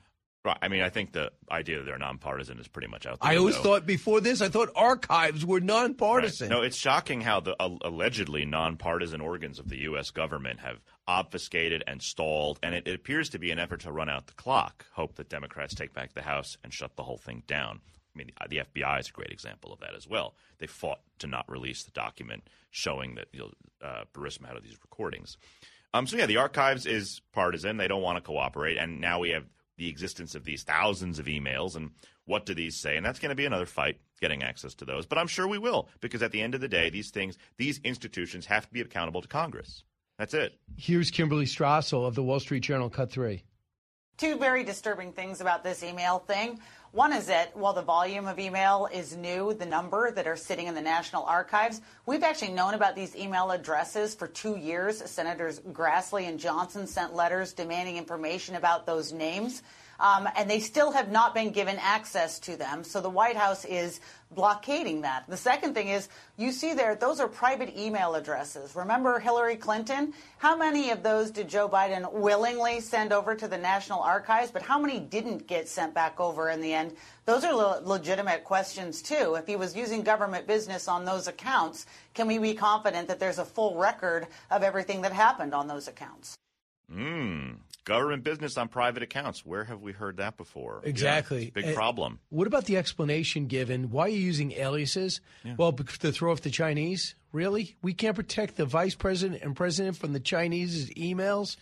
Right. 0.44 0.56
I 0.62 0.69
mean, 0.69 0.81
I 0.81 0.89
think 0.89 1.12
the 1.12 1.31
idea 1.51 1.78
that 1.78 1.85
they're 1.85 1.98
nonpartisan 1.98 2.59
is 2.59 2.69
pretty 2.69 2.89
much 2.89 3.05
out 3.05 3.20
there. 3.20 3.31
I 3.31 3.36
always 3.36 3.56
though. 3.56 3.65
thought 3.65 3.86
before 3.86 4.23
this, 4.23 4.40
I 4.40 4.48
thought 4.48 4.70
archives 4.74 5.44
were 5.44 5.60
nonpartisan. 5.60 6.48
No, 6.48 6.62
it's 6.62 6.77
shocking 6.77 7.20
how 7.20 7.40
the 7.40 7.55
uh, 7.60 7.77
allegedly 7.82 8.47
nonpartisan 8.47 9.20
organs 9.20 9.59
of 9.59 9.69
the 9.69 9.78
U.S. 9.81 10.10
government 10.10 10.60
have 10.60 10.78
obfuscated 11.06 11.85
and 11.86 12.01
stalled, 12.01 12.59
and 12.62 12.74
it, 12.74 12.86
it 12.86 12.94
appears 12.94 13.28
to 13.31 13.39
be 13.39 13.51
an 13.51 13.59
effort 13.59 13.81
to 13.81 13.93
run 13.93 14.09
out 14.09 14.28
the 14.28 14.32
clock. 14.35 14.86
Hope 14.93 15.16
that 15.16 15.28
Democrats 15.28 15.74
take 15.74 15.93
back 15.93 16.15
the 16.15 16.23
House 16.23 16.56
and 16.65 16.73
shut 16.73 16.97
the 16.97 17.02
whole 17.02 17.19
thing 17.19 17.43
down. 17.47 17.81
I 18.19 18.24
mean, 18.24 18.32
the 18.49 18.81
FBI 18.81 19.01
is 19.01 19.09
a 19.09 19.12
great 19.12 19.31
example 19.31 19.73
of 19.73 19.81
that 19.81 19.95
as 19.97 20.09
well. 20.09 20.35
They 20.59 20.66
fought 20.66 21.01
to 21.20 21.27
not 21.27 21.49
release 21.49 21.85
the 21.85 21.90
document 21.93 22.49
showing 22.70 23.15
that 23.15 23.28
you 23.32 23.40
know, 23.40 23.51
uh, 23.86 24.05
Burisma 24.12 24.47
had 24.47 24.57
all 24.57 24.62
these 24.62 24.78
recordings. 24.82 25.36
Um, 25.95 26.07
so 26.07 26.16
yeah, 26.16 26.27
the 26.27 26.36
archives 26.36 26.86
is 26.86 27.20
partisan. 27.32 27.77
They 27.77 27.89
don't 27.89 28.03
want 28.03 28.16
to 28.16 28.23
cooperate, 28.23 28.77
and 28.77 29.01
now 29.01 29.20
we 29.20 29.31
have 29.31 29.45
the 29.77 29.89
existence 29.89 30.35
of 30.35 30.45
these 30.45 30.65
thousands 30.65 31.19
of 31.19 31.27
emails. 31.27 31.77
And 31.77 31.93
what 32.24 32.45
do 32.45 32.55
these 32.55 32.77
say? 32.77 32.97
And 32.97 33.07
that's 33.07 33.19
going 33.19 33.31
to 33.31 33.36
be 33.36 33.47
another 33.47 33.66
fight 33.66 33.99
getting 34.20 34.43
access 34.43 34.74
to 34.74 34.85
those. 34.85 35.07
But 35.07 35.19
I'm 35.19 35.28
sure 35.28 35.47
we 35.47 35.59
will, 35.59 35.89
because 36.01 36.23
at 36.23 36.32
the 36.32 36.43
end 36.43 36.55
of 36.55 36.61
the 36.61 36.69
day, 36.69 36.90
these 36.90 37.11
things, 37.11 37.39
these 37.57 37.81
institutions 37.85 38.47
have 38.47 38.66
to 38.66 38.73
be 38.73 38.81
accountable 38.81 39.23
to 39.23 39.28
Congress. 39.28 39.85
That's 40.19 40.35
it. 40.35 40.59
Here's 40.77 41.11
Kimberly 41.11 41.47
Strassel 41.47 42.07
of 42.07 42.16
the 42.16 42.23
Wall 42.23 42.40
Street 42.40 42.65
Journal, 42.65 42.90
cut 42.90 43.11
three. 43.11 43.45
Two 44.16 44.36
very 44.36 44.65
disturbing 44.65 45.12
things 45.12 45.40
about 45.40 45.62
this 45.62 45.85
email 45.85 46.19
thing. 46.19 46.59
One 46.93 47.12
is 47.12 47.27
that 47.27 47.55
while 47.55 47.74
the 47.74 47.82
volume 47.82 48.27
of 48.27 48.39
email 48.39 48.89
is 48.90 49.15
new, 49.15 49.52
the 49.52 49.66
number 49.66 50.10
that 50.10 50.27
are 50.27 50.36
sitting 50.36 50.69
in 50.69 50.74
the 50.74 50.81
National 50.81 51.23
Archives, 51.24 51.82
we've 52.06 52.23
actually 52.23 52.52
known 52.52 52.73
about 52.73 52.97
these 52.97 53.15
email 53.15 53.51
addresses 53.51 54.15
for 54.15 54.27
two 54.27 54.56
years. 54.56 54.98
Senators 55.10 55.60
Grassley 55.60 56.27
and 56.27 56.40
Johnson 56.40 56.86
sent 56.86 57.15
letters 57.15 57.52
demanding 57.52 57.98
information 57.98 58.55
about 58.55 58.86
those 58.86 59.12
names. 59.12 59.62
Um, 60.01 60.29
and 60.37 60.49
they 60.49 60.61
still 60.61 60.93
have 60.93 61.11
not 61.11 61.35
been 61.35 61.51
given 61.51 61.77
access 61.81 62.39
to 62.41 62.57
them. 62.57 62.85
So 62.85 63.01
the 63.01 63.11
White 63.11 63.37
House 63.37 63.65
is 63.65 64.01
blockading 64.31 65.01
that. 65.01 65.25
The 65.29 65.37
second 65.37 65.75
thing 65.75 65.89
is 65.89 66.09
you 66.37 66.53
see 66.53 66.75
there, 66.75 66.95
those 66.95 67.19
are 67.19 67.29
private 67.29 67.77
email 67.77 68.15
addresses. 68.15 68.77
Remember 68.77 69.19
Hillary 69.19 69.57
Clinton? 69.57 70.12
How 70.37 70.57
many 70.57 70.91
of 70.91 71.03
those 71.03 71.31
did 71.31 71.49
Joe 71.49 71.69
Biden 71.69 72.12
willingly 72.12 72.81
send 72.81 73.12
over 73.12 73.35
to 73.35 73.49
the 73.49 73.59
National 73.59 74.01
Archives? 74.01 74.51
But 74.51 74.62
how 74.62 74.79
many 74.79 75.01
didn't 75.01 75.47
get 75.47 75.69
sent 75.69 75.95
back 75.95 76.20
over 76.20 76.51
in 76.51 76.61
the 76.61 76.75
end? 76.75 76.95
Those 77.25 77.45
are 77.45 77.55
le- 77.55 77.81
legitimate 77.83 78.45
questions, 78.45 79.03
too. 79.03 79.35
If 79.35 79.47
he 79.47 79.57
was 79.57 79.75
using 79.75 80.03
government 80.03 80.47
business 80.47 80.89
on 80.89 81.05
those 81.05 81.27
accounts, 81.27 81.87
can 82.15 82.27
we 82.27 82.39
be 82.39 82.55
confident 82.55 83.09
that 83.09 83.19
there's 83.19 83.39
a 83.39 83.45
full 83.45 83.77
record 83.77 84.27
of 84.51 84.62
everything 84.62 85.03
that 85.03 85.12
happened 85.12 85.55
on 85.55 85.69
those 85.69 85.89
accounts? 85.89 86.37
Mm. 86.93 87.57
Government 87.89 88.23
business 88.23 88.59
on 88.59 88.69
private 88.69 89.02
accounts. 89.02 89.47
Where 89.47 89.65
have 89.65 89.81
we 89.81 89.93
heard 89.93 90.19
that 90.19 90.36
before? 90.36 90.81
Yeah, 90.85 90.90
Exactly. 90.90 91.48
a 91.48 91.51
big 91.51 91.65
And 91.65 91.74
problem. 91.74 92.19
What 92.28 92.47
about 92.47 92.66
the 92.66 92.77
explanation 92.77 93.47
given? 93.47 93.90
Why 93.90 94.02
are 94.05 94.09
you 94.10 94.19
using 94.19 94.52
aliases? 94.52 95.23
Well, 95.56 95.73
to 95.73 96.12
throw 96.12 96.32
off 96.32 96.43
the 96.43 96.51
Chinese? 96.51 97.15
Really? 97.32 97.77
We 97.81 97.94
can't 97.94 98.15
protect 98.15 98.56
the 98.56 98.66
vice 98.66 98.94
president 98.94 99.43
and 99.43 99.56
president 99.56 99.97
from 99.97 100.12
the 100.12 100.20
Chinese 100.20 100.90
emails? 100.90 101.56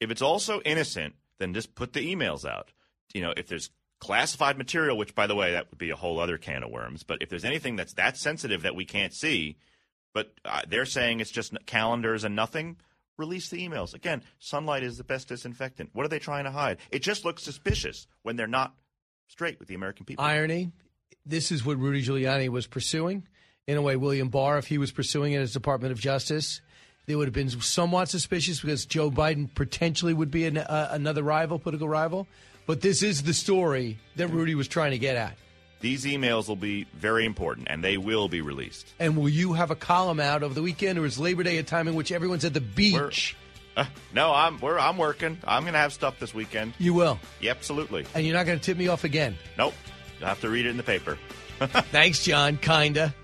If 0.00 0.10
it's 0.10 0.20
also 0.22 0.60
innocent, 0.66 1.14
then 1.38 1.54
just 1.54 1.74
put 1.74 1.94
the 1.94 2.14
emails 2.14 2.44
out. 2.44 2.72
You 3.14 3.22
know, 3.22 3.32
if 3.34 3.48
there's 3.48 3.70
classified 4.00 4.58
material, 4.58 4.98
which 4.98 5.14
by 5.14 5.26
the 5.26 5.34
way, 5.34 5.52
that 5.52 5.70
would 5.70 5.78
be 5.78 5.90
a 5.90 5.96
whole 5.96 6.20
other 6.20 6.36
can 6.36 6.62
of 6.62 6.70
worms. 6.70 7.04
But 7.04 7.22
if 7.22 7.30
there's 7.30 7.44
anything 7.44 7.76
that's 7.76 7.94
that 7.94 8.18
sensitive 8.18 8.62
that 8.62 8.74
we 8.74 8.84
can't 8.84 9.14
see, 9.14 9.56
but 10.12 10.32
uh, 10.44 10.62
they're 10.68 10.84
saying 10.84 11.20
it's 11.20 11.30
just 11.30 11.54
calendars 11.64 12.24
and 12.24 12.36
nothing, 12.36 12.76
release 13.20 13.48
the 13.48 13.66
emails. 13.66 13.94
Again, 13.94 14.22
sunlight 14.40 14.82
is 14.82 14.98
the 14.98 15.04
best 15.04 15.28
disinfectant. 15.28 15.90
What 15.92 16.04
are 16.04 16.08
they 16.08 16.18
trying 16.18 16.44
to 16.44 16.50
hide? 16.50 16.78
It 16.90 17.00
just 17.00 17.24
looks 17.24 17.42
suspicious 17.42 18.08
when 18.22 18.36
they're 18.36 18.48
not 18.48 18.74
straight 19.28 19.60
with 19.60 19.68
the 19.68 19.74
American 19.74 20.04
people. 20.04 20.24
Irony. 20.24 20.72
This 21.24 21.52
is 21.52 21.64
what 21.64 21.78
Rudy 21.78 22.02
Giuliani 22.02 22.48
was 22.48 22.66
pursuing. 22.66 23.28
In 23.66 23.76
a 23.76 23.82
way, 23.82 23.94
William 23.94 24.30
Barr, 24.30 24.58
if 24.58 24.66
he 24.66 24.78
was 24.78 24.90
pursuing 24.90 25.34
it 25.34 25.38
as 25.38 25.52
Department 25.52 25.92
of 25.92 26.00
Justice, 26.00 26.60
they 27.06 27.14
would 27.14 27.26
have 27.26 27.34
been 27.34 27.50
somewhat 27.50 28.08
suspicious 28.08 28.60
because 28.60 28.86
Joe 28.86 29.10
Biden 29.10 29.54
potentially 29.54 30.14
would 30.14 30.30
be 30.30 30.46
an, 30.46 30.58
uh, 30.58 30.88
another 30.90 31.22
rival, 31.22 31.58
political 31.58 31.88
rival. 31.88 32.26
But 32.66 32.80
this 32.80 33.02
is 33.02 33.22
the 33.22 33.34
story 33.34 33.98
that 34.16 34.28
Rudy 34.28 34.54
was 34.54 34.66
trying 34.66 34.92
to 34.92 34.98
get 34.98 35.16
at. 35.16 35.36
These 35.80 36.04
emails 36.04 36.46
will 36.48 36.56
be 36.56 36.84
very 36.94 37.24
important, 37.24 37.68
and 37.70 37.82
they 37.82 37.96
will 37.96 38.28
be 38.28 38.42
released. 38.42 38.92
And 38.98 39.16
will 39.16 39.28
you 39.30 39.54
have 39.54 39.70
a 39.70 39.74
column 39.74 40.20
out 40.20 40.42
over 40.42 40.52
the 40.52 40.62
weekend, 40.62 40.98
or 40.98 41.06
is 41.06 41.18
Labor 41.18 41.42
Day 41.42 41.56
a 41.58 41.62
time 41.62 41.88
in 41.88 41.94
which 41.94 42.12
everyone's 42.12 42.44
at 42.44 42.52
the 42.54 42.60
beach? 42.60 43.34
Uh, 43.76 43.84
no, 44.12 44.32
I'm 44.34 44.60
we're, 44.60 44.78
I'm 44.78 44.98
working. 44.98 45.38
I'm 45.44 45.62
going 45.62 45.72
to 45.72 45.78
have 45.78 45.92
stuff 45.92 46.18
this 46.20 46.34
weekend. 46.34 46.74
You 46.78 46.92
will, 46.92 47.18
Yeah, 47.40 47.52
absolutely. 47.52 48.04
and 48.14 48.26
you're 48.26 48.34
not 48.36 48.44
going 48.44 48.58
to 48.58 48.64
tip 48.64 48.76
me 48.76 48.88
off 48.88 49.04
again. 49.04 49.36
Nope. 49.56 49.74
You'll 50.18 50.28
have 50.28 50.40
to 50.42 50.50
read 50.50 50.66
it 50.66 50.70
in 50.70 50.76
the 50.76 50.82
paper. 50.82 51.16
Thanks, 51.60 52.22
John. 52.24 52.58
Kinda. 52.58 53.14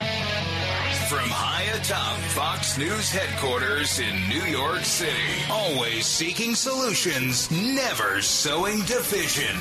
From 0.00 1.28
High 1.30 1.62
atop 1.78 2.16
Fox 2.34 2.76
News 2.76 3.10
headquarters 3.10 4.00
in 4.00 4.28
New 4.28 4.42
York 4.42 4.80
City. 4.80 5.12
Always 5.50 6.04
seeking 6.04 6.54
solutions, 6.54 7.50
never 7.50 8.20
sowing 8.20 8.80
division. 8.82 9.56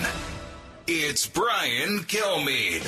It's 0.88 1.26
Brian 1.26 2.02
Kilmeade. 2.02 2.86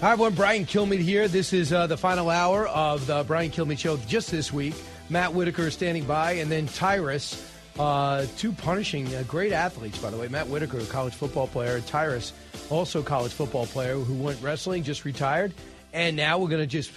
Hi, 0.00 0.12
everyone. 0.12 0.32
Brian 0.32 0.64
Kilmeade 0.64 1.00
here. 1.00 1.28
This 1.28 1.52
is 1.52 1.74
uh, 1.74 1.86
the 1.86 1.98
final 1.98 2.30
hour 2.30 2.68
of 2.68 3.06
the 3.06 3.22
Brian 3.24 3.50
Kilmeade 3.50 3.78
Show 3.78 3.98
just 3.98 4.30
this 4.30 4.50
week. 4.50 4.72
Matt 5.10 5.34
Whitaker 5.34 5.66
is 5.66 5.74
standing 5.74 6.04
by, 6.04 6.32
and 6.32 6.50
then 6.50 6.66
Tyrus, 6.66 7.46
uh, 7.78 8.24
two 8.38 8.52
punishing, 8.52 9.14
uh, 9.14 9.24
great 9.28 9.52
athletes, 9.52 9.98
by 9.98 10.08
the 10.08 10.16
way. 10.16 10.28
Matt 10.28 10.48
Whitaker, 10.48 10.78
a 10.78 10.86
college 10.86 11.12
football 11.12 11.48
player, 11.48 11.76
and 11.76 11.86
Tyrus, 11.86 12.32
also 12.70 13.02
college 13.02 13.32
football 13.32 13.66
player 13.66 13.96
who 13.96 14.14
went 14.14 14.40
wrestling, 14.40 14.84
just 14.84 15.04
retired. 15.04 15.52
And 15.92 16.16
now 16.16 16.38
we're 16.38 16.48
going 16.48 16.62
to 16.62 16.66
just 16.66 16.90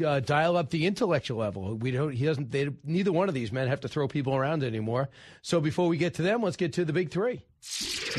uh, 0.00 0.20
dial 0.20 0.56
up 0.56 0.70
the 0.70 0.86
intellectual 0.86 1.38
level. 1.38 1.74
We 1.76 1.90
don't. 1.90 2.12
He 2.12 2.24
doesn't. 2.24 2.50
They, 2.50 2.68
neither 2.84 3.12
one 3.12 3.28
of 3.28 3.34
these 3.34 3.52
men 3.52 3.68
have 3.68 3.80
to 3.80 3.88
throw 3.88 4.08
people 4.08 4.34
around 4.34 4.62
anymore. 4.62 5.08
So 5.42 5.60
before 5.60 5.88
we 5.88 5.96
get 5.96 6.14
to 6.14 6.22
them, 6.22 6.42
let's 6.42 6.56
get 6.56 6.72
to 6.74 6.84
the 6.84 6.92
big 6.92 7.10
three. 7.10 7.42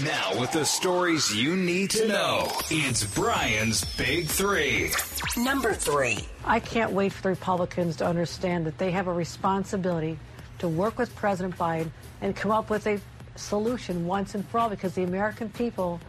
Now, 0.04 0.40
with 0.40 0.52
the 0.52 0.66
stories 0.66 1.36
you 1.36 1.56
need 1.56 1.90
to 1.92 2.08
know, 2.08 2.52
it's 2.70 3.04
Brian's 3.16 3.84
Big 3.96 4.28
Three. 4.28 4.92
Number 5.38 5.74
three. 5.74 6.20
I 6.46 6.60
can't 6.60 6.92
wait 6.92 7.14
for 7.14 7.24
the 7.24 7.30
Republicans 7.30 7.96
to 7.98 8.06
understand 8.06 8.66
that 8.66 8.78
they 8.78 8.92
have 8.92 9.08
a 9.08 9.14
responsibility 9.14 10.20
to 10.60 10.68
work 10.68 10.98
with 10.98 11.16
President 11.16 11.58
Biden 11.58 11.92
and 12.22 12.36
come 12.36 12.52
up 12.52 12.70
with 12.70 12.86
a 12.88 13.00
solution 13.36 14.06
once 14.06 14.36
and 14.36 14.48
for 14.48 14.60
all 14.60 14.70
because 14.70 14.94
the 14.94 15.04
American 15.04 15.50
people 15.50 16.00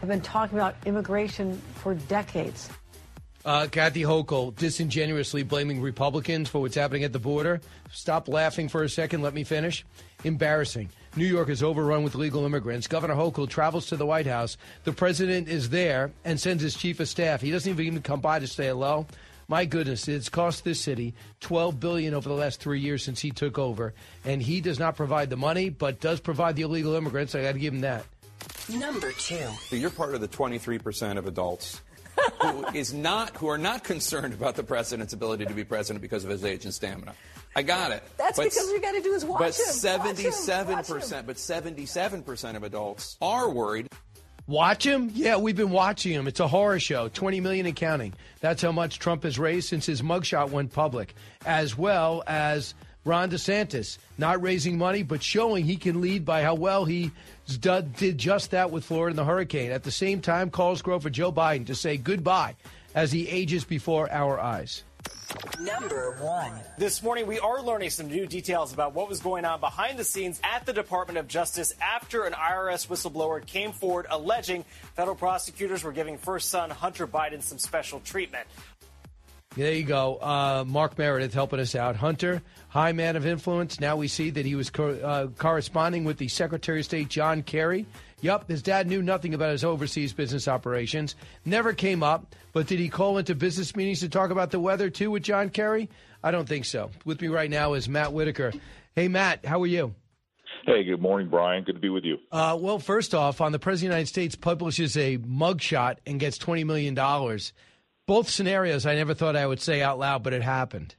have 0.00 0.08
been 0.08 0.20
talking 0.20 0.58
about 0.58 0.74
immigration 0.86 1.60
for 1.76 1.94
decades. 1.94 2.70
Uh, 3.44 3.66
Kathy 3.70 4.02
Hochul 4.02 4.54
disingenuously 4.56 5.42
blaming 5.42 5.80
Republicans 5.80 6.48
for 6.50 6.60
what's 6.60 6.74
happening 6.74 7.04
at 7.04 7.12
the 7.12 7.18
border. 7.18 7.60
Stop 7.90 8.28
laughing 8.28 8.68
for 8.68 8.82
a 8.82 8.88
second. 8.88 9.22
Let 9.22 9.32
me 9.32 9.44
finish. 9.44 9.84
Embarrassing. 10.24 10.90
New 11.16 11.26
York 11.26 11.48
is 11.48 11.62
overrun 11.62 12.04
with 12.04 12.14
legal 12.14 12.44
immigrants. 12.44 12.86
Governor 12.86 13.14
Hochul 13.14 13.48
travels 13.48 13.86
to 13.86 13.96
the 13.96 14.04
White 14.04 14.26
House. 14.26 14.58
The 14.84 14.92
president 14.92 15.48
is 15.48 15.70
there 15.70 16.12
and 16.24 16.38
sends 16.38 16.62
his 16.62 16.76
chief 16.76 17.00
of 17.00 17.08
staff. 17.08 17.40
He 17.40 17.50
doesn't 17.50 17.80
even 17.80 18.02
come 18.02 18.20
by 18.20 18.38
to 18.40 18.46
say 18.46 18.66
hello. 18.66 19.06
My 19.48 19.64
goodness, 19.64 20.06
it's 20.06 20.28
cost 20.28 20.62
this 20.62 20.80
city 20.80 21.14
12 21.40 21.80
billion 21.80 22.14
over 22.14 22.28
the 22.28 22.34
last 22.36 22.60
three 22.60 22.78
years 22.78 23.02
since 23.02 23.20
he 23.20 23.32
took 23.32 23.58
over, 23.58 23.94
and 24.24 24.40
he 24.40 24.60
does 24.60 24.78
not 24.78 24.94
provide 24.94 25.28
the 25.28 25.36
money, 25.36 25.70
but 25.70 25.98
does 25.98 26.20
provide 26.20 26.54
the 26.54 26.62
illegal 26.62 26.94
immigrants. 26.94 27.34
I 27.34 27.42
got 27.42 27.54
to 27.54 27.58
give 27.58 27.74
him 27.74 27.80
that. 27.80 28.04
Number 28.68 29.10
two. 29.12 29.48
So 29.68 29.74
You're 29.74 29.90
part 29.90 30.14
of 30.14 30.20
the 30.20 30.28
23% 30.28 31.18
of 31.18 31.26
adults 31.26 31.80
who 32.42 32.66
is 32.74 32.92
not 32.94 33.36
who 33.36 33.48
are 33.48 33.58
not 33.58 33.84
concerned 33.84 34.34
about 34.34 34.56
the 34.56 34.62
president's 34.62 35.12
ability 35.12 35.44
to 35.46 35.54
be 35.54 35.64
president 35.64 36.02
because 36.02 36.24
of 36.24 36.30
his 36.30 36.44
age 36.44 36.64
and 36.64 36.72
stamina. 36.74 37.14
I 37.56 37.62
got 37.62 37.90
it. 37.92 38.02
That's 38.16 38.36
But- 38.38 38.44
because 38.44 38.58
all 38.58 38.72
you 38.74 38.80
got 38.80 38.92
to 38.92 39.02
do 39.02 39.12
is 39.12 39.24
watch 39.24 39.38
but 39.40 39.48
him. 39.58 39.64
seventy-seven 39.66 40.74
Watch 40.76 40.88
him. 40.88 40.94
percent, 40.96 41.26
but 41.26 41.38
seventy-seven 41.38 42.22
percent 42.22 42.56
of 42.56 42.62
adults 42.62 43.16
are 43.20 43.48
worried. 43.50 43.88
Watch 44.46 44.84
him? 44.84 45.10
Yeah, 45.14 45.36
we've 45.36 45.56
been 45.56 45.70
watching 45.70 46.12
him. 46.12 46.26
It's 46.26 46.40
a 46.40 46.48
horror 46.48 46.80
show. 46.80 47.08
20 47.08 47.40
million 47.40 47.66
and 47.66 47.76
counting. 47.76 48.14
That's 48.40 48.62
how 48.62 48.72
much 48.72 48.98
Trump 48.98 49.22
has 49.22 49.38
raised 49.38 49.68
since 49.68 49.86
his 49.86 50.02
mugshot 50.02 50.50
went 50.50 50.72
public, 50.72 51.14
as 51.46 51.78
well 51.78 52.24
as 52.26 52.74
Ron 53.04 53.30
DeSantis 53.30 53.98
not 54.18 54.42
raising 54.42 54.76
money, 54.76 55.04
but 55.04 55.22
showing 55.22 55.64
he 55.64 55.76
can 55.76 56.00
lead 56.00 56.24
by 56.24 56.42
how 56.42 56.54
well 56.54 56.84
he 56.84 57.06
d- 57.06 57.12
did 57.58 58.18
just 58.18 58.50
that 58.52 58.70
with 58.70 58.84
Florida 58.84 59.12
and 59.12 59.18
the 59.18 59.24
hurricane. 59.24 59.70
At 59.70 59.82
the 59.82 59.90
same 59.90 60.20
time, 60.20 60.50
calls 60.50 60.82
grow 60.82 60.98
for 60.98 61.10
Joe 61.10 61.32
Biden 61.32 61.66
to 61.66 61.74
say 61.74 61.96
goodbye 61.96 62.56
as 62.94 63.12
he 63.12 63.28
ages 63.28 63.64
before 63.64 64.10
our 64.10 64.38
eyes. 64.38 64.84
Number 65.60 66.16
one. 66.20 66.52
This 66.76 67.02
morning, 67.02 67.26
we 67.26 67.38
are 67.38 67.62
learning 67.62 67.90
some 67.90 68.08
new 68.08 68.26
details 68.26 68.72
about 68.72 68.94
what 68.94 69.08
was 69.08 69.20
going 69.20 69.44
on 69.44 69.60
behind 69.60 69.98
the 69.98 70.04
scenes 70.04 70.40
at 70.42 70.66
the 70.66 70.72
Department 70.72 71.18
of 71.18 71.28
Justice 71.28 71.74
after 71.80 72.24
an 72.24 72.32
IRS 72.32 72.88
whistleblower 72.88 73.44
came 73.44 73.72
forward 73.72 74.06
alleging 74.10 74.64
federal 74.96 75.14
prosecutors 75.16 75.84
were 75.84 75.92
giving 75.92 76.18
first 76.18 76.48
son 76.48 76.70
Hunter 76.70 77.06
Biden 77.06 77.42
some 77.42 77.58
special 77.58 78.00
treatment. 78.00 78.46
There 79.56 79.72
you 79.72 79.82
go. 79.82 80.16
Uh, 80.20 80.64
Mark 80.64 80.96
Meredith 80.96 81.34
helping 81.34 81.58
us 81.58 81.74
out. 81.74 81.96
Hunter, 81.96 82.40
high 82.68 82.92
man 82.92 83.16
of 83.16 83.26
influence. 83.26 83.80
Now 83.80 83.96
we 83.96 84.06
see 84.06 84.30
that 84.30 84.46
he 84.46 84.54
was 84.54 84.70
co- 84.70 84.94
uh, 84.94 85.26
corresponding 85.26 86.04
with 86.04 86.18
the 86.18 86.28
Secretary 86.28 86.78
of 86.78 86.84
State, 86.84 87.08
John 87.08 87.42
Kerry. 87.42 87.84
Yup, 88.20 88.48
his 88.48 88.62
dad 88.62 88.86
knew 88.86 89.02
nothing 89.02 89.34
about 89.34 89.50
his 89.50 89.64
overseas 89.64 90.12
business 90.12 90.46
operations. 90.46 91.16
Never 91.44 91.72
came 91.72 92.04
up. 92.04 92.36
But 92.52 92.68
did 92.68 92.78
he 92.78 92.88
call 92.88 93.18
into 93.18 93.34
business 93.34 93.74
meetings 93.74 94.00
to 94.00 94.08
talk 94.08 94.30
about 94.30 94.52
the 94.52 94.60
weather 94.60 94.88
too 94.88 95.10
with 95.10 95.24
John 95.24 95.48
Kerry? 95.50 95.90
I 96.22 96.30
don't 96.30 96.48
think 96.48 96.64
so. 96.64 96.92
With 97.04 97.20
me 97.20 97.26
right 97.26 97.50
now 97.50 97.72
is 97.72 97.88
Matt 97.88 98.12
Whitaker. 98.12 98.52
Hey, 98.94 99.08
Matt, 99.08 99.44
how 99.44 99.60
are 99.62 99.66
you? 99.66 99.96
Hey, 100.64 100.84
good 100.84 101.00
morning, 101.00 101.28
Brian. 101.28 101.64
Good 101.64 101.74
to 101.74 101.80
be 101.80 101.88
with 101.88 102.04
you. 102.04 102.18
Uh, 102.30 102.56
well, 102.60 102.78
first 102.78 103.16
off, 103.16 103.40
on 103.40 103.50
the 103.50 103.58
President 103.58 103.88
of 103.88 103.94
the 103.94 103.96
United 103.96 104.08
States 104.08 104.36
publishes 104.36 104.96
a 104.96 105.18
mugshot 105.18 105.96
and 106.06 106.20
gets 106.20 106.38
$20 106.38 106.64
million. 106.66 106.94
Both 108.10 108.28
scenarios 108.28 108.86
I 108.86 108.96
never 108.96 109.14
thought 109.14 109.36
I 109.36 109.46
would 109.46 109.60
say 109.60 109.82
out 109.82 110.00
loud, 110.00 110.24
but 110.24 110.32
it 110.32 110.42
happened. 110.42 110.96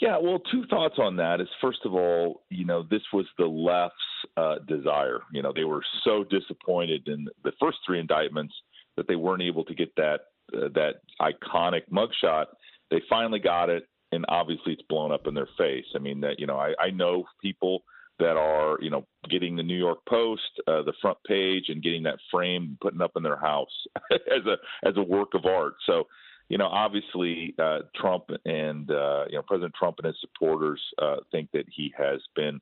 Yeah, 0.00 0.18
well, 0.20 0.40
two 0.50 0.64
thoughts 0.68 0.96
on 0.98 1.14
that 1.18 1.40
is 1.40 1.46
first 1.60 1.78
of 1.84 1.94
all, 1.94 2.42
you 2.50 2.64
know, 2.64 2.82
this 2.90 3.02
was 3.12 3.24
the 3.38 3.46
left's 3.46 3.94
uh, 4.36 4.56
desire. 4.66 5.20
You 5.32 5.42
know, 5.42 5.52
they 5.54 5.62
were 5.62 5.84
so 6.02 6.24
disappointed 6.24 7.06
in 7.06 7.28
the 7.44 7.52
first 7.60 7.78
three 7.86 8.00
indictments 8.00 8.52
that 8.96 9.06
they 9.06 9.14
weren't 9.14 9.42
able 9.42 9.64
to 9.66 9.72
get 9.72 9.94
that 9.94 10.22
uh, 10.52 10.70
that 10.74 11.02
iconic 11.20 11.82
mugshot. 11.88 12.46
They 12.90 13.00
finally 13.08 13.38
got 13.38 13.70
it, 13.70 13.84
and 14.10 14.24
obviously 14.28 14.72
it's 14.72 14.82
blown 14.88 15.12
up 15.12 15.28
in 15.28 15.34
their 15.34 15.50
face. 15.56 15.86
I 15.94 16.00
mean, 16.00 16.20
that 16.22 16.40
you 16.40 16.48
know, 16.48 16.58
I, 16.58 16.74
I 16.80 16.90
know 16.90 17.26
people 17.40 17.84
that 18.20 18.36
are 18.36 18.78
you 18.80 18.90
know 18.90 19.04
getting 19.28 19.56
the 19.56 19.62
New 19.62 19.76
York 19.76 19.98
Post 20.08 20.60
uh, 20.68 20.82
the 20.82 20.92
front 21.02 21.18
page 21.26 21.64
and 21.68 21.82
getting 21.82 22.04
that 22.04 22.18
frame 22.30 22.78
putting 22.80 23.00
up 23.00 23.12
in 23.16 23.22
their 23.22 23.38
house 23.38 23.86
as 24.12 24.46
a 24.46 24.56
as 24.88 24.96
a 24.96 25.02
work 25.02 25.30
of 25.34 25.46
art. 25.46 25.74
So 25.86 26.04
you 26.48 26.58
know, 26.58 26.66
obviously, 26.66 27.54
uh, 27.58 27.78
Trump 27.94 28.24
and 28.44 28.90
uh, 28.90 29.24
you 29.28 29.36
know 29.36 29.42
President 29.42 29.74
Trump 29.78 29.96
and 29.98 30.06
his 30.06 30.16
supporters 30.20 30.80
uh, 31.00 31.16
think 31.30 31.48
that 31.52 31.64
he 31.74 31.92
has 31.96 32.20
been 32.34 32.60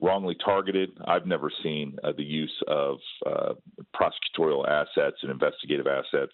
wrongly 0.00 0.36
targeted. 0.44 0.90
I've 1.06 1.26
never 1.26 1.50
seen 1.62 1.96
uh, 2.02 2.12
the 2.16 2.24
use 2.24 2.62
of 2.66 2.96
uh, 3.26 3.54
prosecutorial 3.94 4.66
assets 4.68 5.16
and 5.22 5.30
investigative 5.30 5.86
assets 5.86 6.32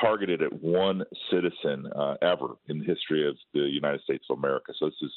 targeted 0.00 0.40
at 0.40 0.52
one 0.62 1.02
citizen 1.30 1.86
ever 2.22 2.54
in 2.68 2.78
the 2.78 2.84
history 2.84 3.28
of 3.28 3.36
the 3.52 3.60
United 3.60 4.00
States 4.02 4.24
of 4.30 4.38
America. 4.38 4.72
So 4.78 4.86
this 4.86 4.94
is 5.02 5.12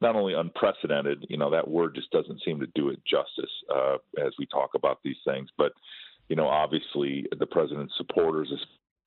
not 0.00 0.16
only 0.16 0.34
unprecedented, 0.34 1.26
you 1.28 1.36
know, 1.36 1.50
that 1.50 1.68
word 1.68 1.94
just 1.94 2.10
doesn't 2.10 2.40
seem 2.44 2.60
to 2.60 2.66
do 2.74 2.88
it 2.88 3.00
justice 3.04 3.50
uh, 3.74 3.96
as 4.24 4.32
we 4.38 4.46
talk 4.46 4.70
about 4.74 4.98
these 5.04 5.16
things. 5.24 5.48
But, 5.58 5.72
you 6.28 6.36
know, 6.36 6.46
obviously 6.46 7.26
the 7.38 7.46
president's 7.46 7.92
supporters, 7.96 8.50
a 8.52 8.58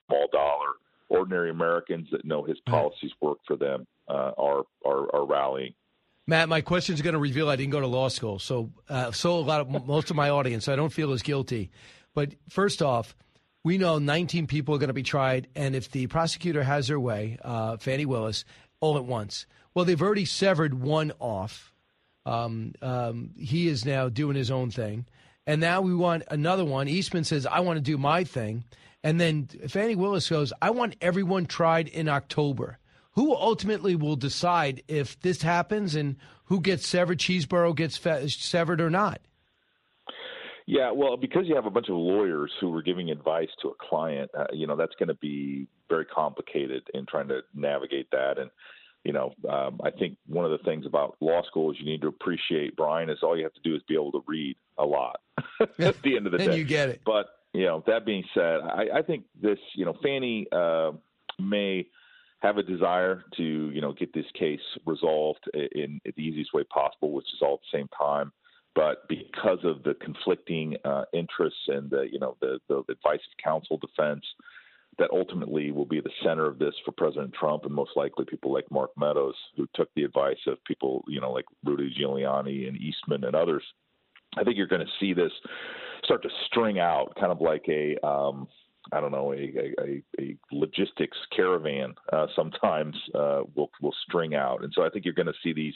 small 0.08 0.28
dollar, 0.32 0.74
ordinary 1.10 1.50
Americans 1.50 2.08
that 2.12 2.26
know 2.26 2.44
his 2.44 2.60
policies 2.68 3.12
work 3.22 3.40
for 3.48 3.56
them 3.56 3.86
uh, 4.08 4.32
are, 4.38 4.64
are 4.86 5.16
are 5.16 5.26
rallying. 5.26 5.74
Matt, 6.26 6.48
my 6.48 6.62
question 6.62 6.96
is 6.96 7.02
going 7.02 7.14
to 7.14 7.20
reveal 7.20 7.50
I 7.50 7.58
didn't 7.58 7.72
go 7.72 7.82
to 7.82 7.88
law 7.88 8.08
school, 8.08 8.40
so 8.40 8.72
uh, 8.90 9.12
so 9.12 9.38
a 9.38 9.42
lot 9.42 9.62
of 9.62 9.86
most 9.86 10.10
of 10.10 10.16
my 10.16 10.30
audience, 10.30 10.68
I 10.68 10.76
don't 10.76 10.92
feel 10.92 11.12
as 11.12 11.22
guilty. 11.22 11.70
But 12.14 12.36
first 12.50 12.82
off, 12.82 13.16
we 13.64 13.78
know 13.78 14.00
19 14.00 14.48
people 14.48 14.76
are 14.76 14.78
going 14.78 14.88
to 14.88 14.94
be 14.94 15.04
tried, 15.04 15.48
and 15.56 15.76
if 15.76 15.92
the 15.92 16.08
prosecutor 16.08 16.64
has 16.64 16.88
their 16.88 17.00
way, 17.00 17.38
uh, 17.42 17.78
Fannie 17.78 18.06
Willis, 18.06 18.46
all 18.80 18.98
at 18.98 19.06
once. 19.06 19.46
Well, 19.74 19.86
they've 19.86 20.02
already 20.02 20.26
severed 20.26 20.74
one 20.74 21.12
off. 21.20 21.74
Um, 22.26 22.74
um, 22.82 23.32
he 23.38 23.68
is 23.68 23.86
now 23.86 24.10
doing 24.10 24.36
his 24.36 24.50
own 24.50 24.72
thing, 24.72 25.06
and 25.46 25.60
now 25.60 25.82
we 25.82 25.94
want 25.94 26.24
another 26.30 26.64
one. 26.64 26.88
Eastman 26.88 27.26
says, 27.26 27.46
"I 27.46 27.60
want 27.60 27.78
to 27.78 27.82
do 27.82 27.98
my 27.98 28.24
thing," 28.24 28.64
and 29.04 29.20
then 29.20 29.48
Fannie 29.68 29.96
Willis 29.96 30.30
goes, 30.30 30.54
"I 30.62 30.70
want 30.70 30.96
everyone 31.02 31.46
tried 31.46 31.88
in 31.90 32.08
October." 32.08 32.78
Who 33.16 33.36
ultimately 33.36 33.96
will 33.96 34.16
decide 34.16 34.84
if 34.88 35.20
this 35.20 35.44
happens 35.44 35.96
and 35.96 36.16
who 36.46 36.62
gets 36.62 36.88
severed? 36.88 37.20
Chesebro 37.20 37.76
gets 37.76 37.96
fe- 37.96 38.28
severed 38.28 38.82
or 38.82 38.90
not? 38.90 39.22
Yeah, 40.66 40.92
well, 40.92 41.18
because 41.18 41.44
you 41.46 41.56
have 41.56 41.66
a 41.66 41.70
bunch 41.70 41.90
of 41.90 41.96
lawyers 41.96 42.52
who 42.60 42.74
are 42.76 42.82
giving 42.82 43.12
advice 43.12 43.50
to 43.62 43.68
a 43.68 43.74
client, 43.80 44.32
uh, 44.36 44.46
you 44.54 44.66
know, 44.66 44.76
that's 44.76 44.96
going 44.96 45.10
to 45.10 45.16
be 45.16 45.68
very 45.90 46.06
complicated 46.06 46.84
in 46.94 47.06
trying 47.06 47.28
to 47.28 47.42
navigate 47.54 48.10
that. 48.12 48.40
And, 48.40 48.50
you 49.04 49.14
know, 49.14 49.34
um, 49.50 49.80
I 49.84 49.92
think 49.92 50.18
one 50.28 50.46
of 50.46 50.52
the 50.52 50.64
things 50.64 50.86
about 50.86 51.18
law 51.20 51.44
school 51.44 51.72
is 51.72 51.78
you 51.80 51.86
need 51.86 52.02
to 52.02 52.08
appreciate, 52.08 52.76
Brian, 52.76 53.10
is 53.10 53.20
all 53.22 53.38
you 53.38 53.44
have 53.44 53.54
to 53.54 53.62
do 53.62 53.76
is 53.76 53.82
be 53.88 53.96
able 53.96 54.12
to 54.14 54.24
read 54.28 54.56
a 54.78 54.86
lot 54.86 55.20
at 55.80 56.02
the 56.04 56.16
end 56.16 56.26
of 56.26 56.32
the 56.32 56.38
day. 56.38 56.58
you 56.58 56.64
get 56.64 56.90
it. 56.90 57.02
But, 57.06 57.28
you 57.54 57.66
know, 57.66 57.84
that 57.86 58.06
being 58.06 58.24
said, 58.34 58.62
I, 58.62 59.00
I 59.00 59.02
think 59.02 59.26
this, 59.40 59.60
you 59.76 59.86
know, 59.86 59.96
Fannie 60.02 60.48
uh, 60.52 60.92
may 61.40 61.88
have 62.42 62.58
a 62.58 62.64
desire 62.64 63.24
to, 63.38 63.44
you 63.44 63.82
know, 63.82 63.94
get 63.94 64.14
this 64.14 64.26
case 64.38 64.60
resolved 64.86 65.50
in, 65.54 66.00
in 66.06 66.14
the 66.16 66.22
easiest 66.24 66.54
way 66.54 66.64
possible, 66.64 67.12
which 67.12 67.28
is 67.34 67.40
all 67.42 67.56
at 67.56 67.60
the 67.72 67.78
same 67.78 67.90
time 67.98 68.32
but 68.76 69.08
because 69.08 69.60
of 69.64 69.84
the 69.84 69.94
conflicting 69.96 70.76
uh, 70.84 71.04
interests 71.14 71.60
and 71.68 71.90
the 71.90 72.08
you 72.12 72.20
know 72.20 72.36
the, 72.42 72.60
the 72.68 72.80
advice 72.90 73.20
of 73.20 73.44
counsel 73.44 73.78
defense 73.78 74.26
that 75.00 75.12
ultimately 75.12 75.72
will 75.72 75.86
be 75.86 76.02
the 76.02 76.12
center 76.24 76.46
of 76.46 76.60
this 76.60 76.74
for 76.86 76.92
President 76.92 77.34
Trump 77.34 77.66
and 77.66 77.74
most 77.74 77.92
likely 77.96 78.26
people 78.26 78.54
like 78.54 78.70
Mark 78.70 78.92
Meadows 78.98 79.36
who 79.56 79.68
took 79.74 79.90
the 79.96 80.04
advice 80.04 80.38
of 80.48 80.64
people 80.66 81.04
you 81.08 81.22
know 81.22 81.32
like 81.32 81.46
Rudy 81.64 81.94
Giuliani 82.00 82.68
and 82.68 82.78
Eastman 82.78 83.24
and 83.24 83.36
others. 83.36 83.64
I 84.38 84.44
think 84.44 84.58
you're 84.58 84.68
going 84.68 84.86
to 84.86 84.92
see 85.00 85.14
this 85.14 85.32
start 86.04 86.24
to 86.24 86.30
string 86.48 86.80
out, 86.80 87.14
kind 87.20 87.32
of 87.32 87.40
like 87.42 87.66
a 87.68 87.96
um, 88.06 88.48
I 88.92 89.00
don't 89.00 89.12
know 89.12 89.34
a 89.34 89.72
a, 89.80 90.04
a 90.20 90.38
logistics 90.52 91.18
caravan. 91.36 91.94
Uh, 92.12 92.28
sometimes 92.36 92.96
uh, 93.16 93.42
will 93.56 93.70
will 93.82 93.96
string 94.08 94.36
out, 94.36 94.64
and 94.64 94.74
so 94.76 94.84
I 94.84 94.90
think 94.90 95.06
you're 95.06 95.14
going 95.14 95.28
to 95.28 95.34
see 95.44 95.54
these 95.54 95.76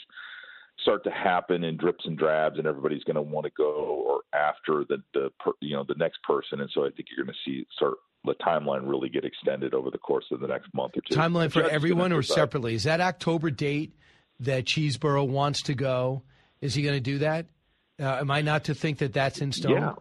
start 0.82 1.04
to 1.04 1.12
happen 1.12 1.64
in 1.64 1.78
drips 1.78 2.06
and 2.06 2.18
drabs, 2.18 2.58
and 2.58 2.68
everybody's 2.68 3.04
going 3.04 3.16
to 3.16 3.22
want 3.22 3.46
to 3.46 3.52
go 3.58 4.04
or 4.08 4.22
after 4.34 4.86
the 4.88 4.98
the 5.14 5.30
per, 5.40 5.52
you 5.62 5.76
know 5.76 5.86
the 5.88 5.96
next 5.98 6.22
person, 6.24 6.62
and 6.62 6.70
so 6.74 6.86
I 6.86 6.90
think 6.90 7.08
you're 7.16 7.26
going 7.26 7.34
to 7.34 7.50
see 7.50 7.66
start 7.76 7.96
the 8.26 8.36
timeline 8.36 8.88
really 8.88 9.10
get 9.10 9.24
extended 9.24 9.74
over 9.74 9.90
the 9.90 9.98
course 9.98 10.26
of 10.32 10.40
the 10.40 10.48
next 10.48 10.74
month 10.74 10.94
or 10.98 11.02
two. 11.02 11.18
Timeline 11.18 11.52
for 11.52 11.64
everyone 11.64 12.12
or 12.12 12.22
separately? 12.22 12.76
Is 12.76 12.84
that 12.84 13.00
October 13.00 13.50
date 13.50 13.94
that 14.42 14.66
Chesebro 14.66 15.28
wants 15.28 15.64
to 15.64 15.74
go? 15.74 16.24
Is 16.62 16.74
he 16.74 16.82
going 16.82 16.96
to 16.96 17.02
do 17.02 17.20
that? 17.20 17.46
Uh, 18.00 18.18
am 18.20 18.30
I 18.30 18.42
not 18.42 18.66
to 18.66 18.76
think 18.76 19.00
that 19.00 19.14
that's 19.14 19.40
in 19.40 19.52
stone? 19.52 19.72
Yeah. 19.72 19.94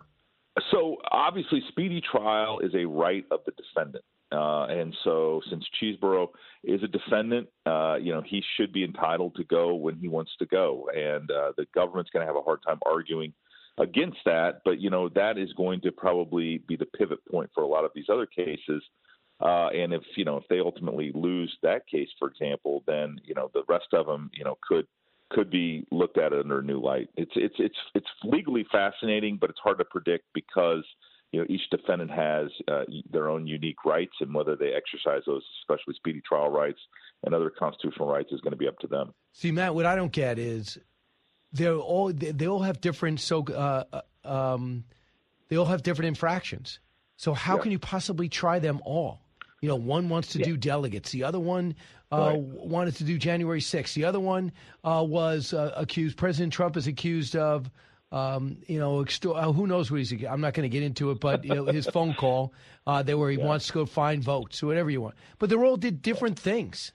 So 0.71 0.97
obviously, 1.11 1.63
speedy 1.69 2.01
trial 2.01 2.61
is 2.61 2.75
a 2.75 2.85
right 2.87 3.25
of 3.31 3.41
the 3.47 3.53
defendant. 3.53 4.05
Uh, 4.33 4.65
and 4.65 4.95
so, 5.05 5.41
since 5.49 5.65
Chesebro 5.81 6.29
is 6.65 6.83
a 6.83 6.89
defendant, 6.89 7.49
uh, 7.65 7.97
you 8.01 8.13
know 8.13 8.23
he 8.27 8.43
should 8.57 8.73
be 8.73 8.83
entitled 8.83 9.37
to 9.37 9.45
go 9.45 9.75
when 9.75 9.97
he 9.97 10.09
wants 10.09 10.33
to 10.39 10.47
go, 10.47 10.89
and 10.95 11.31
uh, 11.31 11.53
the 11.57 11.67
government's 11.75 12.11
going 12.11 12.27
to 12.27 12.27
have 12.27 12.37
a 12.37 12.43
hard 12.43 12.59
time 12.67 12.81
arguing 12.85 13.33
against 13.79 14.19
that. 14.25 14.63
But 14.65 14.81
you 14.81 14.91
know 14.91 15.09
that 15.11 15.39
is 15.39 15.53
going 15.53 15.81
to 15.83 15.93
probably 15.93 16.59
be 16.67 16.77
the 16.77 16.87
pivot 16.87 17.21
point 17.31 17.51
for 17.55 17.63
a 17.63 17.69
lot 17.69 17.85
of 17.85 17.93
these 17.95 18.07
other 18.13 18.27
cases. 18.27 18.83
Uh, 19.41 19.69
and 19.69 19.93
if 19.93 20.03
you 20.17 20.25
know 20.25 20.39
if 20.39 20.45
they 20.49 20.59
ultimately 20.59 21.13
lose 21.15 21.57
that 21.63 21.87
case, 21.87 22.09
for 22.19 22.29
example, 22.29 22.83
then 22.87 23.21
you 23.25 23.35
know 23.35 23.51
the 23.55 23.63
rest 23.69 23.89
of 23.93 24.07
them 24.07 24.29
you 24.35 24.43
know 24.43 24.59
could 24.67 24.87
could 25.31 25.51
be 25.51 25.87
looked 25.91 26.19
at 26.19 26.33
under 26.33 26.61
a 26.61 26.65
new 26.65 26.81
light. 26.81 27.09
It's 27.17 27.33
it's 27.37 27.57
it's 27.59 27.79
it's 27.95 28.07
legally 28.25 28.67
fascinating, 28.73 29.39
but 29.41 29.51
it's 29.51 29.61
hard 29.63 29.79
to 29.79 29.85
predict 29.85 30.25
because 30.35 30.85
you 31.33 31.41
know 31.41 31.47
each 31.49 31.69
defendant 31.71 32.11
has 32.11 32.51
uh, 32.69 32.85
their 33.11 33.29
own 33.29 33.47
unique 33.47 33.85
rights, 33.85 34.15
and 34.21 34.35
whether 34.35 34.57
they 34.57 34.73
exercise 34.73 35.23
those, 35.27 35.43
especially 35.63 35.95
speedy 35.95 36.23
trial 36.27 36.49
rights 36.49 36.79
and 37.25 37.35
other 37.35 37.51
constitutional 37.51 38.09
rights, 38.09 38.33
is 38.33 38.41
going 38.41 38.53
to 38.53 38.59
be 38.59 38.69
up 38.69 38.79
to 38.81 38.87
them. 38.87 39.13
See, 39.33 39.51
Matt, 39.51 39.75
what 39.75 39.87
I 39.87 39.97
don't 39.97 40.13
get 40.13 40.39
is 40.39 40.79
they're 41.53 41.75
all 41.75 42.13
they 42.13 42.47
all 42.47 42.63
have 42.63 42.81
different 42.81 43.21
so 43.21 43.45
uh, 43.45 43.85
uh, 43.93 44.55
um, 44.55 44.85
they 45.49 45.57
all 45.57 45.67
have 45.67 45.83
different 45.83 46.09
infractions. 46.09 46.79
So 47.17 47.33
how 47.33 47.57
yeah. 47.57 47.63
can 47.63 47.73
you 47.73 47.79
possibly 47.79 48.29
try 48.29 48.59
them 48.59 48.81
all? 48.85 49.21
You 49.63 49.71
know, 49.71 49.77
one 49.77 50.09
wants 50.11 50.29
to 50.33 50.39
yeah. 50.39 50.45
do 50.45 50.57
delegates, 50.57 51.11
the 51.13 51.25
other 51.25 51.41
one 51.41 51.75
uh, 52.13 52.17
right. 52.19 52.39
wanted 52.39 52.95
to 52.97 53.05
do 53.05 53.19
January 53.19 53.61
6th, 53.61 53.95
the 53.95 54.05
other 54.05 54.21
one 54.21 54.53
uh, 54.85 55.05
was 55.07 55.53
uh, 55.53 55.73
accused. 55.77 56.17
President 56.17 56.53
Trump 56.53 56.77
is 56.77 56.87
accused 56.87 57.35
of 57.35 57.71
um, 58.17 58.59
you 58.67 58.79
know, 58.79 59.03
extor- 59.03 59.37
uh, 59.37 59.53
who 59.53 59.67
knows 59.67 59.91
what 59.91 59.99
he's. 59.99 60.13
I'm 60.25 60.41
not 60.41 60.55
going 60.55 60.69
to 60.69 60.73
get 60.73 60.83
into 60.83 61.11
it, 61.11 61.21
but 61.21 61.45
you 61.45 61.55
know, 61.55 61.67
his 61.67 61.87
phone 61.87 62.15
call 62.19 62.55
uh, 62.87 63.03
there 63.03 63.19
where 63.19 63.31
he 63.31 63.39
yeah. 63.39 63.45
wants 63.45 63.67
to 63.69 63.73
go 63.73 63.87
find 63.87 64.23
votes, 64.23 64.63
or 64.63 64.67
whatever 64.67 64.91
you 64.91 65.01
want. 65.01 65.15
But 65.39 65.51
they 65.51 65.57
all 65.57 65.77
did 65.77 66.03
different 66.03 66.39
things. 66.39 66.93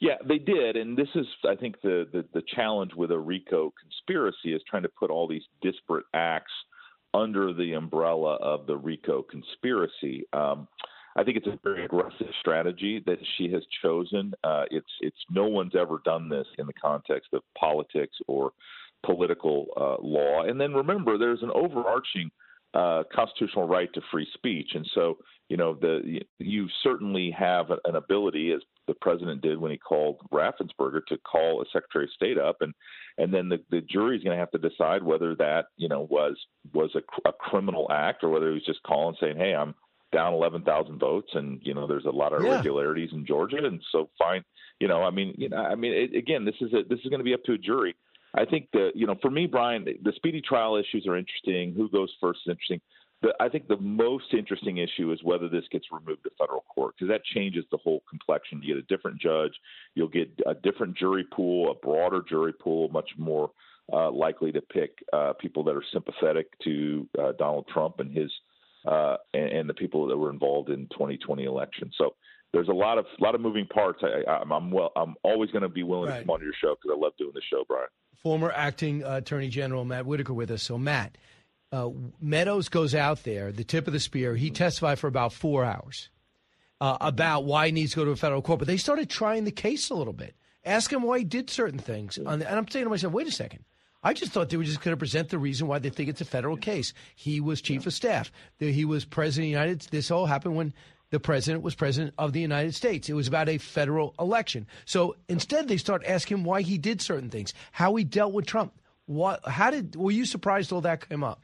Yeah, 0.00 0.16
they 0.26 0.38
did, 0.38 0.76
and 0.76 0.96
this 0.96 1.06
is, 1.14 1.26
I 1.48 1.54
think, 1.54 1.80
the, 1.82 2.08
the 2.12 2.24
the 2.34 2.42
challenge 2.56 2.92
with 2.96 3.12
a 3.12 3.18
RICO 3.18 3.72
conspiracy 3.80 4.52
is 4.52 4.62
trying 4.68 4.82
to 4.82 4.88
put 4.88 5.10
all 5.10 5.28
these 5.28 5.44
disparate 5.62 6.06
acts 6.12 6.52
under 7.14 7.52
the 7.52 7.74
umbrella 7.74 8.36
of 8.36 8.66
the 8.66 8.76
RICO 8.76 9.22
conspiracy. 9.22 10.24
Um, 10.32 10.66
I 11.14 11.22
think 11.22 11.36
it's 11.36 11.46
a 11.46 11.58
very 11.62 11.84
aggressive 11.84 12.28
strategy 12.40 13.02
that 13.06 13.18
she 13.36 13.52
has 13.52 13.62
chosen. 13.82 14.32
Uh, 14.42 14.64
it's 14.70 14.90
it's 15.00 15.24
no 15.30 15.46
one's 15.46 15.76
ever 15.78 16.00
done 16.04 16.28
this 16.28 16.46
in 16.58 16.66
the 16.66 16.72
context 16.72 17.28
of 17.32 17.42
politics 17.56 18.16
or 18.26 18.52
political 19.04 19.66
uh, 19.76 19.96
law. 20.00 20.42
And 20.42 20.60
then 20.60 20.72
remember, 20.72 21.18
there's 21.18 21.42
an 21.42 21.50
overarching 21.54 22.30
uh, 22.74 23.02
constitutional 23.14 23.68
right 23.68 23.92
to 23.92 24.00
free 24.10 24.26
speech, 24.32 24.70
and 24.74 24.88
so 24.94 25.18
you 25.50 25.58
know 25.58 25.74
the 25.74 26.20
you 26.38 26.66
certainly 26.82 27.30
have 27.30 27.66
an 27.84 27.96
ability, 27.96 28.50
as 28.52 28.62
the 28.86 28.94
president 28.94 29.42
did 29.42 29.58
when 29.58 29.70
he 29.70 29.76
called 29.76 30.20
Raffensperger, 30.32 31.04
to 31.08 31.18
call 31.18 31.60
a 31.60 31.66
Secretary 31.70 32.04
of 32.04 32.10
State 32.12 32.38
up, 32.38 32.56
and 32.62 32.72
and 33.18 33.32
then 33.32 33.50
the 33.50 33.58
the 33.70 33.82
jury 33.82 34.16
is 34.16 34.24
going 34.24 34.34
to 34.34 34.40
have 34.40 34.50
to 34.52 34.68
decide 34.70 35.02
whether 35.02 35.34
that 35.34 35.66
you 35.76 35.86
know 35.86 36.06
was 36.08 36.34
was 36.72 36.90
a, 36.94 37.28
a 37.28 37.32
criminal 37.34 37.88
act 37.92 38.24
or 38.24 38.30
whether 38.30 38.48
he 38.48 38.54
was 38.54 38.64
just 38.64 38.82
calling 38.84 39.16
saying, 39.20 39.36
hey, 39.36 39.54
I'm 39.54 39.74
down 40.12 40.34
11,000 40.34 40.98
votes, 40.98 41.30
and 41.34 41.60
you 41.62 41.74
know 41.74 41.86
there's 41.86 42.04
a 42.04 42.10
lot 42.10 42.32
of 42.32 42.42
yeah. 42.42 42.52
irregularities 42.52 43.10
in 43.12 43.26
Georgia, 43.26 43.58
and 43.58 43.82
so 43.90 44.08
fine, 44.18 44.42
you 44.78 44.88
know, 44.88 45.02
I 45.02 45.10
mean, 45.10 45.34
you 45.38 45.48
know, 45.48 45.58
I 45.58 45.74
mean, 45.74 45.92
it, 45.92 46.16
again, 46.16 46.44
this 46.44 46.54
is 46.60 46.72
a, 46.72 46.82
this 46.88 46.98
is 47.04 47.08
going 47.08 47.20
to 47.20 47.24
be 47.24 47.34
up 47.34 47.44
to 47.44 47.52
a 47.52 47.58
jury. 47.58 47.94
I 48.34 48.44
think 48.44 48.68
that 48.72 48.92
you 48.94 49.06
know, 49.06 49.16
for 49.20 49.30
me, 49.30 49.46
Brian, 49.46 49.84
the 49.84 50.12
speedy 50.16 50.40
trial 50.40 50.76
issues 50.76 51.06
are 51.06 51.16
interesting. 51.16 51.74
Who 51.74 51.88
goes 51.88 52.10
first 52.20 52.40
is 52.46 52.50
interesting. 52.50 52.80
But 53.22 53.36
I 53.38 53.48
think 53.48 53.68
the 53.68 53.76
most 53.76 54.34
interesting 54.36 54.78
issue 54.78 55.12
is 55.12 55.20
whether 55.22 55.48
this 55.48 55.64
gets 55.70 55.86
removed 55.92 56.24
to 56.24 56.30
federal 56.36 56.62
court 56.62 56.96
because 56.96 57.08
that 57.08 57.22
changes 57.24 57.64
the 57.70 57.76
whole 57.76 58.02
complexion. 58.10 58.60
You 58.62 58.74
get 58.74 58.84
a 58.84 58.96
different 58.96 59.20
judge, 59.20 59.52
you'll 59.94 60.08
get 60.08 60.28
a 60.44 60.54
different 60.54 60.98
jury 60.98 61.24
pool, 61.32 61.70
a 61.70 61.74
broader 61.74 62.20
jury 62.28 62.52
pool, 62.52 62.88
much 62.88 63.10
more 63.16 63.52
uh, 63.92 64.10
likely 64.10 64.50
to 64.52 64.60
pick 64.60 64.98
uh, 65.12 65.34
people 65.34 65.62
that 65.64 65.76
are 65.76 65.84
sympathetic 65.92 66.46
to 66.64 67.08
uh, 67.18 67.32
Donald 67.38 67.66
Trump 67.72 68.00
and 68.00 68.16
his 68.16 68.30
uh, 68.86 69.16
and, 69.32 69.44
and, 69.44 69.68
the 69.68 69.74
people 69.74 70.08
that 70.08 70.16
were 70.16 70.30
involved 70.30 70.68
in 70.68 70.88
2020 70.88 71.44
election. 71.44 71.92
So 71.96 72.16
there's 72.52 72.68
a 72.68 72.72
lot 72.72 72.98
of 72.98 73.06
lot 73.20 73.34
of 73.34 73.40
moving 73.40 73.66
parts. 73.66 74.02
I, 74.02 74.42
am 74.42 74.70
well. 74.70 74.92
I'm 74.96 75.14
always 75.22 75.50
going 75.50 75.62
to 75.62 75.68
be 75.68 75.82
willing 75.82 76.10
right. 76.10 76.18
to 76.18 76.24
come 76.24 76.30
on 76.30 76.42
your 76.42 76.52
show 76.60 76.74
because 76.74 76.96
I 76.96 77.00
love 77.00 77.12
doing 77.18 77.32
the 77.34 77.42
show, 77.50 77.64
Brian. 77.66 77.88
Former 78.16 78.52
acting 78.54 79.04
uh, 79.04 79.16
Attorney 79.16 79.48
General 79.48 79.84
Matt 79.84 80.06
Whitaker 80.06 80.34
with 80.34 80.50
us. 80.50 80.62
So 80.62 80.78
Matt 80.78 81.16
uh, 81.72 81.90
Meadows 82.20 82.68
goes 82.68 82.94
out 82.94 83.24
there, 83.24 83.50
the 83.50 83.64
tip 83.64 83.86
of 83.86 83.92
the 83.92 84.00
spear. 84.00 84.36
He 84.36 84.50
testified 84.50 84.98
for 84.98 85.06
about 85.06 85.32
four 85.32 85.64
hours 85.64 86.10
uh, 86.80 86.98
about 87.00 87.44
why 87.44 87.66
he 87.66 87.72
needs 87.72 87.92
to 87.92 87.96
go 87.96 88.04
to 88.04 88.10
a 88.10 88.16
federal 88.16 88.42
court. 88.42 88.58
But 88.58 88.68
they 88.68 88.76
started 88.76 89.08
trying 89.08 89.44
the 89.44 89.52
case 89.52 89.88
a 89.90 89.94
little 89.94 90.12
bit. 90.12 90.34
Ask 90.64 90.92
him 90.92 91.02
why 91.02 91.18
he 91.18 91.24
did 91.24 91.50
certain 91.50 91.78
things. 91.78 92.16
The, 92.16 92.28
and 92.28 92.44
I'm 92.44 92.68
saying 92.68 92.84
to 92.84 92.90
myself, 92.90 93.12
wait 93.12 93.26
a 93.26 93.32
second. 93.32 93.64
I 94.04 94.14
just 94.14 94.32
thought 94.32 94.50
they 94.50 94.56
were 94.56 94.64
just 94.64 94.80
going 94.80 94.92
to 94.92 94.98
present 94.98 95.28
the 95.28 95.38
reason 95.38 95.68
why 95.68 95.78
they 95.78 95.90
think 95.90 96.08
it's 96.08 96.20
a 96.20 96.24
federal 96.24 96.56
case. 96.56 96.92
He 97.14 97.40
was 97.40 97.62
chief 97.62 97.86
of 97.86 97.94
staff. 97.94 98.32
He 98.58 98.84
was 98.84 99.04
president 99.04 99.44
of 99.44 99.46
the 99.46 99.60
United 99.60 99.80
This 99.92 100.10
all 100.10 100.26
happened 100.26 100.56
when 100.56 100.74
the 101.12 101.20
president 101.20 101.62
was 101.62 101.74
president 101.74 102.14
of 102.18 102.32
the 102.32 102.40
United 102.40 102.74
States. 102.74 103.08
It 103.08 103.12
was 103.12 103.28
about 103.28 103.48
a 103.48 103.58
federal 103.58 104.14
election. 104.18 104.66
So 104.86 105.14
instead, 105.28 105.68
they 105.68 105.76
start 105.76 106.02
asking 106.06 106.38
him 106.38 106.44
why 106.44 106.62
he 106.62 106.78
did 106.78 107.02
certain 107.02 107.28
things, 107.28 107.52
how 107.70 107.94
he 107.94 108.02
dealt 108.02 108.32
with 108.32 108.46
Trump. 108.46 108.72
What? 109.04 109.46
How 109.46 109.70
did? 109.70 109.94
Were 109.94 110.10
you 110.10 110.24
surprised 110.24 110.72
all 110.72 110.80
that 110.80 111.08
came 111.08 111.22
up? 111.22 111.42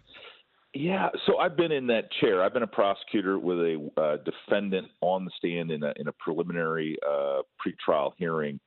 Yeah, 0.74 1.09
so 1.27 1.39
I've 1.39 1.57
been 1.57 1.73
in 1.73 1.86
that 1.89 2.11
chair. 2.20 2.43
I've 2.43 2.53
been 2.53 2.62
a 2.62 2.66
prosecutor 2.66 3.39
with 3.39 3.59
a 3.59 3.90
uh, 3.97 4.16
defendant 4.24 4.89
on 5.01 5.24
the 5.24 5.31
stand 5.39 5.70
in 5.70 5.82
a, 5.82 5.93
in 5.97 6.09
a 6.09 6.12
preliminary 6.12 6.99
uh, 7.07 7.43
pretrial 7.61 8.12
hearing 8.16 8.61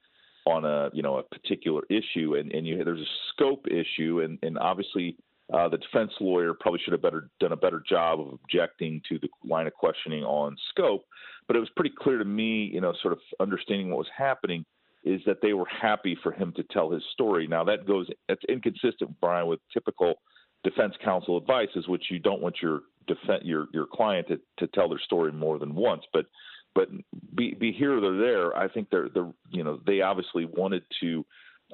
on 0.45 0.65
a 0.65 0.89
you 0.93 1.01
know 1.01 1.17
a 1.17 1.23
particular 1.23 1.81
issue, 1.89 2.35
and 2.35 2.51
and 2.51 2.67
you, 2.67 2.83
there's 2.83 2.99
a 2.99 3.13
scope 3.33 3.65
issue, 3.67 4.21
and 4.23 4.37
and 4.43 4.59
obviously 4.59 5.15
uh, 5.53 5.67
the 5.67 5.77
defense 5.77 6.11
lawyer 6.19 6.53
probably 6.53 6.79
should 6.83 6.93
have 6.93 7.01
better 7.01 7.29
done 7.39 7.51
a 7.51 7.57
better 7.57 7.83
job 7.87 8.19
of 8.19 8.33
objecting 8.33 9.01
to 9.09 9.19
the 9.19 9.29
line 9.43 9.67
of 9.67 9.73
questioning 9.73 10.23
on 10.23 10.55
scope, 10.69 11.03
but 11.47 11.55
it 11.55 11.59
was 11.59 11.69
pretty 11.75 11.93
clear 11.97 12.17
to 12.17 12.25
me, 12.25 12.69
you 12.73 12.81
know, 12.81 12.93
sort 13.01 13.13
of 13.13 13.19
understanding 13.39 13.89
what 13.89 13.97
was 13.97 14.07
happening, 14.15 14.65
is 15.03 15.21
that 15.25 15.37
they 15.41 15.53
were 15.53 15.65
happy 15.65 16.17
for 16.21 16.31
him 16.31 16.53
to 16.55 16.63
tell 16.71 16.91
his 16.91 17.03
story. 17.11 17.47
Now 17.47 17.63
that 17.65 17.85
goes 17.85 18.07
that's 18.27 18.43
inconsistent, 18.47 19.19
Brian, 19.19 19.47
with 19.47 19.59
typical 19.73 20.15
defense 20.63 20.93
counsel 21.03 21.37
advice, 21.37 21.69
is 21.75 21.87
which 21.87 22.05
you 22.09 22.19
don't 22.19 22.41
want 22.41 22.55
your 22.61 22.81
defense 23.07 23.43
your 23.43 23.67
your 23.73 23.87
client 23.91 24.27
to, 24.27 24.39
to 24.59 24.67
tell 24.73 24.87
their 24.87 24.99
story 24.99 25.31
more 25.31 25.59
than 25.59 25.75
once, 25.75 26.03
but 26.13 26.25
but 26.73 26.87
be, 27.35 27.53
be 27.53 27.73
here 27.73 28.01
or 28.01 28.17
there, 28.17 28.55
I 28.55 28.69
think 28.69 28.89
they're, 28.89 29.09
they're 29.13 29.31
you 29.49 29.63
know 29.63 29.81
they 29.85 30.01
obviously 30.01 30.45
wanted 30.45 30.83
to 31.01 31.25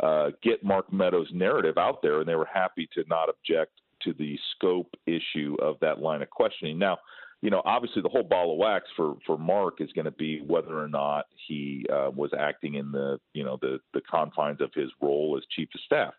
uh, 0.02 0.32
get 0.44 0.64
Mark 0.64 0.92
Meadows' 0.92 1.30
narrative 1.34 1.78
out 1.78 2.02
there, 2.02 2.20
and 2.20 2.28
they 2.28 2.36
were 2.36 2.50
happy 2.52 2.88
to 2.94 3.04
not 3.08 3.30
object 3.30 3.72
to 4.04 4.14
the 4.14 4.38
scope 4.56 4.94
issue 5.06 5.56
of 5.62 5.78
that 5.82 6.00
line 6.00 6.22
of 6.22 6.30
questioning. 6.30 6.78
Now, 6.78 6.98
you 7.42 7.50
know, 7.50 7.62
obviously 7.66 8.02
the 8.02 8.10
whole 8.10 8.24
ball 8.24 8.52
of 8.52 8.58
wax 8.58 8.86
for 8.96 9.16
for 9.26 9.38
Mark 9.38 9.80
is 9.80 9.92
going 9.94 10.06
to 10.06 10.12
be 10.12 10.42
whether 10.42 10.80
or 10.80 10.88
not 10.88 11.26
he 11.48 11.86
uh, 11.92 12.10
was 12.14 12.32
acting 12.38 12.76
in 12.76 12.92
the 12.92 13.20
you 13.34 13.44
know 13.44 13.58
the 13.62 13.80
the 13.94 14.02
confines 14.10 14.62
of 14.62 14.72
his 14.74 14.90
role 15.02 15.36
as 15.38 15.46
chief 15.56 15.70
of 15.74 15.82
staff. 15.82 16.14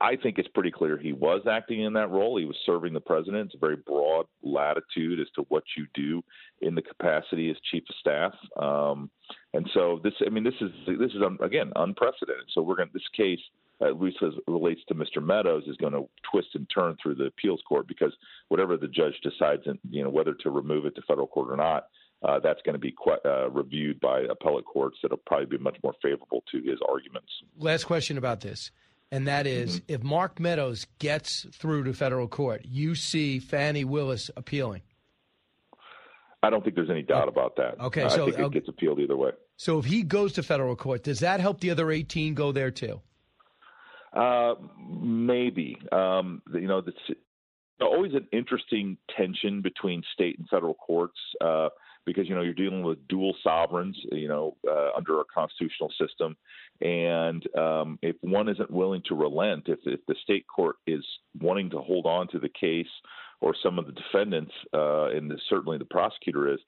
I 0.00 0.14
think 0.16 0.38
it's 0.38 0.48
pretty 0.48 0.70
clear 0.70 0.96
he 0.96 1.12
was 1.12 1.42
acting 1.50 1.82
in 1.82 1.92
that 1.94 2.10
role. 2.10 2.38
He 2.38 2.44
was 2.44 2.56
serving 2.64 2.92
the 2.92 3.00
president. 3.00 3.46
It's 3.46 3.54
a 3.56 3.58
very 3.58 3.76
broad 3.76 4.26
latitude 4.42 5.18
as 5.18 5.26
to 5.34 5.42
what 5.48 5.64
you 5.76 5.86
do 5.92 6.22
in 6.60 6.74
the 6.74 6.82
capacity 6.82 7.50
as 7.50 7.56
chief 7.70 7.82
of 7.88 7.96
staff. 7.98 8.32
Um, 8.56 9.10
and 9.54 9.68
so 9.74 10.00
this, 10.04 10.12
I 10.24 10.30
mean, 10.30 10.44
this 10.44 10.54
is 10.60 10.70
this 10.86 11.10
is 11.10 11.22
again 11.40 11.72
unprecedented. 11.74 12.44
So 12.54 12.62
we're 12.62 12.76
going 12.76 12.90
this 12.92 13.02
case 13.16 13.40
at 13.80 14.00
least 14.00 14.18
as 14.22 14.32
relates 14.46 14.80
to 14.88 14.94
Mr. 14.94 15.22
Meadows, 15.22 15.64
is 15.66 15.76
going 15.76 15.92
to 15.92 16.08
twist 16.30 16.48
and 16.54 16.68
turn 16.74 16.96
through 17.00 17.14
the 17.14 17.26
appeals 17.26 17.60
court 17.68 17.86
because 17.86 18.12
whatever 18.48 18.76
the 18.76 18.88
judge 18.88 19.14
decides, 19.22 19.62
in, 19.66 19.78
you 19.88 20.02
know, 20.02 20.10
whether 20.10 20.34
to 20.34 20.50
remove 20.50 20.84
it 20.84 20.94
to 20.96 21.02
federal 21.02 21.28
court 21.28 21.50
or 21.50 21.56
not, 21.56 21.86
uh, 22.22 22.40
that's 22.40 22.60
going 22.62 22.72
to 22.72 22.80
be 22.80 22.94
uh, 23.24 23.48
reviewed 23.50 24.00
by 24.00 24.22
appellate 24.22 24.64
courts 24.64 24.98
that'll 25.02 25.18
probably 25.18 25.46
be 25.46 25.62
much 25.62 25.76
more 25.84 25.94
favorable 26.02 26.42
to 26.50 26.58
his 26.62 26.78
arguments. 26.88 27.30
Last 27.56 27.84
question 27.84 28.18
about 28.18 28.40
this, 28.40 28.72
and 29.10 29.26
that 29.28 29.46
is, 29.46 29.80
Mm-hmm. 29.80 29.92
if 29.94 30.02
Mark 30.02 30.38
Meadows 30.40 30.86
gets 30.98 31.46
through 31.52 31.84
to 31.84 31.92
federal 31.94 32.28
court, 32.28 32.62
you 32.64 32.94
see 32.94 33.38
Fannie 33.38 33.84
Willis 33.84 34.30
appealing. 34.36 34.82
I 36.42 36.50
don't 36.50 36.62
think 36.62 36.76
there's 36.76 36.90
any 36.90 37.02
doubt 37.02 37.28
about 37.28 37.56
that. 37.56 37.80
Okay, 37.80 38.04
I 38.04 38.08
so- 38.08 38.26
think 38.26 38.38
it 38.38 38.42
okay. 38.42 38.54
gets 38.54 38.68
appealed 38.68 39.00
either 39.00 39.16
way. 39.16 39.30
So 39.56 39.78
if 39.78 39.86
he 39.86 40.04
goes 40.04 40.34
to 40.34 40.42
federal 40.44 40.76
court, 40.76 41.02
does 41.02 41.18
that 41.20 41.40
help 41.40 41.60
the 41.60 41.70
other 41.72 41.90
18 41.90 42.34
go 42.34 42.52
there 42.52 42.70
too? 42.70 43.00
Uh, 44.12 44.54
maybe. 44.88 45.76
Um, 45.90 46.42
you 46.54 46.68
know, 46.68 46.78
it's 46.78 47.18
always 47.80 48.14
an 48.14 48.28
interesting 48.32 48.96
tension 49.16 49.60
between 49.60 50.02
state 50.14 50.38
and 50.38 50.48
federal 50.48 50.74
courts 50.74 51.18
uh, 51.40 51.70
because 52.06 52.28
you 52.28 52.34
know 52.36 52.42
you're 52.42 52.54
dealing 52.54 52.82
with 52.84 53.06
dual 53.08 53.34
sovereigns, 53.42 53.98
you 54.12 54.28
know, 54.28 54.56
uh, 54.70 54.90
under 54.96 55.18
our 55.18 55.24
constitutional 55.24 55.92
system, 56.00 56.36
and 56.80 57.44
um, 57.56 57.98
if 58.02 58.16
one 58.20 58.48
isn't 58.48 58.70
willing 58.70 59.02
to 59.06 59.14
relent, 59.14 59.64
if, 59.66 59.80
if 59.84 60.00
the 60.06 60.14
state 60.22 60.46
court 60.46 60.76
is 60.86 61.04
wanting 61.40 61.70
to 61.70 61.78
hold 61.78 62.06
on 62.06 62.28
to 62.28 62.38
the 62.38 62.48
case, 62.48 62.86
or 63.40 63.54
some 63.62 63.78
of 63.78 63.86
the 63.86 63.92
defendants, 63.92 64.52
uh, 64.74 65.06
and 65.06 65.32
certainly 65.48 65.78
the 65.78 65.84
prosecutor 65.84 66.52
is, 66.52 66.58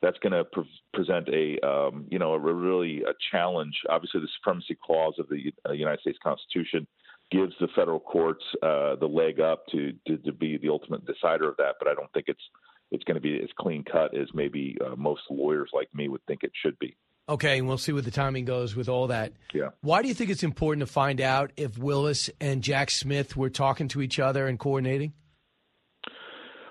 that's 0.00 0.18
going 0.18 0.32
to 0.32 0.44
pre- 0.44 0.80
present 0.94 1.28
a 1.28 1.58
um, 1.66 2.06
you 2.10 2.18
know 2.18 2.34
a 2.34 2.38
really 2.38 3.02
a 3.02 3.12
challenge. 3.32 3.74
Obviously, 3.88 4.20
the 4.20 4.28
supremacy 4.38 4.76
clause 4.82 5.14
of 5.18 5.28
the 5.28 5.52
uh, 5.68 5.72
United 5.72 6.00
States 6.00 6.18
Constitution 6.22 6.86
gives 7.30 7.52
the 7.60 7.68
federal 7.74 8.00
courts 8.00 8.44
uh, 8.62 8.96
the 8.96 9.08
leg 9.08 9.40
up 9.40 9.66
to, 9.72 9.92
to 10.06 10.16
to 10.18 10.32
be 10.32 10.56
the 10.58 10.68
ultimate 10.68 11.04
decider 11.04 11.48
of 11.48 11.56
that. 11.56 11.74
But 11.78 11.88
I 11.88 11.94
don't 11.94 12.12
think 12.12 12.26
it's 12.28 12.42
it's 12.90 13.04
going 13.04 13.16
to 13.16 13.20
be 13.20 13.42
as 13.42 13.50
clean 13.58 13.84
cut 13.84 14.16
as 14.16 14.28
maybe 14.32 14.76
uh, 14.84 14.96
most 14.96 15.22
lawyers 15.30 15.70
like 15.74 15.92
me 15.94 16.08
would 16.08 16.24
think 16.26 16.42
it 16.42 16.52
should 16.62 16.78
be. 16.78 16.96
Okay, 17.28 17.58
and 17.58 17.68
we'll 17.68 17.78
see 17.78 17.92
what 17.92 18.04
the 18.04 18.10
timing 18.10 18.46
goes 18.46 18.74
with 18.74 18.88
all 18.88 19.08
that. 19.08 19.32
Yeah. 19.52 19.68
Why 19.82 20.00
do 20.00 20.08
you 20.08 20.14
think 20.14 20.30
it's 20.30 20.42
important 20.42 20.86
to 20.86 20.92
find 20.92 21.20
out 21.20 21.52
if 21.56 21.76
Willis 21.76 22.30
and 22.40 22.62
Jack 22.62 22.90
Smith 22.90 23.36
were 23.36 23.50
talking 23.50 23.88
to 23.88 24.00
each 24.00 24.18
other 24.18 24.46
and 24.46 24.58
coordinating? 24.58 25.12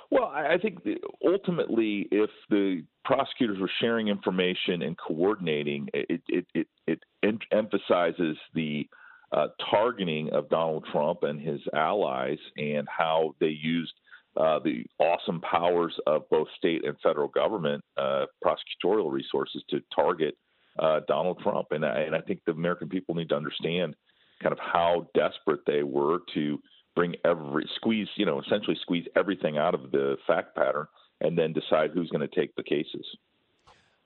Well, 0.10 0.26
I 0.26 0.54
I 0.54 0.58
think 0.58 0.80
ultimately, 1.26 2.08
if 2.12 2.30
the 2.50 2.84
prosecutors 3.06 3.60
were 3.60 3.70
sharing 3.80 4.08
information 4.08 4.82
and 4.82 4.98
coordinating, 4.98 5.90
it 5.94 6.22
it 6.28 6.48
it, 6.56 6.68
it 6.88 7.00
em- 7.24 7.40
emphasizes 7.52 8.38
the 8.56 8.88
uh, 9.32 9.48
targeting 9.70 10.32
of 10.32 10.50
Donald 10.50 10.86
Trump 10.92 11.24
and 11.24 11.40
his 11.40 11.60
allies 11.74 12.40
and 12.58 12.88
how 12.88 13.36
they 13.40 13.48
used 13.48 13.94
uh, 14.38 14.60
the 14.60 14.86
awesome 15.00 15.42
powers 15.42 15.94
of 16.08 16.30
both 16.30 16.48
state 16.58 16.86
and 16.86 16.96
federal 17.04 17.28
government 17.28 17.84
uh, 17.98 18.26
prosecutorial 18.44 19.12
resources 19.12 19.64
to 19.70 19.82
target 19.94 20.38
uh, 20.80 21.02
Donald 21.08 21.40
Trump. 21.42 21.68
And 21.72 21.86
I, 21.86 22.02
and 22.02 22.16
I 22.16 22.22
think 22.22 22.42
the 22.46 22.52
American 22.52 22.90
people 22.90 23.16
need 23.16 23.30
to 23.30 23.36
understand 23.36 23.96
kind 24.42 24.54
of 24.54 24.60
how 24.60 25.08
desperate 25.14 25.62
they 25.66 25.84
were 25.84 26.20
to 26.34 26.60
bring 26.96 27.16
every 27.26 27.70
squeeze, 27.76 28.08
you 28.16 28.26
know, 28.26 28.42
essentially 28.42 28.78
squeeze 28.82 29.06
everything 29.16 29.58
out 29.58 29.74
of 29.74 29.92
the 29.92 30.18
fact 30.26 30.56
pattern 30.56 30.88
and 31.22 31.38
then 31.38 31.54
decide 31.54 31.92
who's 31.94 32.10
going 32.10 32.28
to 32.28 32.36
take 32.36 32.56
the 32.56 32.64
cases. 32.64 33.06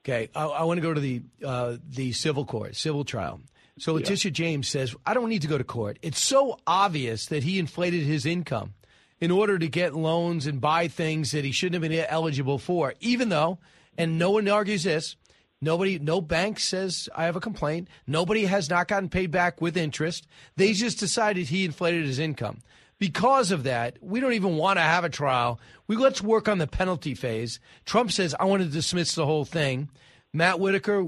Okay, 0.03 0.29
I, 0.35 0.45
I 0.45 0.63
want 0.63 0.77
to 0.77 0.81
go 0.81 0.93
to 0.93 0.99
the 0.99 1.21
uh, 1.45 1.77
the 1.87 2.11
civil 2.11 2.45
court, 2.45 2.75
civil 2.75 3.03
trial. 3.03 3.39
So 3.77 3.93
Letitia 3.93 4.31
James 4.31 4.67
says, 4.67 4.95
I 5.05 5.13
don't 5.13 5.29
need 5.29 5.41
to 5.43 5.47
go 5.47 5.57
to 5.57 5.63
court. 5.63 5.97
It's 6.01 6.21
so 6.21 6.59
obvious 6.67 7.27
that 7.27 7.43
he 7.43 7.57
inflated 7.57 8.03
his 8.03 8.25
income 8.25 8.73
in 9.19 9.31
order 9.31 9.57
to 9.57 9.67
get 9.67 9.95
loans 9.95 10.47
and 10.47 10.59
buy 10.59 10.87
things 10.87 11.31
that 11.31 11.45
he 11.45 11.51
shouldn't 11.51 11.81
have 11.81 11.89
been 11.89 12.05
eligible 12.09 12.57
for, 12.57 12.93
even 12.99 13.29
though, 13.29 13.59
and 13.97 14.19
no 14.19 14.31
one 14.31 14.47
argues 14.47 14.83
this, 14.83 15.15
nobody, 15.61 15.99
no 15.99 16.21
bank 16.21 16.59
says 16.59 17.07
I 17.15 17.25
have 17.25 17.35
a 17.35 17.41
complaint. 17.41 17.87
Nobody 18.07 18.45
has 18.45 18.69
not 18.69 18.87
gotten 18.87 19.09
paid 19.09 19.31
back 19.31 19.61
with 19.61 19.77
interest. 19.77 20.27
They 20.55 20.73
just 20.73 20.99
decided 20.99 21.47
he 21.47 21.65
inflated 21.65 22.05
his 22.05 22.19
income. 22.19 22.61
Because 22.99 23.51
of 23.51 23.63
that, 23.63 23.97
we 23.99 24.19
don't 24.19 24.33
even 24.33 24.57
want 24.57 24.77
to 24.77 24.83
have 24.83 25.03
a 25.03 25.09
trial. 25.09 25.59
We 25.87 25.95
let's 25.95 26.21
work 26.21 26.47
on 26.47 26.59
the 26.59 26.67
penalty 26.67 27.15
phase. 27.15 27.59
Trump 27.85 28.11
says 28.11 28.35
I 28.39 28.45
want 28.45 28.61
to 28.61 28.69
dismiss 28.69 29.15
the 29.15 29.25
whole 29.25 29.45
thing. 29.45 29.89
Matt 30.33 30.59
Whitaker, 30.59 31.07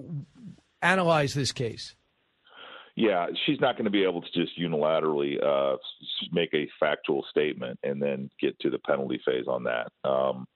analyze 0.81 1.33
this 1.33 1.51
case. 1.51 1.95
Yeah, 2.95 3.27
she's 3.45 3.59
not 3.59 3.75
going 3.75 3.85
to 3.85 3.91
be 3.91 4.03
able 4.03 4.21
to 4.21 4.31
just 4.33 4.59
unilaterally 4.59 5.43
uh, 5.43 5.77
make 6.31 6.53
a 6.53 6.67
factual 6.79 7.25
statement 7.29 7.79
and 7.81 8.01
then 8.01 8.29
get 8.39 8.59
to 8.59 8.69
the 8.69 8.77
penalty 8.77 9.19
phase 9.25 9.45
on 9.47 9.63
that. 9.63 9.91
Um, 10.07 10.47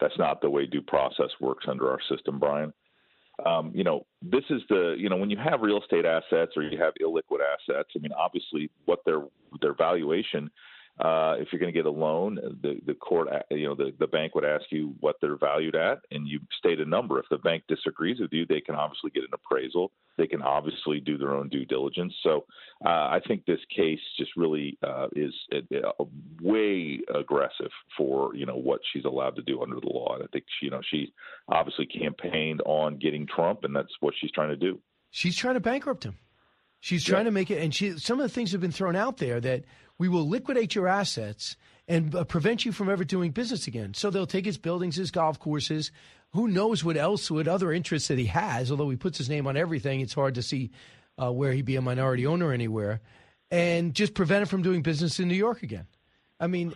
that's 0.00 0.18
not 0.18 0.40
the 0.40 0.48
way 0.48 0.66
due 0.66 0.80
process 0.82 1.28
works 1.40 1.66
under 1.68 1.90
our 1.90 2.00
system, 2.10 2.38
Brian. 2.38 2.72
Um, 3.44 3.72
you 3.74 3.84
know, 3.84 4.06
this 4.22 4.44
is 4.50 4.62
the 4.68 4.94
you 4.98 5.08
know 5.08 5.16
when 5.16 5.30
you 5.30 5.36
have 5.38 5.62
real 5.62 5.80
estate 5.80 6.04
assets 6.04 6.52
or 6.56 6.62
you 6.62 6.78
have 6.78 6.94
illiquid 7.02 7.40
assets. 7.40 7.90
I 7.96 7.98
mean, 7.98 8.12
obviously, 8.12 8.70
what 8.84 9.00
their 9.04 9.22
their 9.60 9.74
valuation. 9.74 10.50
Uh, 11.00 11.36
if 11.38 11.48
you're 11.50 11.58
going 11.58 11.72
to 11.72 11.76
get 11.76 11.86
a 11.86 11.90
loan, 11.90 12.34
the 12.62 12.78
the 12.84 12.94
court, 12.94 13.26
uh, 13.26 13.40
you 13.50 13.66
know, 13.66 13.74
the 13.74 13.92
the 13.98 14.06
bank 14.06 14.34
would 14.34 14.44
ask 14.44 14.64
you 14.70 14.94
what 15.00 15.16
they're 15.22 15.38
valued 15.38 15.74
at, 15.74 16.00
and 16.10 16.28
you 16.28 16.38
state 16.58 16.80
a 16.80 16.84
number. 16.84 17.18
If 17.18 17.24
the 17.30 17.38
bank 17.38 17.64
disagrees 17.66 18.20
with 18.20 18.30
you, 18.30 18.44
they 18.46 18.60
can 18.60 18.74
obviously 18.74 19.10
get 19.10 19.22
an 19.22 19.30
appraisal. 19.32 19.90
They 20.18 20.26
can 20.26 20.42
obviously 20.42 21.00
do 21.00 21.16
their 21.16 21.34
own 21.34 21.48
due 21.48 21.64
diligence. 21.64 22.12
So, 22.22 22.44
uh, 22.84 22.88
I 22.88 23.20
think 23.26 23.46
this 23.46 23.58
case 23.74 24.00
just 24.18 24.32
really 24.36 24.78
uh, 24.86 25.08
is 25.16 25.32
uh, 25.54 26.04
way 26.42 27.00
aggressive 27.14 27.70
for 27.96 28.34
you 28.36 28.44
know 28.44 28.56
what 28.56 28.80
she's 28.92 29.06
allowed 29.06 29.36
to 29.36 29.42
do 29.42 29.62
under 29.62 29.80
the 29.80 29.88
law. 29.88 30.16
And 30.16 30.24
I 30.24 30.26
think 30.30 30.44
she, 30.60 30.66
you 30.66 30.70
know 30.70 30.82
she 30.90 31.14
obviously 31.48 31.86
campaigned 31.86 32.60
on 32.66 32.98
getting 32.98 33.26
Trump, 33.26 33.64
and 33.64 33.74
that's 33.74 33.92
what 34.00 34.12
she's 34.20 34.30
trying 34.30 34.50
to 34.50 34.56
do. 34.56 34.78
She's 35.10 35.36
trying 35.36 35.54
to 35.54 35.60
bankrupt 35.60 36.04
him. 36.04 36.18
She's 36.80 37.04
trying 37.04 37.26
to 37.26 37.30
make 37.30 37.48
it, 37.48 37.62
and 37.62 37.72
she. 37.72 37.96
Some 37.96 38.18
of 38.18 38.24
the 38.24 38.34
things 38.34 38.50
have 38.50 38.60
been 38.60 38.72
thrown 38.72 38.96
out 38.96 39.18
there 39.18 39.40
that 39.40 39.64
we 40.02 40.08
will 40.08 40.28
liquidate 40.28 40.74
your 40.74 40.88
assets 40.88 41.54
and 41.86 42.12
uh, 42.12 42.24
prevent 42.24 42.64
you 42.64 42.72
from 42.72 42.90
ever 42.90 43.04
doing 43.04 43.30
business 43.30 43.68
again. 43.68 43.94
So 43.94 44.10
they'll 44.10 44.26
take 44.26 44.44
his 44.44 44.58
buildings, 44.58 44.96
his 44.96 45.12
golf 45.12 45.38
courses. 45.38 45.92
Who 46.32 46.48
knows 46.48 46.82
what 46.82 46.96
else, 46.96 47.30
what 47.30 47.46
other 47.46 47.70
interests 47.72 48.08
that 48.08 48.18
he 48.18 48.24
has? 48.26 48.72
Although 48.72 48.90
he 48.90 48.96
puts 48.96 49.16
his 49.16 49.28
name 49.30 49.46
on 49.46 49.56
everything, 49.56 50.00
it's 50.00 50.12
hard 50.12 50.34
to 50.34 50.42
see 50.42 50.72
uh, 51.22 51.30
where 51.30 51.52
he'd 51.52 51.66
be 51.66 51.76
a 51.76 51.80
minority 51.80 52.26
owner 52.26 52.52
anywhere, 52.52 53.00
and 53.52 53.94
just 53.94 54.14
prevent 54.14 54.42
him 54.42 54.48
from 54.48 54.62
doing 54.62 54.82
business 54.82 55.20
in 55.20 55.28
New 55.28 55.36
York 55.36 55.62
again. 55.62 55.86
I 56.40 56.48
mean, 56.48 56.74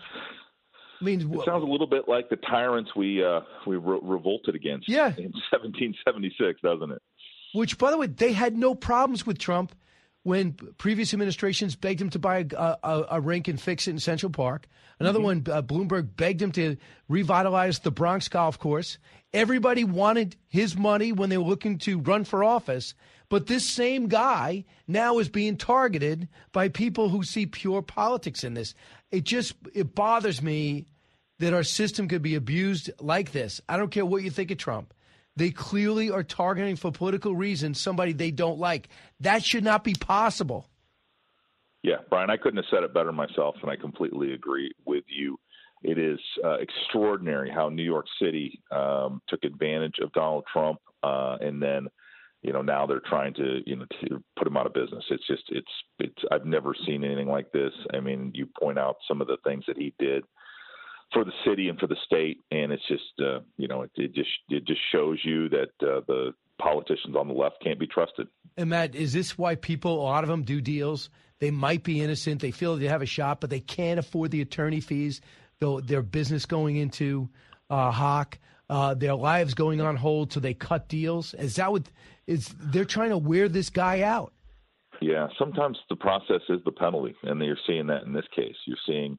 I 1.01 1.05
mean, 1.05 1.21
It 1.23 1.45
sounds 1.45 1.65
a 1.65 1.67
little 1.67 1.89
bit 1.89 2.07
like 2.07 2.29
the 2.31 2.37
tyrants 2.37 2.93
we 2.95 3.25
uh, 3.25 3.41
we 3.67 3.75
re- 3.77 3.99
revolted 4.03 4.55
against 4.55 4.89
Yeah. 4.89 5.09
in 5.19 5.33
1776, 5.51 6.61
doesn't 6.61 6.93
it? 6.93 7.03
Which, 7.55 7.77
by 7.77 7.91
the 7.91 7.99
way, 7.99 8.07
they 8.07 8.33
had 8.35 8.57
no 8.57 8.77
problems 8.77 9.27
with 9.27 9.37
Trump 9.39 9.75
when 10.27 10.55
previous 10.77 11.15
administrations 11.15 11.77
begged 11.77 12.01
him 12.01 12.11
to 12.11 12.19
buy 12.19 12.45
a, 12.53 12.77
a, 12.83 13.05
a 13.13 13.21
rink 13.21 13.47
and 13.47 13.61
fix 13.61 13.87
it 13.87 13.93
in 13.93 14.01
Central 14.01 14.33
Park. 14.33 14.67
Another 14.99 15.21
one, 15.21 15.45
uh, 15.49 15.63
Bloomberg 15.63 16.17
begged 16.17 16.43
him 16.43 16.51
to 16.53 16.77
revitalize 17.09 17.79
the 17.79 17.93
Bronx 17.93 18.27
golf 18.27 18.59
course. 18.59 18.99
Everybody 19.33 19.85
wanted 19.85 20.35
his 20.49 20.77
money 20.77 21.13
when 21.13 21.31
they 21.31 21.39
were 21.39 21.45
looking 21.45 21.79
to 21.79 22.01
run 22.01 22.25
for 22.25 22.43
office. 22.43 22.93
But 23.29 23.47
this 23.47 23.65
same 23.69 24.09
guy 24.09 24.65
now 24.89 25.21
is 25.21 25.29
being 25.29 25.57
targeted 25.57 26.27
by 26.51 26.71
people 26.71 27.09
who 27.09 27.23
see 27.23 27.47
pure 27.47 27.81
politics 27.81 28.43
in 28.43 28.55
this. 28.55 28.75
It 29.13 29.23
just 29.23 29.55
it 29.75 29.95
bothers 29.95 30.43
me 30.43 30.87
that 31.39 31.55
our 31.55 31.63
system 31.63 32.09
could 32.09 32.23
be 32.23 32.35
abused 32.35 32.91
like 32.99 33.31
this. 33.31 33.61
I 33.69 33.77
don't 33.77 33.93
care 33.93 34.05
what 34.05 34.25
you 34.25 34.31
think 34.31 34.51
of 34.51 34.59
Trump. 34.59 34.93
They 35.37 35.51
clearly 35.51 36.11
are 36.11 36.23
targeting 36.23 36.77
for 36.77 36.91
political 36.91 37.37
reasons 37.37 37.79
somebody 37.81 38.13
they 38.13 38.31
don't 38.31 38.59
like. 38.59 38.89
That 39.21 39.45
should 39.45 39.65
not 39.65 39.85
be 39.85 39.95
possible. 39.95 40.69
Yeah, 41.83 41.97
Brian, 42.11 42.31
I 42.31 42.37
couldn't 42.37 42.57
have 42.57 42.67
said 42.71 42.83
it 42.83 42.95
better 42.95 43.13
myself, 43.13 43.55
and 43.63 43.71
I 43.71 43.77
completely 43.77 44.33
agree 44.33 44.73
with 44.87 45.05
you. 45.07 45.39
It 45.83 45.99
is 45.99 46.19
uh, 46.43 46.57
extraordinary 46.57 47.51
how 47.51 47.69
New 47.69 47.85
York 47.85 48.07
City 48.21 48.61
um, 48.73 49.21
took 49.29 49.45
advantage 49.45 49.97
of 50.03 50.11
Donald 50.13 50.45
Trump, 50.51 50.81
uh, 51.03 51.37
and 51.41 51.63
then, 51.63 51.87
you 52.43 52.53
know, 52.53 52.63
now 52.63 52.87
they're 52.87 53.03
trying 53.07 53.35
to, 53.35 53.61
you 53.67 53.77
know, 53.77 53.85
to 54.01 54.25
put 54.37 54.49
him 54.49 54.57
out 54.57 54.67
of 54.67 54.73
business. 54.73 55.05
It's 55.11 55.27
just, 55.27 55.45
it's, 55.51 55.71
it's. 55.99 56.25
I've 56.33 56.47
never 56.47 56.75
seen 56.87 57.05
anything 57.05 57.29
like 57.29 57.53
this. 57.53 57.73
I 57.93 58.01
mean, 58.01 58.33
you 58.35 58.49
point 58.59 58.79
out 58.79 58.97
some 59.07 59.21
of 59.21 59.27
the 59.27 59.37
things 59.45 59.65
that 59.69 59.77
he 59.77 59.93
did 59.99 60.25
for 61.13 61.25
the 61.25 61.33
city 61.47 61.69
and 61.69 61.79
for 61.79 61.87
the 61.87 61.97
state, 62.05 62.39
and 62.51 62.73
it's 62.73 62.87
just, 62.89 63.03
uh, 63.21 63.41
you 63.57 63.69
know, 63.69 63.83
it, 63.83 63.91
it 63.97 64.15
just, 64.15 64.31
it 64.49 64.67
just 64.67 64.81
shows 64.93 65.19
you 65.25 65.49
that 65.49 65.71
uh, 65.81 66.01
the 66.07 66.33
politicians 66.59 67.15
on 67.17 67.29
the 67.29 67.35
left 67.35 67.57
can't 67.63 67.79
be 67.79 67.87
trusted. 67.87 68.27
And 68.57 68.71
Matt, 68.71 68.95
is 68.95 69.13
this 69.13 69.39
why 69.39 69.55
people, 69.55 70.01
a 70.01 70.03
lot 70.03 70.25
of 70.25 70.29
them 70.29 70.43
do 70.43 70.61
deals? 70.61 71.11
They 71.39 71.51
might 71.51 71.83
be 71.83 72.01
innocent. 72.01 72.41
They 72.41 72.51
feel 72.51 72.77
they 72.77 72.89
have 72.89 73.03
a 73.03 73.07
shot, 73.07 73.41
but 73.41 73.51
they 73.51 73.61
can't 73.61 73.99
afford 73.99 74.31
the 74.31 74.41
attorney 74.41 74.81
fees. 74.81 75.21
Though 75.59 75.81
their 75.81 76.03
business 76.03 76.45
going 76.45 76.77
into 76.77 77.31
uh, 77.71 77.91
hock, 77.91 78.39
uh, 78.69 78.95
their 78.95 79.15
lives 79.15 79.55
going 79.55 79.81
on 79.81 79.97
hold, 79.97 80.33
so 80.33 80.41
they 80.41 80.53
cut 80.55 80.89
deals. 80.89 81.33
Is 81.35 81.57
that 81.57 81.73
what 81.73 81.89
is? 82.27 82.55
They're 82.59 82.85
trying 82.85 83.11
to 83.11 83.19
wear 83.19 83.49
this 83.49 83.71
guy 83.71 84.03
out. 84.03 84.33
Yeah, 85.01 85.29
sometimes 85.39 85.79
the 85.89 85.97
process 85.97 86.43
is 86.49 86.61
the 86.65 86.73
penalty, 86.73 87.15
and 87.23 87.41
you're 87.43 87.57
seeing 87.67 87.87
that 87.87 88.03
in 88.03 88.13
this 88.13 88.27
case. 88.35 88.57
You're 88.67 88.77
seeing 88.87 89.19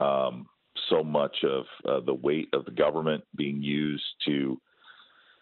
um, 0.00 0.46
so 0.88 1.02
much 1.02 1.36
of 1.44 1.64
uh, 1.88 2.04
the 2.04 2.14
weight 2.14 2.48
of 2.52 2.64
the 2.64 2.70
government 2.70 3.24
being 3.36 3.62
used 3.62 4.04
to, 4.26 4.60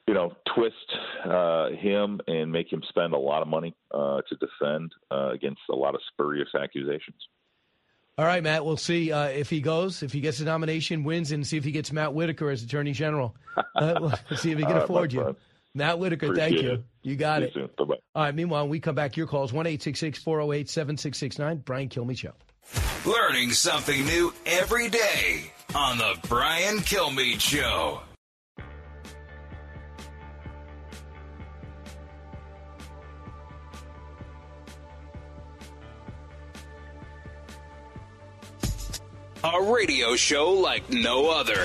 you 0.08 0.14
know, 0.14 0.32
twist 0.54 0.76
uh, 1.24 1.70
him 1.70 2.20
and 2.26 2.50
make 2.50 2.72
him 2.72 2.82
spend 2.88 3.12
a 3.12 3.18
lot 3.18 3.42
of 3.42 3.48
money 3.48 3.74
uh, 3.92 4.20
to 4.28 4.36
defend 4.36 4.92
uh, 5.10 5.30
against 5.30 5.60
a 5.70 5.74
lot 5.74 5.94
of 5.94 6.00
spurious 6.12 6.48
accusations. 6.54 7.16
All 8.18 8.26
right, 8.26 8.42
Matt. 8.42 8.64
We'll 8.64 8.76
see 8.76 9.10
uh, 9.10 9.28
if 9.28 9.48
he 9.48 9.60
goes, 9.60 10.02
if 10.02 10.12
he 10.12 10.20
gets 10.20 10.38
the 10.38 10.44
nomination, 10.44 11.02
wins, 11.02 11.32
and 11.32 11.46
see 11.46 11.56
if 11.56 11.64
he 11.64 11.72
gets 11.72 11.92
Matt 11.92 12.12
Whitaker 12.12 12.50
as 12.50 12.62
Attorney 12.62 12.92
General. 12.92 13.34
Uh, 13.74 13.94
we'll 14.00 14.38
see 14.38 14.50
if 14.50 14.58
he 14.58 14.64
can 14.64 14.74
right, 14.74 14.82
afford 14.84 15.12
you. 15.12 15.20
friend. 15.20 15.36
Matt 15.74 15.98
Whitaker, 15.98 16.26
Appreciate 16.26 16.50
thank 16.50 16.62
you. 16.62 16.72
it. 16.72 16.84
You 17.02 17.16
got 17.16 17.42
See 17.42 17.60
it. 17.60 17.70
All 17.78 17.98
right, 18.14 18.34
meanwhile, 18.34 18.68
we 18.68 18.80
come 18.80 18.94
back. 18.94 19.16
Your 19.16 19.26
calls 19.26 19.52
1 19.52 19.64
408 19.64 20.68
7669. 20.68 21.62
Brian 21.64 21.88
Kilmeade 21.88 22.18
Show. 22.18 22.32
Learning 23.04 23.50
something 23.50 24.06
new 24.06 24.32
every 24.46 24.88
day 24.88 25.50
on 25.74 25.98
the 25.98 26.14
Brian 26.28 26.78
Kilmeade 26.78 27.40
Show. 27.40 28.00
A 39.42 39.60
radio 39.60 40.14
show 40.14 40.52
like 40.52 40.88
no 40.88 41.28
other. 41.28 41.58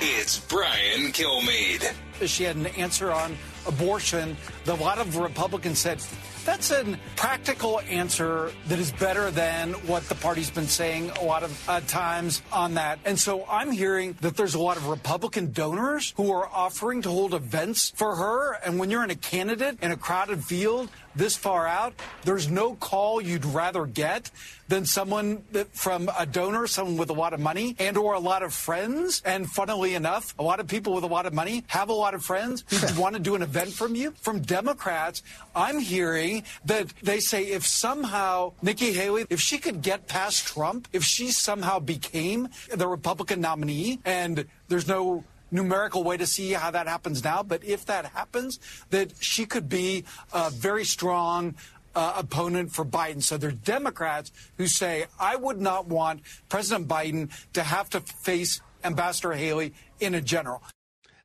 It's 0.00 0.38
Brian 0.40 1.12
Kilmeade. 1.12 1.92
She 2.26 2.44
had 2.44 2.56
an 2.56 2.66
answer 2.68 3.12
on 3.12 3.36
abortion. 3.66 4.38
A 4.66 4.72
lot 4.72 4.98
of 4.98 5.16
Republicans 5.16 5.78
said 5.78 6.00
that's 6.48 6.70
a 6.70 6.98
practical 7.14 7.78
answer 7.90 8.50
that 8.68 8.78
is 8.78 8.90
better 8.92 9.30
than 9.30 9.74
what 9.86 10.02
the 10.08 10.14
party's 10.14 10.50
been 10.50 10.66
saying 10.66 11.10
a 11.20 11.22
lot 11.22 11.42
of 11.42 11.68
uh, 11.68 11.78
times 11.86 12.40
on 12.50 12.72
that. 12.72 12.98
And 13.04 13.18
so 13.18 13.44
I'm 13.50 13.70
hearing 13.70 14.16
that 14.22 14.34
there's 14.34 14.54
a 14.54 14.58
lot 14.58 14.78
of 14.78 14.86
Republican 14.86 15.52
donors 15.52 16.14
who 16.16 16.32
are 16.32 16.48
offering 16.48 17.02
to 17.02 17.10
hold 17.10 17.34
events 17.34 17.92
for 17.94 18.16
her. 18.16 18.54
And 18.64 18.78
when 18.78 18.88
you're 18.88 19.04
in 19.04 19.10
a 19.10 19.14
candidate 19.14 19.76
in 19.82 19.90
a 19.90 19.96
crowded 19.98 20.42
field 20.42 20.88
this 21.18 21.36
far 21.36 21.66
out, 21.66 21.94
there's 22.24 22.48
no 22.48 22.74
call 22.74 23.20
you'd 23.20 23.44
rather 23.44 23.86
get 23.86 24.30
than 24.68 24.84
someone 24.84 25.42
that 25.52 25.74
from 25.74 26.10
a 26.18 26.26
donor, 26.26 26.66
someone 26.66 26.96
with 26.96 27.10
a 27.10 27.14
lot 27.14 27.32
of 27.32 27.40
money 27.40 27.74
and 27.78 27.96
or 27.96 28.14
a 28.14 28.18
lot 28.18 28.42
of 28.42 28.52
friends. 28.52 29.22
And 29.24 29.50
funnily 29.50 29.94
enough, 29.94 30.34
a 30.38 30.42
lot 30.42 30.60
of 30.60 30.66
people 30.66 30.94
with 30.94 31.04
a 31.04 31.08
lot 31.08 31.26
of 31.26 31.34
money 31.34 31.64
have 31.68 31.88
a 31.88 31.94
lot 31.94 32.14
of 32.14 32.24
friends 32.24 32.64
who 32.68 33.00
want 33.00 33.14
to 33.14 33.20
do 33.20 33.34
an 33.34 33.42
event 33.42 33.72
from 33.72 33.94
you. 33.94 34.12
From 34.20 34.40
Democrats, 34.40 35.22
I'm 35.54 35.78
hearing 35.78 36.44
that 36.66 36.92
they 37.02 37.20
say 37.20 37.44
if 37.44 37.66
somehow 37.66 38.52
Nikki 38.62 38.92
Haley, 38.92 39.26
if 39.30 39.40
she 39.40 39.58
could 39.58 39.82
get 39.82 40.06
past 40.06 40.46
Trump, 40.46 40.86
if 40.92 41.02
she 41.02 41.30
somehow 41.30 41.78
became 41.78 42.48
the 42.74 42.86
Republican 42.86 43.40
nominee 43.40 44.00
and 44.04 44.46
there's 44.68 44.86
no 44.86 45.24
numerical 45.50 46.04
way 46.04 46.16
to 46.16 46.26
see 46.26 46.52
how 46.52 46.70
that 46.70 46.86
happens 46.86 47.24
now, 47.24 47.42
but 47.42 47.64
if 47.64 47.86
that 47.86 48.06
happens, 48.06 48.58
that 48.90 49.12
she 49.20 49.46
could 49.46 49.68
be 49.68 50.04
a 50.32 50.50
very 50.50 50.84
strong 50.84 51.54
uh, 51.94 52.14
opponent 52.16 52.72
for 52.72 52.84
Biden. 52.84 53.22
So 53.22 53.36
there 53.36 53.50
are 53.50 53.52
Democrats 53.52 54.30
who 54.56 54.66
say, 54.66 55.06
I 55.18 55.36
would 55.36 55.60
not 55.60 55.86
want 55.86 56.22
President 56.48 56.86
Biden 56.88 57.30
to 57.54 57.62
have 57.62 57.90
to 57.90 58.00
face 58.00 58.60
Ambassador 58.84 59.32
Haley 59.32 59.74
in 59.98 60.14
a 60.14 60.20
general. 60.20 60.62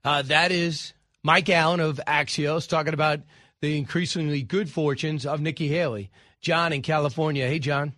Uh, 0.04 0.22
that 0.24 0.52
is 0.52 0.94
Mike 1.24 1.50
Allen 1.50 1.80
of 1.80 2.00
Axios 2.08 2.68
talking 2.68 2.94
about 2.94 3.22
the 3.62 3.78
increasingly 3.78 4.42
good 4.42 4.70
fortunes 4.70 5.26
of 5.26 5.42
Nikki 5.42 5.68
Haley. 5.68 6.10
John 6.42 6.74
in 6.74 6.82
California. 6.82 7.48
Hey, 7.48 7.60
John. 7.60 7.94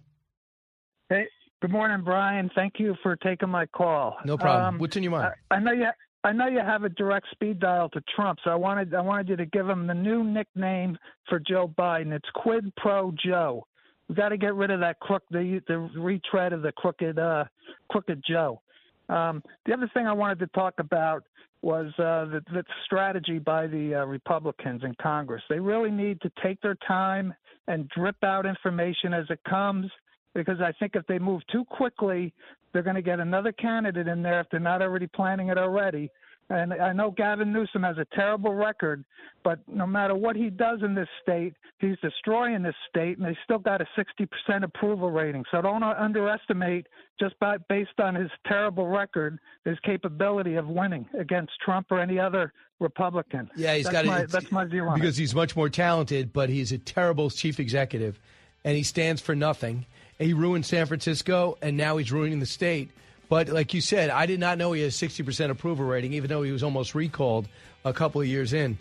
Hey, 1.10 1.27
good 1.61 1.72
morning, 1.72 2.03
Brian. 2.03 2.52
Thank 2.53 2.73
you 2.77 2.95
for 3.02 3.15
taking 3.15 3.49
my 3.49 3.65
call. 3.65 4.18
No 4.23 4.38
problem. 4.38 4.76
Um, 4.76 4.80
What's 4.80 4.95
in 4.95 5.02
your 5.02 5.14
mind? 5.14 5.34
I, 5.49 5.56
I 5.56 5.60
know 5.60 5.72
you. 5.72 5.89
I 6.26 6.31
know 6.31 6.47
you 6.47 6.57
have 6.57 6.84
a 6.84 6.89
direct 6.89 7.27
speed 7.30 7.60
dial 7.60 7.88
to 7.89 8.02
Trump, 8.15 8.39
so 8.43 8.49
I 8.49 8.56
wanted 8.56 8.95
I 8.95 9.02
wanted 9.02 9.30
you 9.30 9.35
to 9.35 9.45
give 9.45 9.69
him 9.69 9.85
the 9.85 9.93
new 9.93 10.23
nickname 10.23 10.97
for 11.30 11.39
Joe 11.39 11.72
Biden. 11.77 12.11
It's 12.11 12.27
Quid 12.34 12.73
Pro 12.77 13.14
Joe. 13.23 13.68
We 14.10 14.15
got 14.15 14.30
to 14.30 14.38
get 14.38 14.56
rid 14.56 14.72
of 14.72 14.80
that 14.80 14.99
crook, 14.99 15.22
the 15.30 15.61
the 15.68 15.77
retread 15.77 16.52
of 16.52 16.64
the 16.64 16.72
crooked 16.72 17.19
uh, 17.19 17.43
crooked 17.91 18.23
Joe. 18.27 18.60
Um, 19.07 19.43
the 19.68 19.73
other 19.73 19.88
thing 19.93 20.07
I 20.07 20.14
wanted 20.14 20.39
to 20.39 20.47
talk 20.47 20.73
about 20.80 21.23
was 21.61 21.88
uh, 21.99 22.26
the, 22.26 22.41
the 22.52 22.64
strategy 22.85 23.38
by 23.38 23.68
the 23.68 23.93
uh, 23.93 24.06
Republicans 24.06 24.84
in 24.84 24.95
Congress. 24.99 25.43
They 25.47 25.60
really 25.60 25.91
need 25.91 26.22
to 26.22 26.31
take 26.41 26.60
their 26.61 26.77
time 26.88 27.35
and 27.68 27.88
drip 27.89 28.23
out 28.23 28.47
information 28.47 29.14
as 29.14 29.26
it 29.30 29.39
comes 29.47 29.91
because 30.34 30.60
I 30.60 30.72
think 30.80 30.95
if 30.95 31.06
they 31.06 31.19
move 31.19 31.41
too 31.52 31.65
quickly, 31.65 32.34
they're 32.76 32.84
going 32.84 32.97
to 32.97 33.02
get 33.02 33.22
another 33.22 33.53
candidate 33.53 34.10
in 34.10 34.22
there 34.22 34.41
if 34.41 34.47
they're 34.52 34.60
not 34.60 34.81
already 34.81 35.07
planning 35.07 35.47
it 35.47 35.57
already. 35.57 36.11
And 36.49 36.73
I 36.73 36.91
know 36.91 37.10
Gavin 37.10 37.53
Newsom 37.53 37.84
has 37.84 37.97
a 37.97 38.06
terrible 38.14 38.53
record, 38.53 39.06
but 39.45 39.60
no 39.65 39.88
matter 39.88 40.14
what 40.14 40.35
he 40.35 40.49
does 40.49 40.80
in 40.84 40.93
this 40.93 41.07
state, 41.23 41.53
he's 41.80 41.95
destroying 42.02 42.64
this 42.64 42.76
state, 42.89 43.18
and 43.18 43.26
they 43.26 43.35
still 43.45 43.60
got 43.60 43.80
a 43.80 43.88
60% 43.97 44.64
approval 44.64 45.10
rating. 45.10 45.45
So 45.52 45.61
don't 45.61 45.84
underestimate 45.84 46.88
just 47.18 47.39
by, 47.39 47.56
based 47.69 47.97
on 47.99 48.14
his 48.14 48.30
terrible 48.45 48.88
record 48.88 49.39
his 49.64 49.80
capability 49.85 50.56
of 50.56 50.68
winning 50.68 51.07
against 51.18 51.53
Trump 51.64 51.88
or 51.91 52.02
any 52.02 52.19
other 52.19 52.52
Republican. 52.81 53.49
Yeah, 53.56 53.76
he's 53.76 53.85
that's 53.85 53.93
got 53.93 54.06
my, 54.06 54.19
it. 54.19 54.31
That's 54.31 54.52
my 54.52 54.65
view 54.65 54.84
on 54.84 54.99
because 54.99 55.18
it. 55.18 55.22
he's 55.22 55.34
much 55.34 55.56
more 55.56 55.69
talented, 55.69 56.34
but 56.34 56.49
he's 56.49 56.73
a 56.73 56.77
terrible 56.77 57.30
chief 57.30 57.57
executive, 57.57 58.19
and 58.65 58.76
he 58.76 58.84
stands 58.84 59.22
for 59.22 59.34
nothing. 59.34 59.85
He 60.20 60.34
ruined 60.34 60.66
San 60.66 60.86
Francisco, 60.86 61.58
and 61.62 61.76
now 61.76 61.98
he's 61.98 62.12
ruining 62.12 62.40
the 62.40 62.46
state. 62.46 62.92
But 63.28 63.50
like 63.50 63.74
you 63.74 63.82
said, 63.82 64.10
I 64.10 64.26
did 64.26 64.40
not 64.40 64.58
know 64.58 64.72
he 64.72 64.82
had 64.82 64.90
a 64.90 64.94
60% 64.94 65.50
approval 65.50 65.86
rating, 65.86 66.14
even 66.14 66.30
though 66.30 66.44
he 66.44 66.52
was 66.52 66.64
almost 66.64 66.96
recalled 66.96 67.48
a 67.84 67.94
couple 67.94 68.22
of 68.22 68.28
years 68.28 68.54
in. 68.54 68.78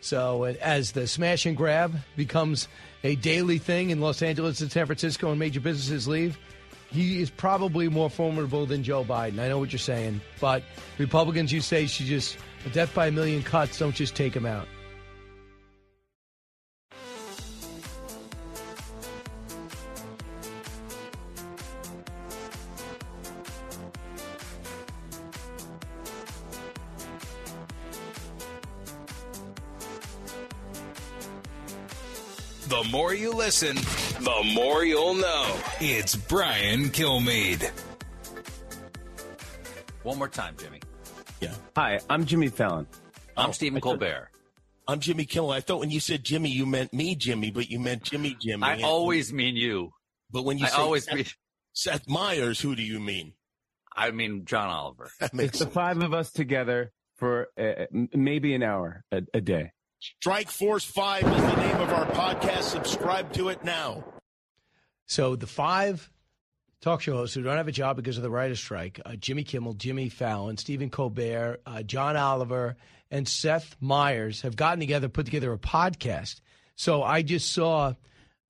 So 0.00 0.44
as 0.44 0.92
the 0.92 1.06
smash 1.06 1.46
and 1.46 1.56
grab 1.56 1.94
becomes 2.16 2.66
a 3.04 3.14
daily 3.16 3.58
thing 3.58 3.90
in 3.90 4.00
Los 4.00 4.20
Angeles 4.22 4.60
and 4.60 4.72
San 4.72 4.86
Francisco 4.86 5.30
and 5.30 5.38
major 5.38 5.60
businesses 5.60 6.08
leave, 6.08 6.38
he 6.90 7.22
is 7.22 7.30
probably 7.30 7.88
more 7.88 8.10
formidable 8.10 8.66
than 8.66 8.82
Joe 8.82 9.04
Biden. 9.04 9.38
I 9.38 9.48
know 9.48 9.58
what 9.58 9.72
you're 9.72 9.78
saying. 9.78 10.20
But 10.40 10.62
Republicans, 10.98 11.52
you 11.52 11.60
say, 11.60 11.86
should 11.86 12.06
just, 12.06 12.36
death 12.72 12.92
by 12.94 13.06
a 13.06 13.12
million 13.12 13.42
cuts, 13.42 13.78
don't 13.78 13.94
just 13.94 14.16
take 14.16 14.34
him 14.34 14.44
out. 14.44 14.66
The 32.82 32.88
more 32.88 33.14
you 33.14 33.32
listen, 33.32 33.76
the 33.76 34.52
more 34.56 34.84
you'll 34.84 35.14
know. 35.14 35.56
It's 35.80 36.16
Brian 36.16 36.86
Kilmeade. 36.86 37.70
One 40.02 40.18
more 40.18 40.28
time, 40.28 40.56
Jimmy. 40.58 40.80
Yeah. 41.40 41.54
Hi, 41.76 42.00
I'm 42.10 42.26
Jimmy 42.26 42.48
Fallon. 42.48 42.88
I'm 43.36 43.50
Oh, 43.50 43.52
Stephen 43.52 43.76
I 43.76 43.80
thought- 43.80 44.00
Colbert. 44.00 44.28
I'm 44.88 44.98
Jimmy 44.98 45.26
Kimmel. 45.26 45.52
I 45.52 45.60
thought 45.60 45.78
when 45.78 45.90
you 45.92 46.00
said 46.00 46.24
Jimmy, 46.24 46.50
you 46.50 46.66
meant 46.66 46.92
me, 46.92 47.14
Jimmy, 47.14 47.52
but 47.52 47.70
you 47.70 47.78
meant 47.78 48.02
Jimmy, 48.02 48.36
Jimmy. 48.40 48.64
I 48.64 48.74
And- 48.74 48.84
always 48.84 49.32
mean 49.32 49.54
you. 49.54 49.92
But 50.32 50.42
when 50.42 50.58
you 50.58 50.66
I 50.66 50.70
say 50.70 50.76
always 50.76 51.04
Seth, 51.04 51.14
mean- 51.14 51.26
Seth 51.74 52.08
Meyers, 52.08 52.60
who 52.60 52.74
do 52.74 52.82
you 52.82 52.98
mean? 52.98 53.34
I 53.94 54.10
mean 54.10 54.44
John 54.44 54.68
Oliver. 54.68 55.08
That 55.20 55.32
makes 55.34 55.50
It's 55.50 55.58
the 55.60 55.66
five 55.70 56.02
of 56.02 56.12
us 56.12 56.32
together 56.32 56.90
for 57.16 57.46
uh, 57.56 57.84
maybe 58.12 58.54
an 58.54 58.64
hour 58.64 59.04
a, 59.12 59.22
a 59.34 59.40
day. 59.40 59.70
Strike 60.02 60.50
Force 60.50 60.84
5 60.84 61.22
is 61.22 61.42
the 61.42 61.56
name 61.56 61.76
of 61.76 61.92
our 61.92 62.06
podcast. 62.06 62.62
Subscribe 62.62 63.32
to 63.34 63.50
it 63.50 63.62
now. 63.62 64.02
So 65.06 65.36
the 65.36 65.46
five 65.46 66.10
talk 66.80 67.02
show 67.02 67.12
hosts 67.12 67.36
who 67.36 67.42
don't 67.42 67.56
have 67.56 67.68
a 67.68 67.72
job 67.72 67.94
because 67.94 68.16
of 68.16 68.24
the 68.24 68.30
writer's 68.30 68.58
strike 68.58 69.00
uh, 69.06 69.14
Jimmy 69.14 69.44
Kimmel, 69.44 69.74
Jimmy 69.74 70.08
Fallon, 70.08 70.56
Stephen 70.56 70.90
Colbert, 70.90 71.60
uh, 71.66 71.84
John 71.84 72.16
Oliver, 72.16 72.76
and 73.12 73.28
Seth 73.28 73.76
Meyers 73.80 74.40
have 74.40 74.56
gotten 74.56 74.80
together, 74.80 75.08
put 75.08 75.26
together 75.26 75.52
a 75.52 75.58
podcast. 75.58 76.40
So 76.74 77.04
I 77.04 77.22
just 77.22 77.52
saw 77.52 77.94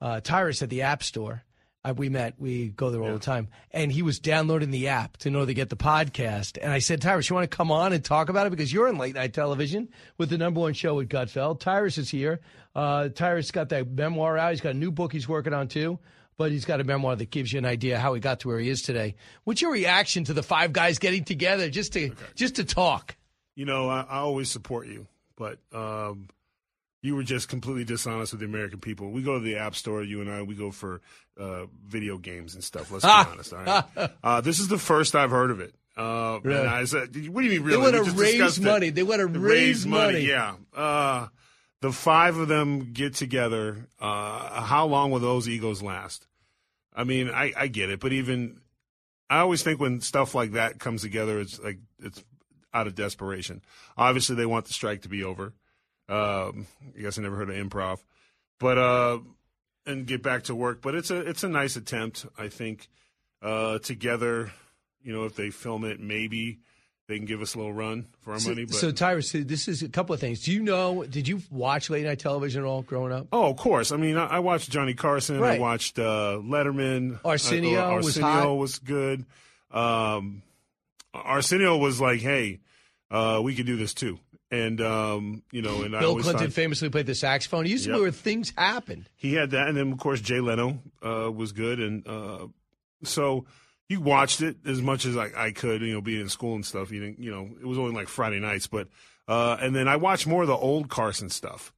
uh, 0.00 0.20
Tyrus 0.20 0.62
at 0.62 0.70
the 0.70 0.82
App 0.82 1.02
Store. 1.02 1.44
Uh, 1.84 1.92
we 1.96 2.08
met, 2.08 2.34
we 2.38 2.68
go 2.68 2.90
there 2.90 3.02
all 3.02 3.12
the 3.12 3.18
time, 3.18 3.48
and 3.72 3.90
he 3.90 4.02
was 4.02 4.20
downloading 4.20 4.70
the 4.70 4.88
app 4.88 5.16
to 5.16 5.30
know 5.30 5.44
to 5.44 5.52
get 5.52 5.68
the 5.68 5.76
podcast. 5.76 6.56
And 6.62 6.70
I 6.70 6.78
said, 6.78 7.02
Tyrus, 7.02 7.28
you 7.28 7.34
want 7.34 7.50
to 7.50 7.56
come 7.56 7.72
on 7.72 7.92
and 7.92 8.04
talk 8.04 8.28
about 8.28 8.46
it 8.46 8.50
because 8.50 8.72
you're 8.72 8.88
in 8.88 8.98
late 8.98 9.16
night 9.16 9.34
television 9.34 9.88
with 10.16 10.30
the 10.30 10.38
number 10.38 10.60
one 10.60 10.74
show 10.74 10.94
with 10.94 11.08
Gutfeld. 11.08 11.58
Tyrus 11.58 11.98
is 11.98 12.08
here. 12.08 12.40
Uh, 12.74 13.08
Tyrus 13.08 13.50
got 13.50 13.70
that 13.70 13.90
memoir 13.90 14.38
out. 14.38 14.52
He's 14.52 14.60
got 14.60 14.76
a 14.76 14.78
new 14.78 14.92
book 14.92 15.12
he's 15.12 15.28
working 15.28 15.52
on 15.52 15.66
too 15.66 15.98
but 16.36 16.50
he's 16.50 16.64
got 16.64 16.80
a 16.80 16.84
memoir 16.84 17.14
that 17.14 17.30
gives 17.30 17.52
you 17.52 17.58
an 17.58 17.64
idea 17.64 17.98
how 17.98 18.14
he 18.14 18.20
got 18.20 18.40
to 18.40 18.48
where 18.48 18.58
he 18.58 18.68
is 18.68 18.82
today. 18.82 19.14
What's 19.44 19.62
your 19.62 19.70
reaction 19.70 20.24
to 20.24 20.32
the 20.32 20.42
five 20.42 20.72
guys 20.72 20.98
getting 20.98 21.24
together 21.24 21.70
just 21.70 21.92
to 21.92 22.10
just 22.34 22.56
to 22.56 22.64
talk? 22.64 23.16
You 23.54 23.64
know, 23.64 23.88
I, 23.88 24.00
I 24.00 24.16
always 24.18 24.50
support 24.50 24.86
you, 24.86 25.06
but 25.36 25.58
um, 25.72 26.28
you 27.02 27.14
were 27.16 27.22
just 27.24 27.48
completely 27.48 27.84
dishonest 27.84 28.32
with 28.32 28.40
the 28.40 28.46
American 28.46 28.78
people. 28.80 29.10
We 29.10 29.22
go 29.22 29.34
to 29.38 29.44
the 29.44 29.56
App 29.56 29.74
Store, 29.74 30.02
you 30.02 30.20
and 30.20 30.30
I, 30.30 30.42
we 30.42 30.54
go 30.54 30.70
for 30.70 31.00
uh, 31.38 31.66
video 31.86 32.16
games 32.16 32.54
and 32.54 32.62
stuff. 32.64 32.90
Let's 32.92 33.04
be 33.04 33.10
honest. 33.32 33.52
All 33.52 33.64
right. 33.64 34.10
Uh, 34.22 34.40
this 34.40 34.60
is 34.60 34.68
the 34.68 34.78
first 34.78 35.14
I've 35.14 35.30
heard 35.30 35.50
of 35.50 35.60
it. 35.60 35.74
Uh, 35.96 36.38
Really? 36.42 36.60
and 36.60 36.68
I 36.70 36.84
said, 36.84 37.14
"What 37.28 37.42
do 37.42 37.46
you 37.48 37.50
mean, 37.60 37.62
really?" 37.64 37.90
They 37.90 37.98
want 37.98 38.06
to 38.06 38.12
raise 38.18 38.32
discussed 38.32 38.58
it. 38.58 38.64
money. 38.64 38.88
They 38.90 39.02
want 39.02 39.20
to 39.20 39.26
raise, 39.26 39.84
money. 39.84 40.20
Yeah. 40.20 40.54
Uh, 40.74 41.26
the 41.82 41.92
five 41.92 42.38
of 42.38 42.48
them 42.48 42.92
get 42.92 43.14
together. 43.14 43.88
Uh, 44.00 44.62
how 44.62 44.86
long 44.86 45.10
will 45.10 45.18
those 45.20 45.48
egos 45.48 45.82
last? 45.82 46.26
I 46.94 47.04
mean, 47.04 47.28
I, 47.28 47.52
I 47.56 47.66
get 47.66 47.90
it, 47.90 48.00
but 48.00 48.12
even 48.12 48.60
I 49.28 49.38
always 49.40 49.62
think 49.62 49.80
when 49.80 50.00
stuff 50.00 50.34
like 50.34 50.52
that 50.52 50.78
comes 50.78 51.02
together, 51.02 51.40
it's 51.40 51.58
like 51.60 51.78
it's 52.02 52.22
out 52.72 52.86
of 52.86 52.94
desperation. 52.94 53.60
Obviously, 53.96 54.36
they 54.36 54.46
want 54.46 54.66
the 54.66 54.72
strike 54.72 55.02
to 55.02 55.08
be 55.08 55.24
over. 55.24 55.52
Um, 56.12 56.66
I 56.96 57.00
guess 57.00 57.18
I 57.18 57.22
never 57.22 57.36
heard 57.36 57.48
of 57.50 57.56
improv, 57.56 57.98
but 58.60 58.76
uh, 58.78 59.18
and 59.86 60.06
get 60.06 60.22
back 60.22 60.44
to 60.44 60.54
work. 60.54 60.82
But 60.82 60.94
it's 60.94 61.10
a 61.10 61.16
it's 61.20 61.42
a 61.44 61.48
nice 61.48 61.76
attempt, 61.76 62.26
I 62.38 62.48
think. 62.48 62.88
Uh, 63.40 63.78
together, 63.80 64.52
you 65.02 65.12
know, 65.12 65.24
if 65.24 65.34
they 65.34 65.50
film 65.50 65.84
it, 65.84 65.98
maybe 65.98 66.60
they 67.08 67.16
can 67.16 67.24
give 67.26 67.42
us 67.42 67.54
a 67.56 67.58
little 67.58 67.72
run 67.72 68.06
for 68.20 68.34
our 68.34 68.38
So, 68.38 68.50
money. 68.50 68.66
But 68.66 68.76
so 68.76 68.92
Tyrus, 68.92 69.32
this 69.32 69.66
is 69.66 69.82
a 69.82 69.88
couple 69.88 70.14
of 70.14 70.20
things. 70.20 70.42
Do 70.44 70.52
you 70.52 70.62
know? 70.62 71.02
Did 71.02 71.26
you 71.26 71.42
watch 71.50 71.90
late 71.90 72.04
night 72.04 72.20
television 72.20 72.62
at 72.62 72.66
all 72.68 72.82
growing 72.82 73.12
up? 73.12 73.26
Oh, 73.32 73.50
of 73.50 73.56
course. 73.56 73.90
I 73.90 73.96
mean, 73.96 74.16
I, 74.16 74.26
I 74.26 74.38
watched 74.38 74.70
Johnny 74.70 74.94
Carson. 74.94 75.42
I 75.42 75.58
watched 75.58 75.98
uh, 75.98 76.38
Letterman. 76.40 77.18
Arsenio 77.24 77.80
Uh, 77.80 77.96
was 77.96 78.06
Arsenio 78.18 78.28
hot. 78.30 78.54
was 78.54 78.78
good. 78.78 79.24
Um, 79.72 80.42
Arsenio 81.14 81.76
was 81.78 82.00
like, 82.00 82.20
"Hey, 82.20 82.60
uh, 83.10 83.40
we 83.42 83.54
could 83.54 83.66
do 83.66 83.76
this 83.76 83.92
too." 83.94 84.18
And 84.52 84.80
um, 84.82 85.42
you 85.50 85.62
know, 85.62 85.82
and 85.82 85.92
Bill 85.92 86.14
Clinton 86.20 86.44
thought 86.48 86.52
famously 86.52 86.90
played 86.90 87.06
the 87.06 87.14
saxophone. 87.14 87.64
He 87.64 87.70
used 87.72 87.84
to 87.84 87.90
Yep. 87.90 87.96
be 87.98 88.02
where 88.02 88.10
things 88.12 88.52
happened. 88.56 89.08
he 89.16 89.32
had 89.32 89.50
that, 89.52 89.66
and 89.66 89.76
then 89.76 89.90
of 89.92 89.98
course 89.98 90.20
Jay 90.20 90.40
Leno 90.40 90.78
uh, 91.02 91.32
was 91.32 91.52
good, 91.52 91.80
and 91.80 92.06
uh, 92.06 92.46
so 93.02 93.46
you 93.88 94.00
watched 94.02 94.42
it 94.42 94.58
as 94.66 94.80
much 94.82 95.06
as 95.06 95.16
I, 95.16 95.30
I 95.36 95.50
could. 95.52 95.80
You 95.80 95.94
know, 95.94 96.00
being 96.02 96.20
in 96.20 96.28
school 96.28 96.54
and 96.54 96.66
stuff. 96.66 96.90
You 96.92 97.00
didn't, 97.00 97.18
you 97.18 97.30
know, 97.30 97.48
it 97.60 97.66
was 97.66 97.78
only 97.78 97.94
like 97.94 98.08
Friday 98.08 98.40
nights, 98.40 98.66
but 98.66 98.88
uh, 99.26 99.56
and 99.58 99.74
then 99.74 99.88
I 99.88 99.96
watched 99.96 100.26
more 100.26 100.42
of 100.42 100.48
the 100.48 100.54
old 100.56 100.90
Carson 100.90 101.30
stuff 101.30 101.72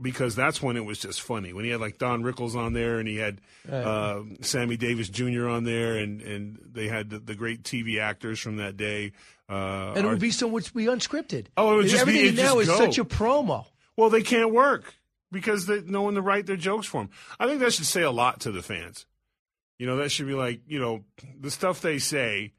because 0.00 0.34
that's 0.34 0.62
when 0.62 0.76
it 0.78 0.84
was 0.86 0.98
just 0.98 1.20
funny. 1.20 1.52
When 1.52 1.66
he 1.66 1.70
had 1.72 1.80
like 1.80 1.98
Don 1.98 2.22
Rickles 2.22 2.54
on 2.56 2.72
there, 2.72 2.98
and 3.00 3.06
he 3.06 3.16
had 3.16 3.40
Right. 3.68 3.82
uh, 3.84 4.22
Sammy 4.40 4.78
Davis 4.78 5.10
Jr. 5.10 5.46
on 5.48 5.64
there, 5.64 5.98
and 5.98 6.22
and 6.22 6.58
they 6.72 6.88
had 6.88 7.10
the, 7.10 7.18
the 7.18 7.34
great 7.34 7.64
TV 7.64 8.00
actors 8.00 8.40
from 8.40 8.56
that 8.56 8.78
day. 8.78 9.12
Uh, 9.48 9.94
And 9.96 10.06
it 10.06 10.08
would 10.08 10.20
be 10.20 10.30
so 10.30 10.50
much 10.50 10.74
be 10.74 10.84
unscripted. 10.84 11.46
Oh, 11.56 11.72
it 11.74 11.76
would 11.76 11.86
just 11.88 12.04
be- 12.06 12.12
everything 12.12 12.36
just 12.36 12.54
now 12.54 12.58
is 12.60 12.68
go. 12.68 12.76
such 12.76 12.98
a 12.98 13.04
promo. 13.04 13.66
Well, 13.96 14.10
they 14.10 14.22
can't 14.22 14.52
work 14.52 14.94
because 15.32 15.66
they 15.66 15.80
no 15.80 16.02
one 16.02 16.14
to 16.14 16.22
write 16.22 16.46
their 16.46 16.56
jokes 16.56 16.86
for 16.86 17.02
them. 17.02 17.10
I 17.40 17.46
think 17.46 17.60
that 17.60 17.72
should 17.72 17.86
say 17.86 18.02
a 18.02 18.10
lot 18.10 18.40
to 18.40 18.52
the 18.52 18.62
fans. 18.62 19.06
You 19.78 19.86
know, 19.86 19.96
that 19.96 20.10
should 20.10 20.26
be 20.26 20.34
like, 20.34 20.60
you 20.66 20.78
know, 20.80 21.04
the 21.40 21.50
stuff 21.50 21.80
they 21.80 21.98
say, 21.98 22.52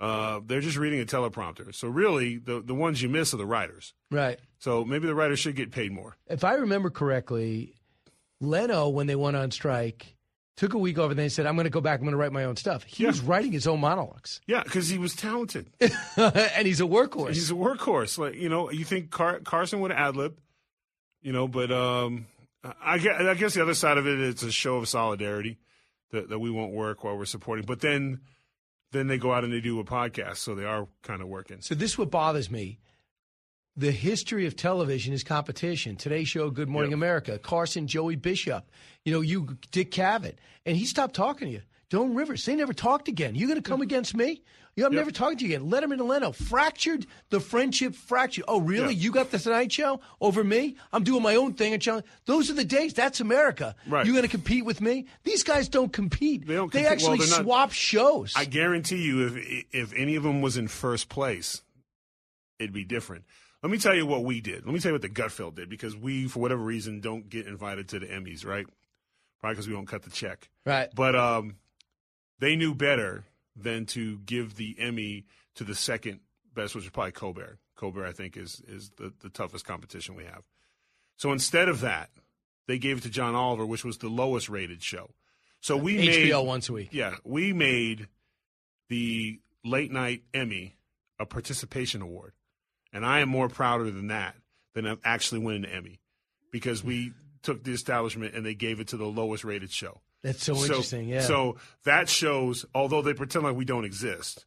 uh, 0.00 0.40
they're 0.44 0.60
just 0.60 0.78
reading 0.78 1.00
a 1.00 1.04
teleprompter. 1.04 1.72
So 1.74 1.86
really, 1.88 2.38
the 2.38 2.60
the 2.60 2.74
ones 2.74 3.00
you 3.02 3.08
miss 3.08 3.32
are 3.34 3.36
the 3.38 3.46
writers. 3.46 3.94
Right. 4.10 4.38
So 4.58 4.84
maybe 4.84 5.06
the 5.06 5.14
writers 5.14 5.38
should 5.38 5.54
get 5.54 5.70
paid 5.70 5.92
more. 5.92 6.16
If 6.26 6.44
I 6.44 6.54
remember 6.54 6.90
correctly, 6.90 7.74
Leno, 8.40 8.88
when 8.88 9.06
they 9.06 9.16
went 9.16 9.36
on 9.36 9.50
strike, 9.52 10.16
took 10.56 10.74
a 10.74 10.78
week 10.78 10.98
off 10.98 11.10
and 11.10 11.18
then 11.18 11.30
said, 11.30 11.46
"I'm 11.46 11.54
going 11.54 11.64
to 11.64 11.70
go 11.70 11.80
back. 11.80 11.98
I'm 11.98 12.04
going 12.04 12.12
to 12.12 12.18
write 12.18 12.32
my 12.32 12.44
own 12.44 12.56
stuff." 12.56 12.84
He 12.84 13.06
was 13.06 13.20
writing 13.20 13.52
his 13.52 13.66
own 13.66 13.80
monologues, 13.80 14.40
Yeah, 14.46 14.62
because 14.62 14.88
he 14.88 14.98
was 14.98 15.14
talented. 15.14 15.70
and 16.16 16.66
he's 16.66 16.80
a 16.80 16.84
workhorse. 16.84 17.34
He's 17.34 17.50
a 17.50 17.54
workhorse. 17.54 18.18
Like 18.18 18.34
you 18.34 18.48
know, 18.48 18.70
you 18.70 18.84
think 18.84 19.10
Car- 19.10 19.40
Carson 19.40 19.80
would 19.80 19.92
ad 19.92 20.16
lib, 20.16 20.38
you 21.22 21.32
know, 21.32 21.48
but 21.48 21.70
um, 21.72 22.26
I 22.82 22.98
guess, 22.98 23.20
I 23.20 23.34
guess 23.34 23.54
the 23.54 23.62
other 23.62 23.74
side 23.74 23.98
of 23.98 24.06
it, 24.06 24.20
it's 24.20 24.42
a 24.42 24.52
show 24.52 24.76
of 24.76 24.88
solidarity 24.88 25.58
that, 26.10 26.28
that 26.28 26.38
we 26.38 26.50
won't 26.50 26.72
work 26.72 27.02
while 27.04 27.16
we're 27.16 27.24
supporting. 27.24 27.64
But 27.64 27.80
then, 27.80 28.20
then 28.92 29.08
they 29.08 29.18
go 29.18 29.32
out 29.32 29.44
and 29.44 29.52
they 29.52 29.60
do 29.60 29.80
a 29.80 29.84
podcast, 29.84 30.36
so 30.36 30.54
they 30.54 30.64
are 30.64 30.86
kind 31.02 31.22
of 31.22 31.28
working. 31.28 31.60
So 31.60 31.74
this 31.74 31.92
is 31.92 31.98
what 31.98 32.10
bothers 32.10 32.50
me. 32.50 32.78
The 33.76 33.90
history 33.90 34.46
of 34.46 34.54
television 34.54 35.14
is 35.14 35.24
competition. 35.24 35.96
Today's 35.96 36.28
show, 36.28 36.50
Good 36.50 36.68
Morning 36.68 36.92
America, 36.92 37.38
Carson, 37.38 37.86
Joey 37.86 38.16
Bishop, 38.16 38.70
you 39.04 39.12
know, 39.12 39.22
you, 39.22 39.56
Dick 39.70 39.90
Cavett, 39.90 40.34
and 40.66 40.76
he 40.76 40.84
stopped 40.84 41.14
talking 41.14 41.48
to 41.48 41.54
you. 41.54 41.62
Joan 41.90 42.14
Rivers, 42.14 42.44
they 42.44 42.54
never 42.54 42.74
talked 42.74 43.08
again. 43.08 43.34
You 43.34 43.46
going 43.46 43.60
to 43.60 43.68
come 43.68 43.80
mm. 43.80 43.84
against 43.84 44.14
me? 44.14 44.42
You, 44.76 44.86
I'm 44.86 44.94
never 44.94 45.10
talking 45.10 45.36
to 45.38 45.46
you 45.46 45.56
again. 45.56 45.70
Letterman 45.70 46.00
and 46.00 46.08
Leno 46.08 46.32
fractured 46.32 47.06
the 47.28 47.40
friendship. 47.40 47.94
Fractured. 47.94 48.44
Oh, 48.48 48.60
really? 48.60 48.94
You 48.94 49.10
got 49.10 49.30
the 49.30 49.38
Tonight 49.38 49.70
Show 49.70 50.00
over 50.18 50.42
me? 50.42 50.76
I'm 50.92 51.04
doing 51.04 51.22
my 51.22 51.34
own 51.36 51.52
thing. 51.52 51.74
And 51.74 52.02
those 52.24 52.50
are 52.50 52.54
the 52.54 52.64
days. 52.64 52.94
That's 52.94 53.20
America. 53.20 53.74
Right. 53.86 54.06
You 54.06 54.12
going 54.12 54.22
to 54.22 54.30
compete 54.30 54.64
with 54.64 54.80
me? 54.80 55.06
These 55.24 55.42
guys 55.42 55.68
don't 55.68 55.92
compete. 55.92 56.46
They 56.46 56.54
don't 56.54 56.72
They 56.72 56.84
compete. 56.84 56.92
Actually 56.92 57.18
they're 57.18 57.28
not- 57.28 57.42
swap 57.42 57.72
shows. 57.72 58.32
I 58.34 58.46
guarantee 58.46 59.02
you, 59.02 59.26
if 59.26 59.66
if 59.72 59.92
any 59.94 60.16
of 60.16 60.22
them 60.22 60.40
was 60.40 60.56
in 60.56 60.68
first 60.68 61.10
place, 61.10 61.60
it'd 62.58 62.72
be 62.72 62.84
different. 62.84 63.24
Let 63.62 63.70
me 63.70 63.78
tell 63.78 63.94
you 63.94 64.06
what 64.06 64.24
we 64.24 64.40
did. 64.40 64.66
Let 64.66 64.74
me 64.74 64.80
tell 64.80 64.90
you 64.90 64.94
what 64.94 65.02
the 65.02 65.08
Gutfeld 65.08 65.54
did 65.54 65.68
because 65.68 65.96
we, 65.96 66.26
for 66.26 66.40
whatever 66.40 66.62
reason, 66.62 67.00
don't 67.00 67.28
get 67.28 67.46
invited 67.46 67.88
to 67.90 68.00
the 68.00 68.06
Emmys, 68.06 68.44
right? 68.44 68.66
Probably 69.40 69.54
because 69.54 69.68
we 69.68 69.74
don't 69.74 69.86
cut 69.86 70.02
the 70.02 70.10
check. 70.10 70.48
Right. 70.66 70.88
But 70.94 71.14
um, 71.14 71.56
they 72.40 72.56
knew 72.56 72.74
better 72.74 73.24
than 73.56 73.86
to 73.86 74.18
give 74.18 74.56
the 74.56 74.74
Emmy 74.78 75.26
to 75.54 75.64
the 75.64 75.74
second 75.74 76.20
best, 76.54 76.74
which 76.74 76.84
is 76.84 76.90
probably 76.90 77.12
Colbert. 77.12 77.58
Colbert, 77.76 78.06
I 78.06 78.12
think, 78.12 78.36
is 78.36 78.62
is 78.66 78.90
the, 78.96 79.12
the 79.20 79.28
toughest 79.28 79.64
competition 79.64 80.14
we 80.14 80.24
have. 80.24 80.42
So 81.16 81.32
instead 81.32 81.68
of 81.68 81.80
that, 81.80 82.10
they 82.66 82.78
gave 82.78 82.98
it 82.98 83.00
to 83.02 83.10
John 83.10 83.34
Oliver, 83.34 83.66
which 83.66 83.84
was 83.84 83.98
the 83.98 84.08
lowest 84.08 84.48
rated 84.48 84.82
show. 84.82 85.10
So 85.60 85.76
we 85.76 85.96
HBO 85.98 86.40
made 86.40 86.46
once 86.46 86.68
a 86.68 86.72
week. 86.72 86.88
Yeah, 86.92 87.14
we 87.24 87.52
made 87.52 88.08
the 88.88 89.40
late 89.64 89.92
night 89.92 90.22
Emmy 90.34 90.74
a 91.18 91.26
participation 91.26 92.02
award, 92.02 92.32
and 92.92 93.04
I 93.06 93.20
am 93.20 93.28
more 93.28 93.48
prouder 93.48 93.90
than 93.90 94.08
that 94.08 94.34
than 94.74 94.86
of 94.86 95.00
actually 95.04 95.40
winning 95.40 95.62
the 95.62 95.74
Emmy 95.74 96.00
because 96.50 96.82
we 96.84 97.12
took 97.42 97.64
the 97.64 97.72
establishment 97.72 98.34
and 98.34 98.44
they 98.46 98.54
gave 98.54 98.80
it 98.80 98.88
to 98.88 98.96
the 98.96 99.04
lowest 99.06 99.44
rated 99.44 99.70
show. 99.70 100.00
That's 100.22 100.44
so 100.44 100.54
interesting, 100.54 101.08
yeah. 101.08 101.20
So 101.22 101.56
that 101.84 102.08
shows, 102.08 102.64
although 102.74 103.02
they 103.02 103.12
pretend 103.14 103.44
like 103.44 103.56
we 103.56 103.64
don't 103.64 103.84
exist, 103.84 104.46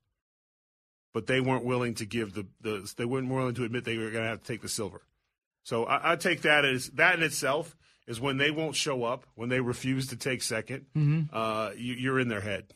but 1.13 1.27
they 1.27 1.41
weren't 1.41 1.65
willing 1.65 1.95
to 1.95 2.05
give 2.05 2.33
the, 2.33 2.45
the 2.61 2.91
they 2.97 3.05
weren't 3.05 3.29
willing 3.29 3.55
to 3.55 3.63
admit 3.65 3.83
they 3.83 3.97
were 3.97 4.09
going 4.11 4.23
to 4.23 4.29
have 4.29 4.41
to 4.41 4.47
take 4.47 4.61
the 4.61 4.69
silver. 4.69 5.01
So 5.63 5.85
I, 5.85 6.13
I 6.13 6.15
take 6.15 6.43
that 6.43 6.63
as 6.65 6.89
that 6.91 7.15
in 7.17 7.23
itself 7.23 7.75
is 8.07 8.21
when 8.21 8.37
they 8.37 8.51
won't 8.51 8.75
show 8.75 9.03
up, 9.03 9.25
when 9.35 9.49
they 9.49 9.59
refuse 9.59 10.07
to 10.07 10.15
take 10.15 10.41
2nd 10.41 10.85
Mhm. 10.95 11.29
uh, 11.33 11.71
you, 11.75 11.93
you're 11.95 12.19
in 12.19 12.27
their 12.27 12.41
head. 12.41 12.73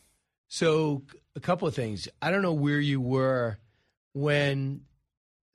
So, 0.47 1.03
a 1.35 1.39
couple 1.39 1.67
of 1.67 1.75
things. 1.75 2.07
I 2.21 2.31
don't 2.31 2.41
know 2.41 2.53
where 2.53 2.79
you 2.79 2.99
were 2.99 3.59
when 4.13 4.81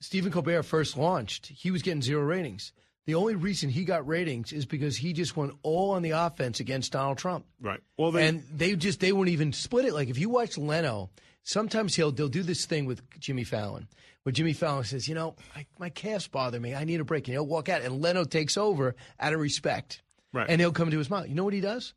Stephen 0.05 0.31
Colbert 0.31 0.62
first 0.64 0.97
launched. 0.97 1.47
He 1.47 1.70
was 1.70 1.82
getting 1.82 2.02
zero 2.02 2.22
ratings. 2.22 2.72
The 3.06 3.14
only 3.16 3.35
reason 3.35 3.68
he 3.70 3.85
got 3.85 4.06
ratings 4.06 4.52
is 4.52 4.64
because 4.66 4.97
he 4.97 5.12
just 5.12 5.36
went 5.36 5.52
all 5.62 5.90
on 5.93 6.02
the 6.02 6.10
offense 6.12 6.60
against 6.60 6.93
Donald 6.93 7.18
Trump. 7.18 7.44
Right. 7.60 7.81
Well, 7.98 8.12
they, 8.12 8.26
and 8.28 8.43
they 8.55 8.76
just 8.76 9.01
they 9.01 9.12
wouldn't 9.12 9.32
even 9.32 9.52
split 9.52 9.85
it. 9.85 9.93
Like 9.94 10.09
if 10.09 10.18
you 10.18 10.28
watch 10.31 10.56
Leno, 10.56 11.10
sometimes 11.43 11.94
he'll 11.97 12.12
they'll 12.12 12.28
do 12.28 12.43
this 12.43 12.64
thing 12.66 12.86
with 12.86 13.02
Jimmy 13.20 13.44
Fallon, 13.44 13.89
where 14.22 14.32
Jimmy 14.32 14.52
Fallon 14.55 14.85
says, 14.85 15.06
"You 15.09 15.14
know, 15.14 15.36
I, 15.55 15.66
my 15.78 15.90
calves 15.90 16.28
bother 16.28 16.59
me. 16.60 16.74
I 16.74 16.85
need 16.85 17.01
a 17.01 17.05
break." 17.05 17.26
And 17.28 17.32
he'll 17.35 17.47
walk 17.47 17.68
out, 17.68 17.82
and 17.82 18.01
Leno 18.01 18.24
takes 18.24 18.56
over 18.56 18.94
out 19.20 19.32
of 19.35 19.40
respect, 19.40 20.02
Right. 20.32 20.47
and 20.48 20.60
he'll 20.60 20.72
come 20.72 20.90
to 20.90 20.98
his 20.98 21.10
mouth. 21.10 21.28
You 21.28 21.35
know 21.35 21.44
what 21.44 21.55
he 21.55 21.60
does? 21.60 21.93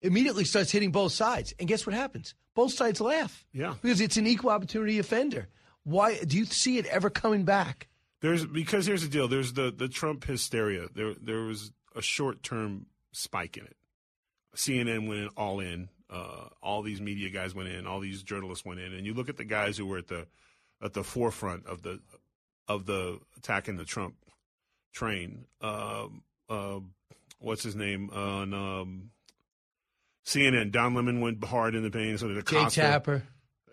Immediately 0.00 0.44
starts 0.44 0.70
hitting 0.70 0.92
both 0.92 1.12
sides, 1.12 1.54
and 1.58 1.68
guess 1.68 1.86
what 1.86 1.94
happens? 1.94 2.34
Both 2.54 2.74
sides 2.74 3.00
laugh. 3.00 3.44
Yeah. 3.52 3.74
because 3.82 4.00
it's 4.00 4.16
an 4.16 4.26
equal 4.28 4.50
opportunity 4.50 4.98
offender. 5.00 5.48
Why 5.84 6.18
do 6.18 6.36
you 6.36 6.44
see 6.44 6.78
it 6.78 6.86
ever 6.86 7.10
coming 7.10 7.44
back? 7.44 7.88
There's 8.20 8.46
because 8.46 8.86
here's 8.86 9.02
the 9.02 9.08
deal. 9.08 9.28
There's 9.28 9.52
the 9.52 9.72
the 9.76 9.88
Trump 9.88 10.24
hysteria. 10.24 10.88
There 10.94 11.14
there 11.14 11.42
was 11.42 11.72
a 11.96 12.02
short 12.02 12.42
term 12.42 12.86
spike 13.12 13.56
in 13.56 13.64
it. 13.64 13.76
CNN 14.56 15.08
went 15.08 15.20
in 15.20 15.28
all 15.36 15.60
in. 15.60 15.88
Uh, 16.08 16.48
all 16.62 16.82
these 16.82 17.00
media 17.00 17.30
guys 17.30 17.54
went 17.54 17.68
in. 17.70 17.86
All 17.86 17.98
these 17.98 18.22
journalists 18.22 18.64
went 18.64 18.80
in. 18.80 18.92
And 18.92 19.06
you 19.06 19.14
look 19.14 19.28
at 19.30 19.38
the 19.38 19.44
guys 19.44 19.78
who 19.78 19.86
were 19.86 19.98
at 19.98 20.08
the 20.08 20.26
at 20.82 20.92
the 20.92 21.02
forefront 21.02 21.66
of 21.66 21.82
the 21.82 22.00
of 22.68 22.86
the 22.86 23.18
attacking 23.36 23.76
the 23.76 23.84
Trump 23.84 24.14
train. 24.92 25.46
Um 25.60 26.22
uh, 26.48 26.80
what's 27.38 27.62
his 27.62 27.74
name 27.76 28.10
on 28.10 28.54
um, 28.54 29.10
CNN? 30.24 30.70
Don 30.70 30.94
Lemon 30.94 31.20
went 31.20 31.42
hard 31.44 31.74
in 31.74 31.82
the 31.82 31.90
pain. 31.90 32.16
So 32.18 32.28
did 32.28 32.46
Jay. 32.46 32.64
Tapper. 32.82 33.22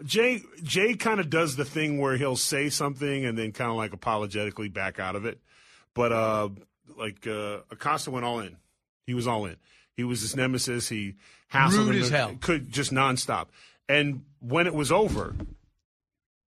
Jay 0.06 0.42
Jay 0.64 0.94
kind 0.94 1.20
of 1.20 1.30
does 1.30 1.56
the 1.56 1.66
thing 1.66 2.00
where 2.00 2.16
he'll 2.18 2.36
say 2.36 2.70
something 2.70 3.26
and 3.26 3.38
then 3.38 3.52
kind 3.52 3.70
of 3.70 3.78
like 3.78 3.94
apologetically 3.94 4.70
back 4.70 5.00
out 5.00 5.16
of 5.16 5.26
it. 5.26 5.40
But 5.94 6.12
uh 6.12 6.50
like 6.98 7.26
uh 7.28 7.60
Acosta 7.72 8.12
went 8.12 8.26
all 8.26 8.40
in. 8.40 8.58
He 9.06 9.14
was 9.14 9.28
all 9.28 9.46
in. 9.46 9.58
He 9.96 10.04
was 10.04 10.22
his 10.22 10.36
nemesis. 10.36 10.88
He 10.88 11.16
hassled 11.52 11.88
Rude 11.88 11.96
him. 11.96 12.02
as 12.04 12.10
hell. 12.10 12.36
Could 12.40 12.72
just 12.72 12.92
nonstop. 12.94 13.48
And 13.90 14.24
when 14.40 14.68
it 14.68 14.74
was 14.74 14.92
over, 14.92 15.36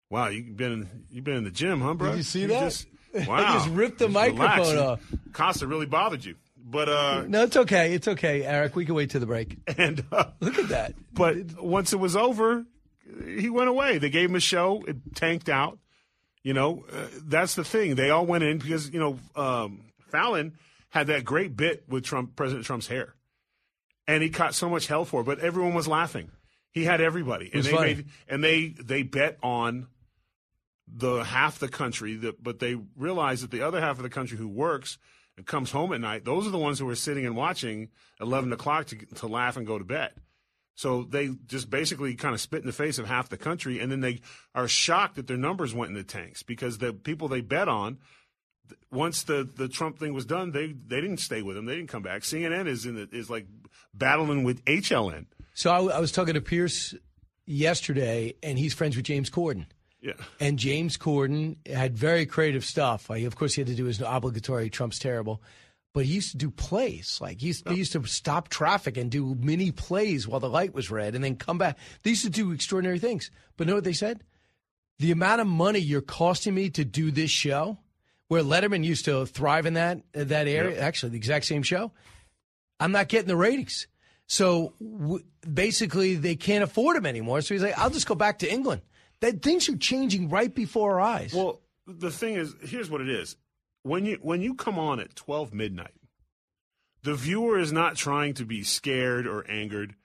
wow, 0.09 0.27
you've 0.27 0.55
been 0.57 0.87
you've 1.09 1.23
been 1.23 1.37
in 1.37 1.43
the 1.43 1.51
gym, 1.51 1.81
huh, 1.81 1.93
bro? 1.93 2.09
Did 2.11 2.17
you 2.17 2.23
see 2.23 2.45
that? 2.47 2.59
Just, 2.63 2.87
Wow. 3.27 3.53
just 3.55 3.67
ripped 3.69 3.99
the 3.99 4.05
Just 4.07 4.13
microphone 4.37 4.77
off. 4.77 5.01
Acosta 5.27 5.67
really 5.67 5.85
bothered 5.85 6.23
you. 6.23 6.35
But 6.63 6.87
uh 6.87 7.23
No, 7.27 7.43
it's 7.43 7.57
okay. 7.57 7.93
It's 7.93 8.07
okay, 8.07 8.43
Eric. 8.45 8.75
We 8.77 8.85
can 8.85 8.95
wait 8.95 9.09
to 9.11 9.19
the 9.19 9.25
break. 9.25 9.57
And 9.77 10.03
uh, 10.11 10.25
look 10.39 10.57
at 10.57 10.69
that. 10.69 10.93
But 11.13 11.61
once 11.61 11.91
it 11.91 11.97
was 11.99 12.15
over, 12.15 12.65
he 13.25 13.49
went 13.49 13.69
away. 13.69 13.97
They 13.97 14.09
gave 14.09 14.29
him 14.29 14.35
a 14.35 14.41
show. 14.41 14.83
It 14.87 15.15
tanked 15.15 15.49
out. 15.49 15.79
You 16.43 16.53
know, 16.53 16.85
uh, 16.91 17.07
that's 17.23 17.55
the 17.55 17.63
thing. 17.63 17.95
They 17.95 18.09
all 18.09 18.25
went 18.25 18.43
in 18.43 18.57
because 18.57 18.89
you 18.89 18.99
know 18.99 19.19
um, 19.35 19.85
Fallon 20.09 20.57
had 20.89 21.07
that 21.07 21.23
great 21.23 21.55
bit 21.55 21.83
with 21.87 22.03
Trump, 22.03 22.35
President 22.35 22.65
Trump's 22.65 22.87
hair, 22.87 23.15
and 24.07 24.23
he 24.23 24.29
caught 24.29 24.55
so 24.55 24.69
much 24.69 24.87
hell 24.87 25.05
for 25.05 25.21
it. 25.21 25.25
But 25.25 25.39
everyone 25.39 25.73
was 25.73 25.87
laughing. 25.87 26.31
He 26.71 26.85
had 26.85 27.01
everybody, 27.01 27.51
and 27.53 27.63
they 27.63 27.73
made 27.73 28.05
and 28.27 28.43
they 28.43 28.69
they 28.69 29.03
bet 29.03 29.37
on 29.43 29.87
the 30.87 31.23
half 31.23 31.59
the 31.59 31.67
country 31.67 32.15
that, 32.15 32.41
but 32.43 32.59
they 32.59 32.75
realized 32.97 33.43
that 33.43 33.51
the 33.51 33.61
other 33.61 33.79
half 33.79 33.97
of 33.97 34.03
the 34.03 34.09
country 34.09 34.37
who 34.37 34.47
works 34.47 34.97
and 35.37 35.45
comes 35.45 35.71
home 35.71 35.93
at 35.93 36.01
night, 36.01 36.25
those 36.25 36.45
are 36.45 36.51
the 36.51 36.57
ones 36.57 36.79
who 36.79 36.89
are 36.89 36.95
sitting 36.95 37.25
and 37.25 37.35
watching 37.35 37.89
eleven 38.19 38.51
o'clock 38.51 38.87
to 38.87 38.95
to 39.15 39.27
laugh 39.27 39.57
and 39.57 39.67
go 39.67 39.77
to 39.77 39.85
bed. 39.85 40.11
So 40.81 41.03
they 41.03 41.29
just 41.45 41.69
basically 41.69 42.15
kind 42.15 42.33
of 42.33 42.41
spit 42.41 42.61
in 42.61 42.65
the 42.65 42.73
face 42.73 42.97
of 42.97 43.05
half 43.05 43.29
the 43.29 43.37
country, 43.37 43.79
and 43.79 43.91
then 43.91 43.99
they 43.99 44.19
are 44.55 44.67
shocked 44.67 45.17
that 45.17 45.27
their 45.27 45.37
numbers 45.37 45.75
went 45.75 45.89
in 45.89 45.95
the 45.95 46.03
tanks 46.03 46.41
because 46.41 46.79
the 46.79 46.91
people 46.91 47.27
they 47.27 47.41
bet 47.41 47.67
on, 47.67 47.99
once 48.91 49.21
the, 49.21 49.47
the 49.57 49.67
Trump 49.67 49.99
thing 49.99 50.11
was 50.11 50.25
done, 50.25 50.49
they 50.49 50.73
they 50.73 50.99
didn't 50.99 51.19
stay 51.19 51.43
with 51.43 51.55
him. 51.55 51.67
They 51.67 51.75
didn't 51.75 51.89
come 51.89 52.01
back. 52.01 52.23
CNN 52.23 52.65
is 52.65 52.87
in 52.87 52.95
the, 52.95 53.07
is 53.11 53.29
like 53.29 53.45
battling 53.93 54.43
with 54.43 54.65
HLN. 54.65 55.27
So 55.53 55.69
I, 55.69 55.97
I 55.97 55.99
was 55.99 56.11
talking 56.11 56.33
to 56.33 56.41
Piers 56.41 56.95
yesterday, 57.45 58.33
and 58.41 58.57
he's 58.57 58.73
friends 58.73 58.95
with 58.95 59.05
James 59.05 59.29
Corden. 59.29 59.67
Yeah. 60.01 60.13
And 60.39 60.57
James 60.57 60.97
Corden 60.97 61.57
had 61.67 61.95
very 61.95 62.25
creative 62.25 62.65
stuff. 62.65 63.11
I, 63.11 63.17
of 63.17 63.35
course, 63.35 63.53
he 63.53 63.61
had 63.61 63.67
to 63.67 63.75
do 63.75 63.85
his 63.85 64.01
obligatory 64.01 64.71
Trump's 64.71 64.97
terrible, 64.97 65.43
but 65.93 66.05
he 66.05 66.13
used 66.13 66.31
to 66.31 66.37
do 66.37 66.49
plays. 66.51 67.19
Like 67.21 67.39
he 67.41 67.47
used, 67.47 67.69
used 67.69 67.91
to 67.93 68.03
stop 68.05 68.49
traffic 68.49 68.97
and 68.97 69.09
do 69.11 69.35
mini 69.39 69.71
plays 69.71 70.27
while 70.27 70.39
the 70.39 70.49
light 70.49 70.73
was 70.73 70.89
red, 70.91 71.15
and 71.15 71.23
then 71.23 71.35
come 71.35 71.57
back. 71.57 71.77
They 72.03 72.11
used 72.11 72.23
to 72.23 72.29
do 72.29 72.51
extraordinary 72.51 72.99
things. 72.99 73.31
But 73.57 73.67
know 73.67 73.75
what 73.75 73.83
they 73.83 73.93
said? 73.93 74.23
The 74.99 75.11
amount 75.11 75.41
of 75.41 75.47
money 75.47 75.79
you're 75.79 76.01
costing 76.01 76.53
me 76.53 76.69
to 76.71 76.85
do 76.85 77.11
this 77.11 77.31
show, 77.31 77.79
where 78.27 78.43
Letterman 78.43 78.83
used 78.83 79.05
to 79.05 79.25
thrive 79.25 79.65
in 79.65 79.73
that 79.73 79.97
uh, 80.15 80.23
that 80.25 80.47
area, 80.47 80.75
Yep. 80.75 80.83
actually 80.83 81.09
the 81.11 81.17
exact 81.17 81.45
same 81.45 81.63
show. 81.63 81.91
I'm 82.79 82.91
not 82.91 83.07
getting 83.09 83.27
the 83.27 83.35
ratings. 83.37 83.87
So 84.27 84.73
w- 84.79 85.23
basically, 85.51 86.15
they 86.15 86.35
can't 86.35 86.63
afford 86.63 86.95
him 86.97 87.05
anymore. 87.05 87.41
So 87.41 87.53
he's 87.53 87.61
like, 87.63 87.77
I'll 87.77 87.89
just 87.89 88.07
go 88.07 88.15
back 88.15 88.39
to 88.39 88.51
England. 88.51 88.81
That 89.19 89.41
things 89.41 89.67
are 89.69 89.75
changing 89.77 90.29
right 90.29 90.53
before 90.53 90.93
our 90.93 91.01
eyes. 91.01 91.33
Well, 91.33 91.61
the 91.85 92.09
thing 92.09 92.35
is, 92.35 92.55
here's 92.61 92.89
what 92.89 93.01
it 93.01 93.09
is: 93.09 93.35
when 93.83 94.05
you 94.05 94.19
when 94.21 94.41
you 94.41 94.55
come 94.55 94.77
on 94.77 94.99
at 94.99 95.15
twelve 95.15 95.53
midnight, 95.53 95.99
the 97.03 97.15
viewer 97.15 97.59
is 97.59 97.71
not 97.71 97.95
trying 97.95 98.33
to 98.35 98.45
be 98.45 98.63
scared 98.63 99.27
or 99.27 99.49
angered. 99.49 99.95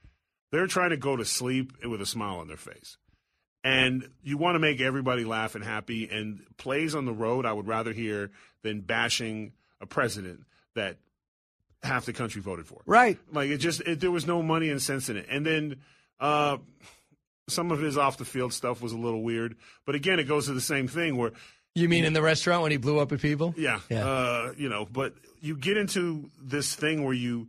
They're 0.53 0.67
trying 0.67 0.91
to 0.91 0.97
go 0.97 1.17
to 1.17 1.25
sleep 1.25 1.73
with 1.85 2.01
a 2.01 2.07
smile 2.07 2.37
on 2.37 2.49
their 2.49 2.57
face. 2.57 2.97
And 3.65 4.09
you 4.23 4.39
want 4.39 4.55
to 4.55 4.61
make 4.61 4.81
everybody 4.81 5.25
laugh 5.25 5.57
and 5.57 5.65
happy. 5.65 6.09
And 6.09 6.41
plays 6.57 6.95
on 6.95 7.05
the 7.05 7.13
road, 7.13 7.45
I 7.45 7.53
would 7.53 7.67
rather 7.67 7.93
hear 7.93 8.31
than 8.63 8.81
bashing 8.81 9.53
a 9.81 9.87
president 9.87 10.45
that 10.77 10.99
half 11.83 12.07
the 12.07 12.13
country 12.13 12.41
voted 12.41 12.67
for. 12.67 12.83
Right. 12.87 13.19
Like 13.33 13.51
it 13.51 13.59
just 13.59 13.81
it, 13.81 14.01
there 14.01 14.13
was 14.13 14.27
no 14.27 14.41
money 14.41 14.71
and 14.71 14.81
sense 14.81 15.09
in 15.09 15.17
it. 15.17 15.27
And 15.29 15.45
then 15.45 15.77
uh, 16.21 16.59
some 17.49 17.73
of 17.73 17.81
his 17.81 17.99
off 17.99 18.19
the 18.19 18.25
field 18.25 18.53
stuff 18.53 18.81
was 18.81 18.93
a 18.93 18.97
little 18.99 19.23
weird. 19.23 19.57
But 19.85 19.97
again, 19.97 20.21
it 20.21 20.25
goes 20.25 20.47
to 20.47 20.53
the 20.53 20.61
same 20.61 20.87
thing 20.87 21.17
where 21.17 21.33
you 21.81 21.89
mean 21.89 22.05
in 22.05 22.13
the 22.13 22.23
restaurant 22.23 22.63
when 22.63 22.71
he 22.71 22.77
blew 22.77 22.99
up 22.99 23.13
at 23.13 23.21
people? 23.21 23.55
yeah, 23.57 23.81
Yeah. 23.89 24.07
Uh, 24.07 24.53
you 24.57 24.69
know, 24.69 24.87
but 24.91 25.15
you 25.41 25.57
get 25.57 25.77
into 25.77 26.31
this 26.43 26.75
thing 26.75 27.05
where 27.05 27.15
you 27.15 27.49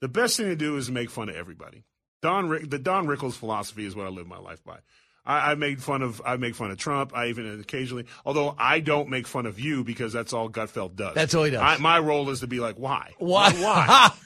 the 0.00 0.08
best 0.08 0.36
thing 0.36 0.46
to 0.46 0.56
do 0.56 0.76
is 0.76 0.90
make 0.90 1.10
fun 1.10 1.28
of 1.28 1.36
everybody. 1.36 1.84
Don 2.22 2.48
Rick, 2.48 2.70
the 2.70 2.78
Don 2.78 3.06
Rickles 3.06 3.34
philosophy 3.34 3.86
is 3.86 3.94
what 3.94 4.06
I 4.06 4.10
live 4.10 4.26
my 4.26 4.38
life 4.38 4.62
by. 4.64 4.78
I, 5.24 5.52
I 5.52 5.54
made 5.54 5.82
fun 5.82 6.02
of 6.02 6.22
I 6.24 6.36
make 6.36 6.54
fun 6.54 6.70
of 6.70 6.78
Trump. 6.78 7.12
I 7.14 7.28
even 7.28 7.60
occasionally, 7.60 8.06
although 8.24 8.54
I 8.58 8.80
don't 8.80 9.08
make 9.08 9.26
fun 9.26 9.46
of 9.46 9.58
you 9.60 9.84
because 9.84 10.12
that's 10.12 10.32
all 10.32 10.48
Gutfeld 10.48 10.96
does. 10.96 11.14
That's 11.14 11.34
all 11.34 11.44
he 11.44 11.50
does. 11.50 11.62
I, 11.62 11.78
my 11.78 11.98
role 11.98 12.30
is 12.30 12.40
to 12.40 12.46
be 12.46 12.60
like, 12.60 12.76
why? 12.76 13.14
Why? 13.18 13.52
Why? 13.52 14.10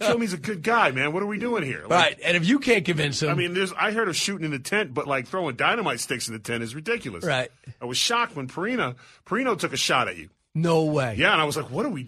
Kilme's 0.00 0.32
a 0.32 0.38
good 0.38 0.62
guy, 0.62 0.90
man. 0.90 1.12
What 1.12 1.22
are 1.22 1.26
we 1.26 1.38
doing 1.38 1.62
here? 1.62 1.82
Like, 1.82 1.90
right. 1.90 2.18
And 2.24 2.36
if 2.36 2.46
you 2.46 2.58
can't 2.58 2.84
convince 2.84 3.22
him, 3.22 3.30
I 3.30 3.34
mean, 3.34 3.54
there's. 3.54 3.72
I 3.72 3.92
heard 3.92 4.08
of 4.08 4.16
shooting 4.16 4.44
in 4.44 4.50
the 4.50 4.58
tent, 4.58 4.92
but 4.94 5.06
like 5.06 5.26
throwing 5.28 5.56
dynamite 5.56 6.00
sticks 6.00 6.26
in 6.28 6.34
the 6.34 6.40
tent 6.40 6.62
is 6.62 6.74
ridiculous. 6.74 7.24
Right. 7.24 7.50
I 7.80 7.84
was 7.86 7.96
shocked 7.98 8.34
when 8.36 8.48
Perina 8.48 8.96
Perino 9.26 9.58
took 9.58 9.72
a 9.72 9.76
shot 9.76 10.08
at 10.08 10.16
you. 10.16 10.28
no 10.54 10.84
way. 10.84 11.14
Yeah, 11.16 11.32
and 11.32 11.40
I 11.40 11.44
was 11.44 11.56
like, 11.56 11.70
"What 11.70 11.86
are 11.86 11.90
we? 11.90 12.06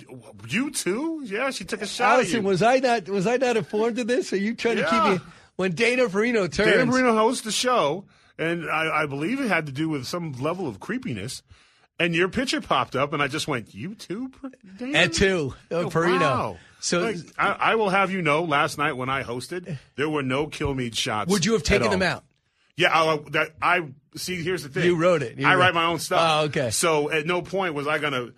You 0.49 0.71
too? 0.71 1.23
Yeah, 1.25 1.51
she 1.51 1.65
took 1.65 1.83
a 1.83 1.87
shot 1.87 2.15
Allison, 2.15 2.37
at 2.39 2.43
you." 2.43 2.49
was 2.49 2.63
I 2.63 2.79
not 2.79 3.09
was 3.09 3.27
I 3.27 3.37
not 3.37 3.57
informed 3.57 3.99
of 3.99 4.07
this? 4.09 4.33
Are 4.33 4.37
you 4.37 4.55
trying 4.55 4.77
to 4.77 4.87
keep 4.87 5.05
me 5.05 5.19
when 5.57 5.73
Dana 5.73 6.07
Perino 6.09 6.51
turns? 6.53 6.73
Dana 6.73 6.87
Perino 6.91 7.15
hosts 7.15 7.43
the 7.45 7.53
show, 7.53 8.07
and 8.39 8.69
I, 8.69 9.03
I 9.03 9.07
believe 9.07 9.41
it 9.41 9.49
had 9.49 9.67
to 9.67 9.73
do 9.73 9.89
with 9.89 10.07
some 10.07 10.33
level 10.33 10.67
of 10.67 10.81
creepiness. 10.81 11.43
And 11.99 12.15
your 12.15 12.29
picture 12.31 12.63
popped 12.63 12.97
up, 12.97 13.13
and 13.13 13.23
I 13.23 13.29
just 13.29 13.47
went, 13.47 13.75
"You 13.75 13.95
too, 13.95 14.33
Dana?" 14.79 14.99
At 14.99 15.13
two, 15.13 15.55
Oh, 15.71 15.91
Perino. 15.91 16.21
wow. 16.21 16.57
So 16.81 17.01
Like, 17.01 17.17
I, 17.39 17.49
I 17.53 17.75
will 17.77 17.91
have 17.91 18.11
you 18.11 18.23
know, 18.23 18.43
last 18.45 18.79
night 18.79 18.93
when 18.95 19.09
I 19.09 19.23
hosted, 19.23 19.79
there 19.97 20.09
were 20.09 20.23
no 20.23 20.47
Kilmeade 20.47 20.97
shots. 20.97 21.31
would 21.31 21.45
you 21.45 21.53
have 21.53 21.63
taken 21.63 21.91
them 21.91 22.03
out? 22.03 22.25
Yeah, 22.77 22.89
I, 22.99 23.19
that 23.33 23.51
I 23.61 23.89
see. 24.17 24.43
Here's 24.43 24.63
the 24.63 24.71
thing. 24.71 24.85
You 24.87 24.97
wrote 24.97 25.23
it. 25.23 25.39
You 25.39 25.47
I 25.47 25.53
wrote- 25.55 25.61
write 25.61 25.75
my 25.75 25.85
own 25.85 25.99
stuff. 25.99 26.21
Oh, 26.23 26.45
okay. 26.47 26.71
So 26.71 27.11
at 27.11 27.27
no 27.27 27.43
point 27.43 27.75
was 27.75 27.87
I 27.87 27.99
gonna 27.99 28.29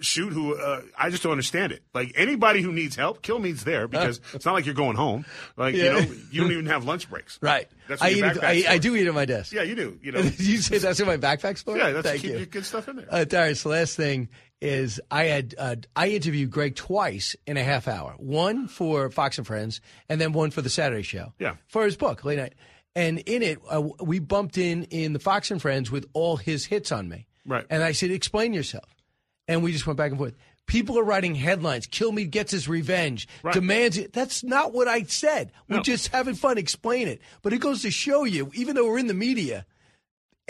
shoot 0.00 0.32
who. 0.32 0.54
Uh, 0.56 0.82
I 0.96 1.10
just 1.10 1.24
don't 1.24 1.32
understand 1.32 1.72
it. 1.72 1.82
Like 1.92 2.12
anybody 2.14 2.62
who 2.62 2.72
needs 2.72 2.94
help, 2.94 3.20
Kilmeade's 3.22 3.64
there 3.64 3.88
because 3.88 4.20
it's 4.34 4.44
not 4.46 4.52
like 4.54 4.64
you're 4.66 4.76
going 4.76 4.94
home. 4.96 5.26
Like 5.56 5.74
Yeah. 5.74 5.84
you 5.98 6.06
know, 6.06 6.14
you 6.30 6.40
don't 6.42 6.52
even 6.52 6.66
have 6.66 6.84
lunch 6.84 7.10
breaks. 7.10 7.38
Right. 7.42 7.68
That's 7.88 8.00
I, 8.00 8.10
eat 8.10 8.22
it, 8.24 8.38
I, 8.44 8.64
I 8.74 8.78
do 8.78 8.94
eat 8.94 9.08
at 9.08 9.14
my 9.14 9.24
desk. 9.24 9.52
Yeah, 9.52 9.62
you 9.62 9.74
do. 9.74 9.98
You 10.02 10.12
know. 10.12 10.20
you 10.20 10.58
say 10.58 10.78
that's 10.78 11.00
in 11.00 11.06
my 11.08 11.16
backpack's 11.16 11.62
for? 11.62 11.76
yeah, 11.76 11.90
that's 11.90 12.06
Thank 12.06 12.22
keep 12.22 12.30
you. 12.30 12.36
your 12.36 12.46
good 12.46 12.64
stuff 12.64 12.86
in 12.86 12.94
there. 12.96 13.06
Uh, 13.10 13.24
Tyrus, 13.24 13.64
the 13.64 13.70
last 13.70 13.96
thing 13.96 14.28
is 14.60 15.00
I 15.10 15.24
had 15.24 15.54
uh, 15.58 15.76
I 15.96 16.08
interviewed 16.08 16.50
Greg 16.50 16.76
twice 16.76 17.34
in 17.46 17.56
a 17.56 17.62
half 17.64 17.88
hour. 17.88 18.14
One 18.18 18.68
for 18.68 19.10
Fox 19.10 19.38
and 19.38 19.46
Friends, 19.46 19.80
and 20.08 20.20
then 20.20 20.32
one 20.32 20.50
for 20.50 20.62
the 20.62 20.70
Saturday 20.70 21.02
Show. 21.02 21.32
Yeah. 21.38 21.56
for 21.68 21.84
his 21.84 21.96
book 21.96 22.24
late 22.24 22.38
night. 22.38 22.54
And 22.94 23.20
in 23.20 23.42
it, 23.42 23.58
uh, 23.70 23.80
we 24.02 24.18
bumped 24.18 24.58
in 24.58 24.84
in 24.84 25.12
the 25.12 25.18
Fox 25.20 25.50
and 25.50 25.62
Friends 25.62 25.90
with 25.90 26.06
all 26.12 26.36
his 26.36 26.64
hits 26.66 26.90
on 26.92 27.08
me. 27.08 27.26
Right. 27.46 27.64
And 27.70 27.82
I 27.82 27.92
said, 27.92 28.10
"Explain 28.10 28.52
yourself." 28.52 28.94
And 29.48 29.62
we 29.62 29.72
just 29.72 29.86
went 29.86 29.96
back 29.96 30.10
and 30.10 30.18
forth. 30.18 30.34
People 30.66 30.98
are 30.98 31.02
writing 31.04 31.34
headlines. 31.34 31.86
Kilmeade 31.86 32.30
gets 32.30 32.52
his 32.52 32.68
revenge. 32.68 33.26
Right. 33.42 33.54
Demands 33.54 33.96
it. 33.98 34.12
That's 34.12 34.44
not 34.44 34.72
what 34.72 34.86
I 34.86 35.02
said. 35.04 35.50
We're 35.68 35.78
No. 35.78 35.82
just 35.82 36.08
having 36.08 36.34
fun. 36.34 36.58
Explain 36.58 37.08
it. 37.08 37.20
But 37.42 37.52
it 37.52 37.58
goes 37.58 37.82
to 37.82 37.90
show 37.90 38.22
you, 38.24 38.50
even 38.54 38.76
though 38.76 38.86
we're 38.86 38.98
in 38.98 39.08
the 39.08 39.14
media, 39.14 39.66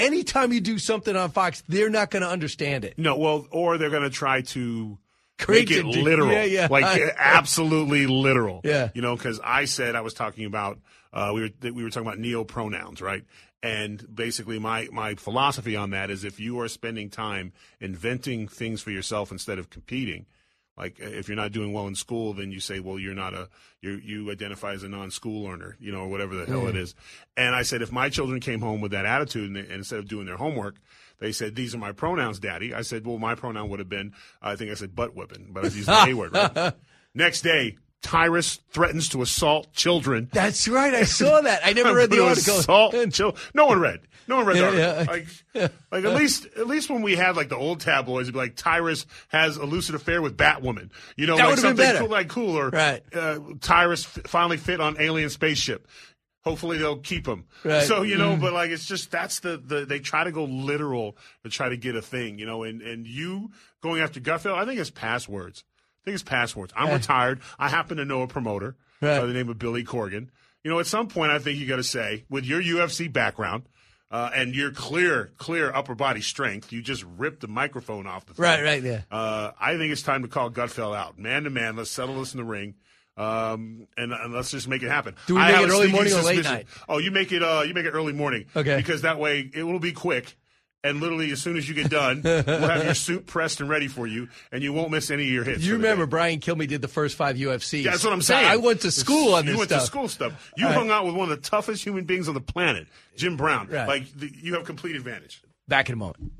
anytime 0.01 0.53
you 0.53 0.61
do 0.61 0.79
something 0.79 1.15
on 1.15 1.31
Fox, 1.31 1.63
they're 1.69 1.91
not 1.91 2.11
going 2.11 2.23
to 2.23 2.29
understand 2.29 2.85
it. 2.85 2.99
No, 2.99 3.17
well, 3.17 3.47
or 3.51 3.79
they're 3.79 3.91
going 3.91 4.03
to 4.03 4.11
try 4.11 4.41
to 4.43 4.99
Create 5.39 5.71
make 5.71 5.79
it 5.79 5.87
it, 5.87 6.03
literal, 6.03 6.33
Yeah, 6.33 6.45
yeah. 6.45 6.69
like 6.71 7.01
absolutely 7.19 8.07
literal. 8.07 8.61
Yeah. 8.65 8.91
you 8.95 9.03
know, 9.03 9.17
because 9.17 9.41
I 9.43 9.65
said 9.67 9.95
I 9.95 10.01
was 10.03 10.15
talking 10.15 10.45
about 10.45 10.79
uh, 11.13 11.33
we 11.35 11.41
were 11.43 11.73
we 11.73 11.83
were 11.83 11.91
talking 11.91 12.07
about 12.07 12.19
neo 12.19 12.45
pronouns, 12.45 13.01
right? 13.01 13.25
And 13.63 14.03
basically, 14.15 14.59
my 14.59 14.89
my 14.93 15.15
philosophy 15.17 15.77
on 15.77 15.91
that 15.91 16.11
is 16.11 16.25
if 16.25 16.41
you 16.41 16.61
are 16.61 16.69
spending 16.69 17.11
time 17.11 17.53
inventing 17.81 18.49
things 18.49 18.81
for 18.81 18.91
yourself 18.91 19.31
instead 19.33 19.59
of 19.59 19.71
competing. 19.71 20.27
Like 20.81 20.99
uh, 21.03 21.07
if 21.07 21.29
you're 21.29 21.37
not 21.37 21.53
doing 21.53 21.73
well 21.73 21.87
in 21.87 21.95
school, 21.95 22.33
then 22.33 22.51
you 22.51 22.59
say, 22.61 22.81
well, 22.81 22.99
you're 22.99 23.15
not 23.15 23.35
a 23.35 23.49
you 23.83 23.93
you 24.03 24.31
identify 24.31 24.73
as 24.73 24.83
a 24.83 24.89
non-school 24.89 25.45
learner, 25.45 25.77
you 25.79 25.93
know, 25.93 26.01
or 26.01 26.09
whatever 26.09 26.35
the 26.35 26.47
hell 26.47 26.67
it 26.69 26.75
Yeah. 26.75 26.83
is. 26.83 26.95
And 27.37 27.55
I 27.55 27.63
said, 27.63 27.83
if 27.83 27.93
my 27.93 28.09
children 28.09 28.41
came 28.41 28.61
home 28.61 28.81
with 28.81 28.93
that 28.93 29.05
attitude 29.07 29.47
and, 29.47 29.57
they, 29.57 29.61
and 29.61 29.73
instead 29.73 29.99
of 29.99 30.09
doing 30.09 30.27
their 30.27 30.37
homework, 30.39 30.77
they 31.19 31.33
said, 31.33 31.55
these 31.55 31.75
are 31.75 31.79
my 31.79 31.93
pronouns, 31.93 32.39
daddy. 32.39 32.73
I 32.73 32.81
said, 32.83 33.07
well, 33.07 33.19
my 33.19 33.35
pronoun 33.35 33.69
would 33.69 33.79
have 33.79 33.89
been, 33.91 34.15
I 34.41 34.57
think 34.57 34.71
I 34.71 34.75
said 34.75 34.97
butt 34.97 35.15
whipping, 35.15 35.49
but 35.53 35.61
I 35.61 35.65
was 35.65 35.77
using 35.77 35.95
the 35.95 36.11
A 36.11 36.15
word, 36.15 36.33
right? 36.33 36.75
Next 37.15 37.43
day, 37.43 37.77
Tyrus 38.03 38.61
threatens 38.71 39.09
to 39.11 39.23
assault 39.23 39.73
children. 39.73 40.29
That's 40.33 40.67
right. 40.69 40.95
I 40.95 41.03
saw 41.05 41.41
that. 41.43 41.61
I 41.65 41.73
never 41.73 41.95
read 41.97 42.11
the 42.11 42.23
article. 42.25 42.59
Assault 42.59 42.95
chil- 43.13 43.37
No 43.55 43.67
one 43.67 43.79
read. 43.81 44.01
No 44.27 44.37
one 44.37 44.47
read 44.47 44.57
the 44.57 44.65
article. 44.65 45.27
yeah. 45.55 45.63
Like, 45.63 45.73
like 45.93 46.05
at 46.05 46.15
least, 46.15 46.47
at 46.57 46.67
least 46.67 46.89
when 46.89 47.03
we 47.03 47.17
had 47.17 47.37
like 47.37 47.49
the 47.49 47.57
old 47.57 47.81
tabloids, 47.81 48.29
it'd 48.29 48.35
be 48.35 48.39
like 48.39 48.57
Tyrus 48.57 49.05
has 49.29 49.57
a 49.57 49.65
lucid 49.67 49.95
affair 49.97 50.23
with 50.23 50.37
Batwoman. 50.37 50.91
You 51.17 51.27
know, 51.27 51.37
That 51.37 51.45
like 51.47 51.57
would've 51.57 51.77
been 51.77 51.77
better. 51.77 51.99
cool, 52.01 52.09
like 52.09 52.29
cooler. 52.29 52.71
Right. 52.71 53.03
Uh, 53.13 53.41
Tyrus 53.61 54.05
f- 54.05 54.25
finally 54.27 54.57
fit 54.57 54.81
on 54.81 54.97
alien 55.01 55.29
spaceship. 55.31 55.87
Hopefully 56.43 56.79
they'll 56.79 56.97
keep 56.99 57.27
him. 57.29 57.45
Right. 57.65 57.83
So 57.83 58.01
you 58.03 58.17
know, 58.17 58.31
Mm. 58.37 58.41
but 58.41 58.53
like 58.55 58.71
it's 58.71 58.87
just 58.87 59.11
that's 59.11 59.41
the, 59.41 59.59
the 59.59 59.85
they 59.85 59.99
try 59.99 60.25
to 60.25 60.33
go 60.33 60.45
literal 60.45 61.19
to 61.45 61.51
try 61.51 61.69
to 61.69 61.77
get 61.77 61.97
a 61.97 62.03
thing. 62.03 62.39
You 62.39 62.47
know, 62.47 62.63
and 62.63 62.81
and 62.81 63.07
you 63.07 63.51
going 63.83 64.01
after 64.01 64.21
Gutfeld, 64.21 64.55
I 64.55 64.65
think 64.65 64.81
it's 64.81 64.89
passwords. 64.91 65.65
Think 66.11 66.21
it's 66.21 66.29
passwords. 66.29 66.73
I'm 66.77 66.93
retired. 66.93 67.41
I 67.57 67.69
happen 67.69 67.99
to 67.99 68.05
know 68.05 68.23
a 68.23 68.27
promoter 68.27 68.75
by 69.21 69.27
the 69.27 69.33
name 69.33 69.49
of 69.49 69.61
Billy 69.61 69.85
Corgan. 69.85 70.29
You 70.65 70.71
know, 70.73 70.81
at 70.81 70.87
some 70.89 71.07
point, 71.07 71.31
I 71.31 71.39
think 71.39 71.59
you 71.61 71.67
got 71.69 71.77
to 71.77 71.85
say, 71.85 72.25
with 72.29 72.45
your 72.45 72.61
UFC 72.61 73.11
background, 73.11 73.63
uh, 74.11 74.29
and 74.35 74.53
you're 74.57 74.73
clear, 74.73 75.31
clear 75.39 75.73
upper 75.73 75.95
body 75.95 76.21
strength, 76.21 76.73
you 76.73 76.83
just 76.83 77.05
rip 77.17 77.39
the 77.39 77.47
microphone 77.47 78.09
off 78.09 78.27
the 78.27 78.35
thing. 78.35 78.43
Right, 78.43 78.61
right, 78.61 78.83
yeah. 78.83 79.03
Uh, 79.09 79.53
I 79.61 79.77
think 79.77 79.93
it's 79.93 80.03
time 80.03 80.23
to 80.23 80.29
call 80.29 80.51
Gutfeld 80.51 80.97
out, 80.97 81.17
man 81.17 81.45
to 81.45 81.51
man. 81.51 81.77
Let's 81.77 81.93
settle 81.93 82.19
this 82.19 82.35
in 82.35 82.39
the 82.39 82.45
ring. 82.45 82.75
Um, 83.17 83.87
and, 83.97 84.13
and 84.13 84.33
let's 84.35 84.51
just 84.51 84.67
make 84.67 84.83
it 84.83 84.89
happen. 84.91 85.15
Do 85.29 85.37
we 85.37 85.41
I 85.41 85.47
make 85.49 85.55
have 85.57 85.65
it 85.65 85.71
a 85.71 85.73
early 85.75 85.93
morning 85.93 86.13
or 86.13 86.17
late 86.17 86.37
suspicion- 86.39 86.53
night? 86.53 86.67
Oh, 86.89 86.99
you 86.99 87.13
make 87.13 87.31
it. 87.31 87.43
Uh, 87.43 87.63
you 87.65 87.73
make 87.73 87.85
it 87.85 87.91
early 87.93 88.13
morning. 88.13 88.47
Okay. 88.57 88.77
Because 88.77 89.03
that 89.03 89.21
way 89.21 89.49
it 89.55 89.63
will 89.63 89.79
be 89.79 89.93
quick. 89.93 90.37
And 90.83 91.01
literally, 91.01 91.31
as 91.31 91.43
soon 91.43 91.59
as 91.59 91.69
you 91.69 91.75
get 91.75 91.91
done, 91.91 92.23
we'll 92.25 92.43
have 92.43 92.85
your 92.85 92.95
suit 92.95 93.27
pressed 93.27 93.61
and 93.61 93.69
ready 93.69 93.87
for 93.87 94.07
you, 94.07 94.29
and 94.51 94.63
you 94.63 94.73
won't 94.73 94.91
miss 94.91 95.11
any 95.11 95.25
of 95.25 95.31
your 95.31 95.45
hits. 95.45 95.63
You 95.63 95.75
remember 95.75 96.07
day. 96.07 96.11
Brian 96.11 96.41
Kilmeade 96.41 96.69
did 96.69 96.81
the 96.81 96.89
first 96.89 97.17
five 97.17 97.37
UFCs. 97.37 97.85
Yeah, 97.85 97.91
that's 97.91 98.05
what 98.05 98.15
I'm 98.15 98.23
saying. 98.23 98.47
I 98.47 98.57
went 98.57 98.81
to 98.83 98.91
school 98.91 99.35
on 99.35 99.45
you 99.45 99.51
this 99.53 99.59
went 99.59 99.71
stuff. 99.71 99.81
to 99.83 99.87
school 99.87 100.09
stuff. 100.09 100.53
You 100.57 100.65
All 100.67 100.71
right. 100.73 100.79
hung 100.79 100.91
out 100.91 101.05
with 101.05 101.15
one 101.15 101.31
of 101.31 101.43
the 101.43 101.49
toughest 101.49 101.85
human 101.85 102.05
beings 102.05 102.29
on 102.29 102.35
the 102.35 102.41
planet, 102.41 102.87
Jim 103.17 103.37
Brown. 103.37 103.69
Right. 103.69 103.87
Like 103.87 104.13
the, 104.15 104.33
you 104.35 104.55
have 104.55 104.65
complete 104.65 104.97
advantage. 104.97 105.43
Back 105.69 105.91
in 105.91 105.93
a 105.93 105.97
moment. 105.97 106.33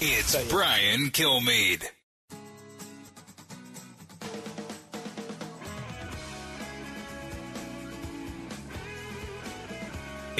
It's 0.00 0.48
Brian 0.48 1.10
Kilmeade. 1.10 1.84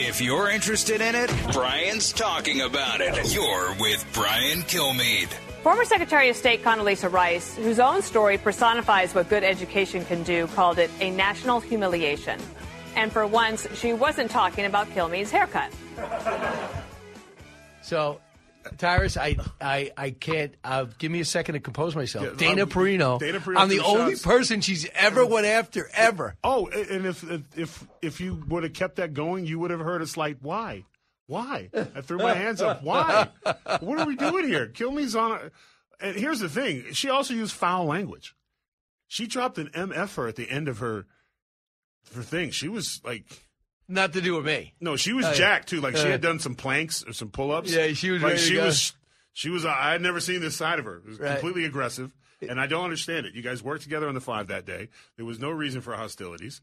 If 0.02 0.18
you're 0.22 0.48
interested 0.48 1.02
in 1.02 1.14
it, 1.14 1.30
Brian's 1.52 2.10
talking 2.10 2.62
about 2.62 3.02
it. 3.02 3.34
You're 3.34 3.74
with 3.78 4.02
Brian 4.14 4.62
Kilmeade. 4.62 5.28
Former 5.62 5.84
Secretary 5.84 6.30
of 6.30 6.36
State 6.36 6.64
Condoleezza 6.64 7.12
Rice, 7.12 7.54
whose 7.56 7.78
own 7.78 8.00
story 8.00 8.38
personifies 8.38 9.14
what 9.14 9.28
good 9.28 9.44
education 9.44 10.06
can 10.06 10.22
do, 10.22 10.46
called 10.48 10.78
it 10.78 10.90
a 11.00 11.10
national 11.10 11.60
humiliation. 11.60 12.40
And 12.96 13.12
for 13.12 13.26
once, 13.26 13.66
she 13.74 13.92
wasn't 13.92 14.30
talking 14.30 14.64
about 14.64 14.88
Kilmeade's 14.94 15.30
haircut. 15.30 15.70
So, 17.82 18.22
Tyrus, 18.76 19.16
I, 19.16 19.36
I, 19.60 19.90
I 19.96 20.10
can't. 20.10 20.54
Uh, 20.62 20.86
give 20.98 21.10
me 21.10 21.20
a 21.20 21.24
second 21.24 21.54
to 21.54 21.60
compose 21.60 21.96
myself. 21.96 22.24
Yeah, 22.24 22.32
Dana 22.36 22.62
um, 22.64 22.68
Perino. 22.68 23.18
Dana 23.18 23.40
Perino 23.40 23.56
I'm 23.58 23.68
the 23.68 23.80
only 23.80 24.12
shots. 24.12 24.22
person 24.22 24.60
she's 24.60 24.86
ever 24.94 25.24
went 25.24 25.46
after 25.46 25.88
ever. 25.94 26.36
Oh, 26.44 26.66
and 26.66 27.06
if 27.06 27.24
if 27.56 27.86
if 28.02 28.20
you 28.20 28.42
would 28.48 28.62
have 28.64 28.74
kept 28.74 28.96
that 28.96 29.14
going, 29.14 29.46
you 29.46 29.58
would 29.58 29.70
have 29.70 29.80
heard 29.80 30.02
us 30.02 30.16
like, 30.16 30.38
why. 30.40 30.84
Why? 31.26 31.70
I 31.72 32.00
threw 32.00 32.18
my 32.18 32.34
hands 32.34 32.60
up. 32.60 32.82
Why? 32.82 33.28
What 33.80 33.98
are 34.00 34.06
we 34.06 34.16
doing 34.16 34.48
here? 34.48 34.66
Kilme's 34.66 35.14
on 35.14 35.32
a. 35.32 35.50
And 36.04 36.16
here's 36.16 36.40
the 36.40 36.48
thing: 36.48 36.92
she 36.92 37.08
also 37.08 37.34
used 37.34 37.52
foul 37.52 37.86
language. 37.86 38.34
She 39.06 39.26
dropped 39.26 39.56
an 39.58 39.68
mf 39.68 40.16
her 40.16 40.28
at 40.28 40.36
the 40.36 40.50
end 40.50 40.68
of 40.68 40.78
her 40.78 41.06
her 42.14 42.22
thing. 42.22 42.50
She 42.50 42.68
was 42.68 43.00
like. 43.04 43.24
Not 43.90 44.12
to 44.12 44.20
do 44.20 44.36
with 44.36 44.46
me. 44.46 44.72
No, 44.80 44.96
she 44.96 45.12
was 45.12 45.26
Oh, 45.26 45.30
yeah. 45.30 45.34
jacked 45.34 45.68
too. 45.68 45.80
Like 45.80 45.96
she 45.96 46.04
Uh, 46.04 46.12
had 46.12 46.20
done 46.20 46.38
some 46.38 46.54
planks 46.54 47.04
or 47.06 47.12
some 47.12 47.28
pull 47.30 47.50
ups. 47.50 47.72
Yeah, 47.72 47.92
she 47.92 48.10
was 48.10 48.22
like 48.22 48.38
she 48.38 48.54
go. 48.54 48.66
was. 48.66 48.94
She 49.32 49.50
was. 49.50 49.64
I 49.66 49.92
had 49.92 50.00
never 50.00 50.20
seen 50.20 50.40
this 50.40 50.56
side 50.56 50.78
of 50.78 50.84
her. 50.84 50.98
It 50.98 51.06
was 51.06 51.18
Right. 51.18 51.32
completely 51.32 51.64
aggressive, 51.64 52.12
and 52.48 52.60
I 52.60 52.66
don't 52.66 52.84
understand 52.84 53.26
it. 53.26 53.34
You 53.34 53.42
guys 53.42 53.62
worked 53.62 53.82
together 53.82 54.08
on 54.08 54.14
the 54.14 54.20
five 54.20 54.46
that 54.48 54.64
day. 54.64 54.88
There 55.16 55.24
was 55.26 55.38
no 55.38 55.50
reason 55.50 55.80
for 55.80 55.94
hostilities. 55.94 56.62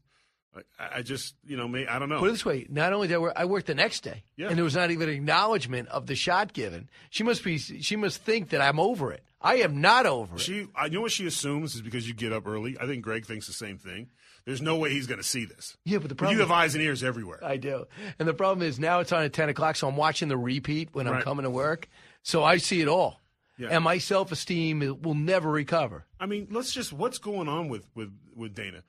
Like, 0.54 0.64
I 0.78 1.02
just, 1.02 1.34
you 1.46 1.56
know, 1.58 1.68
may, 1.68 1.86
I 1.86 1.98
don't 1.98 2.08
know. 2.08 2.18
Put 2.18 2.30
it 2.30 2.32
this 2.32 2.44
way: 2.44 2.66
not 2.70 2.92
only 2.94 3.06
did 3.08 3.14
I 3.14 3.18
work, 3.18 3.32
I 3.36 3.44
worked 3.44 3.66
the 3.66 3.74
next 3.74 4.00
day, 4.00 4.24
Yeah. 4.36 4.48
and 4.48 4.56
there 4.56 4.64
was 4.64 4.74
not 4.74 4.90
even 4.90 5.08
acknowledgement 5.08 5.88
of 5.88 6.06
the 6.06 6.14
shot 6.16 6.52
given. 6.54 6.88
She 7.10 7.22
must 7.22 7.44
be. 7.44 7.58
She 7.58 7.96
must 7.96 8.22
think 8.22 8.48
that 8.50 8.60
I'm 8.62 8.80
over 8.80 9.12
it. 9.12 9.22
I 9.40 9.56
am 9.56 9.80
not 9.80 10.04
over 10.06 10.34
it. 10.36 10.40
She, 10.40 10.66
I 10.74 10.88
know 10.88 11.02
what 11.02 11.12
she 11.12 11.26
assumes 11.26 11.74
is 11.76 11.82
because 11.82 12.08
you 12.08 12.14
get 12.14 12.32
up 12.32 12.46
early. 12.46 12.76
I 12.80 12.86
think 12.86 13.02
Greg 13.04 13.24
thinks 13.24 13.46
the 13.46 13.52
same 13.52 13.78
thing. 13.78 14.08
There's 14.48 14.62
no 14.62 14.76
way 14.78 14.88
he's 14.90 15.06
going 15.06 15.20
to 15.20 15.26
see 15.26 15.44
this. 15.44 15.76
Yeah, 15.84 15.98
but 15.98 16.04
the 16.08 16.14
But 16.14 16.18
problem 16.20 16.36
you 16.38 16.40
have 16.40 16.50
eyes 16.50 16.74
and 16.74 16.82
ears 16.82 17.04
everywhere. 17.04 17.38
I 17.44 17.58
do. 17.58 17.84
And 18.18 18.26
the 18.26 18.32
problem 18.32 18.66
is 18.66 18.80
now 18.80 19.00
it's 19.00 19.12
on 19.12 19.22
at 19.22 19.34
10 19.34 19.50
o'clock, 19.50 19.76
so 19.76 19.86
I'm 19.86 19.96
watching 19.96 20.28
the 20.28 20.38
repeat 20.38 20.88
when 20.94 21.06
I'm 21.06 21.12
Right. 21.16 21.22
coming 21.22 21.42
to 21.42 21.50
work. 21.50 21.86
So 22.22 22.42
I 22.42 22.56
see 22.56 22.80
it 22.80 22.88
all. 22.88 23.20
Yeah. 23.58 23.68
And 23.72 23.84
my 23.84 23.98
self 23.98 24.32
esteem 24.32 24.80
will 25.02 25.14
never 25.14 25.50
recover. 25.50 26.06
I 26.18 26.24
mean, 26.24 26.48
let's 26.50 26.72
just 26.72 26.94
what's 26.94 27.18
going 27.18 27.46
on 27.48 27.68
with 27.68 27.84
with 27.94 28.10
with 28.34 28.54
Dana. 28.54 28.84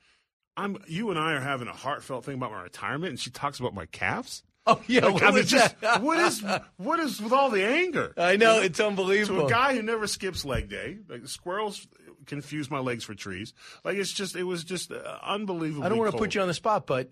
I'm 0.55 0.77
you 0.87 1.09
and 1.09 1.19
I 1.19 1.33
are 1.33 1.41
having 1.41 1.67
a 1.67 1.73
heartfelt 1.73 2.23
thing 2.23 2.35
about 2.35 2.51
my 2.51 2.61
retirement, 2.61 3.09
and 3.09 3.19
she 3.19 3.29
talks 3.29 3.59
about 3.59 3.73
my 3.73 3.85
calves. 3.87 4.43
Oh 4.67 4.79
yeah, 4.87 5.05
Like, 5.05 5.13
what 5.15 5.23
I 5.23 5.31
mean, 5.31 5.45
just 5.45 5.75
what 6.01 6.19
is 6.19 6.43
what 6.77 6.99
is 6.99 7.19
with 7.19 7.33
all 7.33 7.49
the 7.49 7.63
anger? 7.65 8.13
I 8.17 8.35
know, 8.35 8.61
it's 8.61 8.79
unbelievable. 8.79 9.41
To 9.41 9.45
a 9.47 9.49
guy 9.49 9.75
who 9.75 9.81
never 9.81 10.05
skips 10.05 10.45
leg 10.45 10.69
day, 10.69 10.99
like 11.09 11.25
squirrels 11.27 11.87
confuse 12.29 12.71
my 12.71 12.79
legs 12.79 13.03
for 13.03 13.13
trees. 13.13 13.53
Like 13.83 13.97
it's 13.97 14.13
just 14.13 14.35
it 14.35 14.43
was 14.43 14.63
just 14.63 14.91
uh, 14.91 15.17
unbelievable. 15.23 15.83
I 15.85 15.89
don't 15.89 15.97
want 15.97 16.11
to 16.11 16.17
put 16.17 16.35
you 16.35 16.41
on 16.41 16.47
the 16.47 16.53
spot, 16.53 16.87
but 16.87 17.09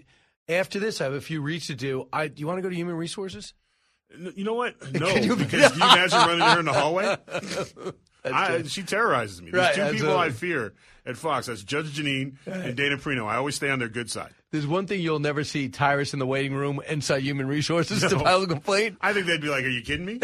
after 0.47 0.79
this, 0.79 1.01
I 1.01 1.05
have 1.05 1.13
a 1.13 1.19
few 1.21 1.41
reads 1.41 1.67
to 1.67 1.75
do. 1.75 2.07
I, 2.13 2.27
do 2.29 2.39
you 2.39 2.47
want 2.47 2.57
to 2.59 2.61
go 2.61 2.69
to 2.69 2.75
Human 2.75 2.95
Resources? 2.95 3.53
You 4.35 4.45
know 4.45 4.53
what? 4.53 4.75
No, 4.93 5.09
you- 5.09 5.35
because 5.35 5.71
can 5.73 5.79
you 5.79 5.85
imagine 5.85 6.17
running 6.19 6.39
her 6.47 6.59
in 6.59 6.65
the 6.65 6.71
hallway? 6.73 7.17
I, 8.23 8.63
she 8.63 8.83
terrorizes 8.83 9.41
me. 9.41 9.51
There's 9.51 9.77
Right, 9.77 9.89
two 9.91 9.97
people. 9.97 10.17
I 10.17 10.29
fear 10.31 10.73
at 11.05 11.15
Fox. 11.17 11.47
That's 11.47 11.63
Judge 11.63 11.97
Janine 11.97 12.35
and 12.45 12.75
Dana 12.75 12.97
Perino. 12.97 13.25
I 13.25 13.37
always 13.37 13.55
stay 13.55 13.69
on 13.69 13.79
their 13.79 13.87
good 13.87 14.09
side. 14.11 14.31
There's 14.51 14.67
one 14.67 14.85
thing 14.87 14.99
you'll 15.01 15.19
never 15.19 15.43
see 15.45 15.69
Tyrus 15.69 16.11
in 16.13 16.19
the 16.19 16.25
waiting 16.25 16.53
room 16.53 16.81
inside 16.89 17.21
Human 17.21 17.47
Resources 17.47 18.01
to 18.01 18.19
file 18.19 18.43
a 18.43 18.47
complaint. 18.47 18.97
I 18.99 19.13
think 19.13 19.27
they'd 19.27 19.41
be 19.41 19.47
like, 19.49 19.63
"Are 19.63 19.69
you 19.69 19.81
kidding 19.81 20.05
me? 20.05 20.19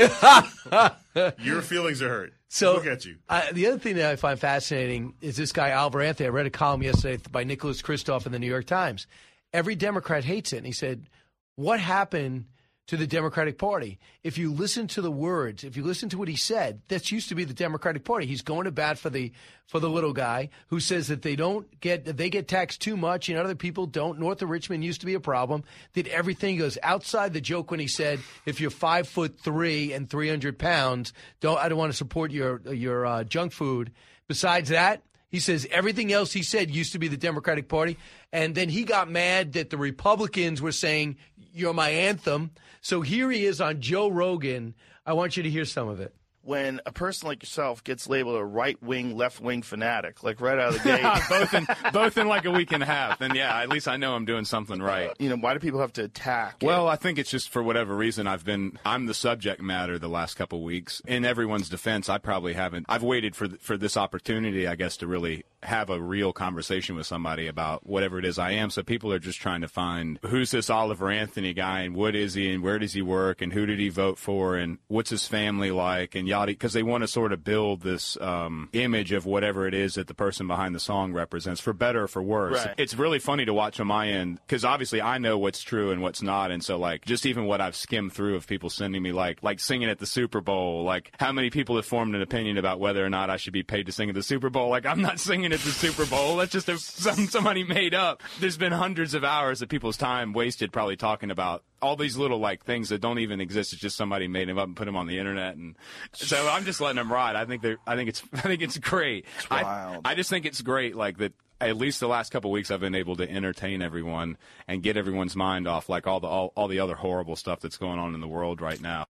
Your 1.40 1.62
feelings 1.62 2.02
are 2.02 2.10
hurt." 2.10 2.34
So 2.54 2.74
look 2.74 2.86
at 2.86 3.04
you. 3.04 3.18
I, 3.28 3.52
the 3.52 3.66
other 3.66 3.80
thing 3.80 3.96
that 3.96 4.12
I 4.12 4.16
find 4.16 4.40
fascinating 4.40 5.16
is 5.22 5.36
this 5.36 5.52
guy 5.52 5.72
Oliver 5.72 6.04
Anthony. 6.04 6.28
I 6.28 6.30
read 6.30 6.46
a 6.46 6.52
column 6.52 6.84
yesterday 6.84 7.20
by 7.32 7.44
Nicholas 7.44 7.82
Kristof 7.82 8.28
in 8.28 8.32
the 8.32 8.38
New 8.38 8.46
York 8.46 8.68
Times. 8.68 9.08
Every 9.54 9.74
Democrat 9.74 10.24
hates 10.24 10.54
it, 10.54 10.58
and 10.58 10.66
he 10.68 10.72
said, 10.72 11.10
"What 11.56 11.80
happened 11.80 12.46
to 12.88 12.98
the 12.98 13.08
Democratic 13.08 13.58
Party? 13.58 14.00
If 14.24 14.38
you 14.38 14.52
listen 14.52 14.88
to 14.88 15.02
the 15.02 15.12
words, 15.12 15.64
if 15.64 15.78
you 15.78 15.84
listen 15.84 16.10
to 16.10 16.18
what 16.18 16.28
he 16.28 16.36
said, 16.36 16.82
that 16.90 17.12
used 17.12 17.30
to 17.30 17.36
be 17.36 17.44
the 17.44 17.54
Democratic 17.54 18.04
Party. 18.04 18.26
He's 18.26 18.42
going 18.42 18.66
to 18.66 18.72
bat 18.72 18.98
for 18.98 19.10
the 19.10 19.32
for 19.68 19.80
the 19.80 19.90
little 19.90 20.14
guy 20.14 20.50
who 20.68 20.80
says 20.80 21.08
that 21.08 21.22
they 21.22 21.36
don't 21.36 21.80
get 21.80 22.06
they 22.18 22.30
get 22.30 22.48
taxed 22.48 22.82
too 22.82 22.98
much 22.98 23.30
and 23.30 23.38
other 23.38 23.56
people 23.56 23.86
don't. 23.86 24.20
North 24.20 24.42
of 24.42 24.50
Richmond 24.50 24.84
used 24.84 25.00
to 25.02 25.06
be 25.06 25.14
a 25.14 25.20
problem. 25.20 25.64
Did 25.94 26.08
everything 26.08 26.58
goes 26.58 26.78
outside 26.84 27.34
the 27.34 27.42
joke 27.42 27.72
when 27.72 27.80
he 27.80 27.88
said, 27.88 28.20
if 28.46 28.60
you're 28.60 28.70
five 28.70 29.08
foot 29.08 29.40
three 29.40 29.94
and 29.94 30.10
three 30.10 30.30
hundred 30.30 30.60
pounds, 30.60 31.14
don't 31.40 31.58
I 31.58 31.70
don't 31.70 31.78
want 31.78 31.92
to 31.92 31.98
support 31.98 32.32
your 32.32 32.62
your 32.72 33.06
uh, 33.06 33.24
junk 33.24 33.52
food. 33.54 33.92
Besides 34.28 34.70
that." 34.70 35.02
He 35.30 35.40
says 35.40 35.68
everything 35.72 36.14
else 36.14 36.32
he 36.32 36.44
said 36.44 36.70
used 36.70 36.92
to 36.92 37.00
be 37.00 37.08
the 37.08 37.18
Democratic 37.18 37.68
Party. 37.68 37.98
And 38.32 38.54
then 38.54 38.70
he 38.70 38.84
got 38.84 39.10
mad 39.10 39.54
that 39.54 39.72
the 39.72 39.78
Republicans 39.78 40.62
were 40.62 40.72
saying, 40.72 41.18
You're 41.52 41.74
my 41.74 41.90
anthem. 41.90 42.52
So 42.84 43.02
here 43.02 43.32
he 43.32 43.46
is 43.46 43.60
on 43.62 43.80
Joe 43.82 44.10
Rogan. 44.10 44.76
I 45.06 45.14
want 45.14 45.38
you 45.38 45.44
to 45.44 45.50
hear 45.50 45.66
some 45.66 45.88
of 45.88 46.00
it. 46.02 46.14
when 46.42 46.82
a 46.86 46.92
person 46.92 47.30
like 47.30 47.42
yourself 47.42 47.82
gets 47.86 48.10
labeled 48.10 48.36
a 48.36 48.44
right 48.44 48.76
wing, 48.84 49.16
left 49.16 49.40
wing 49.40 49.62
fanatic, 49.62 50.22
like 50.24 50.42
right 50.42 50.60
out 50.60 50.76
of 50.76 50.84
the 50.84 50.90
gate. 50.98 51.30
both 51.30 51.54
in 51.54 51.66
both 51.94 52.18
in 52.18 52.28
like 52.28 52.44
a 52.44 52.52
week 52.52 52.74
and 52.74 52.84
a 52.84 52.86
half. 52.86 53.18
Then 53.20 53.34
yeah, 53.36 53.58
at 53.62 53.70
least 53.70 53.88
I 53.88 53.96
know 53.96 54.14
I'm 54.14 54.26
doing 54.26 54.44
something 54.44 54.82
uh, 54.82 54.86
right. 54.86 55.12
You 55.20 55.30
know, 55.30 55.38
why 55.38 55.54
do 55.54 55.60
people 55.62 55.80
have 55.80 55.94
to 55.94 56.04
attack? 56.04 56.58
it? 56.62 56.66
Well, 56.66 56.90
I 56.90 56.98
think 56.98 57.18
it's 57.18 57.32
just 57.32 57.48
for 57.48 57.64
whatever 57.64 57.96
reason 57.96 58.28
I've 58.28 58.44
been 58.44 58.78
I'm 58.86 59.06
the 59.06 59.14
subject 59.14 59.62
matter 59.62 59.98
the 59.98 60.10
last 60.10 60.36
couple 60.36 60.60
of 60.60 60.66
weeks. 60.66 61.02
In 61.08 61.24
everyone's 61.24 61.70
defense, 61.70 62.10
I 62.10 62.18
probably 62.18 62.52
haven't. 62.54 62.88
I've 62.90 63.04
waited 63.04 63.34
for 63.38 63.48
th- 63.48 63.62
for 63.62 63.78
this 63.78 63.96
opportunity, 63.96 64.68
I 64.68 64.76
guess, 64.76 64.98
to 64.98 65.08
really 65.08 65.46
have 65.66 65.90
a 65.90 66.02
real 66.02 66.34
conversation 66.34 66.96
with 66.96 67.06
somebody 67.06 67.48
about 67.48 67.86
whatever 67.86 68.20
it 68.20 68.26
is 68.26 68.40
I 68.40 68.52
am. 68.52 68.70
So 68.70 68.84
people 68.84 69.12
are 69.14 69.20
just 69.20 69.40
trying 69.40 69.62
to 69.62 69.68
find 69.68 70.20
who's 70.26 70.52
this 70.52 70.70
Oliver 70.70 71.10
Anthony 71.10 71.54
guy 71.54 71.82
and 71.82 71.96
what 71.96 72.16
is 72.16 72.34
he 72.34 72.52
and 72.52 72.64
where 72.64 72.80
does 72.80 72.94
he 72.94 73.02
work 73.02 73.42
and 73.42 73.54
who 73.54 73.66
did 73.66 73.80
he 73.80 73.90
vote 73.90 74.18
for 74.18 74.56
and 74.56 74.78
what's 74.88 75.10
his 75.10 75.28
family 75.28 75.72
like 75.72 76.16
and 76.16 76.28
yada 76.28 76.52
because 76.52 76.74
they 76.74 76.84
want 76.84 77.04
to 77.04 77.08
sort 77.08 77.34
of 77.34 77.44
build 77.44 77.82
this 77.82 78.18
um, 78.22 78.70
image 78.74 79.12
of 79.12 79.26
whatever 79.26 79.68
it 79.68 79.74
is 79.74 79.96
that 79.96 80.08
the 80.08 80.14
person 80.14 80.48
behind 80.48 80.76
the 80.76 80.80
song 80.80 81.14
represents 81.14 81.62
for 81.62 81.74
better 81.74 82.04
or 82.04 82.08
for 82.08 82.22
worse. 82.22 82.66
Right. 82.66 82.76
It's 82.78 82.96
really 82.96 83.20
funny 83.20 83.46
to 83.46 83.54
watch 83.54 83.80
on 83.80 83.88
my 83.88 84.10
end 84.10 84.40
because 84.46 84.66
obviously 84.66 85.02
I 85.02 85.18
know 85.18 85.38
what's 85.38 85.62
true 85.62 85.92
and 85.92 86.02
what's 86.02 86.22
not, 86.22 86.52
and 86.52 86.64
so 86.64 86.78
like 86.78 87.06
just 87.06 87.26
even 87.26 87.46
what 87.46 87.62
I've 87.62 87.76
skimmed 87.76 88.14
through 88.14 88.36
of 88.36 88.48
people 88.48 88.70
sending 88.70 89.02
me 89.02 89.12
like 89.12 89.42
like 89.42 89.60
singing 89.60 89.90
at 89.90 90.00
the 90.00 90.06
Super 90.06 90.42
Bowl, 90.42 90.84
like 90.84 91.12
how 91.20 91.32
many 91.32 91.50
people 91.50 91.76
have 91.76 91.86
formed 91.86 92.16
an 92.16 92.22
opinion 92.22 92.58
about 92.58 92.80
whether 92.80 93.04
or 93.06 93.10
not 93.10 93.30
I 93.30 93.38
should 93.38 93.54
be 93.54 93.64
paid 93.64 93.86
to 93.86 93.92
sing 93.92 94.10
at 94.10 94.16
the 94.16 94.24
Super 94.24 94.50
Bowl. 94.50 94.70
Like 94.70 94.86
I'm 94.86 95.02
not 95.02 95.20
singing 95.20 95.53
at 95.54 95.60
the 95.60 95.70
Super 95.70 96.06
Bowl. 96.08 96.38
That's 96.38 96.52
just 96.52 96.68
a, 96.68 96.80
some 96.80 97.28
somebody 97.28 97.64
made 97.64 97.94
up. 97.94 98.24
There's 98.40 98.58
been 98.58 98.72
hundreds 98.72 99.14
of 99.14 99.24
hours 99.24 99.62
of 99.62 99.70
people's 99.70 99.98
time 99.98 100.34
wasted 100.34 100.74
probably 100.74 100.96
talking 100.96 101.30
about 101.30 101.64
all 101.80 101.96
these 101.96 102.18
little 102.18 102.40
like 102.40 102.66
things 102.66 102.90
that 102.90 103.02
don't 103.02 103.20
even 103.20 103.40
exist. 103.40 103.72
It's 103.72 103.82
just 103.82 103.96
somebody 103.96 104.28
made 104.28 104.50
them 104.50 104.58
up 104.58 104.66
and 104.66 104.76
put 104.76 104.86
them 104.86 104.96
on 104.96 105.06
the 105.06 105.20
internet, 105.20 105.56
and 105.56 105.76
so 106.14 106.50
I'm 106.50 106.66
just 106.66 106.82
letting 106.82 106.96
them 106.96 107.12
ride. 107.12 107.36
I 107.36 107.46
think 107.46 107.62
they're. 107.62 107.78
I 107.86 107.96
think 107.96 108.10
it's. 108.10 108.24
I 108.34 108.42
think 108.42 108.64
it's 108.64 108.78
great. 108.80 109.26
I, 109.52 110.00
I 110.04 110.16
just 110.16 110.30
think 110.30 110.46
it's 110.46 110.62
great. 110.62 110.96
Like 110.96 111.18
that. 111.20 111.34
At 111.62 111.78
least 111.78 112.02
the 112.02 112.10
last 112.10 112.32
couple 112.32 112.50
of 112.50 112.54
weeks, 112.54 112.72
I've 112.72 112.82
been 112.82 112.96
able 112.96 113.16
to 113.16 113.30
entertain 113.30 113.82
everyone 113.82 114.38
and 114.68 114.84
get 114.84 114.98
everyone's 114.98 115.34
mind 115.34 115.66
off 115.66 115.88
like 115.88 116.08
all 116.08 116.20
the 116.20 116.28
all, 116.28 116.52
all 116.56 116.68
the 116.68 116.80
other 116.80 116.96
horrible 116.96 117.38
stuff 117.38 117.62
that's 117.62 117.78
going 117.78 118.00
on 118.00 118.16
in 118.16 118.20
the 118.20 118.28
world 118.28 118.60
right 118.60 118.82
now. 118.82 119.06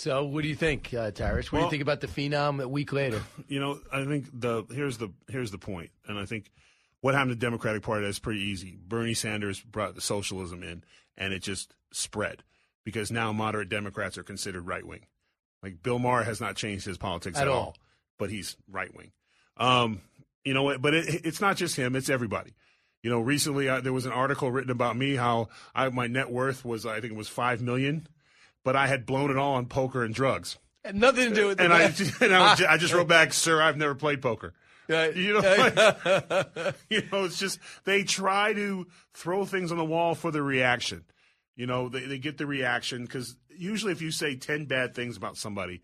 So, 0.00 0.24
what 0.24 0.40
do 0.44 0.48
you 0.48 0.54
think, 0.54 0.94
uh, 0.94 1.10
Tyrus? 1.10 1.52
What 1.52 1.58
do 1.58 1.64
you 1.66 1.70
think 1.70 1.82
about 1.82 2.00
the 2.00 2.06
phenom 2.06 2.62
a 2.62 2.66
week 2.66 2.90
later? 2.90 3.22
You 3.48 3.60
know, 3.60 3.80
I 3.92 4.06
think 4.06 4.28
the 4.32 4.64
here's 4.72 4.96
the 4.96 5.10
here's 5.28 5.50
the 5.50 5.58
point, 5.58 5.90
and 6.08 6.18
I 6.18 6.24
think 6.24 6.50
what 7.02 7.12
happened 7.14 7.32
to 7.32 7.34
the 7.34 7.44
Democratic 7.44 7.82
Party 7.82 8.06
is 8.06 8.18
pretty 8.18 8.40
easy. 8.40 8.78
Bernie 8.80 9.12
Sanders 9.12 9.60
brought 9.60 9.94
the 9.94 10.00
socialism 10.00 10.62
in, 10.62 10.84
and 11.18 11.34
it 11.34 11.42
just 11.42 11.74
spread 11.92 12.44
because 12.82 13.10
now 13.12 13.30
moderate 13.30 13.68
Democrats 13.68 14.16
are 14.16 14.22
considered 14.22 14.66
right 14.66 14.86
wing. 14.86 15.04
Like 15.62 15.82
Bill 15.82 15.98
Maher 15.98 16.22
has 16.22 16.40
not 16.40 16.56
changed 16.56 16.86
his 16.86 16.96
politics 16.96 17.36
at, 17.36 17.42
At 17.42 17.48
all. 17.48 17.58
all. 17.58 17.76
but 18.18 18.30
he's 18.30 18.56
right 18.70 18.94
wing. 18.96 19.12
Um, 19.58 20.00
you 20.46 20.54
know, 20.54 20.78
but 20.78 20.94
it, 20.94 21.26
it's 21.26 21.42
not 21.42 21.58
just 21.58 21.76
him; 21.76 21.94
it's 21.94 22.08
everybody. 22.08 22.54
You 23.02 23.10
know, 23.10 23.20
recently 23.20 23.68
uh, 23.68 23.82
there 23.82 23.92
was 23.92 24.06
an 24.06 24.12
article 24.12 24.50
written 24.50 24.70
about 24.70 24.96
me 24.96 25.16
how 25.16 25.48
I, 25.74 25.90
my 25.90 26.06
net 26.06 26.30
worth 26.30 26.64
was 26.64 26.86
I 26.86 27.00
think 27.00 27.12
it 27.12 27.18
was 27.18 27.28
five 27.28 27.60
million, 27.60 28.06
but 28.64 28.76
I 28.76 28.86
had 28.86 29.06
blown 29.06 29.30
it 29.30 29.36
all 29.36 29.54
on 29.54 29.66
poker 29.66 30.04
and 30.04 30.14
drugs. 30.14 30.58
Had 30.84 30.96
nothing 30.96 31.30
to 31.30 31.34
do 31.34 31.46
with 31.48 31.60
and 31.60 31.72
I, 31.72 31.82
and 32.20 32.34
I, 32.34 32.56
I 32.68 32.76
just 32.78 32.94
wrote 32.94 33.08
back, 33.08 33.32
sir, 33.32 33.60
I've 33.60 33.76
never 33.76 33.94
played 33.94 34.22
poker. 34.22 34.54
You 34.90 35.34
know, 35.34 35.40
like, 35.40 36.74
you 36.90 37.02
know, 37.12 37.24
it's 37.24 37.38
just 37.38 37.60
they 37.84 38.02
try 38.02 38.52
to 38.54 38.88
throw 39.14 39.44
things 39.44 39.70
on 39.70 39.78
the 39.78 39.84
wall 39.84 40.16
for 40.16 40.32
the 40.32 40.42
reaction. 40.42 41.04
You 41.54 41.66
know, 41.66 41.88
they, 41.88 42.06
they 42.06 42.18
get 42.18 42.38
the 42.38 42.46
reaction 42.46 43.02
because 43.04 43.36
usually 43.56 43.92
if 43.92 44.02
you 44.02 44.10
say 44.10 44.34
ten 44.34 44.64
bad 44.64 44.94
things 44.94 45.16
about 45.16 45.36
somebody, 45.36 45.82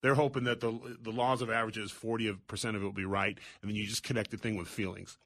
they're 0.00 0.14
hoping 0.14 0.44
that 0.44 0.60
the 0.60 0.96
the 1.02 1.10
laws 1.10 1.42
of 1.42 1.50
averages 1.50 1.90
forty 1.90 2.32
percent 2.46 2.76
of 2.76 2.82
it 2.82 2.86
will 2.86 2.92
be 2.92 3.04
right, 3.04 3.38
and 3.60 3.70
then 3.70 3.76
you 3.76 3.86
just 3.86 4.02
connect 4.02 4.30
the 4.30 4.38
thing 4.38 4.56
with 4.56 4.68
feelings. 4.68 5.18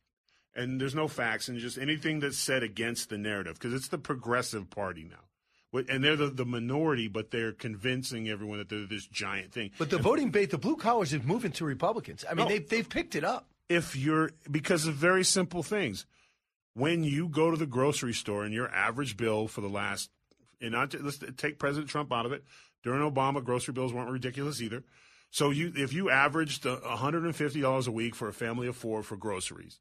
And 0.56 0.80
there's 0.80 0.96
no 0.96 1.06
facts, 1.06 1.46
and 1.46 1.56
just 1.60 1.78
anything 1.78 2.18
that's 2.18 2.36
said 2.36 2.64
against 2.64 3.10
the 3.10 3.18
narrative 3.18 3.54
because 3.54 3.72
it's 3.72 3.88
the 3.88 3.98
progressive 3.98 4.70
party 4.70 5.04
now. 5.08 5.29
And 5.72 6.02
they're 6.02 6.16
the, 6.16 6.26
the 6.28 6.44
minority, 6.44 7.06
but 7.06 7.30
they're 7.30 7.52
convincing 7.52 8.28
everyone 8.28 8.58
that 8.58 8.68
they're 8.68 8.86
this 8.86 9.06
giant 9.06 9.52
thing. 9.52 9.70
But 9.78 9.90
the 9.90 9.98
voting 9.98 10.30
base, 10.30 10.48
the 10.48 10.58
blue 10.58 10.76
collars 10.76 11.12
is 11.12 11.22
moving 11.22 11.52
to 11.52 11.64
Republicans. 11.64 12.24
I 12.28 12.34
mean, 12.34 12.44
No. 12.46 12.48
they've, 12.48 12.68
they've 12.68 12.88
picked 12.88 13.14
it 13.14 13.22
up. 13.24 13.46
if 13.68 13.94
you're 13.94 14.30
because 14.50 14.86
of 14.86 14.94
very 14.94 15.22
simple 15.24 15.62
things. 15.62 16.06
When 16.74 17.04
you 17.04 17.28
go 17.28 17.50
to 17.50 17.56
the 17.56 17.66
grocery 17.66 18.12
store 18.14 18.44
and 18.44 18.54
your 18.54 18.68
average 18.68 19.16
bill 19.16 19.48
for 19.48 19.60
the 19.60 19.68
last, 19.68 20.10
and 20.60 20.72
not 20.72 20.94
let's 21.00 21.18
take 21.36 21.58
President 21.58 21.90
Trump 21.90 22.12
out 22.12 22.26
of 22.26 22.32
it. 22.32 22.44
During 22.82 23.00
Obama, 23.08 23.44
grocery 23.44 23.74
bills 23.74 23.92
weren't 23.92 24.10
ridiculous 24.10 24.60
either. 24.62 24.82
So 25.30 25.50
you, 25.50 25.72
if 25.76 25.92
you 25.92 26.10
averaged 26.10 26.66
uh, 26.66 26.78
$150 26.84 27.86
a 27.86 27.90
week 27.90 28.14
for 28.14 28.28
a 28.28 28.32
family 28.32 28.66
of 28.66 28.76
four 28.76 29.02
for 29.02 29.16
groceries, 29.16 29.78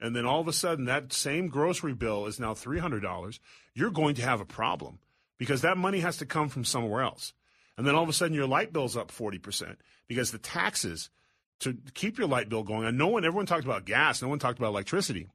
and 0.00 0.14
then 0.14 0.24
all 0.26 0.40
of 0.40 0.48
a 0.48 0.52
sudden 0.52 0.84
that 0.84 1.12
same 1.12 1.48
grocery 1.48 1.94
bill 1.94 2.26
is 2.26 2.38
now 2.38 2.54
$300, 2.54 3.38
you're 3.74 3.90
going 3.90 4.14
to 4.16 4.22
have 4.22 4.40
a 4.40 4.44
problem 4.44 4.98
because 5.42 5.62
that 5.62 5.76
money 5.76 5.98
has 5.98 6.18
to 6.18 6.24
come 6.24 6.48
from 6.48 6.64
somewhere 6.64 7.02
else. 7.02 7.32
And 7.76 7.84
then 7.84 7.96
all 7.96 8.04
of 8.04 8.08
a 8.08 8.12
sudden 8.12 8.32
your 8.32 8.46
light 8.46 8.72
bill's 8.72 8.96
up 8.96 9.10
40% 9.10 9.74
because 10.06 10.30
the 10.30 10.38
taxes 10.38 11.10
to 11.58 11.76
keep 11.94 12.16
your 12.16 12.28
light 12.28 12.48
bill 12.48 12.62
going. 12.62 12.86
And 12.86 12.96
no 12.96 13.08
one, 13.08 13.24
everyone 13.24 13.46
talked 13.46 13.64
about 13.64 13.84
gas. 13.84 14.22
No 14.22 14.28
one 14.28 14.38
talked 14.38 14.58
about 14.60 14.68
electricity. 14.68 15.26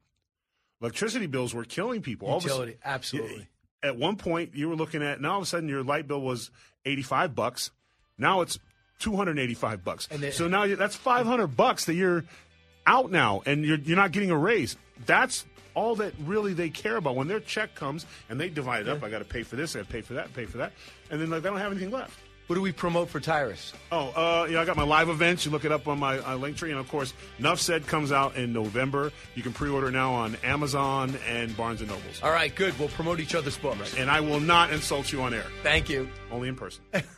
Electricity 0.80 1.26
bills 1.26 1.52
were 1.52 1.64
killing 1.64 2.00
people. 2.00 2.26
All 2.26 2.38
of 2.38 2.44
a 2.44 2.48
Utility, 2.48 2.72
sudden- 2.72 2.82
absolutely. 2.90 3.48
At 3.82 3.96
one 3.96 4.16
point, 4.16 4.54
you 4.54 4.70
were 4.70 4.76
looking 4.76 5.02
at 5.02 5.20
now 5.20 5.32
all 5.32 5.36
of 5.38 5.42
a 5.42 5.46
sudden 5.46 5.68
your 5.68 5.82
light 5.84 6.08
bill 6.08 6.22
was 6.22 6.50
eighty-five 6.86 7.34
bucks. 7.34 7.70
Now 8.16 8.40
it's 8.40 8.58
two 8.98 9.14
hundred 9.14 9.38
eighty-five 9.38 9.84
bucks. 9.84 10.08
And 10.10 10.20
then- 10.22 10.32
so 10.32 10.48
now 10.48 10.66
that's 10.74 10.96
five 10.96 11.26
hundred 11.26 11.48
bucks 11.56 11.84
that 11.84 11.94
you're 11.94 12.24
out 12.86 13.10
now, 13.10 13.42
and 13.46 13.62
you're 13.64 13.78
you're 13.78 13.96
not 13.96 14.12
getting 14.12 14.30
a 14.30 14.38
raise. 14.38 14.76
That's 15.06 15.44
all 15.78 15.94
that 15.96 16.12
really 16.24 16.52
they 16.52 16.70
care 16.70 16.96
about 16.96 17.14
when 17.14 17.28
their 17.28 17.40
check 17.40 17.74
comes 17.74 18.04
and 18.28 18.40
they 18.40 18.48
divide 18.48 18.82
it 18.82 18.88
up. 18.88 19.02
I 19.04 19.08
got 19.08 19.20
to 19.20 19.24
pay 19.24 19.44
for 19.44 19.54
this, 19.54 19.76
I 19.76 19.80
got 19.80 19.86
to 19.86 19.92
pay 19.92 20.00
for 20.00 20.14
that, 20.14 20.34
pay 20.34 20.44
for 20.44 20.58
that, 20.58 20.72
and 21.10 21.20
then 21.20 21.30
like 21.30 21.42
they 21.42 21.48
don't 21.48 21.58
have 21.58 21.70
anything 21.70 21.92
left. 21.92 22.18
What 22.48 22.56
do 22.56 22.62
we 22.62 22.72
promote 22.72 23.10
for 23.10 23.20
Tyrus? 23.20 23.74
Oh, 23.92 24.08
uh, 24.08 24.46
you 24.46 24.54
know, 24.54 24.62
I 24.62 24.64
got 24.64 24.74
my 24.74 24.82
live 24.82 25.10
events. 25.10 25.44
You 25.44 25.50
look 25.50 25.66
it 25.66 25.72
up 25.72 25.86
on 25.86 25.98
my 25.98 26.18
uh, 26.18 26.34
link 26.36 26.56
tree, 26.56 26.70
and 26.70 26.80
of 26.80 26.88
course, 26.88 27.12
Nuff 27.38 27.60
Said 27.60 27.86
comes 27.86 28.10
out 28.10 28.36
in 28.36 28.54
November. 28.54 29.12
You 29.34 29.42
can 29.42 29.52
pre-order 29.52 29.90
now 29.90 30.14
on 30.14 30.34
Amazon 30.42 31.14
and 31.28 31.54
Barnes 31.58 31.82
and 31.82 31.90
Nobles. 31.90 32.22
All 32.22 32.30
right, 32.30 32.54
good. 32.54 32.78
We'll 32.78 32.88
promote 32.88 33.20
each 33.20 33.34
other's 33.34 33.58
books. 33.58 33.94
And 33.98 34.10
I 34.10 34.20
will 34.20 34.40
not 34.40 34.72
insult 34.72 35.12
you 35.12 35.20
on 35.20 35.34
air. 35.34 35.44
Thank 35.62 35.90
you. 35.90 36.08
Only 36.32 36.48
in 36.48 36.56
person. 36.56 36.82